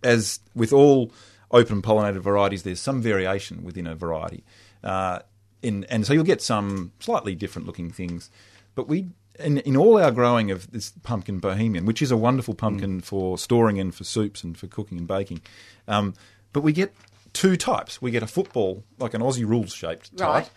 as 0.03 0.39
with 0.55 0.72
all 0.73 1.11
open 1.51 1.81
pollinated 1.81 2.19
varieties, 2.22 2.64
there's 2.64 2.80
some 2.80 3.01
variation 3.01 3.64
within 3.64 3.88
a 3.88 3.95
variety. 3.95 4.43
Uh, 4.84 5.19
in, 5.61 5.85
and 5.85 6.05
so 6.05 6.14
you'll 6.14 6.23
get 6.23 6.41
some 6.41 6.91
slightly 6.99 7.35
different 7.35 7.65
looking 7.65 7.89
things. 7.89 8.30
But 8.76 8.88
we, 8.88 9.07
in, 9.39 9.57
in 9.59 9.76
all 9.76 9.97
our 9.97 10.11
growing 10.11 10.51
of 10.51 10.69
this 10.72 10.91
pumpkin 11.03 11.39
bohemian, 11.39 11.85
which 11.85 12.01
is 12.01 12.11
a 12.11 12.18
wonderful 12.18 12.53
pumpkin 12.53 13.01
for 13.01 13.38
storing 13.38 13.80
and 13.80 13.93
for 13.93 14.03
soups 14.03 14.43
and 14.43 14.55
for 14.57 14.68
cooking 14.68 14.99
and 14.99 15.07
baking, 15.07 15.41
um, 15.88 16.14
but 16.53 16.61
we 16.61 16.72
get 16.74 16.94
two 17.34 17.56
types. 17.57 18.02
We 18.02 18.11
get 18.11 18.24
a 18.24 18.28
football, 18.28 18.84
like 18.99 19.14
an 19.14 19.22
Aussie 19.22 19.45
rules 19.48 19.74
shaped 19.74 20.15
type, 20.18 20.28
Right. 20.28 20.49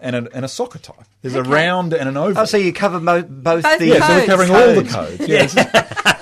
and, 0.00 0.16
a, 0.16 0.28
and 0.34 0.44
a 0.44 0.48
soccer 0.48 0.78
type. 0.78 1.04
There's 1.20 1.34
a 1.34 1.42
round 1.42 1.92
and 1.92 2.08
an 2.08 2.16
oval. 2.16 2.42
Oh, 2.42 2.44
so 2.46 2.56
you 2.56 2.72
cover 2.72 3.00
mo- 3.00 3.22
both, 3.22 3.62
Both 3.64 3.78
the. 3.78 3.86
yeah, 3.88 4.06
so 4.06 4.14
we're 4.14 4.18
codes. 4.20 4.26
covering 4.26 4.50
all 4.50 4.74
the 4.82 4.88
Codes. 4.90 5.26
codes. 5.26 5.54
Yeah, 5.54 6.12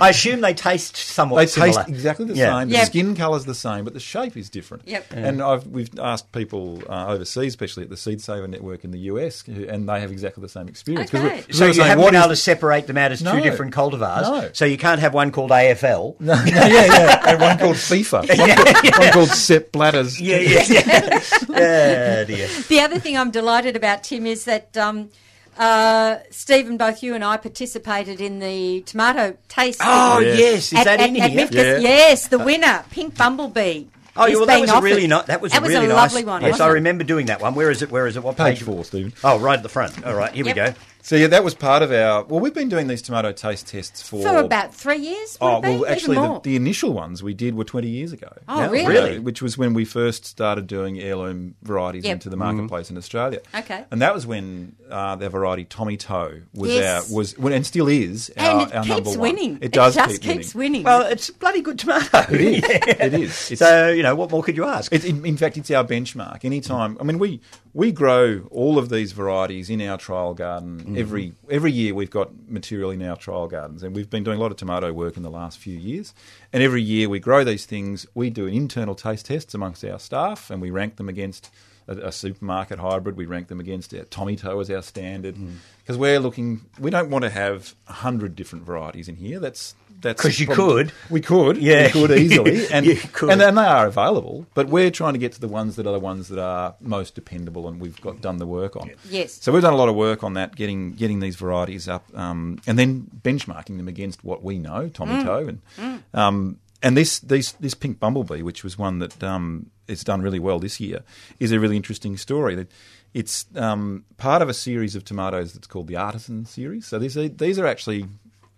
I 0.00 0.10
assume 0.10 0.40
they 0.40 0.54
taste 0.54 0.96
somewhat 0.96 1.40
They 1.40 1.46
similar. 1.46 1.72
taste 1.72 1.88
exactly 1.88 2.24
the 2.26 2.34
Yeah. 2.34 2.58
same. 2.60 2.68
Yep. 2.70 2.80
The 2.80 2.86
skin 2.86 3.16
colour's 3.16 3.44
the 3.44 3.54
same, 3.54 3.84
but 3.84 3.94
the 3.94 4.00
shape 4.00 4.36
is 4.36 4.50
different. 4.50 4.82
Yep. 4.86 5.12
And 5.12 5.42
I've, 5.42 5.66
we've 5.66 5.90
asked 5.98 6.32
people 6.32 6.82
uh, 6.88 7.06
overseas, 7.08 7.52
especially 7.52 7.84
at 7.84 7.90
the 7.90 7.96
Seed 7.96 8.20
Saver 8.20 8.48
Network 8.48 8.84
in 8.84 8.90
the 8.90 8.98
US, 9.00 9.42
who, 9.42 9.66
and 9.68 9.88
they 9.88 10.00
have 10.00 10.10
exactly 10.10 10.40
the 10.42 10.48
same 10.48 10.68
experience. 10.68 11.12
Okay. 11.14 11.22
we're- 11.22 11.42
So 11.52 11.60
we're 11.64 11.68
you 11.68 11.74
saying, 11.74 11.88
haven't 11.88 12.04
what 12.04 12.12
been 12.12 12.20
able 12.20 12.30
to 12.30 12.36
separate 12.36 12.86
them 12.86 12.96
out 12.98 13.12
as 13.12 13.22
No. 13.22 13.32
two 13.34 13.40
different 13.40 13.74
cultivars. 13.74 14.22
No. 14.22 14.50
So 14.52 14.64
you 14.64 14.76
can't 14.78 15.00
have 15.00 15.14
one 15.14 15.30
called 15.32 15.50
AFL. 15.50 16.16
No, 16.20 16.34
yeah, 16.46 16.86
yeah, 16.86 17.30
and 17.30 17.40
one 17.40 17.58
called 17.58 17.76
FIFA, 17.76 18.28
one, 18.38 18.56
called, 18.56 18.98
one 18.98 19.12
called 19.12 19.28
Sepp 19.28 19.72
Blatters. 19.72 20.20
Yeah, 20.20 20.36
yeah, 20.38 20.64
yeah. 20.68 21.20
yeah, 21.48 22.24
dear. 22.24 22.48
The 22.68 22.80
other 22.80 22.98
thing 22.98 23.16
I'm 23.16 23.30
delighted 23.30 23.76
about, 23.76 24.02
Tim, 24.04 24.26
is 24.26 24.44
that 24.44 24.76
um, 24.76 25.10
uh, 25.58 26.18
Stephen, 26.30 26.76
both 26.76 27.02
you 27.02 27.14
and 27.14 27.24
I 27.24 27.36
participated 27.36 28.20
in 28.20 28.38
the 28.38 28.82
tomato 28.82 29.36
taste. 29.48 29.80
Oh, 29.82 30.18
Yeah. 30.20 30.34
yes. 30.34 30.72
Is 30.72 30.78
at, 30.78 30.84
that 30.84 31.00
at, 31.00 31.08
in 31.10 31.16
at 31.20 31.30
here? 31.30 31.36
Memphis. 31.36 31.56
Yeah. 31.56 31.78
Yes, 31.78 32.28
the 32.28 32.38
winner, 32.38 32.84
Pink 32.90 33.16
Bumblebee. 33.16 33.84
Oh, 34.16 34.26
yeah, 34.26 34.36
well, 34.36 34.46
that 34.46 34.54
being 34.54 34.60
was 34.62 34.70
a 34.70 34.74
offered. 34.74 34.84
really 34.86 35.06
nice. 35.06 35.26
That 35.26 35.40
was 35.40 35.52
That 35.52 35.58
a 35.58 35.62
was 35.62 35.70
really 35.70 35.86
a 35.86 35.88
nice. 35.88 35.96
lovely 35.96 36.24
one. 36.24 36.42
Yes, 36.42 36.52
wasn't 36.52 36.66
I 36.68 36.70
it? 36.70 36.74
remember 36.74 37.04
doing 37.04 37.26
that 37.26 37.40
one. 37.40 37.54
Where 37.54 37.70
is 37.70 37.80
it? 37.82 37.90
Where 37.90 38.06
is 38.06 38.16
it? 38.16 38.22
What 38.22 38.36
page? 38.36 38.58
Page 38.58 38.62
four, 38.64 38.84
Stephen. 38.84 39.12
Oh, 39.22 39.38
right 39.38 39.56
at 39.56 39.62
the 39.62 39.68
front. 39.68 40.04
All 40.04 40.14
right, 40.14 40.32
here 40.32 40.44
Yep. 40.44 40.56
we 40.56 40.60
go. 40.62 40.74
So 41.02 41.16
yeah, 41.16 41.28
that 41.28 41.42
was 41.44 41.54
part 41.54 41.82
of 41.82 41.90
our. 41.92 42.24
Well, 42.24 42.40
we've 42.40 42.54
been 42.54 42.68
doing 42.68 42.86
these 42.86 43.02
tomato 43.02 43.32
taste 43.32 43.66
tests 43.68 44.02
for 44.06 44.22
For 44.22 44.36
about 44.38 44.74
three 44.74 44.98
years. 44.98 45.38
Oh 45.40 45.58
it 45.58 45.62
well, 45.62 45.86
actually, 45.86 46.12
Even 46.16 46.22
the, 46.24 46.28
more. 46.28 46.40
the 46.40 46.56
initial 46.56 46.92
ones 46.92 47.22
we 47.22 47.34
did 47.34 47.54
were 47.54 47.64
twenty 47.64 47.88
years 47.88 48.12
ago. 48.12 48.30
Oh, 48.48 48.60
Yeah, 48.60 48.70
really? 48.70 48.86
really? 48.86 49.18
Which 49.18 49.40
was 49.42 49.56
when 49.56 49.72
we 49.74 49.84
first 49.84 50.24
started 50.26 50.66
doing 50.66 51.00
heirloom 51.00 51.54
varieties 51.62 52.04
Yep. 52.04 52.12
into 52.12 52.28
the 52.30 52.36
marketplace 52.36 52.90
in 52.90 52.96
Australia. 52.98 53.40
Okay. 53.54 53.84
and 53.90 54.02
that 54.02 54.14
was 54.14 54.26
when 54.26 54.76
uh, 54.90 55.16
their 55.16 55.30
variety 55.30 55.64
Tommy 55.64 55.96
Toe 55.96 56.40
was 56.54 56.70
Yes. 56.72 57.10
our 57.10 57.16
was 57.16 57.38
well, 57.38 57.52
and 57.54 57.66
still 57.66 57.88
is 57.88 58.30
our, 58.36 58.62
and 58.62 58.70
it 58.70 58.74
our 58.74 58.82
keeps 58.84 58.94
number 58.94 59.10
one. 59.10 59.18
winning. 59.20 59.58
It 59.62 59.72
does 59.72 59.94
just 59.94 60.20
keep 60.22 60.32
keeps 60.38 60.54
winning. 60.54 60.82
Well, 60.82 61.02
it's 61.06 61.28
a 61.28 61.32
bloody 61.34 61.62
good 61.62 61.78
tomato. 61.78 62.20
It 62.30 62.40
is. 62.40 62.64
It 62.64 63.14
is. 63.14 63.50
It's, 63.52 63.58
So 63.70 63.88
you 63.90 64.02
know, 64.02 64.14
what 64.14 64.30
more 64.30 64.42
could 64.42 64.56
you 64.56 64.64
ask? 64.64 64.92
It, 64.92 65.04
in, 65.04 65.24
in 65.24 65.36
fact, 65.36 65.56
it's 65.56 65.70
our 65.70 65.84
benchmark. 65.84 66.44
Anytime, 66.44 66.96
I 67.00 67.04
mean, 67.04 67.18
we 67.18 67.40
we 67.72 67.92
grow 67.92 68.46
all 68.50 68.78
of 68.78 68.88
these 68.88 69.12
varieties 69.12 69.70
in 69.70 69.80
our 69.82 69.96
trial 69.98 70.34
garden 70.34 70.80
Mm-hmm. 70.80 70.96
every 70.98 71.32
every 71.50 71.72
year. 71.72 71.94
We've 71.94 72.10
got 72.10 72.30
material 72.48 72.90
in 72.90 73.02
our 73.02 73.16
trial 73.16 73.46
gardens, 73.46 73.82
and 73.82 73.94
we've 73.94 74.10
been 74.10 74.24
doing 74.24 74.38
a 74.38 74.40
lot 74.40 74.50
of 74.50 74.56
tomato 74.56 74.92
work 74.92 75.16
in 75.16 75.22
the 75.22 75.30
last 75.30 75.58
few 75.58 75.76
years. 75.78 76.12
And 76.52 76.62
every 76.62 76.82
year 76.82 77.08
we 77.08 77.20
grow 77.20 77.44
these 77.44 77.66
things. 77.66 78.06
We 78.14 78.30
do 78.30 78.46
internal 78.46 78.94
taste 78.94 79.26
tests 79.26 79.54
amongst 79.54 79.84
our 79.84 79.98
staff, 79.98 80.50
and 80.50 80.60
we 80.60 80.70
rank 80.70 80.96
them 80.96 81.08
against 81.08 81.50
a, 81.86 81.96
a 82.08 82.12
supermarket 82.12 82.78
hybrid. 82.78 83.16
We 83.16 83.26
rank 83.26 83.48
them 83.48 83.60
against 83.60 83.94
our 83.94 84.04
Tommy 84.04 84.36
Toe 84.36 84.58
as 84.60 84.70
our 84.70 84.82
standard 84.82 85.36
Mm. 85.36 85.54
because 85.82 85.96
we're 85.96 86.18
looking. 86.20 86.62
We 86.78 86.90
don't 86.90 87.10
want 87.10 87.22
to 87.24 87.30
have 87.30 87.74
a 87.88 87.92
hundred 87.92 88.34
different 88.36 88.64
varieties 88.64 89.08
in 89.08 89.16
here. 89.16 89.38
That's 89.38 89.74
that's 90.00 90.20
'Cause 90.22 90.38
you 90.40 90.46
could. 90.46 90.92
we 91.10 91.20
could, 91.20 91.56
Yeah. 91.58 91.86
we 91.86 91.90
could 91.92 92.10
easily, 92.18 92.66
and 92.72 92.86
You 92.86 92.96
could. 93.12 93.30
and 93.30 93.40
and 93.42 93.56
they 93.58 93.62
are 93.64 93.86
available. 93.86 94.46
But 94.54 94.68
we're 94.68 94.90
trying 94.90 95.12
to 95.14 95.18
get 95.18 95.32
to 95.32 95.40
the 95.40 95.48
ones 95.48 95.76
that 95.76 95.86
are 95.86 95.92
the 95.92 95.98
ones 96.00 96.28
that 96.28 96.38
are 96.38 96.74
most 96.80 97.14
dependable, 97.14 97.68
and 97.68 97.80
we've 97.80 98.00
got 98.00 98.20
done 98.20 98.38
the 98.38 98.46
work 98.46 98.76
on. 98.76 98.90
Yes. 99.08 99.38
So 99.40 99.52
we've 99.52 99.62
done 99.62 99.72
a 99.72 99.76
lot 99.76 99.88
of 99.88 99.94
work 99.96 100.24
on 100.24 100.34
that, 100.34 100.56
getting 100.56 100.92
getting 100.92 101.20
these 101.20 101.36
varieties 101.36 101.88
up, 101.88 102.04
um, 102.16 102.58
and 102.66 102.78
then 102.78 103.06
benchmarking 103.22 103.76
them 103.76 103.88
against 103.88 104.24
what 104.24 104.42
we 104.42 104.58
know, 104.58 104.88
tomato, 104.88 105.48
and 105.78 106.02
um, 106.14 106.58
and 106.82 106.96
this 106.96 107.18
these 107.20 107.52
this 107.60 107.74
pink 107.74 108.00
bumblebee, 108.00 108.42
which 108.42 108.64
was 108.64 108.78
one 108.78 108.98
that 109.00 109.22
um, 109.22 109.66
it's 109.86 110.04
done 110.04 110.22
really 110.22 110.38
well 110.38 110.58
this 110.58 110.80
year, 110.80 111.00
is 111.38 111.52
a 111.52 111.60
really 111.60 111.76
interesting 111.76 112.16
story. 112.16 112.54
That 112.54 112.70
it's 113.12 113.44
um, 113.56 114.04
part 114.18 114.40
of 114.40 114.48
a 114.48 114.54
series 114.54 114.94
of 114.94 115.04
tomatoes 115.04 115.52
that's 115.52 115.66
called 115.66 115.88
the 115.88 115.96
Artisan 115.96 116.46
series. 116.46 116.86
So 116.86 116.98
these 116.98 117.16
are, 117.18 117.28
these 117.28 117.58
are 117.58 117.66
actually 117.66 118.06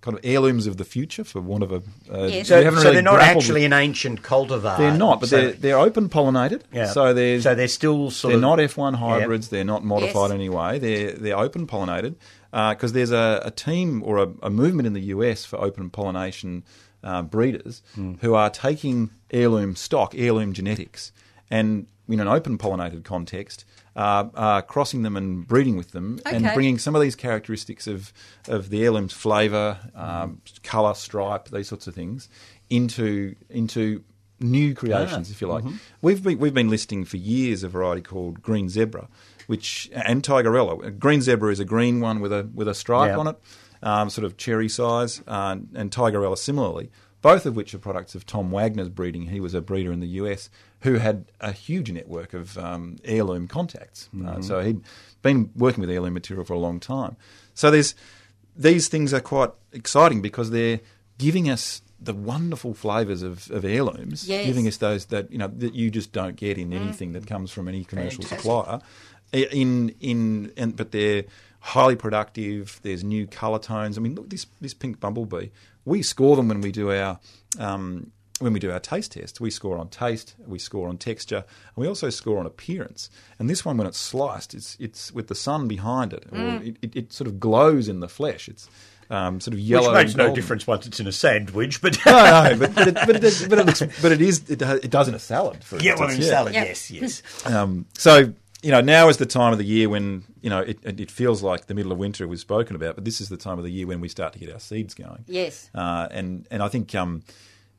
kind 0.02 0.18
of 0.18 0.20
heirlooms 0.24 0.66
of 0.66 0.76
the 0.76 0.84
future, 0.84 1.24
for 1.24 1.40
want 1.40 1.62
of 1.62 1.72
a. 1.72 1.76
Uh, 2.12 2.26
Yes. 2.26 2.48
So, 2.48 2.60
so 2.62 2.70
really 2.70 2.92
they're 2.92 3.02
not 3.02 3.20
actually 3.20 3.62
with- 3.62 3.72
an 3.72 3.72
ancient 3.72 4.22
cultivar. 4.22 4.76
They're 4.76 4.96
not, 4.98 5.20
but 5.20 5.30
So- 5.30 5.36
they're 5.40 5.52
they're 5.52 5.78
open 5.78 6.08
pollinated. 6.10 6.62
Yeah. 6.72 6.86
So 6.92 7.14
they're 7.14 7.40
so 7.40 7.54
they're 7.54 7.68
still 7.68 8.10
sort 8.10 8.30
they're 8.32 8.36
of 8.36 8.42
not 8.42 8.58
F1 8.58 8.96
hybrids. 8.96 9.48
They're 9.48 9.64
not 9.64 9.82
modified 9.84 10.14
Yes. 10.14 10.30
in 10.32 10.36
any 10.36 10.48
way. 10.50 10.78
They're 10.78 11.12
they're 11.12 11.38
open 11.38 11.66
pollinated 11.66 12.16
because 12.50 12.92
there's 12.92 13.12
a, 13.12 13.40
a 13.44 13.50
team 13.50 14.02
or 14.04 14.18
a, 14.18 14.28
a 14.42 14.50
movement 14.50 14.86
in 14.86 14.92
the 14.92 15.00
US 15.16 15.44
for 15.46 15.58
open 15.58 15.88
pollination 15.88 16.64
uh, 17.02 17.22
breeders 17.22 17.82
Hmm. 17.94 18.14
who 18.20 18.34
are 18.34 18.50
taking 18.50 19.10
heirloom 19.30 19.74
stock, 19.76 20.14
heirloom 20.16 20.52
genetics, 20.52 21.10
and 21.50 21.86
in 22.08 22.20
an 22.20 22.28
open 22.28 22.58
pollinated 22.58 23.04
context, 23.04 23.64
uh, 23.96 24.24
are 24.34 24.62
crossing 24.62 25.02
them 25.02 25.16
and 25.16 25.46
breeding 25.46 25.76
with 25.76 25.90
them, 25.92 26.20
and 26.26 26.44
bringing 26.54 26.78
some 26.78 26.94
of 26.94 27.02
these 27.02 27.14
characteristics 27.16 27.86
of 27.86 28.12
of 28.48 28.70
the 28.70 28.82
heirloom's 28.82 29.12
flavour, 29.12 29.78
um, 29.94 30.40
colour, 30.62 30.94
stripe, 30.94 31.48
these 31.50 31.68
sorts 31.68 31.86
of 31.86 31.94
things 31.94 32.28
into 32.70 33.34
into 33.50 34.02
new 34.40 34.74
creations, 34.74 35.28
Ah, 35.28 35.32
if 35.32 35.40
you 35.40 35.46
like. 35.48 35.64
We've 36.00 36.22
been 36.22 36.38
we've 36.38 36.54
been 36.54 36.68
listing 36.70 37.04
for 37.04 37.16
years 37.16 37.62
a 37.62 37.68
variety 37.68 38.02
called 38.02 38.42
Green 38.42 38.68
Zebra, 38.68 39.08
which 39.46 39.90
and 39.92 40.22
Tigerella. 40.22 40.98
Green 40.98 41.20
Zebra 41.20 41.50
is 41.52 41.60
a 41.60 41.64
green 41.64 42.00
one 42.00 42.20
with 42.20 42.32
a 42.32 42.48
with 42.54 42.68
a 42.68 42.74
stripe 42.74 43.10
Yeah. 43.10 43.18
on 43.18 43.26
it, 43.28 43.36
um, 43.82 44.10
sort 44.10 44.24
of 44.24 44.36
cherry 44.36 44.68
size, 44.68 45.22
uh, 45.28 45.56
and 45.74 45.90
Tigerella 45.90 46.36
similarly. 46.38 46.90
Both 47.22 47.46
of 47.46 47.56
which 47.56 47.72
are 47.72 47.78
products 47.78 48.14
of 48.14 48.26
Tom 48.26 48.50
Wagner's 48.50 48.88
breeding. 48.88 49.28
He 49.28 49.40
was 49.40 49.54
a 49.54 49.60
breeder 49.62 49.92
in 49.92 50.00
the 50.00 50.08
US 50.08 50.50
who 50.80 50.94
had 50.94 51.24
a 51.40 51.52
huge 51.52 51.90
network 51.90 52.34
of 52.34 52.58
um, 52.58 52.96
heirloom 53.04 53.46
contacts. 53.48 54.08
Uh, 54.26 54.42
so 54.42 54.60
he'd 54.60 54.80
been 55.22 55.50
working 55.56 55.80
with 55.80 55.88
heirloom 55.90 56.14
material 56.14 56.44
for 56.44 56.52
a 56.54 56.58
long 56.58 56.80
time. 56.80 57.16
So 57.54 57.70
there's 57.70 57.94
these 58.56 58.88
things 58.88 59.14
are 59.14 59.20
quite 59.20 59.50
exciting 59.72 60.20
because 60.20 60.50
they're 60.50 60.80
giving 61.18 61.48
us 61.48 61.80
the 62.00 62.12
wonderful 62.12 62.74
flavours 62.74 63.22
of, 63.22 63.48
of 63.52 63.64
heirlooms, 63.64 64.28
Yes. 64.28 64.44
giving 64.44 64.66
us 64.66 64.76
those 64.78 65.06
that 65.06 65.30
you 65.30 65.38
know 65.38 65.46
that 65.46 65.74
you 65.74 65.90
just 65.90 66.12
don't 66.12 66.34
get 66.36 66.58
in 66.58 66.72
anything 66.72 67.12
that 67.12 67.26
comes 67.28 67.52
from 67.52 67.68
any 67.68 67.84
commercial 67.84 68.24
supplier. 68.24 68.80
I- 69.32 69.48
In 69.52 69.94
in 70.00 70.52
and 70.56 70.74
but 70.76 70.90
they're 70.90 71.24
highly 71.60 71.94
productive. 71.94 72.80
There's 72.82 73.04
new 73.04 73.28
colour 73.28 73.60
tones. 73.60 73.96
I 73.96 74.00
mean, 74.00 74.16
look 74.16 74.28
this 74.30 74.46
this 74.60 74.74
pink 74.74 74.98
bumblebee. 74.98 75.50
We 75.84 76.02
score 76.02 76.36
them 76.36 76.48
when 76.48 76.60
we 76.60 76.72
do 76.72 76.90
our. 76.92 77.18
Um, 77.58 78.12
when 78.40 78.52
we 78.52 78.58
do 78.58 78.72
our 78.72 78.80
taste 78.80 79.12
test, 79.12 79.40
we 79.40 79.50
score 79.50 79.78
on 79.78 79.86
taste, 79.88 80.34
we 80.48 80.58
score 80.58 80.88
on 80.88 80.98
texture, 80.98 81.36
and 81.46 81.76
we 81.76 81.86
also 81.86 82.10
score 82.10 82.40
on 82.40 82.46
appearance. 82.46 83.08
And 83.38 83.48
this 83.48 83.64
one, 83.64 83.76
when 83.76 83.86
it's 83.86 83.98
sliced, 83.98 84.52
it's 84.52 84.76
it's 84.80 85.12
with 85.12 85.28
the 85.28 85.36
sun 85.36 85.68
behind 85.68 86.12
it, 86.12 86.26
or 86.32 86.38
it, 86.62 86.76
it, 86.82 86.96
it 86.96 87.12
sort 87.12 87.28
of 87.28 87.38
glows 87.38 87.86
in 87.88 88.00
the 88.00 88.08
flesh. 88.08 88.48
It's 88.48 88.68
um, 89.10 89.38
sort 89.40 89.54
of 89.54 89.60
yellow. 89.60 89.92
Which 89.94 90.06
makes 90.06 90.16
no 90.16 90.34
difference 90.34 90.66
once 90.66 90.86
it's 90.86 90.98
in 90.98 91.06
a 91.06 91.12
sandwich, 91.12 91.80
but 91.80 91.96
no, 92.04 92.12
no, 92.12 92.56
but 92.58 92.74
but 92.74 92.88
it, 92.88 92.94
but 93.06 93.16
it, 93.16 93.22
is- 93.24 93.46
but 93.48 93.58
it 93.60 93.66
looks, 93.66 93.82
but 94.02 94.10
it 94.10 94.20
is 94.20 94.50
it, 94.50 94.58
does- 94.58 94.80
it 94.80 94.90
does 94.90 95.06
in 95.06 95.14
a 95.14 95.20
salad. 95.20 95.62
For 95.62 95.78
yeah, 95.78 95.94
well, 95.94 96.04
in 96.04 96.16
instance, 96.16 96.28
salad, 96.28 96.54
Yeah. 96.54 96.64
yes, 96.64 96.90
yes. 96.90 97.22
um, 97.46 97.86
so 97.96 98.32
you 98.62 98.70
know 98.70 98.80
now 98.80 99.08
is 99.08 99.16
the 99.16 99.26
time 99.26 99.52
of 99.52 99.58
the 99.58 99.64
year 99.64 99.88
when 99.88 100.24
you 100.40 100.48
know 100.48 100.60
it, 100.60 100.78
it, 100.84 101.10
feels 101.10 101.42
like 101.42 101.66
the 101.66 101.74
middle 101.74 101.92
of 101.92 101.98
winter 101.98 102.26
we've 102.28 102.40
spoken 102.40 102.76
about, 102.76 102.94
but 102.94 103.04
this 103.04 103.20
is 103.20 103.28
the 103.28 103.36
time 103.36 103.58
of 103.58 103.64
the 103.64 103.72
year 103.72 103.86
when 103.86 104.00
we 104.00 104.08
start 104.08 104.32
to 104.34 104.38
get 104.38 104.52
our 104.52 104.60
seeds 104.60 104.94
going. 104.94 105.24
Yes. 105.26 105.68
uh, 105.74 106.08
and 106.10 106.46
and 106.50 106.62
I 106.62 106.68
think 106.68 106.94
um, 106.94 107.22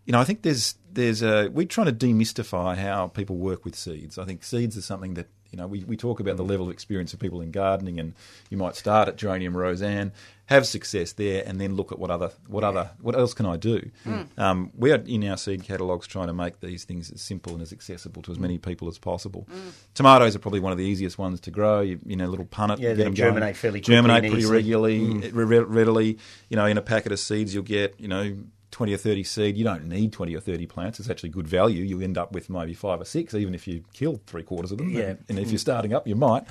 you 0.06 0.12
know 0.12 0.20
I 0.20 0.26
think 0.26 0.42
there's 0.42 0.76
there's 0.92 1.22
a 1.22 1.50
we're 1.50 1.66
trying 1.66 1.88
to 1.88 1.94
demystify 1.94 2.78
how 2.78 3.08
people 3.08 3.38
work 3.38 3.66
with 3.66 3.76
seeds. 3.76 4.18
I 4.18 4.26
think 4.26 4.44
seeds 4.44 4.78
are 4.78 4.82
something 4.82 5.14
that 5.14 5.28
you 5.54 5.58
know 5.58 5.68
we, 5.68 5.84
we 5.86 5.96
talk 5.96 6.20
about 6.20 6.36
the 6.36 6.44
level 6.44 6.66
of 6.66 6.72
experience 6.74 7.14
of 7.14 7.20
people 7.20 7.40
in 7.40 7.52
gardening, 7.52 8.00
and 8.00 8.14
you 8.50 8.58
might 8.58 8.76
start 8.76 9.08
at 9.08 9.16
geranium 9.16 9.54
Rozanne, 9.54 10.12
have 10.48 10.66
success 10.68 11.14
there, 11.14 11.44
and 11.46 11.62
then 11.62 11.76
look 11.76 11.92
at 11.92 12.00
what 12.00 12.10
other 12.10 12.32
what 12.48 12.64
other 12.64 12.90
what 13.00 13.16
else 13.16 13.34
can 13.34 13.46
I 13.46 13.56
do. 13.56 13.92
Hmm. 14.04 14.22
Um, 14.38 14.72
we 14.76 14.92
are 14.92 14.98
in 14.98 15.24
our 15.30 15.38
seed 15.38 15.64
catalogues 15.64 16.08
trying 16.08 16.28
to 16.28 16.34
make 16.34 16.60
these 16.60 16.84
things 16.84 17.12
as 17.12 17.22
simple 17.22 17.54
and 17.54 17.62
as 17.62 17.72
accessible 17.72 18.22
to 18.24 18.32
as 18.32 18.40
many 18.40 18.58
people 18.58 18.88
as 18.88 18.98
possible. 18.98 19.48
Hmm. 19.50 19.70
Tomatoes 19.94 20.36
are 20.36 20.40
probably 20.40 20.60
one 20.60 20.72
of 20.72 20.78
the 20.78 20.86
easiest 20.86 21.18
ones 21.18 21.40
to 21.42 21.52
grow. 21.52 21.82
You, 21.82 22.00
you 22.06 22.16
know, 22.16 22.28
little 22.28 22.46
punnet, 22.46 22.80
Yeah, 22.80 22.90
get 22.90 22.98
they 22.98 23.04
them 23.04 23.14
going. 23.14 23.34
germinate 23.34 23.56
fairly 23.56 23.80
germinate 23.80 24.24
pretty 24.24 24.38
easily. 24.38 24.56
regularly, 24.58 25.06
hmm. 25.30 25.38
re- 25.38 25.60
readily. 25.60 26.18
You 26.50 26.58
know, 26.58 26.66
in 26.66 26.78
a 26.78 26.82
packet 26.82 27.12
of 27.12 27.20
seeds, 27.20 27.54
you'll 27.54 27.64
get 27.64 28.00
you 28.00 28.08
know. 28.08 28.36
20 28.74 28.94
or 28.94 28.98
30 28.98 29.24
seed, 29.24 29.58
you 29.58 29.64
don't 29.64 29.86
need 29.86 30.12
20 30.12 30.36
or 30.36 30.42
30 30.42 30.66
plants. 30.66 31.00
It's 31.00 31.10
actually 31.10 31.30
good 31.30 31.48
value. 31.48 31.84
You'll 31.84 32.04
end 32.04 32.18
up 32.18 32.34
with 32.34 32.50
maybe 32.50 32.74
five 32.74 33.00
or 33.00 33.06
six, 33.06 33.34
even 33.34 33.56
if 33.56 33.68
you 33.68 33.84
kill 33.94 34.20
three 34.28 34.44
quarters 34.44 34.72
of 34.72 34.80
them. 34.80 34.90
Yeah. 34.90 35.16
And 35.30 35.40
if 35.40 35.52
you're 35.52 35.60
starting 35.60 35.94
up, 35.94 36.08
you 36.08 36.16
might. 36.16 36.44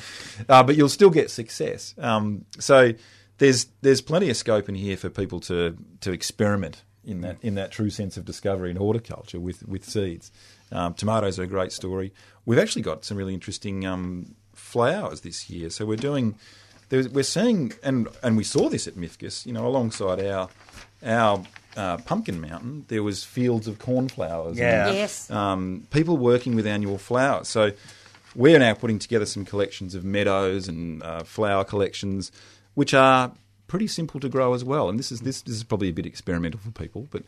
Uh, 0.48 0.62
but 0.62 0.76
you'll 0.76 0.88
still 0.88 1.10
get 1.10 1.30
success. 1.30 1.94
Um, 1.98 2.46
so 2.58 2.92
there's 3.38 3.66
there's 3.82 4.00
plenty 4.00 4.30
of 4.30 4.36
scope 4.36 4.68
in 4.68 4.74
here 4.74 4.96
for 4.96 5.10
people 5.10 5.40
to, 5.40 5.76
to 6.00 6.12
experiment 6.12 6.82
in 7.04 7.20
that 7.22 7.38
in 7.42 7.56
that 7.56 7.72
true 7.72 7.90
sense 7.90 8.16
of 8.16 8.24
discovery 8.24 8.70
in 8.70 8.76
horticulture 8.76 9.40
with, 9.40 9.66
with 9.66 9.84
seeds. 9.84 10.30
Um, 10.70 10.94
tomatoes 10.94 11.38
are 11.38 11.42
a 11.42 11.48
great 11.48 11.72
story. 11.72 12.12
We've 12.46 12.58
actually 12.58 12.82
got 12.82 13.04
some 13.04 13.16
really 13.16 13.34
interesting 13.34 13.84
um, 13.84 14.36
flowers 14.54 15.20
this 15.22 15.50
year. 15.50 15.68
So 15.70 15.84
we're 15.84 15.96
doing 15.96 16.36
we're 16.90 17.22
seeing, 17.22 17.72
and 17.82 18.08
and 18.22 18.36
we 18.36 18.44
saw 18.44 18.68
this 18.68 18.86
at 18.86 18.94
MIFGS, 18.94 19.46
you 19.46 19.52
know, 19.52 19.66
alongside 19.66 20.24
our 20.24 20.48
our 21.04 21.42
uh, 21.76 21.96
pumpkin 21.98 22.40
mountain, 22.40 22.84
there 22.88 23.02
was 23.02 23.24
fields 23.24 23.66
of 23.66 23.78
cornflowers. 23.78 24.58
Yeah. 24.58 24.88
and, 24.88 24.96
Yes. 24.96 25.30
um, 25.30 25.86
people 25.90 26.16
working 26.16 26.54
with 26.56 26.66
annual 26.66 26.98
flowers. 26.98 27.48
So 27.48 27.72
we're 28.34 28.58
now 28.58 28.74
putting 28.74 28.98
together 28.98 29.26
some 29.26 29.44
collections 29.44 29.94
of 29.94 30.04
meadows 30.04 30.68
and 30.68 31.02
uh, 31.02 31.22
flower 31.24 31.64
collections, 31.64 32.32
which 32.74 32.94
are 32.94 33.32
pretty 33.68 33.86
simple 33.86 34.20
to 34.20 34.28
grow 34.28 34.54
as 34.54 34.64
well. 34.64 34.88
And 34.88 34.98
this 34.98 35.10
is 35.12 35.20
this, 35.20 35.42
this 35.42 35.54
is 35.56 35.64
probably 35.64 35.88
a 35.88 35.92
bit 35.92 36.06
experimental 36.06 36.60
for 36.60 36.70
people, 36.70 37.08
but 37.10 37.22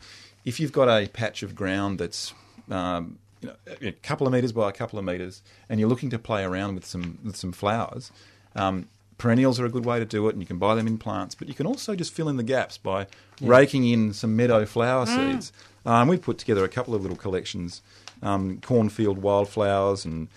if 0.45 0.59
you've 0.59 0.71
got 0.71 0.87
a 0.89 1.07
patch 1.07 1.41
of 1.43 1.55
ground 1.55 1.97
that's 1.99 2.33
um, 2.69 3.17
you 3.41 3.49
know, 3.49 3.55
a 3.81 3.91
couple 3.91 4.25
of 4.27 4.33
meters 4.33 4.51
by 4.51 4.69
a 4.69 4.71
couple 4.71 4.97
of 4.99 5.05
meters, 5.05 5.41
and 5.69 5.79
you're 5.79 5.89
looking 5.89 6.09
to 6.11 6.19
play 6.19 6.43
around 6.43 6.75
with 6.75 6.85
some 6.85 7.17
with 7.23 7.35
some 7.35 7.51
flowers. 7.51 8.11
Um, 8.55 8.87
Perennials 9.17 9.59
are 9.59 9.65
a 9.65 9.69
good 9.69 9.85
way 9.85 9.97
to 9.99 10.05
do 10.05 10.27
it, 10.27 10.33
and 10.33 10.41
you 10.41 10.45
can 10.45 10.57
buy 10.57 10.75
them 10.75 10.87
in 10.87 10.97
plants. 10.97 11.35
But 11.35 11.47
you 11.47 11.53
can 11.53 11.65
also 11.65 11.95
just 11.95 12.13
fill 12.13 12.27
in 12.29 12.37
the 12.37 12.43
gaps 12.43 12.77
by 12.77 13.07
raking 13.41 13.87
in 13.87 14.13
some 14.13 14.35
meadow 14.35 14.65
flower 14.65 15.05
seeds. 15.05 15.51
Um, 15.85 16.07
we've 16.07 16.21
put 16.21 16.37
together 16.37 16.63
a 16.65 16.67
couple 16.69 16.93
of 16.95 17.01
little 17.01 17.17
collections, 17.17 17.81
um, 18.21 18.59
cornfield 18.61 19.19
wildflowers, 19.19 20.03
and, 20.03 20.27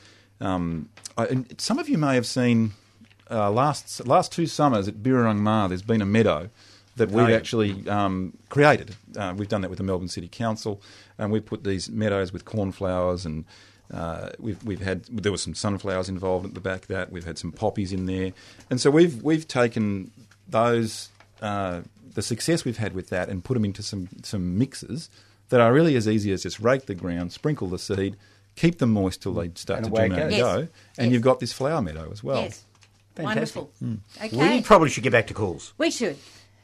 um, 0.40 0.88
I, 1.16 1.26
and 1.26 1.60
some 1.60 1.78
of 1.78 1.88
you 1.88 1.98
may 1.98 2.14
have 2.14 2.26
seen 2.26 2.72
uh, 3.30 3.50
last 3.50 4.06
last 4.06 4.30
two 4.32 4.46
summers 4.46 4.86
at 4.88 5.02
Birrarung 5.02 5.38
Marr. 5.38 5.68
There's 5.68 5.82
been 5.82 6.02
a 6.02 6.06
meadow 6.06 6.48
that 6.96 7.10
we've 7.10 7.28
Oh, 7.28 7.34
actually 7.34 7.88
um, 7.88 8.36
created. 8.48 8.94
Uh, 9.16 9.34
we've 9.36 9.48
done 9.48 9.60
that 9.62 9.70
with 9.70 9.78
the 9.78 9.84
Melbourne 9.84 10.08
City 10.08 10.28
Council, 10.28 10.80
and 11.18 11.32
we've 11.32 11.44
put 11.44 11.64
these 11.64 11.90
meadows 11.90 12.32
with 12.32 12.44
cornflowers 12.44 13.26
and. 13.26 13.44
Uh, 13.92 14.30
we've 14.38 14.62
we've 14.64 14.80
had 14.82 15.04
there 15.04 15.32
were 15.32 15.38
some 15.38 15.54
sunflowers 15.54 16.08
involved 16.08 16.44
at 16.46 16.54
the 16.54 16.60
back 16.60 16.82
of 16.82 16.88
that. 16.88 17.10
We've 17.10 17.24
had 17.24 17.38
some 17.38 17.52
poppies 17.52 17.92
in 17.92 18.06
there, 18.06 18.32
and 18.70 18.80
so 18.80 18.90
we've 18.90 19.22
we've 19.22 19.48
taken 19.48 20.10
those 20.48 21.08
uh, 21.40 21.80
the 22.14 22.22
success 22.22 22.64
we've 22.64 22.78
had 22.78 22.92
with 22.94 23.08
that 23.10 23.28
and 23.28 23.42
put 23.42 23.54
them 23.54 23.64
into 23.64 23.82
some 23.82 24.08
some 24.22 24.58
mixes 24.58 25.08
that 25.48 25.60
are 25.60 25.72
really 25.72 25.96
as 25.96 26.06
easy 26.06 26.32
as 26.32 26.42
just 26.42 26.60
rake 26.60 26.84
the 26.86 26.94
ground, 26.94 27.32
sprinkle 27.32 27.68
the 27.68 27.78
seed, 27.78 28.16
keep 28.56 28.78
them 28.78 28.92
moist 28.92 29.22
till 29.22 29.32
they 29.32 29.50
start 29.54 29.78
And 29.78 29.86
to 29.86 29.92
away 29.92 30.06
it 30.06 30.08
germinate 30.10 30.32
and 30.34 30.42
goes. 30.42 30.54
go, 30.66 30.68
and 30.98 31.06
Yes. 31.06 31.12
you've 31.12 31.22
got 31.22 31.40
this 31.40 31.52
flower 31.54 31.80
meadow 31.80 32.10
as 32.12 32.22
well. 32.22 32.42
Yes. 32.42 32.64
Fantastic. 33.14 33.66
Wonderful. 33.80 34.00
Okay. 34.22 34.56
We 34.56 34.62
probably 34.62 34.90
should 34.90 35.02
get 35.02 35.12
back 35.12 35.26
to 35.28 35.34
calls. 35.34 35.72
We 35.78 35.90
should. 35.90 36.16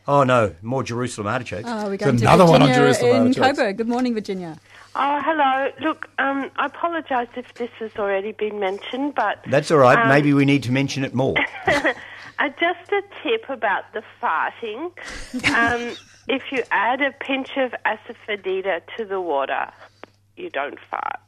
Oh 0.06 0.22
no, 0.22 0.54
more 0.60 0.82
Jerusalem 0.82 1.26
artichokes. 1.28 1.64
Oh, 1.66 1.84
we're 1.88 1.96
There's 1.96 2.00
going 2.00 2.16
to 2.18 2.22
another 2.24 2.44
one 2.44 2.60
on 2.60 2.68
Virginia 2.68 2.74
Jerusalem 2.92 3.16
in 3.16 3.22
artichokes. 3.28 3.58
Coburg. 3.58 3.76
Good 3.78 3.88
morning, 3.88 4.12
Virginia. 4.12 4.58
Oh, 4.96 5.20
hello. 5.24 5.70
Look, 5.80 6.08
um, 6.18 6.50
I 6.56 6.66
apologise 6.66 7.28
if 7.36 7.52
this 7.54 7.70
has 7.80 7.90
already 7.98 8.32
been 8.32 8.60
mentioned, 8.60 9.14
but 9.16 9.38
That's 9.48 9.70
all 9.70 9.78
right. 9.78 9.98
um, 9.98 10.08
Maybe 10.08 10.32
we 10.32 10.44
need 10.44 10.62
to 10.64 10.72
mention 10.72 11.04
it 11.04 11.14
more. 11.14 11.34
uh, 11.66 12.48
just 12.60 12.92
a 12.92 13.02
tip 13.22 13.48
about 13.48 13.84
the 13.92 14.02
farting. 14.22 14.92
Um, 15.52 15.96
if 16.28 16.42
you 16.52 16.62
add 16.70 17.00
a 17.02 17.10
pinch 17.12 17.50
of 17.56 17.74
asafoetida 17.84 18.82
to 18.96 19.04
the 19.04 19.20
water, 19.20 19.68
you 20.36 20.48
don't 20.50 20.78
fart. 20.90 21.18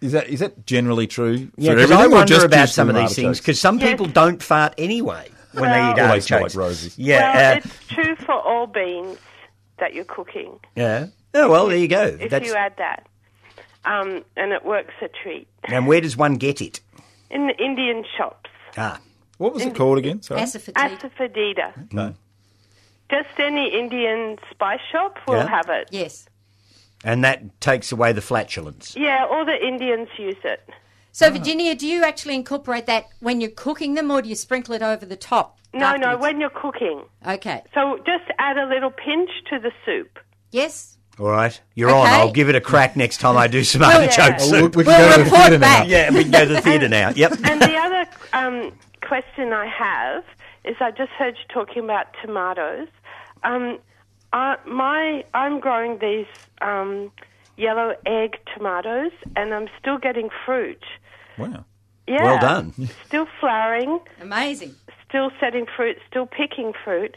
Is 0.00 0.12
that 0.12 0.28
is 0.28 0.40
that 0.40 0.64
generally 0.64 1.06
true? 1.06 1.50
Yeah, 1.58 1.72
for 1.72 1.76
because 1.76 1.90
I 1.90 1.94
everything 1.94 2.12
or 2.12 2.16
wonder 2.16 2.34
just 2.34 2.46
about 2.46 2.68
some 2.70 2.88
of 2.88 2.96
these 2.96 3.14
things 3.14 3.38
because 3.38 3.60
some 3.60 3.78
Yes. 3.78 3.90
people 3.90 4.06
don't 4.06 4.42
fart 4.42 4.72
anyway 4.78 5.28
when 5.52 5.64
Well- 5.70 5.72
they 5.74 5.90
eat 5.90 5.92
Or 5.92 6.06
they 6.06 6.10
artichokes. 6.14 6.54
like 6.56 6.64
roses. 6.64 6.98
Yeah, 6.98 7.34
well, 7.34 7.52
uh, 7.52 7.56
it's 7.58 7.86
true 7.88 8.16
for 8.16 8.32
all 8.32 8.66
beans. 8.66 9.18
that 9.78 9.92
you're 9.94 10.04
cooking. 10.04 10.58
Yeah. 10.76 11.06
Oh 11.34 11.50
well, 11.50 11.66
there 11.68 11.76
you 11.78 11.88
go. 11.88 12.16
If 12.20 12.30
That's 12.30 12.46
you 12.46 12.54
add 12.54 12.74
that, 12.78 13.06
um, 13.84 14.24
and 14.36 14.52
it 14.52 14.64
works 14.64 14.94
a 15.02 15.08
treat 15.08 15.48
and 15.64 15.86
where 15.86 16.00
does 16.00 16.16
one 16.16 16.36
get 16.36 16.60
it? 16.60 16.80
in 17.30 17.46
the 17.46 17.56
Indian 17.64 18.04
shops. 18.16 18.50
Ah, 18.76 19.00
What 19.38 19.54
was 19.54 19.64
it 19.64 19.74
called 19.74 19.98
again? 19.98 20.20
Sorry. 20.22 20.40
Asafoetida. 20.40 20.98
Asafoetida. 20.98 21.92
No. 21.92 22.14
Just 23.10 23.28
any 23.38 23.72
Indian 23.78 24.36
spice 24.50 24.80
shop 24.90 25.18
will 25.26 25.36
Yeah. 25.36 25.48
have 25.48 25.68
it. 25.68 25.88
Yes. 25.90 26.26
and 27.02 27.24
that 27.24 27.58
takes 27.62 27.90
away 27.92 28.12
the 28.12 28.20
flatulence. 28.20 28.94
Yeah, 28.94 29.24
all 29.30 29.44
the 29.46 29.56
Indians 29.66 30.08
use 30.18 30.36
it. 30.44 30.68
So, 31.12 31.30
Virginia, 31.30 31.74
do 31.74 31.86
you 31.86 32.04
actually 32.04 32.34
incorporate 32.34 32.84
that 32.86 33.06
when 33.20 33.40
you're 33.40 33.50
cooking 33.50 33.94
them, 33.94 34.10
or 34.10 34.20
do 34.20 34.28
you 34.28 34.34
sprinkle 34.34 34.74
it 34.74 34.82
over 34.82 35.06
the 35.06 35.16
top? 35.16 35.58
No, 35.72 35.96
no, 35.96 36.16
when 36.18 36.40
you're 36.40 36.50
cooking. 36.50 37.04
Okay. 37.26 37.62
So 37.74 37.96
just 38.04 38.24
add 38.38 38.58
a 38.58 38.66
little 38.66 38.90
pinch 38.90 39.30
to 39.48 39.58
the 39.58 39.72
soup. 39.86 40.18
Yes. 40.50 40.98
All 41.20 41.28
right, 41.28 41.60
you're 41.74 41.90
on. 41.90 42.06
I'll 42.06 42.32
give 42.32 42.48
it 42.48 42.54
a 42.56 42.60
crack 42.62 42.96
next 42.96 43.18
time 43.18 43.36
I 43.36 43.46
do 43.46 43.62
some 43.64 43.82
Well, 43.82 44.00
artichoke 44.00 44.30
yeah. 44.30 44.36
Oh, 44.40 44.50
we, 44.52 44.58
soup. 44.60 44.76
we 44.76 44.84
can 44.84 44.92
We'll 44.92 45.08
go 45.08 45.12
to 45.12 45.18
the 45.18 45.24
report 45.24 45.40
theatre 45.42 45.58
now. 45.58 45.82
Yeah, 45.84 46.10
we 46.10 46.22
can 46.22 46.32
go 46.32 46.44
to 46.46 46.54
the 46.54 46.60
theatre 46.62 46.88
now. 47.00 47.10
Yep. 47.14 47.32
And 47.44 47.60
the 47.60 47.76
other 47.76 48.06
um, 48.32 48.72
question 49.06 49.52
I 49.52 49.66
have 49.66 50.24
is 50.64 50.76
I 50.80 50.90
just 50.92 51.10
heard 51.12 51.36
you 51.36 51.44
talking 51.52 51.84
about 51.84 52.06
tomatoes. 52.22 52.88
Um, 53.44 53.78
I, 54.32 54.56
my, 54.66 55.24
I'm 55.34 55.60
growing 55.60 55.98
these 55.98 56.26
um, 56.62 57.12
yellow 57.58 57.94
egg 58.06 58.38
tomatoes, 58.56 59.12
and 59.36 59.52
I'm 59.52 59.68
still 59.78 59.98
getting 59.98 60.30
fruit. 60.46 60.82
Wow. 61.36 61.64
Yeah, 62.06 62.24
Well 62.24 62.38
done. 62.40 62.72
Still 63.06 63.26
flowering, 63.40 64.00
Amazing. 64.22 64.74
still 65.08 65.30
setting 65.38 65.66
fruit, 65.76 65.98
still 66.08 66.26
picking 66.26 66.72
fruit. 66.84 67.14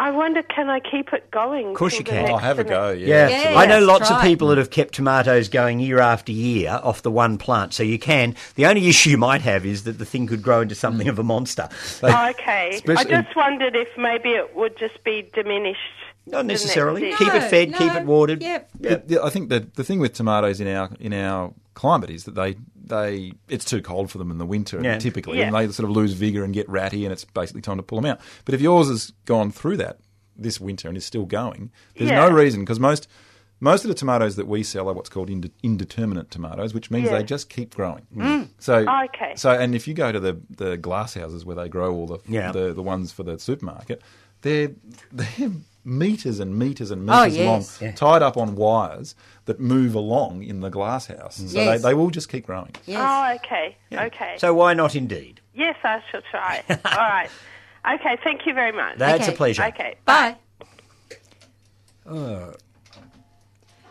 I 0.00 0.10
wonder, 0.12 0.42
can 0.42 0.70
I 0.70 0.80
keep 0.80 1.12
it 1.12 1.30
going? 1.30 1.68
Of 1.68 1.74
course 1.74 1.98
you 1.98 2.04
can. 2.04 2.24
next 2.24 2.30
Oh, 2.32 2.36
have 2.38 2.58
a 2.58 2.64
go. 2.64 2.90
Yeah. 2.90 3.28
Yeah, 3.28 3.50
Yeah, 3.52 3.58
I 3.58 3.66
know 3.66 3.78
yes, 3.80 3.86
lots 3.86 4.10
of 4.10 4.22
people 4.22 4.48
that 4.48 4.56
have 4.56 4.70
kept 4.70 4.94
tomatoes 4.94 5.50
going 5.50 5.78
year 5.78 5.98
after 6.00 6.32
year 6.32 6.80
off 6.82 7.02
the 7.02 7.10
one 7.10 7.36
plant, 7.36 7.74
so 7.74 7.82
you 7.82 7.98
can. 7.98 8.34
The 8.54 8.64
only 8.64 8.88
issue 8.88 9.10
you 9.10 9.18
might 9.18 9.42
have 9.42 9.66
is 9.66 9.84
that 9.84 9.98
the 9.98 10.06
thing 10.06 10.26
could 10.26 10.42
grow 10.42 10.62
into 10.62 10.74
something 10.74 11.06
Mm. 11.06 11.10
of 11.10 11.18
a 11.18 11.22
monster. 11.22 11.68
Oh, 12.02 12.28
okay. 12.30 12.80
I 12.88 13.04
just 13.04 13.36
wondered 13.36 13.76
if 13.76 13.88
maybe 13.98 14.30
it 14.30 14.56
would 14.56 14.78
just 14.78 15.04
be 15.04 15.28
diminished. 15.34 15.80
Not 16.26 16.38
the 16.38 16.44
next 16.44 16.62
necessarily. 16.62 17.08
year. 17.08 17.16
Keep 17.18 17.34
it 17.34 17.42
fed, 17.50 17.74
keep 17.74 17.92
it 17.94 18.04
watered. 18.06 18.42
Yep. 18.42 18.70
But 18.80 19.12
I 19.22 19.28
think 19.30 19.48
that 19.50 19.74
the 19.74 19.84
thing 19.84 20.00
with 20.00 20.14
tomatoes 20.14 20.60
in 20.60 20.68
our 20.68 20.88
in 20.98 21.12
our 21.12 21.52
climate 21.80 22.10
is 22.10 22.24
that 22.24 22.34
they 22.34 22.56
they 22.94 23.32
it's 23.48 23.64
too 23.64 23.80
cold 23.80 24.10
for 24.10 24.18
them 24.18 24.30
in 24.30 24.38
the 24.38 24.46
winter 24.46 24.80
Yeah. 24.82 24.98
typically, 24.98 25.38
Yeah. 25.38 25.46
and 25.46 25.54
they 25.56 25.66
sort 25.72 25.88
of 25.88 25.96
lose 25.96 26.12
vigor 26.12 26.44
and 26.44 26.52
get 26.52 26.68
ratty, 26.68 27.04
and 27.06 27.12
it's 27.12 27.24
basically 27.24 27.62
time 27.62 27.78
to 27.78 27.82
pull 27.82 28.00
them 28.00 28.10
out. 28.12 28.20
But 28.44 28.54
if 28.54 28.60
yours 28.60 28.88
has 28.88 29.12
gone 29.24 29.50
through 29.50 29.78
that 29.78 29.96
this 30.36 30.60
winter 30.60 30.88
and 30.88 30.96
is 30.96 31.04
still 31.04 31.26
going, 31.26 31.70
there's 31.96 32.10
Yeah. 32.10 32.28
no 32.28 32.34
reason 32.42 32.60
because 32.60 32.80
most 32.80 33.08
most 33.62 33.84
of 33.84 33.88
the 33.88 33.94
tomatoes 33.94 34.36
that 34.36 34.46
we 34.48 34.62
sell 34.62 34.88
are 34.88 34.94
what's 34.94 35.10
called 35.10 35.28
inde- 35.28 35.50
indeterminate 35.62 36.30
tomatoes, 36.30 36.72
which 36.72 36.90
means 36.90 37.06
Yeah. 37.10 37.18
they 37.18 37.24
just 37.24 37.50
keep 37.50 37.74
growing. 37.74 38.06
Mm. 38.16 38.22
Mm. 38.24 38.48
So, 38.58 38.74
Oh, 38.88 39.04
okay. 39.04 39.34
so 39.36 39.50
and 39.50 39.74
if 39.74 39.86
you 39.88 39.94
go 39.94 40.12
to 40.12 40.20
the 40.20 40.34
the 40.64 40.76
glass 40.76 41.14
houses 41.14 41.44
where 41.46 41.56
they 41.56 41.68
grow 41.68 41.94
all 41.94 42.06
the 42.06 42.18
Yeah. 42.26 42.52
the, 42.52 42.72
the 42.72 42.82
ones 42.82 43.12
for 43.12 43.22
the 43.22 43.38
supermarket, 43.38 44.00
they're 44.42 44.72
they're 45.12 45.52
meters 45.84 46.40
and 46.40 46.58
meters 46.58 46.90
and 46.90 47.08
Oh, 47.08 47.22
meters 47.24 47.36
yes. 47.38 47.80
long, 47.80 47.88
Yeah. 47.88 47.94
tied 47.94 48.22
up 48.22 48.36
on 48.36 48.54
wires 48.54 49.14
that 49.46 49.58
move 49.60 49.94
along 49.94 50.42
in 50.42 50.60
the 50.60 50.68
glass 50.70 51.06
house. 51.06 51.36
So 51.36 51.58
Yes. 51.58 51.82
they, 51.82 51.88
they 51.90 51.94
will 51.94 52.10
just 52.10 52.28
keep 52.28 52.46
growing. 52.46 52.70
Yes. 52.86 53.00
Oh, 53.02 53.34
okay. 53.36 53.76
Okay. 53.92 54.34
So 54.38 54.52
why 54.54 54.74
not 54.74 54.94
indeed? 54.94 55.40
yes, 55.54 55.76
I 55.84 56.02
shall 56.10 56.22
try. 56.30 56.62
All 56.68 56.76
right. 56.96 57.28
Okay, 57.94 58.18
thank 58.22 58.46
you 58.46 58.52
very 58.54 58.72
much. 58.72 58.98
That's 58.98 59.22
Okay. 59.24 59.32
a 59.32 59.36
pleasure. 59.36 59.64
Okay. 59.64 59.94
Bye. 60.04 60.36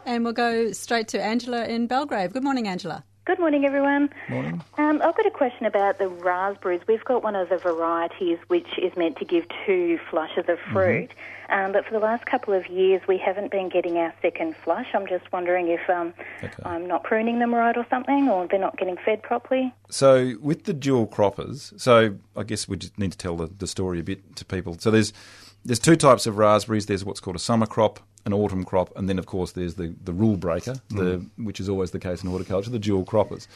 And 0.05 0.23
we'll 0.23 0.33
go 0.33 0.71
straight 0.71 1.07
to 1.09 1.21
Angela 1.21 1.65
in 1.65 1.87
Belgrave. 1.87 2.33
Good 2.33 2.43
morning, 2.43 2.67
Angela. 2.67 3.03
Good 3.25 3.39
morning, 3.39 3.63
everyone. 3.65 4.09
Morning. 4.27 4.61
Um, 4.77 5.01
I've 5.03 5.15
got 5.15 5.25
a 5.27 5.31
question 5.31 5.65
about 5.67 5.99
the 5.99 6.07
raspberries. 6.07 6.81
We've 6.87 7.03
got 7.05 7.21
one 7.23 7.35
of 7.35 7.49
the 7.49 7.57
varieties 7.57 8.39
which 8.47 8.67
is 8.81 8.91
meant 8.97 9.17
to 9.17 9.25
give 9.25 9.45
two 9.67 9.99
flushes 10.09 10.45
of 10.47 10.57
fruit, 10.71 11.11
um, 11.49 11.71
but 11.71 11.85
for 11.85 11.91
the 11.91 11.99
last 11.99 12.25
couple 12.25 12.53
of 12.53 12.67
years 12.67 13.01
we 13.07 13.17
haven't 13.17 13.51
been 13.51 13.69
getting 13.69 13.97
our 13.97 14.13
second 14.21 14.55
flush. 14.63 14.87
I'm 14.93 15.07
just 15.07 15.31
wondering 15.31 15.67
if 15.69 15.89
um, 15.89 16.13
I'm 16.63 16.87
not 16.87 17.03
pruning 17.03 17.39
them 17.39 17.53
right 17.53 17.75
or 17.75 17.85
something, 17.89 18.29
or 18.29 18.47
they're 18.47 18.59
not 18.59 18.77
getting 18.77 18.97
fed 18.97 19.23
properly. 19.23 19.73
So 19.89 20.35
with 20.41 20.65
the 20.65 20.73
dual 20.73 21.07
croppers, 21.07 21.79
so 21.79 22.15
I 22.35 22.43
guess 22.43 22.67
we 22.67 22.77
just 22.77 22.97
need 22.97 23.11
to 23.11 23.17
tell 23.17 23.35
the, 23.35 23.47
the 23.47 23.67
story 23.67 23.99
a 23.99 24.03
bit 24.03 24.35
to 24.37 24.45
people. 24.45 24.77
So 24.79 24.91
there's 24.91 25.13
there's 25.65 25.79
two 25.79 25.95
types 25.95 26.25
of 26.25 26.37
raspberries. 26.37 26.85
There's 26.85 27.03
what's 27.03 27.19
called 27.19 27.35
a 27.35 27.39
summer 27.39 27.65
crop, 27.65 27.99
an 28.25 28.33
autumn 28.33 28.63
crop, 28.63 28.95
and 28.95 29.09
then 29.09 29.19
of 29.19 29.25
course 29.25 29.51
there's 29.51 29.75
the, 29.75 29.95
the 30.03 30.13
rule 30.13 30.37
breaker, 30.37 30.75
the 30.89 31.25
which 31.37 31.59
is 31.59 31.67
always 31.69 31.91
the 31.91 31.99
case 31.99 32.23
in 32.23 32.29
horticulture, 32.29 32.69
the 32.69 32.79
dual 32.79 33.05
croppers. 33.05 33.47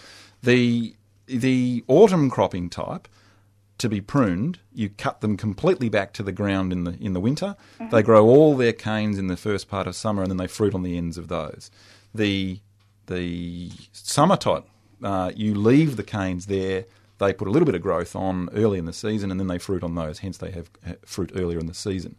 The 0.41 0.95
the 1.26 1.84
autumn 1.88 2.30
cropping 2.30 2.70
type 2.70 3.07
to 3.78 3.90
be 3.90 4.02
pruned, 4.02 4.60
you 4.74 4.90
cut 4.90 5.22
them 5.22 5.36
completely 5.38 5.90
back 5.90 6.14
to 6.14 6.24
the 6.24 6.32
ground 6.32 6.72
in 6.72 6.84
the 6.84 6.98
in 7.00 7.14
the 7.14 7.20
winter. 7.20 7.56
Mm-hmm. 7.80 7.90
They 7.90 8.04
grow 8.04 8.26
all 8.26 8.56
their 8.56 8.74
canes 8.74 9.18
in 9.18 9.28
the 9.28 9.38
first 9.38 9.68
part 9.68 9.88
of 9.88 9.95
summer, 9.95 10.22
and 10.22 10.32
then 10.32 10.38
they 10.38 10.48
fruit 10.48 10.74
on 10.76 10.84
the 10.84 10.98
ends 10.98 11.18
of 11.18 11.28
those. 11.28 11.72
The 12.14 12.60
the 13.08 13.72
summer 13.91 14.38
type, 14.38 14.66
uh, 15.04 15.32
you 15.36 15.56
leave 15.56 15.98
the 15.98 16.04
canes 16.04 16.45
there. 16.45 16.86
They 17.18 17.34
put 17.34 17.48
a 17.48 17.52
little 17.52 17.66
bit 17.66 17.76
of 17.76 17.82
growth 17.82 18.16
on 18.16 18.50
early 18.54 18.80
in 18.80 18.86
the 18.86 18.94
season, 18.94 19.32
and 19.32 19.40
then 19.40 19.48
they 19.48 19.60
fruit 19.60 19.84
on 19.84 19.95
those. 19.95 20.20
Hence, 20.20 20.38
they 20.38 20.52
have 20.52 20.70
fruit 21.06 21.32
earlier 21.36 21.60
in 21.60 21.68
the 21.68 21.74
season. 21.74 22.16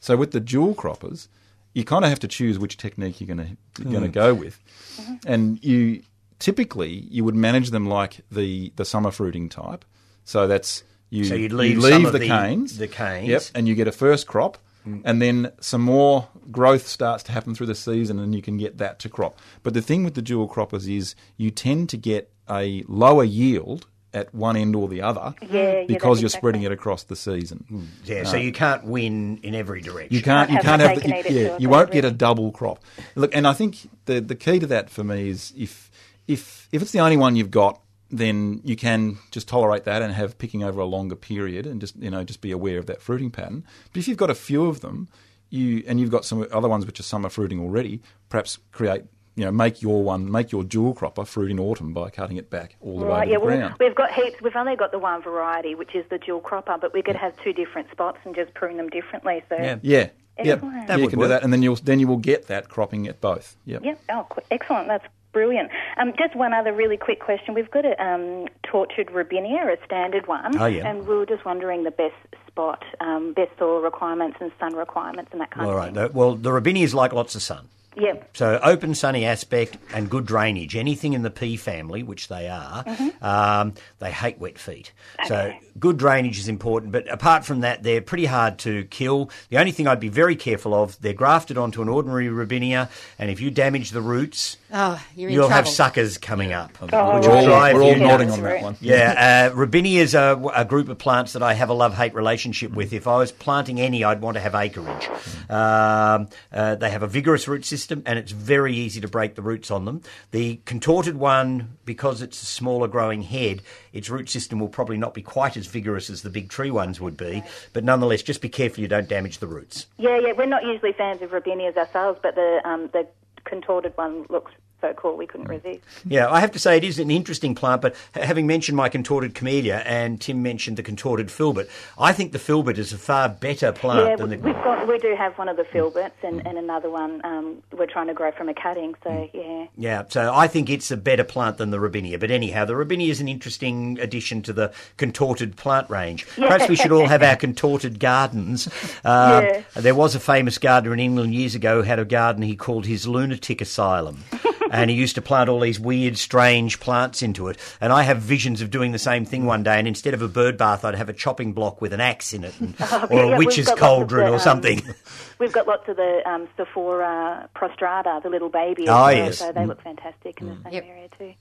So 0.00 0.16
with 0.16 0.32
the 0.32 0.40
dual 0.40 0.74
croppers, 0.74 1.28
you 1.74 1.84
kind 1.84 2.04
of 2.04 2.10
have 2.10 2.20
to 2.20 2.28
choose 2.28 2.58
which 2.58 2.76
technique 2.76 3.20
you're 3.20 3.34
going 3.34 3.56
to 3.74 3.84
going 3.84 4.02
to 4.02 4.08
mm. 4.08 4.12
go 4.12 4.34
with, 4.34 4.60
mm-hmm. 4.96 5.14
and 5.26 5.64
you 5.64 6.02
typically 6.38 7.06
you 7.10 7.24
would 7.24 7.34
manage 7.34 7.70
them 7.70 7.86
like 7.86 8.20
the 8.30 8.72
the 8.76 8.84
summer 8.84 9.10
fruiting 9.10 9.48
type. 9.48 9.84
So 10.24 10.46
that's 10.46 10.82
you. 11.10 11.24
So 11.24 11.34
you'd 11.34 11.52
you 11.52 11.56
leave 11.56 11.78
leave 11.78 11.92
some 11.92 12.06
of 12.06 12.12
the, 12.12 12.18
the- 12.20 12.28
canes, 12.28 12.78
the 12.78 12.88
canes. 12.88 13.28
Yep, 13.28 13.42
and 13.54 13.68
you 13.68 13.74
get 13.74 13.88
a 13.88 13.92
first 13.92 14.26
crop, 14.26 14.58
mm. 14.86 15.02
and 15.04 15.20
then 15.20 15.52
some 15.60 15.82
more 15.82 16.28
growth 16.50 16.86
starts 16.86 17.22
to 17.24 17.32
happen 17.32 17.54
through 17.54 17.66
the 17.66 17.74
season, 17.74 18.18
and 18.18 18.34
you 18.34 18.42
can 18.42 18.56
get 18.56 18.78
that 18.78 18.98
to 19.00 19.08
crop. 19.08 19.38
But 19.62 19.74
the 19.74 19.82
thing 19.82 20.04
with 20.04 20.14
the 20.14 20.22
dual 20.22 20.48
croppers 20.48 20.88
is 20.88 21.14
you 21.36 21.50
tend 21.50 21.88
to 21.90 21.96
get 21.96 22.32
a 22.48 22.84
lower 22.88 23.24
yield 23.24 23.86
at 24.16 24.34
one 24.34 24.56
end 24.56 24.74
or 24.74 24.88
the 24.88 25.02
other 25.02 25.34
Yeah, 25.42 25.48
yeah, 25.50 25.84
because 25.86 25.88
that's 25.88 26.02
you're 26.02 26.12
exactly 26.12 26.28
spreading 26.28 26.62
it 26.62 26.72
across 26.72 27.04
the 27.04 27.16
season. 27.16 27.64
Mm. 27.70 27.86
Yeah, 28.04 28.24
so 28.24 28.38
uh, 28.38 28.40
you 28.40 28.50
can't 28.50 28.84
win 28.84 29.38
in 29.42 29.54
every 29.54 29.82
direction. 29.82 30.14
You 30.14 30.22
can't. 30.22 30.48
You 30.48 30.56
have 30.56 30.64
can't 30.64 30.80
have. 30.80 30.94
The, 30.96 31.00
cake 31.02 31.26
and 31.26 31.26
eat 31.26 31.36
it 31.36 31.50
yeah, 31.50 31.58
you 31.58 31.68
won't 31.68 31.90
get 31.90 32.04
a 32.04 32.10
double 32.10 32.50
crop. 32.50 32.82
Look, 33.14 33.34
and 33.34 33.46
I 33.46 33.52
think 33.52 33.88
the 34.06 34.20
the 34.20 34.34
key 34.34 34.58
to 34.58 34.66
that 34.68 34.90
for 34.90 35.04
me 35.04 35.28
is 35.28 35.52
if 35.56 35.90
if 36.26 36.68
if 36.72 36.82
it's 36.82 36.92
the 36.92 37.00
only 37.00 37.16
one 37.16 37.36
you've 37.36 37.50
got, 37.50 37.80
then 38.10 38.60
you 38.64 38.76
can 38.76 39.18
just 39.30 39.48
tolerate 39.48 39.84
that 39.84 40.02
and 40.02 40.12
have 40.12 40.38
picking 40.38 40.62
over 40.62 40.80
a 40.80 40.84
longer 40.86 41.16
period, 41.16 41.66
and 41.66 41.80
just 41.80 41.96
you 41.96 42.10
know 42.10 42.24
just 42.24 42.40
be 42.40 42.52
aware 42.52 42.78
of 42.78 42.86
that 42.86 43.00
fruiting 43.02 43.30
pattern. 43.30 43.64
But 43.92 43.98
if 44.00 44.08
you've 44.08 44.18
got 44.18 44.30
a 44.30 44.34
few 44.34 44.66
of 44.66 44.80
them, 44.80 45.08
you 45.50 45.82
and 45.86 45.98
you've 46.00 46.10
got 46.10 46.24
some 46.24 46.46
other 46.52 46.68
ones 46.68 46.86
which 46.86 47.00
are 47.00 47.04
summer 47.04 47.28
fruiting 47.28 47.60
already, 47.60 48.00
perhaps 48.28 48.58
create. 48.72 49.04
You 49.38 49.44
know, 49.44 49.50
make 49.52 49.82
your 49.82 50.02
one, 50.02 50.32
make 50.32 50.50
your 50.50 50.64
dual 50.64 50.94
cropper 50.94 51.26
fruit 51.26 51.50
in 51.50 51.60
autumn 51.60 51.92
by 51.92 52.08
cutting 52.08 52.38
it 52.38 52.48
back 52.48 52.76
all 52.80 52.98
the 53.00 53.04
way 53.04 53.10
Right, 53.10 53.24
to 53.26 53.30
yeah, 53.32 53.38
the 53.38 53.44
well, 53.44 53.56
ground. 53.58 53.74
we've 53.78 53.94
got 53.94 54.10
heaps. 54.10 54.40
We've 54.40 54.56
only 54.56 54.76
got 54.76 54.92
the 54.92 54.98
one 54.98 55.20
variety, 55.20 55.74
which 55.74 55.94
is 55.94 56.06
the 56.08 56.16
dual 56.16 56.40
cropper, 56.40 56.78
but 56.80 56.94
we 56.94 57.02
could 57.02 57.16
have 57.16 57.36
two 57.44 57.52
different 57.52 57.90
spots 57.90 58.16
and 58.24 58.34
just 58.34 58.54
prune 58.54 58.78
them 58.78 58.88
differently. 58.88 59.42
So, 59.50 59.56
Yeah. 59.58 59.76
Yeah, 59.82 60.08
yeah, 60.42 60.58
yeah 60.88 60.96
you 60.96 61.08
can 61.08 61.18
work. 61.18 61.26
do 61.26 61.28
that, 61.28 61.42
and 61.42 61.52
then 61.52 61.60
you'll 61.62 61.76
then 61.76 62.00
you 62.00 62.06
will 62.08 62.16
get 62.16 62.46
that 62.46 62.70
cropping 62.70 63.06
at 63.08 63.20
both. 63.20 63.58
Yep. 63.66 63.84
Yep. 63.84 64.00
Oh, 64.08 64.26
qu- 64.30 64.40
excellent. 64.50 64.88
That's 64.88 65.04
brilliant. 65.36 65.70
Um, 65.98 66.14
just 66.18 66.34
one 66.34 66.54
other 66.54 66.72
really 66.72 66.96
quick 66.96 67.20
question. 67.20 67.52
We've 67.52 67.70
got 67.70 67.84
a 67.84 68.02
um, 68.02 68.46
tortured 68.62 69.08
robinia, 69.08 69.70
a 69.70 69.76
standard 69.84 70.26
one. 70.26 70.56
Oh, 70.58 70.64
yeah. 70.64 70.88
And 70.88 71.06
we 71.06 71.14
were 71.14 71.26
just 71.26 71.44
wondering 71.44 71.84
the 71.84 71.90
best 71.90 72.14
spot, 72.46 72.82
um, 73.02 73.34
best 73.34 73.50
soil 73.58 73.82
requirements 73.82 74.38
and 74.40 74.50
sun 74.58 74.74
requirements 74.74 75.30
and 75.32 75.42
that 75.42 75.50
kind 75.50 75.66
All 75.66 75.72
of 75.72 75.76
right. 75.78 75.88
thing. 75.88 75.98
All 75.98 76.04
right. 76.04 76.14
Well, 76.14 76.34
the 76.36 76.48
Robinias 76.50 76.94
like 76.94 77.12
lots 77.12 77.34
of 77.34 77.42
sun. 77.42 77.68
Yep. 77.98 78.36
So 78.36 78.60
open, 78.62 78.94
sunny 78.94 79.24
aspect 79.24 79.78
and 79.94 80.10
good 80.10 80.26
drainage. 80.26 80.76
Anything 80.76 81.14
in 81.14 81.22
the 81.22 81.30
pea 81.30 81.56
family, 81.56 82.02
which 82.02 82.28
they 82.28 82.46
are, 82.46 82.84
Mm-hmm. 82.84 83.24
um, 83.24 83.72
they 84.00 84.10
hate 84.10 84.38
wet 84.38 84.58
feet. 84.58 84.92
So 85.26 85.54
good 85.80 85.96
drainage 85.96 86.38
is 86.38 86.46
important. 86.46 86.92
But 86.92 87.10
apart 87.10 87.46
from 87.46 87.60
that, 87.60 87.82
they're 87.82 88.02
pretty 88.02 88.26
hard 88.26 88.58
to 88.60 88.84
kill. 88.84 89.30
The 89.48 89.56
only 89.56 89.72
thing 89.72 89.86
I'd 89.88 89.98
be 89.98 90.10
very 90.10 90.36
careful 90.36 90.74
of, 90.74 91.00
they're 91.00 91.14
grafted 91.14 91.56
onto 91.56 91.80
an 91.80 91.88
ordinary 91.88 92.26
Robinia, 92.26 92.90
and 93.18 93.30
if 93.30 93.40
you 93.40 93.50
damage 93.50 93.92
the 93.92 94.02
roots, 94.02 94.58
Oh, 94.72 95.02
you're 95.14 95.28
in 95.30 95.34
you'll 95.34 95.48
have 95.48 95.68
suckers 95.68 96.18
coming 96.18 96.52
up. 96.52 96.76
Oh, 96.80 97.16
which 97.16 97.26
We're 97.26 97.32
all, 97.32 97.74
we're 97.74 97.82
all 97.82 97.96
nodding 97.96 98.30
on 98.30 98.42
that 98.42 98.62
one. 98.62 98.76
Yeah, 98.80 99.50
uh, 99.52 99.56
Robinias 99.56 100.18
are 100.18 100.52
a 100.54 100.64
group 100.64 100.88
of 100.88 100.98
plants 100.98 101.34
that 101.34 101.42
I 101.42 101.54
have 101.54 101.68
a 101.68 101.74
love-hate 101.74 102.14
relationship 102.14 102.72
with. 102.72 102.92
If 102.92 103.06
I 103.06 103.16
was 103.16 103.30
planting 103.30 103.80
any, 103.80 104.02
I'd 104.02 104.20
want 104.20 104.34
to 104.34 104.40
have 104.40 104.54
acreage. 104.54 105.08
Um, 105.48 106.28
uh, 106.52 106.74
they 106.74 106.90
have 106.90 107.02
a 107.02 107.08
vigorous 107.08 107.46
root 107.46 107.64
system. 107.64 107.76
system, 107.76 108.02
and 108.06 108.18
it's 108.18 108.32
very 108.32 108.74
easy 108.74 109.00
to 109.00 109.06
break 109.08 109.34
the 109.34 109.42
roots 109.42 109.70
on 109.70 109.84
them. 109.84 110.00
The 110.30 110.60
contorted 110.64 111.16
one, 111.16 111.76
because 111.84 112.22
it's 112.22 112.42
a 112.42 112.46
smaller 112.46 112.88
growing 112.88 113.22
head, 113.22 113.62
its 113.92 114.08
root 114.10 114.28
system 114.28 114.58
will 114.58 114.68
probably 114.68 114.96
not 114.96 115.14
be 115.14 115.22
quite 115.22 115.56
as 115.56 115.66
vigorous 115.66 116.10
as 116.10 116.22
the 116.22 116.30
big 116.30 116.48
tree 116.48 116.70
ones 116.70 117.00
would 117.00 117.16
be. 117.16 117.42
But 117.72 117.84
nonetheless, 117.84 118.22
just 118.22 118.40
be 118.40 118.48
careful 118.48 118.80
you 118.80 118.88
don't 118.88 119.08
damage 119.08 119.38
the 119.38 119.46
roots. 119.46 119.86
Yeah, 119.98 120.18
yeah, 120.18 120.32
we're 120.32 120.46
not 120.46 120.64
usually 120.64 120.92
fans 120.92 121.22
of 121.22 121.30
Robinias 121.30 121.76
ourselves, 121.76 122.18
but 122.22 122.34
the 122.34 122.60
um, 122.64 122.88
the 122.92 123.06
contorted 123.46 123.92
one 123.96 124.26
looks 124.28 124.52
so 124.86 124.94
cool 124.94 125.16
we 125.16 125.26
couldn't 125.26 125.48
resist. 125.48 125.80
Yeah, 126.04 126.30
I 126.30 126.40
have 126.40 126.52
to 126.52 126.58
say 126.58 126.76
it 126.76 126.84
is 126.84 126.98
an 126.98 127.10
interesting 127.10 127.54
plant, 127.54 127.82
but 127.82 127.94
having 128.14 128.46
mentioned 128.46 128.76
my 128.76 128.88
contorted 128.88 129.34
camellia 129.34 129.82
and 129.84 130.20
Tim 130.20 130.42
mentioned 130.42 130.76
the 130.76 130.82
contorted 130.82 131.30
filbert, 131.30 131.68
I 131.98 132.12
think 132.12 132.32
the 132.32 132.38
filbert 132.38 132.78
is 132.78 132.92
a 132.92 132.98
far 132.98 133.28
better 133.28 133.72
plant 133.72 134.08
yeah, 134.08 134.16
than 134.16 134.30
the. 134.30 134.36
we've 134.38 134.54
got 134.54 134.86
we 134.86 134.98
do 134.98 135.14
have 135.16 135.36
one 135.38 135.48
of 135.48 135.56
the 135.56 135.64
filberts 135.64 136.22
and, 136.22 136.46
and 136.46 136.58
another 136.58 136.90
one 136.90 137.20
um, 137.24 137.62
we're 137.72 137.86
trying 137.86 138.06
to 138.06 138.14
grow 138.14 138.30
from 138.32 138.48
a 138.48 138.54
cutting. 138.54 138.94
So 139.02 139.28
yeah, 139.32 139.66
Yeah, 139.76 140.02
so 140.08 140.32
I 140.32 140.46
think 140.46 140.70
it's 140.70 140.90
a 140.90 140.96
better 140.96 141.24
plant 141.24 141.58
than 141.58 141.70
the 141.70 141.78
robinia. 141.78 142.20
But 142.20 142.30
anyhow, 142.30 142.64
the 142.64 142.74
robinia 142.74 143.08
is 143.08 143.20
an 143.20 143.28
interesting 143.28 143.98
addition 144.00 144.42
to 144.42 144.52
the 144.52 144.72
contorted 144.96 145.56
plant 145.56 145.90
range. 145.90 146.26
Perhaps 146.36 146.68
we 146.68 146.76
should 146.76 146.92
all 146.92 147.06
have 147.06 147.22
our 147.22 147.36
contorted 147.46 147.98
gardens. 147.98 148.68
Um, 149.04 149.26
Yeah. 149.46 149.62
There 149.74 149.94
was 149.94 150.14
a 150.14 150.20
famous 150.20 150.58
gardener 150.58 150.92
in 150.92 151.00
England 151.00 151.34
years 151.34 151.54
ago 151.54 151.76
who 151.76 151.82
had 151.82 151.98
a 151.98 152.04
garden 152.04 152.42
he 152.42 152.56
called 152.56 152.86
his 152.86 153.06
lunatic 153.06 153.60
asylum. 153.60 154.24
and 154.76 154.90
he 154.90 154.96
used 154.96 155.14
to 155.16 155.22
plant 155.22 155.48
all 155.48 155.60
these 155.60 155.80
weird, 155.80 156.16
strange 156.18 156.78
plants 156.80 157.22
into 157.22 157.48
it. 157.48 157.58
And 157.80 157.92
I 157.92 158.02
have 158.02 158.18
visions 158.18 158.60
of 158.62 158.70
doing 158.70 158.92
the 158.92 158.98
same 158.98 159.24
thing 159.24 159.44
one 159.46 159.62
day. 159.62 159.78
And 159.78 159.88
instead 159.88 160.14
of 160.14 160.22
a 160.22 160.28
bird 160.28 160.56
bath, 160.58 160.84
I'd 160.84 160.94
have 160.94 161.08
a 161.08 161.12
chopping 161.12 161.52
block 161.52 161.80
with 161.80 161.92
an 161.92 162.00
axe 162.00 162.32
in 162.32 162.44
it, 162.44 162.58
and, 162.60 162.74
Oh, 162.80 163.06
or 163.10 163.16
yeah, 163.16 163.34
a 163.34 163.38
we've 163.38 163.46
witch's 163.46 163.66
got 163.66 163.72
lots 163.72 163.82
of 163.82 163.88
cauldron 163.88 164.24
the, 164.26 164.30
or 164.32 164.34
um, 164.34 164.40
something. 164.40 164.82
we've 165.38 165.52
got 165.52 165.66
lots 165.66 165.88
of 165.88 165.96
the 165.96 166.22
um, 166.28 166.48
Sophora 166.56 167.48
prostrata, 167.56 168.22
the 168.22 168.30
little 168.30 168.48
baby. 168.50 168.84
Oh, 168.88 168.92
well, 168.94 169.12
yes. 169.14 169.38
So 169.38 169.52
they 169.52 169.60
Mm. 169.62 169.68
look 169.68 169.82
fantastic 169.82 170.40
in 170.40 170.48
the 170.48 170.56
same 170.70 170.84
area 170.84 171.08
too. 171.18 171.32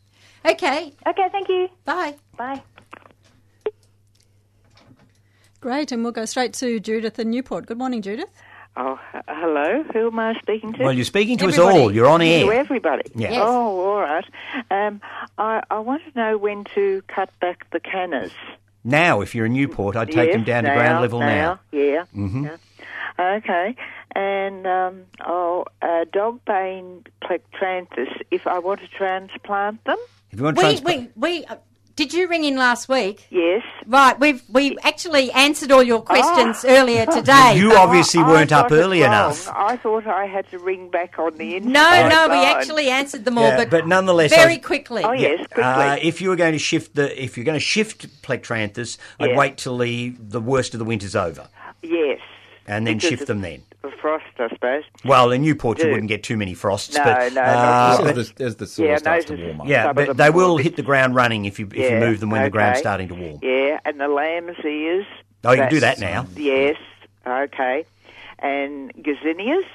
Okay. 0.46 0.94
Okay, 1.08 1.28
thank 1.32 1.50
you. 1.50 1.68
Bye. 1.86 2.16
Bye. 2.38 2.62
Great, 5.62 5.92
and 5.92 6.04
we'll 6.04 6.12
go 6.12 6.26
straight 6.26 6.54
to 6.54 6.80
Judith 6.80 7.18
in 7.18 7.32
Newport. 7.32 7.66
Good 7.66 7.78
morning, 7.80 8.02
Judith. 8.04 8.30
Oh, 8.78 9.00
hello. 9.28 9.84
Who 9.94 10.08
am 10.08 10.20
I 10.20 10.38
speaking 10.40 10.74
to? 10.74 10.84
Well, 10.84 10.94
you're 10.94 11.06
speaking 11.06 11.38
to 11.38 11.48
us 11.48 11.58
all. 11.58 11.92
You're 11.94 12.08
on 12.08 12.22
air. 12.22 12.46
To 12.46 12.52
everybody. 12.52 13.10
Yeah. 13.16 13.32
Yes. 13.32 13.42
Oh, 13.42 13.80
all 13.80 14.02
right. 14.02 14.26
Um, 14.70 15.02
I, 15.38 15.64
I 15.72 15.80
want 15.80 16.02
to 16.12 16.20
know 16.20 16.38
when 16.38 16.66
to 16.76 17.02
cut 17.08 17.30
back 17.40 17.70
the 17.72 17.80
cannas. 17.80 18.32
Now, 18.84 19.22
if 19.22 19.34
you're 19.34 19.46
in 19.46 19.54
Newport, 19.54 19.96
I'd 19.96 20.08
take 20.12 20.28
yes, 20.28 20.36
them 20.36 20.44
down 20.44 20.64
now, 20.66 20.74
to 20.74 20.76
ground 20.76 21.02
level 21.02 21.20
now. 21.20 21.60
Yeah. 21.72 22.06
hmm 22.14 22.48
Okay. 23.18 23.76
And 24.14 24.68
um, 24.68 25.06
oh, 25.26 25.66
uh, 25.82 26.06
dog 26.12 26.42
bane 26.46 27.06
plectranthus. 27.24 28.22
If 28.30 28.46
I 28.46 28.60
want 28.60 28.82
to 28.82 28.88
transplant 28.90 29.84
them, 29.86 29.98
If 30.32 30.40
you 30.40 30.44
want 30.46 30.58
We, 30.58 30.64
transplant- 30.64 31.12
we, 31.16 31.40
we, 31.40 31.46
uh, 31.46 31.56
did 31.96 32.14
you 32.14 32.28
ring 32.28 32.44
in 32.44 32.58
last 32.58 32.90
week? 32.90 33.26
Yes. 33.30 33.64
Right, 33.88 34.20
we've 34.20 34.44
we 34.50 34.78
actually 34.84 35.32
answered 35.32 35.72
all 35.72 35.84
your 35.84 36.02
questions 36.02 36.64
Ah. 36.66 36.68
earlier 36.80 37.06
today. 37.18 37.58
You 37.58 37.74
obviously 37.76 38.22
I 38.22 38.28
weren't 38.28 38.52
up 38.52 38.72
early 38.72 39.02
enough. 39.04 39.48
I 39.50 39.78
thought 39.78 40.06
I 40.08 40.26
had 40.26 40.50
to 40.52 40.60
ring 40.60 40.90
back 40.90 41.18
on 41.20 41.36
the 41.38 41.56
inside. 41.56 41.72
No, 41.72 42.10
no, 42.10 42.28
we 42.34 42.44
actually 42.46 42.90
answered 42.90 43.24
them 43.26 43.38
all, 43.38 43.46
Yeah, 43.46 43.58
but, 43.58 43.70
but 43.70 43.88
nonetheless, 43.88 44.34
very 44.34 44.58
was- 44.58 44.66
quickly. 44.66 45.04
Oh, 45.04 45.14
yes, 45.14 45.40
quickly. 45.48 45.64
Uh, 45.64 45.98
if 46.02 46.22
you 46.22 46.30
were 46.30 46.36
going 46.36 46.54
to 46.54 46.60
shift 46.60 46.96
the, 46.96 47.22
if 47.24 47.38
you're 47.38 47.46
going 47.46 47.56
to 47.60 47.66
shift 47.66 48.22
plectranthus, 48.22 48.98
I'd 49.20 49.36
wait 49.38 49.58
till 49.58 49.78
the 49.78 50.10
the 50.20 50.42
worst 50.42 50.74
of 50.74 50.80
the 50.80 50.86
winter's 50.86 51.16
over, 51.16 51.48
Yes. 51.82 52.20
and 52.68 52.86
then 52.86 52.98
Because 52.98 53.10
shift 53.10 53.28
them 53.28 53.42
then. 53.42 53.64
The 53.86 53.92
frost, 53.98 54.26
I 54.40 54.50
suppose. 54.50 54.84
Well, 55.04 55.30
in 55.32 55.44
Newport, 55.44 55.78
you 55.78 55.90
wouldn't 55.90 56.08
get 56.08 56.24
too 56.24 56.38
many 56.38 56.56
frosts, 56.56 56.96
No, 56.96 57.04
but 57.04 57.34
no, 57.34 57.42
uh, 57.42 57.46
not 57.46 58.04
but- 58.04 58.18
as, 58.18 58.32
the, 58.32 58.44
as 58.44 58.56
the 58.56 58.66
soil 58.66 58.88
Yeah, 58.88 58.98
starts 58.98 59.26
to 59.26 59.36
warm 59.36 59.62
up. 59.62 59.68
yeah, 59.68 59.94
but 59.94 60.08
them 60.08 60.18
they 60.18 60.32
will 60.32 60.58
a 60.58 60.58
hit 60.58 60.76
the 60.76 60.82
ground 60.82 61.14
running 61.14 61.46
if 61.46 61.60
you 61.60 61.68
if 61.68 61.92
you 61.92 62.00
move 62.00 62.20
them 62.20 62.32
when 62.32 62.42
the 62.44 62.50
ground's 62.50 62.78
okay. 62.78 62.82
starting 62.82 63.08
to 63.10 63.14
warm. 63.16 63.40
Yeah, 63.44 63.80
and 63.86 64.00
the 64.00 64.08
lamb's 64.08 64.58
ears. 64.64 65.06
Oh, 65.44 65.52
you 65.52 65.62
can 65.62 65.70
do 65.70 65.80
that 65.82 66.00
now. 66.00 66.26
Yes. 66.36 66.78
Okay. 67.28 67.86
And 68.40 68.92
gazanias. 68.96 69.66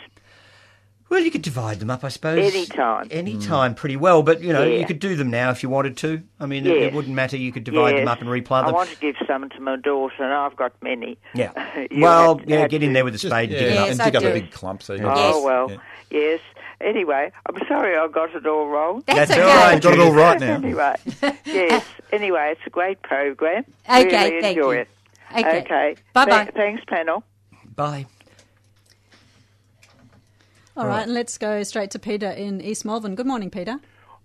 Well, 1.11 1.21
you 1.21 1.31
could 1.33 1.43
divide 1.43 1.81
them 1.81 1.91
up, 1.91 2.05
I 2.05 2.09
suppose. 2.09 2.39
Anytime. 2.55 3.09
Any 3.11 3.37
time, 3.37 3.75
pretty 3.75 3.97
well. 3.97 4.23
But 4.23 4.41
you 4.43 4.53
know, 4.53 4.63
Yeah. 4.65 4.79
you 4.79 4.87
could 4.87 5.01
do 5.01 5.17
them 5.17 5.29
now 5.29 5.51
if 5.51 5.63
you 5.63 5.69
wanted 5.69 5.97
to. 5.99 6.23
I 6.39 6.47
mean, 6.47 6.65
it, 6.67 6.77
it 6.77 6.93
wouldn't 6.95 7.15
matter. 7.15 7.37
You 7.37 7.51
could 7.51 7.65
divide 7.65 7.97
them 7.97 8.07
up 8.09 8.21
and 8.21 8.31
replant 8.31 8.67
them. 8.67 8.77
I 8.77 8.79
them. 8.79 8.89
want 8.89 8.91
to 8.91 8.97
give 9.01 9.17
some 9.27 9.49
to 9.51 9.61
my 9.61 9.75
daughter, 9.77 10.15
and 10.23 10.33
I've 10.33 10.55
got 10.57 10.73
many. 10.83 11.19
Yeah. 11.35 11.51
Well, 12.01 12.39
had- 12.39 12.49
yeah, 12.49 12.59
had 12.61 12.71
get 12.71 12.83
in 12.85 12.93
there 12.93 13.05
with 13.05 13.15
a 13.17 13.19
spade 13.19 13.51
and 13.51 13.53
yeah, 13.53 13.59
dig 13.61 13.73
it 13.73 13.77
up. 13.79 13.87
Yes, 13.87 13.93
and 13.93 14.03
I 14.03 14.05
dig 14.07 14.17
up 14.17 14.23
do. 14.23 14.29
a 14.29 14.33
big 14.33 14.51
clump 14.53 14.83
so 14.83 14.95
you 14.95 15.03
Oh, 15.05 15.09
can 15.15 15.17
Yes. 15.17 15.45
well. 15.45 15.71
Yeah. 15.71 15.77
Yes. 16.11 16.41
Anyway, 16.81 17.31
I'm 17.47 17.59
sorry 17.69 17.97
I 17.99 18.07
got 18.09 18.35
it 18.35 18.47
all 18.47 18.69
wrong. 18.69 19.03
That's, 19.07 19.29
That's 19.29 19.31
okay. 19.33 19.43
all 19.43 19.49
right. 19.49 19.75
You 19.75 19.81
got 19.81 19.93
it 19.95 20.01
all 20.01 20.13
right 20.15 20.41
now. 20.41 20.55
anyway, 20.55 20.97
yes. 21.45 21.85
Anyway, 22.13 22.49
it's 22.53 22.61
a 22.67 22.71
great 22.71 23.03
program. 23.03 23.65
Okay, 23.89 24.05
really 24.05 24.41
thank 24.41 24.57
enjoy 24.57 24.73
you. 24.75 24.79
it. 24.81 24.89
Okay. 25.33 25.59
Okay. 25.63 25.97
Bye-bye. 26.15 26.45
Th- 26.45 26.55
thanks, 26.55 26.83
panel. 26.87 27.23
Bye. 27.77 28.07
All 30.81 30.87
right, 30.87 31.03
and 31.03 31.13
let's 31.13 31.37
go 31.37 31.63
straight 31.63 31.91
to 31.91 31.99
Peter 31.99 32.31
in 32.31 32.63
East 32.63 32.87
Malvern. 32.87 33.15
Good 33.15 33.27
morning, 33.27 33.51
Peter. 33.51 33.79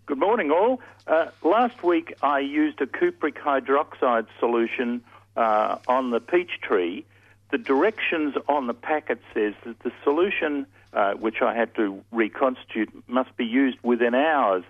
Good 0.05 0.19
morning, 0.19 0.51
all. 0.51 0.79
Uh, 1.05 1.25
last 1.43 1.83
week 1.83 2.13
I 2.23 2.39
used 2.39 2.79
a 2.79 2.85
cupric 2.85 3.33
hydroxide 3.33 4.27
solution 4.39 5.03
uh, 5.35 5.79
on 5.89 6.11
the 6.11 6.21
peach 6.21 6.61
tree. 6.61 7.05
The 7.51 7.57
directions 7.57 8.35
on 8.47 8.67
the 8.67 8.73
packet 8.73 9.19
says 9.33 9.53
that 9.65 9.79
the 9.79 9.91
solution, 10.05 10.65
uh, 10.93 11.15
which 11.15 11.41
I 11.41 11.53
had 11.53 11.75
to 11.75 12.01
reconstitute, 12.13 13.03
must 13.09 13.35
be 13.35 13.43
used 13.43 13.77
within 13.83 14.15
hours. 14.15 14.63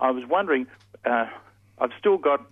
I 0.00 0.12
was 0.12 0.24
wondering, 0.24 0.66
uh, 1.04 1.26
I've 1.78 1.92
still 1.98 2.16
got 2.16 2.46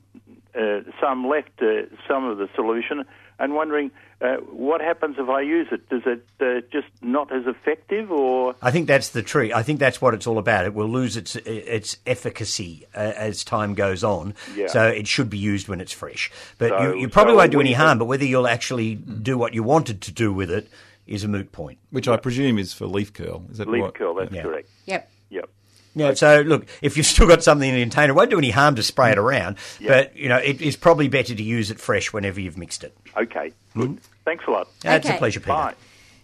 uh, 0.54 0.80
some 1.00 1.26
left, 1.26 1.62
uh, 1.62 1.86
some 2.06 2.26
of 2.26 2.36
the 2.36 2.50
solution, 2.54 3.06
and 3.38 3.54
wondering 3.54 3.90
uh, 4.20 4.36
what 4.50 4.80
happens 4.80 5.16
if 5.18 5.28
I 5.28 5.40
use 5.40 5.68
it. 5.72 5.88
Does 5.88 6.02
it 6.06 6.26
uh, 6.40 6.66
just 6.72 6.86
not 7.02 7.32
as 7.32 7.46
effective, 7.46 8.10
or 8.10 8.54
I 8.62 8.70
think 8.70 8.86
that's 8.86 9.10
the 9.10 9.22
trick. 9.22 9.52
I 9.52 9.62
think 9.62 9.80
that's 9.80 10.00
what 10.00 10.14
it's 10.14 10.26
all 10.26 10.38
about. 10.38 10.64
It 10.66 10.74
will 10.74 10.88
lose 10.88 11.16
its 11.16 11.36
its 11.36 11.98
efficacy 12.06 12.86
uh, 12.94 12.98
as 13.16 13.44
time 13.44 13.74
goes 13.74 14.04
on. 14.04 14.34
Yeah. 14.54 14.68
So 14.68 14.86
it 14.86 15.06
should 15.06 15.30
be 15.30 15.38
used 15.38 15.68
when 15.68 15.80
it's 15.80 15.92
fresh. 15.92 16.30
But 16.58 16.70
So- 16.70 16.82
you, 16.94 17.00
you 17.02 17.08
probably 17.08 17.32
so 17.34 17.38
won't 17.38 17.52
do 17.52 17.60
any 17.60 17.72
harm. 17.72 17.98
But 17.98 18.06
whether 18.06 18.24
you'll 18.24 18.48
actually 18.48 18.94
do 18.94 19.36
what 19.38 19.54
you 19.54 19.62
wanted 19.62 20.00
to 20.02 20.12
do 20.12 20.32
with 20.32 20.50
it 20.50 20.68
is 21.06 21.22
a 21.24 21.28
moot 21.28 21.52
point. 21.52 21.78
Which 21.90 22.08
I 22.08 22.16
presume 22.16 22.58
is 22.58 22.72
for 22.72 22.86
leaf 22.86 23.12
curl. 23.12 23.44
Is 23.50 23.58
that 23.58 23.68
leaf 23.68 23.82
right? 23.82 23.94
curl? 23.94 24.14
That's 24.14 24.32
Yeah. 24.32 24.42
correct. 24.42 24.68
Yep. 24.86 25.10
Yep. 25.30 25.50
Yeah. 25.94 26.14
So 26.14 26.40
look, 26.42 26.66
if 26.82 26.96
you've 26.96 27.06
still 27.06 27.26
got 27.28 27.42
something 27.42 27.68
in 27.68 27.74
the 27.74 27.80
container, 27.82 28.12
it 28.12 28.16
won't 28.16 28.30
do 28.30 28.38
any 28.38 28.50
harm 28.50 28.74
to 28.76 28.82
spray 28.82 29.12
it 29.12 29.18
around. 29.18 29.56
But 29.86 30.16
you 30.16 30.28
know, 30.28 30.36
it 30.38 30.60
is 30.60 30.76
probably 30.76 31.08
better 31.08 31.34
to 31.34 31.42
use 31.42 31.70
it 31.70 31.78
fresh 31.78 32.12
whenever 32.12 32.40
you've 32.40 32.58
mixed 32.58 32.84
it. 32.84 32.96
Okay. 33.16 33.52
Good. 33.76 34.00
Thanks 34.24 34.44
a 34.46 34.50
lot. 34.50 34.68
That's 34.80 35.08
a 35.08 35.14
pleasure, 35.14 35.40
Peter. 35.40 35.52
Bye. 35.52 35.74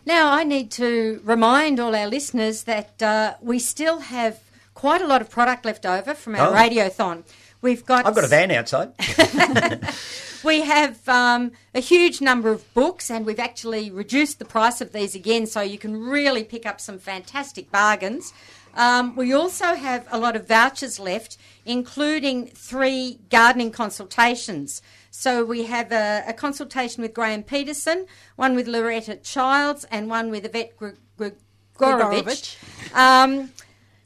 Now, 0.06 0.32
I 0.32 0.44
need 0.44 0.70
to 0.72 1.20
remind 1.24 1.78
all 1.78 1.94
our 1.94 2.06
listeners 2.06 2.64
that 2.64 3.02
uh, 3.02 3.34
we 3.42 3.58
still 3.58 4.00
have 4.00 4.40
quite 4.74 5.02
a 5.02 5.06
lot 5.06 5.20
of 5.20 5.28
product 5.30 5.64
left 5.64 5.84
over 5.84 6.14
from 6.14 6.34
our 6.36 6.48
Oh. 6.48 6.52
radiothon. 6.54 7.24
We've 7.62 7.84
got 7.84 8.06
I've 8.06 8.14
got 8.14 8.24
a 8.24 8.28
van 8.28 8.50
outside. 8.50 8.92
We 10.42 10.62
have 10.62 11.06
um, 11.06 11.52
a 11.74 11.80
huge 11.80 12.22
number 12.22 12.50
of 12.50 12.72
books, 12.72 13.10
and 13.10 13.26
we've 13.26 13.38
actually 13.38 13.90
reduced 13.90 14.38
the 14.38 14.46
price 14.46 14.80
of 14.80 14.92
these 14.92 15.14
again, 15.14 15.46
so 15.46 15.60
you 15.60 15.76
can 15.76 16.00
really 16.02 16.44
pick 16.44 16.64
up 16.64 16.80
some 16.80 16.98
fantastic 16.98 17.70
bargains. 17.70 18.32
Um, 18.74 19.16
we 19.16 19.32
also 19.32 19.74
have 19.74 20.06
a 20.10 20.18
lot 20.18 20.36
of 20.36 20.46
vouchers 20.46 20.98
left, 20.98 21.36
including 21.64 22.46
three 22.46 23.18
gardening 23.30 23.70
consultations. 23.72 24.82
So 25.10 25.44
we 25.44 25.64
have 25.64 25.92
a, 25.92 26.24
a 26.26 26.32
consultation 26.32 27.02
with 27.02 27.14
Graham 27.14 27.42
Peterson, 27.42 28.06
one 28.36 28.54
with 28.54 28.68
Loretta 28.68 29.16
Childs, 29.16 29.84
and 29.90 30.08
one 30.08 30.30
with 30.30 30.44
Yvette 30.44 30.76
Gr- 30.76 30.90
Gr- 31.16 31.28
Gorovich. 31.76 32.56
Um, 32.94 33.50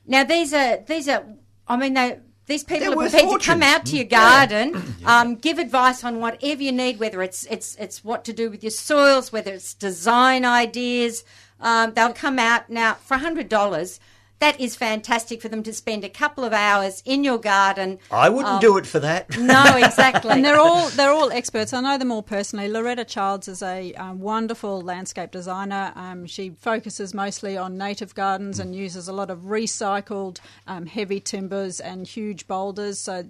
now 0.06 0.24
these 0.24 0.54
are 0.54 0.78
these 0.86 1.08
are, 1.08 1.24
I 1.68 1.76
mean, 1.76 1.94
they, 1.94 2.18
these 2.46 2.64
people 2.64 2.90
They're 2.90 2.98
are 2.98 3.10
prepared 3.10 3.40
to 3.40 3.46
come 3.46 3.62
out 3.62 3.86
to 3.86 3.96
your 3.96 4.04
garden, 4.04 4.96
um, 5.06 5.36
give 5.36 5.58
advice 5.58 6.04
on 6.04 6.20
whatever 6.20 6.62
you 6.62 6.72
need, 6.72 6.98
whether 6.98 7.22
it's 7.22 7.44
it's 7.46 7.74
it's 7.76 8.04
what 8.04 8.24
to 8.24 8.32
do 8.32 8.50
with 8.50 8.62
your 8.62 8.70
soils, 8.70 9.32
whether 9.32 9.52
it's 9.52 9.74
design 9.74 10.44
ideas. 10.44 11.24
Um, 11.60 11.94
they'll 11.94 12.12
come 12.12 12.38
out 12.38 12.68
now 12.70 12.94
for 12.94 13.16
hundred 13.18 13.48
dollars. 13.48 14.00
That 14.40 14.60
is 14.60 14.76
fantastic 14.76 15.40
for 15.40 15.48
them 15.48 15.62
to 15.62 15.72
spend 15.72 16.04
a 16.04 16.08
couple 16.08 16.44
of 16.44 16.52
hours 16.52 17.02
in 17.06 17.24
your 17.24 17.38
garden. 17.38 17.98
I 18.10 18.28
wouldn't 18.28 18.54
Um, 18.54 18.60
do 18.60 18.76
it 18.76 18.86
for 18.86 19.00
that. 19.00 19.38
No, 19.38 19.76
exactly. 19.76 20.32
And 20.32 20.44
they're 20.44 20.58
all 20.58 20.88
they're 20.90 21.12
all 21.12 21.30
experts. 21.32 21.72
I 21.72 21.80
know 21.80 21.96
them 21.96 22.12
all 22.12 22.22
personally. 22.22 22.68
Loretta 22.68 23.04
Childs 23.04 23.48
is 23.48 23.62
a 23.62 23.94
um, 23.94 24.20
wonderful 24.20 24.80
landscape 24.82 25.30
designer. 25.30 25.92
Um, 25.96 26.26
she 26.26 26.50
focuses 26.50 27.14
mostly 27.14 27.56
on 27.56 27.78
native 27.78 28.14
gardens 28.14 28.58
and 28.58 28.74
uses 28.74 29.08
a 29.08 29.12
lot 29.12 29.30
of 29.30 29.40
recycled 29.40 30.40
um, 30.66 30.86
heavy 30.86 31.20
timbers 31.20 31.80
and 31.80 32.06
huge 32.06 32.46
boulders. 32.46 32.98
So 32.98 33.24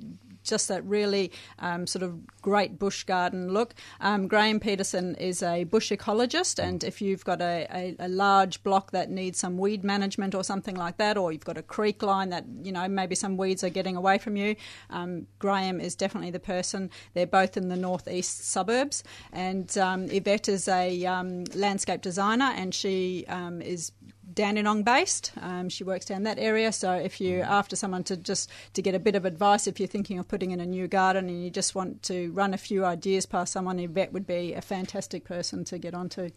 just 0.44 0.68
that 0.68 0.84
really 0.84 1.32
um, 1.58 1.86
sort 1.86 2.02
of 2.02 2.26
great 2.42 2.78
bush 2.78 3.04
garden 3.04 3.52
look. 3.52 3.74
Um, 4.00 4.28
Graham 4.28 4.60
Peterson 4.60 5.14
is 5.16 5.42
a 5.42 5.64
bush 5.64 5.90
ecologist, 5.90 6.62
and 6.62 6.84
if 6.84 7.00
you've 7.00 7.24
got 7.24 7.40
a, 7.40 7.66
a, 7.72 7.96
a, 7.98 8.08
large 8.08 8.62
block 8.62 8.90
that 8.92 9.10
needs 9.10 9.38
some 9.38 9.58
weed 9.58 9.82
management 9.82 10.34
or 10.34 10.44
something 10.44 10.76
like 10.76 10.98
that, 10.98 11.16
or 11.16 11.32
you've 11.32 11.44
got 11.44 11.58
a 11.58 11.62
creek 11.62 12.02
line 12.02 12.28
that 12.30 12.44
you 12.62 12.70
know 12.70 12.86
maybe 12.86 13.14
some 13.14 13.36
weeds 13.36 13.64
are 13.64 13.70
getting 13.70 13.96
away 13.96 14.18
from 14.18 14.36
you, 14.36 14.54
um, 14.90 15.26
Graham 15.38 15.80
is 15.80 15.94
definitely 15.96 16.30
the 16.30 16.38
person. 16.38 16.90
They're 17.14 17.26
both 17.26 17.56
in 17.56 17.68
the 17.68 17.76
northeast 17.76 18.46
suburbs, 18.46 19.02
and 19.32 19.76
um, 19.78 20.06
Yvette 20.10 20.48
is 20.48 20.68
a 20.68 21.04
um, 21.06 21.44
landscape 21.54 22.02
designer, 22.02 22.52
and 22.54 22.74
she 22.74 23.24
um, 23.28 23.62
is 23.62 23.92
Dandenong 24.32 24.82
based. 24.82 25.32
Um, 25.40 25.68
she 25.68 25.84
works 25.84 26.06
down 26.06 26.22
that 26.24 26.38
area. 26.38 26.72
So 26.72 26.92
if 26.92 27.20
you're 27.20 27.44
after 27.44 27.76
someone 27.76 28.04
to 28.04 28.16
just 28.16 28.50
to 28.72 28.82
get 28.82 28.94
a 28.94 28.98
bit 28.98 29.14
of 29.14 29.24
advice, 29.24 29.66
if 29.66 29.78
you're 29.78 29.86
thinking 29.86 30.18
of 30.18 30.28
putting 30.28 30.50
in 30.50 30.60
a 30.60 30.66
new 30.66 30.88
garden 30.88 31.28
and 31.28 31.44
you 31.44 31.50
just 31.50 31.74
want 31.74 32.02
to 32.04 32.32
run 32.32 32.54
a 32.54 32.58
few 32.58 32.84
ideas 32.84 33.26
past 33.26 33.52
someone, 33.52 33.78
Yvette 33.78 34.12
would 34.12 34.26
be 34.26 34.52
a 34.52 34.62
fantastic 34.62 35.24
person 35.24 35.64
to 35.64 35.78
get 35.78 35.94
onto. 35.94 36.30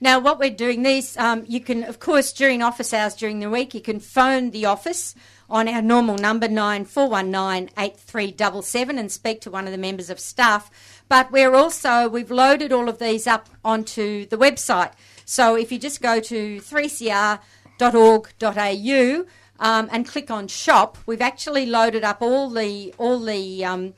Now, 0.00 0.18
what 0.20 0.38
we're 0.38 0.50
doing 0.50 0.82
these, 0.82 1.16
um, 1.16 1.44
you 1.46 1.60
can, 1.60 1.82
of 1.84 1.98
course, 1.98 2.32
during 2.32 2.62
office 2.62 2.94
hours 2.94 3.14
during 3.14 3.40
the 3.40 3.50
week, 3.50 3.74
you 3.74 3.80
can 3.80 4.00
phone 4.00 4.50
the 4.50 4.66
office 4.66 5.14
on 5.50 5.68
our 5.68 5.82
normal 5.82 6.16
number 6.16 6.48
nine 6.48 6.84
four 6.84 7.08
one 7.08 7.30
nine 7.30 7.70
eight 7.78 7.96
three 7.96 8.30
double 8.30 8.62
seven 8.62 8.98
and 8.98 9.10
speak 9.10 9.40
to 9.40 9.50
one 9.50 9.66
of 9.66 9.72
the 9.72 9.78
members 9.78 10.10
of 10.10 10.20
staff. 10.20 10.70
But 11.08 11.32
we're 11.32 11.54
also 11.54 12.08
we've 12.08 12.30
loaded 12.30 12.72
all 12.72 12.88
of 12.88 12.98
these 12.98 13.26
up 13.26 13.48
onto 13.64 14.26
the 14.26 14.36
website. 14.36 14.92
So 15.30 15.56
if 15.56 15.70
you 15.70 15.78
just 15.78 16.00
go 16.00 16.20
to 16.20 16.56
3cr.org.au 16.58 19.24
um, 19.60 19.88
and 19.92 20.08
click 20.08 20.30
on 20.30 20.48
shop, 20.48 20.96
we've 21.04 21.20
actually 21.20 21.66
loaded 21.66 22.02
up 22.02 22.22
all 22.22 22.48
the 22.48 22.94
all 22.96 23.20
the 23.20 23.62
um, 23.62 23.92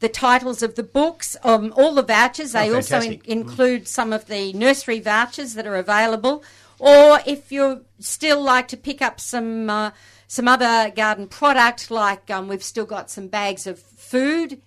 the 0.00 0.08
titles 0.08 0.60
of 0.60 0.74
the 0.74 0.82
books, 0.82 1.36
um, 1.44 1.72
all 1.76 1.94
the 1.94 2.02
vouchers. 2.02 2.50
They 2.50 2.68
Oh, 2.68 2.74
also 2.76 2.96
in- 2.96 3.02
fantastic. 3.02 3.28
include 3.28 3.86
some 3.86 4.12
of 4.12 4.26
the 4.26 4.52
nursery 4.54 4.98
vouchers 4.98 5.54
that 5.54 5.68
are 5.68 5.76
available. 5.76 6.42
Or 6.80 7.20
if 7.24 7.52
you 7.52 7.84
still 8.00 8.42
like 8.42 8.66
to 8.68 8.76
pick 8.76 9.00
up 9.00 9.20
some 9.20 9.70
uh, 9.70 9.92
some 10.26 10.48
other 10.48 10.90
garden 10.90 11.28
product, 11.28 11.92
like 11.92 12.28
um, 12.28 12.48
we've 12.48 12.64
still 12.64 12.86
got 12.86 13.08
some 13.08 13.28
bags 13.28 13.68
of 13.68 13.78
food, 13.78 14.60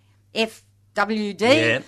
FWD. 0.95 1.83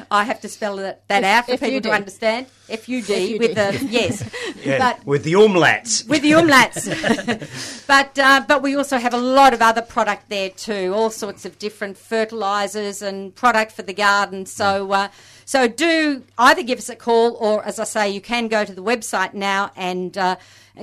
I 0.10 0.24
have 0.24 0.40
to 0.40 0.48
spell 0.48 0.76
that, 0.76 1.06
that 1.08 1.24
F- 1.24 1.38
out 1.38 1.44
for 1.46 1.56
people 1.58 1.80
FUD. 1.80 1.82
to 1.82 1.90
understand. 1.90 2.46
FUD, 2.68 3.02
FUD. 3.04 3.38
with 3.38 3.54
the 3.54 3.86
yes, 3.90 4.30
Yeah, 4.64 4.78
but 4.96 5.06
with 5.06 5.24
the 5.24 5.32
umlauts. 5.32 6.06
with 6.08 6.22
the 6.22 6.32
umlauts. 6.32 7.86
but 7.86 8.18
uh, 8.18 8.42
but 8.46 8.62
we 8.62 8.76
also 8.76 8.98
have 8.98 9.14
a 9.14 9.18
lot 9.18 9.52
of 9.54 9.62
other 9.62 9.82
product 9.82 10.28
there 10.28 10.50
too, 10.50 10.92
all 10.94 11.10
sorts 11.10 11.44
of 11.44 11.58
different 11.58 11.96
fertilisers 11.98 13.02
and 13.02 13.34
product 13.34 13.72
for 13.72 13.82
the 13.82 13.94
garden. 13.94 14.46
So 14.46 14.92
uh, 14.92 15.08
so 15.44 15.66
do 15.66 16.22
either 16.38 16.62
give 16.62 16.78
us 16.78 16.88
a 16.88 16.96
call 16.96 17.36
or, 17.40 17.64
as 17.64 17.78
I 17.78 17.84
say, 17.84 18.10
you 18.10 18.20
can 18.20 18.48
go 18.48 18.64
to 18.64 18.72
the 18.72 18.82
website 18.82 19.34
now 19.34 19.70
and. 19.76 20.16
Uh, 20.16 20.36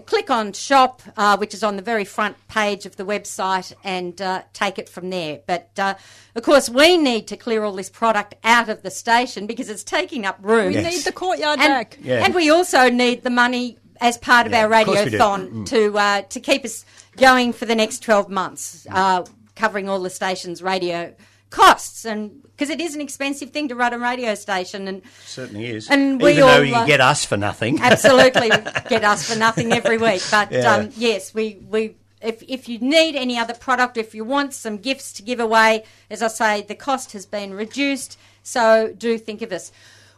Click 0.06 0.30
on 0.30 0.52
shop, 0.54 1.02
uh, 1.16 1.38
which 1.38 1.54
is 1.54 1.64
on 1.64 1.76
the 1.78 1.82
very 1.82 2.04
front 2.06 2.36
page 2.48 2.86
of 2.86 2.96
the 2.98 3.06
website, 3.06 3.74
and 3.84 4.22
uh, 4.22 4.42
take 4.54 4.78
it 4.78 4.90
from 4.90 5.10
there. 5.10 5.40
But 5.48 5.70
uh, 5.78 5.94
of 6.36 6.44
course, 6.44 6.70
we 6.70 6.98
need 6.98 7.28
to 7.28 7.38
clear 7.38 7.64
all 7.64 7.74
this 7.74 7.90
product 7.90 8.36
out 8.44 8.68
of 8.70 8.82
the 8.84 8.92
station 8.92 9.48
because 9.48 9.70
it's 9.70 9.84
taking 9.84 10.26
up 10.26 10.38
room. 10.42 10.74
We 10.74 10.82
need 10.82 11.04
the 11.04 11.12
courtyard 11.14 11.60
and, 11.60 11.68
back. 11.68 11.98
Yeah. 12.02 12.24
and 12.26 12.36
we 12.36 12.50
also 12.50 12.90
need 12.90 13.24
the 13.24 13.30
money 13.30 13.78
as 14.02 14.18
part 14.18 14.46
of 14.46 14.52
Yeah, 14.52 14.66
our 14.66 14.74
of 14.82 14.86
course 14.86 15.06
we 15.06 15.12
do. 15.12 15.18
radiothon 15.18 15.50
Mm. 15.52 15.66
to 15.68 15.98
uh, 15.98 16.22
to 16.24 16.40
keep 16.40 16.66
us 16.66 16.84
going 17.16 17.54
for 17.54 17.66
the 17.66 17.76
next 17.76 18.00
12 18.04 18.30
months, 18.30 18.86
uh, 18.92 19.24
covering 19.56 19.88
all 19.88 20.02
the 20.02 20.10
station's 20.10 20.62
radio 20.62 21.14
costs. 21.50 22.04
And 22.04 22.45
because 22.56 22.70
it 22.70 22.80
is 22.80 22.96
an 22.96 23.02
expensive 23.02 23.52
thing 23.52 23.68
to 23.68 23.76
run 23.76 23.94
a 23.94 24.00
radio 24.00 24.34
station, 24.36 24.88
and 24.88 25.02
Certainly 25.26 25.66
is. 25.68 25.90
And 25.90 26.22
we 26.22 26.32
Even 26.34 26.44
all, 26.44 26.64
you 26.64 26.76
uh, 26.76 26.86
get 26.86 27.02
us 27.02 27.26
for 27.26 27.38
nothing. 27.38 27.80
absolutely 27.82 28.50
get 28.90 29.04
us 29.04 29.30
for 29.32 29.38
nothing 29.38 29.74
every 29.74 29.98
week. 29.98 30.22
But 30.32 30.52
Yeah. 30.52 30.74
um, 30.76 30.90
yes, 30.98 31.34
we 31.34 31.60
we. 31.70 31.96
If, 32.22 32.42
if 32.48 32.68
you 32.68 32.80
need 32.80 33.16
any 33.16 33.38
other 33.38 33.54
product, 33.54 33.98
if 33.98 34.16
you 34.16 34.24
want 34.24 34.54
some 34.54 34.78
gifts 34.78 35.14
to 35.14 35.22
give 35.22 35.40
away, 35.40 35.84
as 36.10 36.24
I 36.24 36.28
say, 36.30 36.62
the 36.64 36.74
cost 36.74 37.12
has 37.12 37.26
been 37.28 37.54
reduced. 37.54 38.18
So 38.42 38.94
do 38.98 39.18
think 39.20 39.44
of 39.44 39.52
us. 39.52 39.72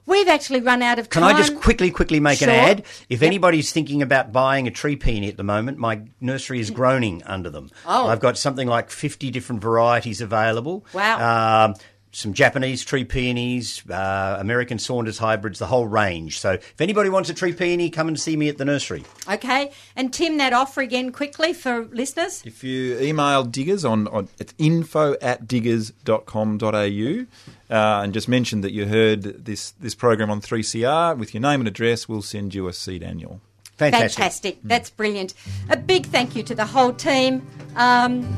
We've 0.06 0.30
actually 0.30 0.62
run 0.62 0.82
out 0.82 1.00
of 1.00 1.10
Can 1.10 1.22
time. 1.24 1.36
I 1.36 1.38
just 1.38 1.60
quickly, 1.60 1.92
quickly 1.92 2.22
make 2.22 2.40
Sure. 2.40 2.48
an 2.48 2.56
ad? 2.56 2.80
If 3.10 3.22
Yep. 3.22 3.28
anybody's 3.28 3.74
thinking 3.74 4.02
about 4.02 4.32
buying 4.32 4.66
a 4.68 4.72
tree 4.72 4.96
peony 4.96 5.28
at 5.28 5.36
the 5.36 5.44
moment, 5.44 5.80
my 5.80 6.00
nursery 6.22 6.62
is 6.62 6.70
groaning 6.70 7.24
under 7.26 7.50
them. 7.50 7.70
Oh. 7.86 8.08
I've 8.08 8.22
got 8.22 8.38
something 8.38 8.70
like 8.70 8.90
50 8.90 9.30
different 9.30 9.62
varieties 9.62 10.22
available. 10.22 10.86
Wow. 10.94 11.66
Um, 11.66 11.74
some 12.18 12.34
Japanese 12.34 12.84
tree 12.84 13.06
peonies, 13.06 13.88
uh, 13.92 14.38
American 14.40 14.80
Saunders 14.80 15.20
hybrids, 15.20 15.60
the 15.60 15.68
whole 15.68 15.86
range. 15.86 16.40
So 16.40 16.54
if 16.54 16.82
anybody 16.82 17.12
wants 17.12 17.30
a 17.30 17.34
tree 17.36 17.54
peony, 17.54 17.92
come 17.92 18.08
and 18.08 18.20
see 18.20 18.36
me 18.36 18.50
at 18.50 18.58
the 18.58 18.66
nursery. 18.66 19.04
Okay, 19.32 19.72
and 19.96 20.12
Tim, 20.12 20.38
that 20.40 20.52
offer 20.52 20.82
again 20.82 21.12
quickly 21.12 21.54
for 21.54 21.86
listeners. 21.86 22.42
If 22.44 22.64
you 22.64 22.98
email 23.00 23.44
Diggers 23.44 23.86
on, 23.86 24.08
on 24.08 24.30
it's 24.40 24.56
info 24.58 25.16
at 25.22 25.48
diggers.com.au 25.48 27.26
uh, 27.70 28.02
and 28.02 28.14
just 28.14 28.28
mention 28.28 28.62
that 28.62 28.72
you 28.72 28.88
heard 28.88 29.46
this, 29.46 29.72
this 29.80 29.94
program 29.94 30.32
on 30.32 30.42
3CR 30.42 31.16
with 31.20 31.36
your 31.36 31.42
name 31.42 31.62
and 31.62 31.68
address, 31.68 32.10
we'll 32.10 32.24
send 32.24 32.56
you 32.56 32.68
a 32.68 32.74
seed 32.74 33.04
annual. 33.04 33.42
Fantastic. 33.78 34.58
That's 34.64 34.90
brilliant. 34.90 35.36
A 35.70 35.78
big 35.78 36.08
thank 36.08 36.36
you 36.36 36.42
to 36.42 36.56
the 36.56 36.66
whole 36.66 36.94
team. 36.94 37.46
Um, 37.76 38.36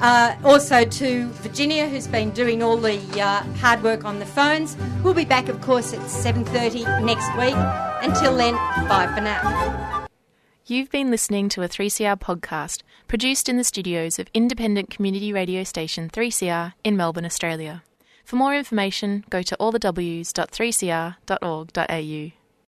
uh, 0.00 0.36
also 0.44 0.84
to 0.84 1.26
Virginia, 1.42 1.88
who's 1.88 2.06
been 2.06 2.30
doing 2.30 2.62
all 2.62 2.76
the 2.76 2.98
uh, 3.20 3.42
hard 3.54 3.82
work 3.82 4.04
on 4.04 4.18
the 4.18 4.26
phones. 4.26 4.76
We'll 5.02 5.14
be 5.14 5.24
back, 5.24 5.48
of 5.48 5.60
course, 5.60 5.92
at 5.92 6.00
7.30 6.00 7.04
next 7.04 7.28
week. 7.36 7.54
Until 8.02 8.36
then, 8.36 8.54
bye 8.88 9.10
for 9.14 9.20
now. 9.20 10.06
You've 10.66 10.90
been 10.90 11.10
listening 11.10 11.48
to 11.50 11.62
a 11.62 11.68
3CR 11.68 12.18
podcast 12.18 12.82
produced 13.06 13.48
in 13.48 13.56
the 13.56 13.64
studios 13.64 14.18
of 14.18 14.28
independent 14.34 14.90
community 14.90 15.32
radio 15.32 15.62
station 15.62 16.10
3CR 16.10 16.72
in 16.82 16.96
Melbourne, 16.96 17.24
Australia. 17.24 17.84
For 18.24 18.34
more 18.34 18.56
information, 18.56 19.24
go 19.30 19.42
to 19.42 19.56
allthews.3cr.org.au. 19.60 22.45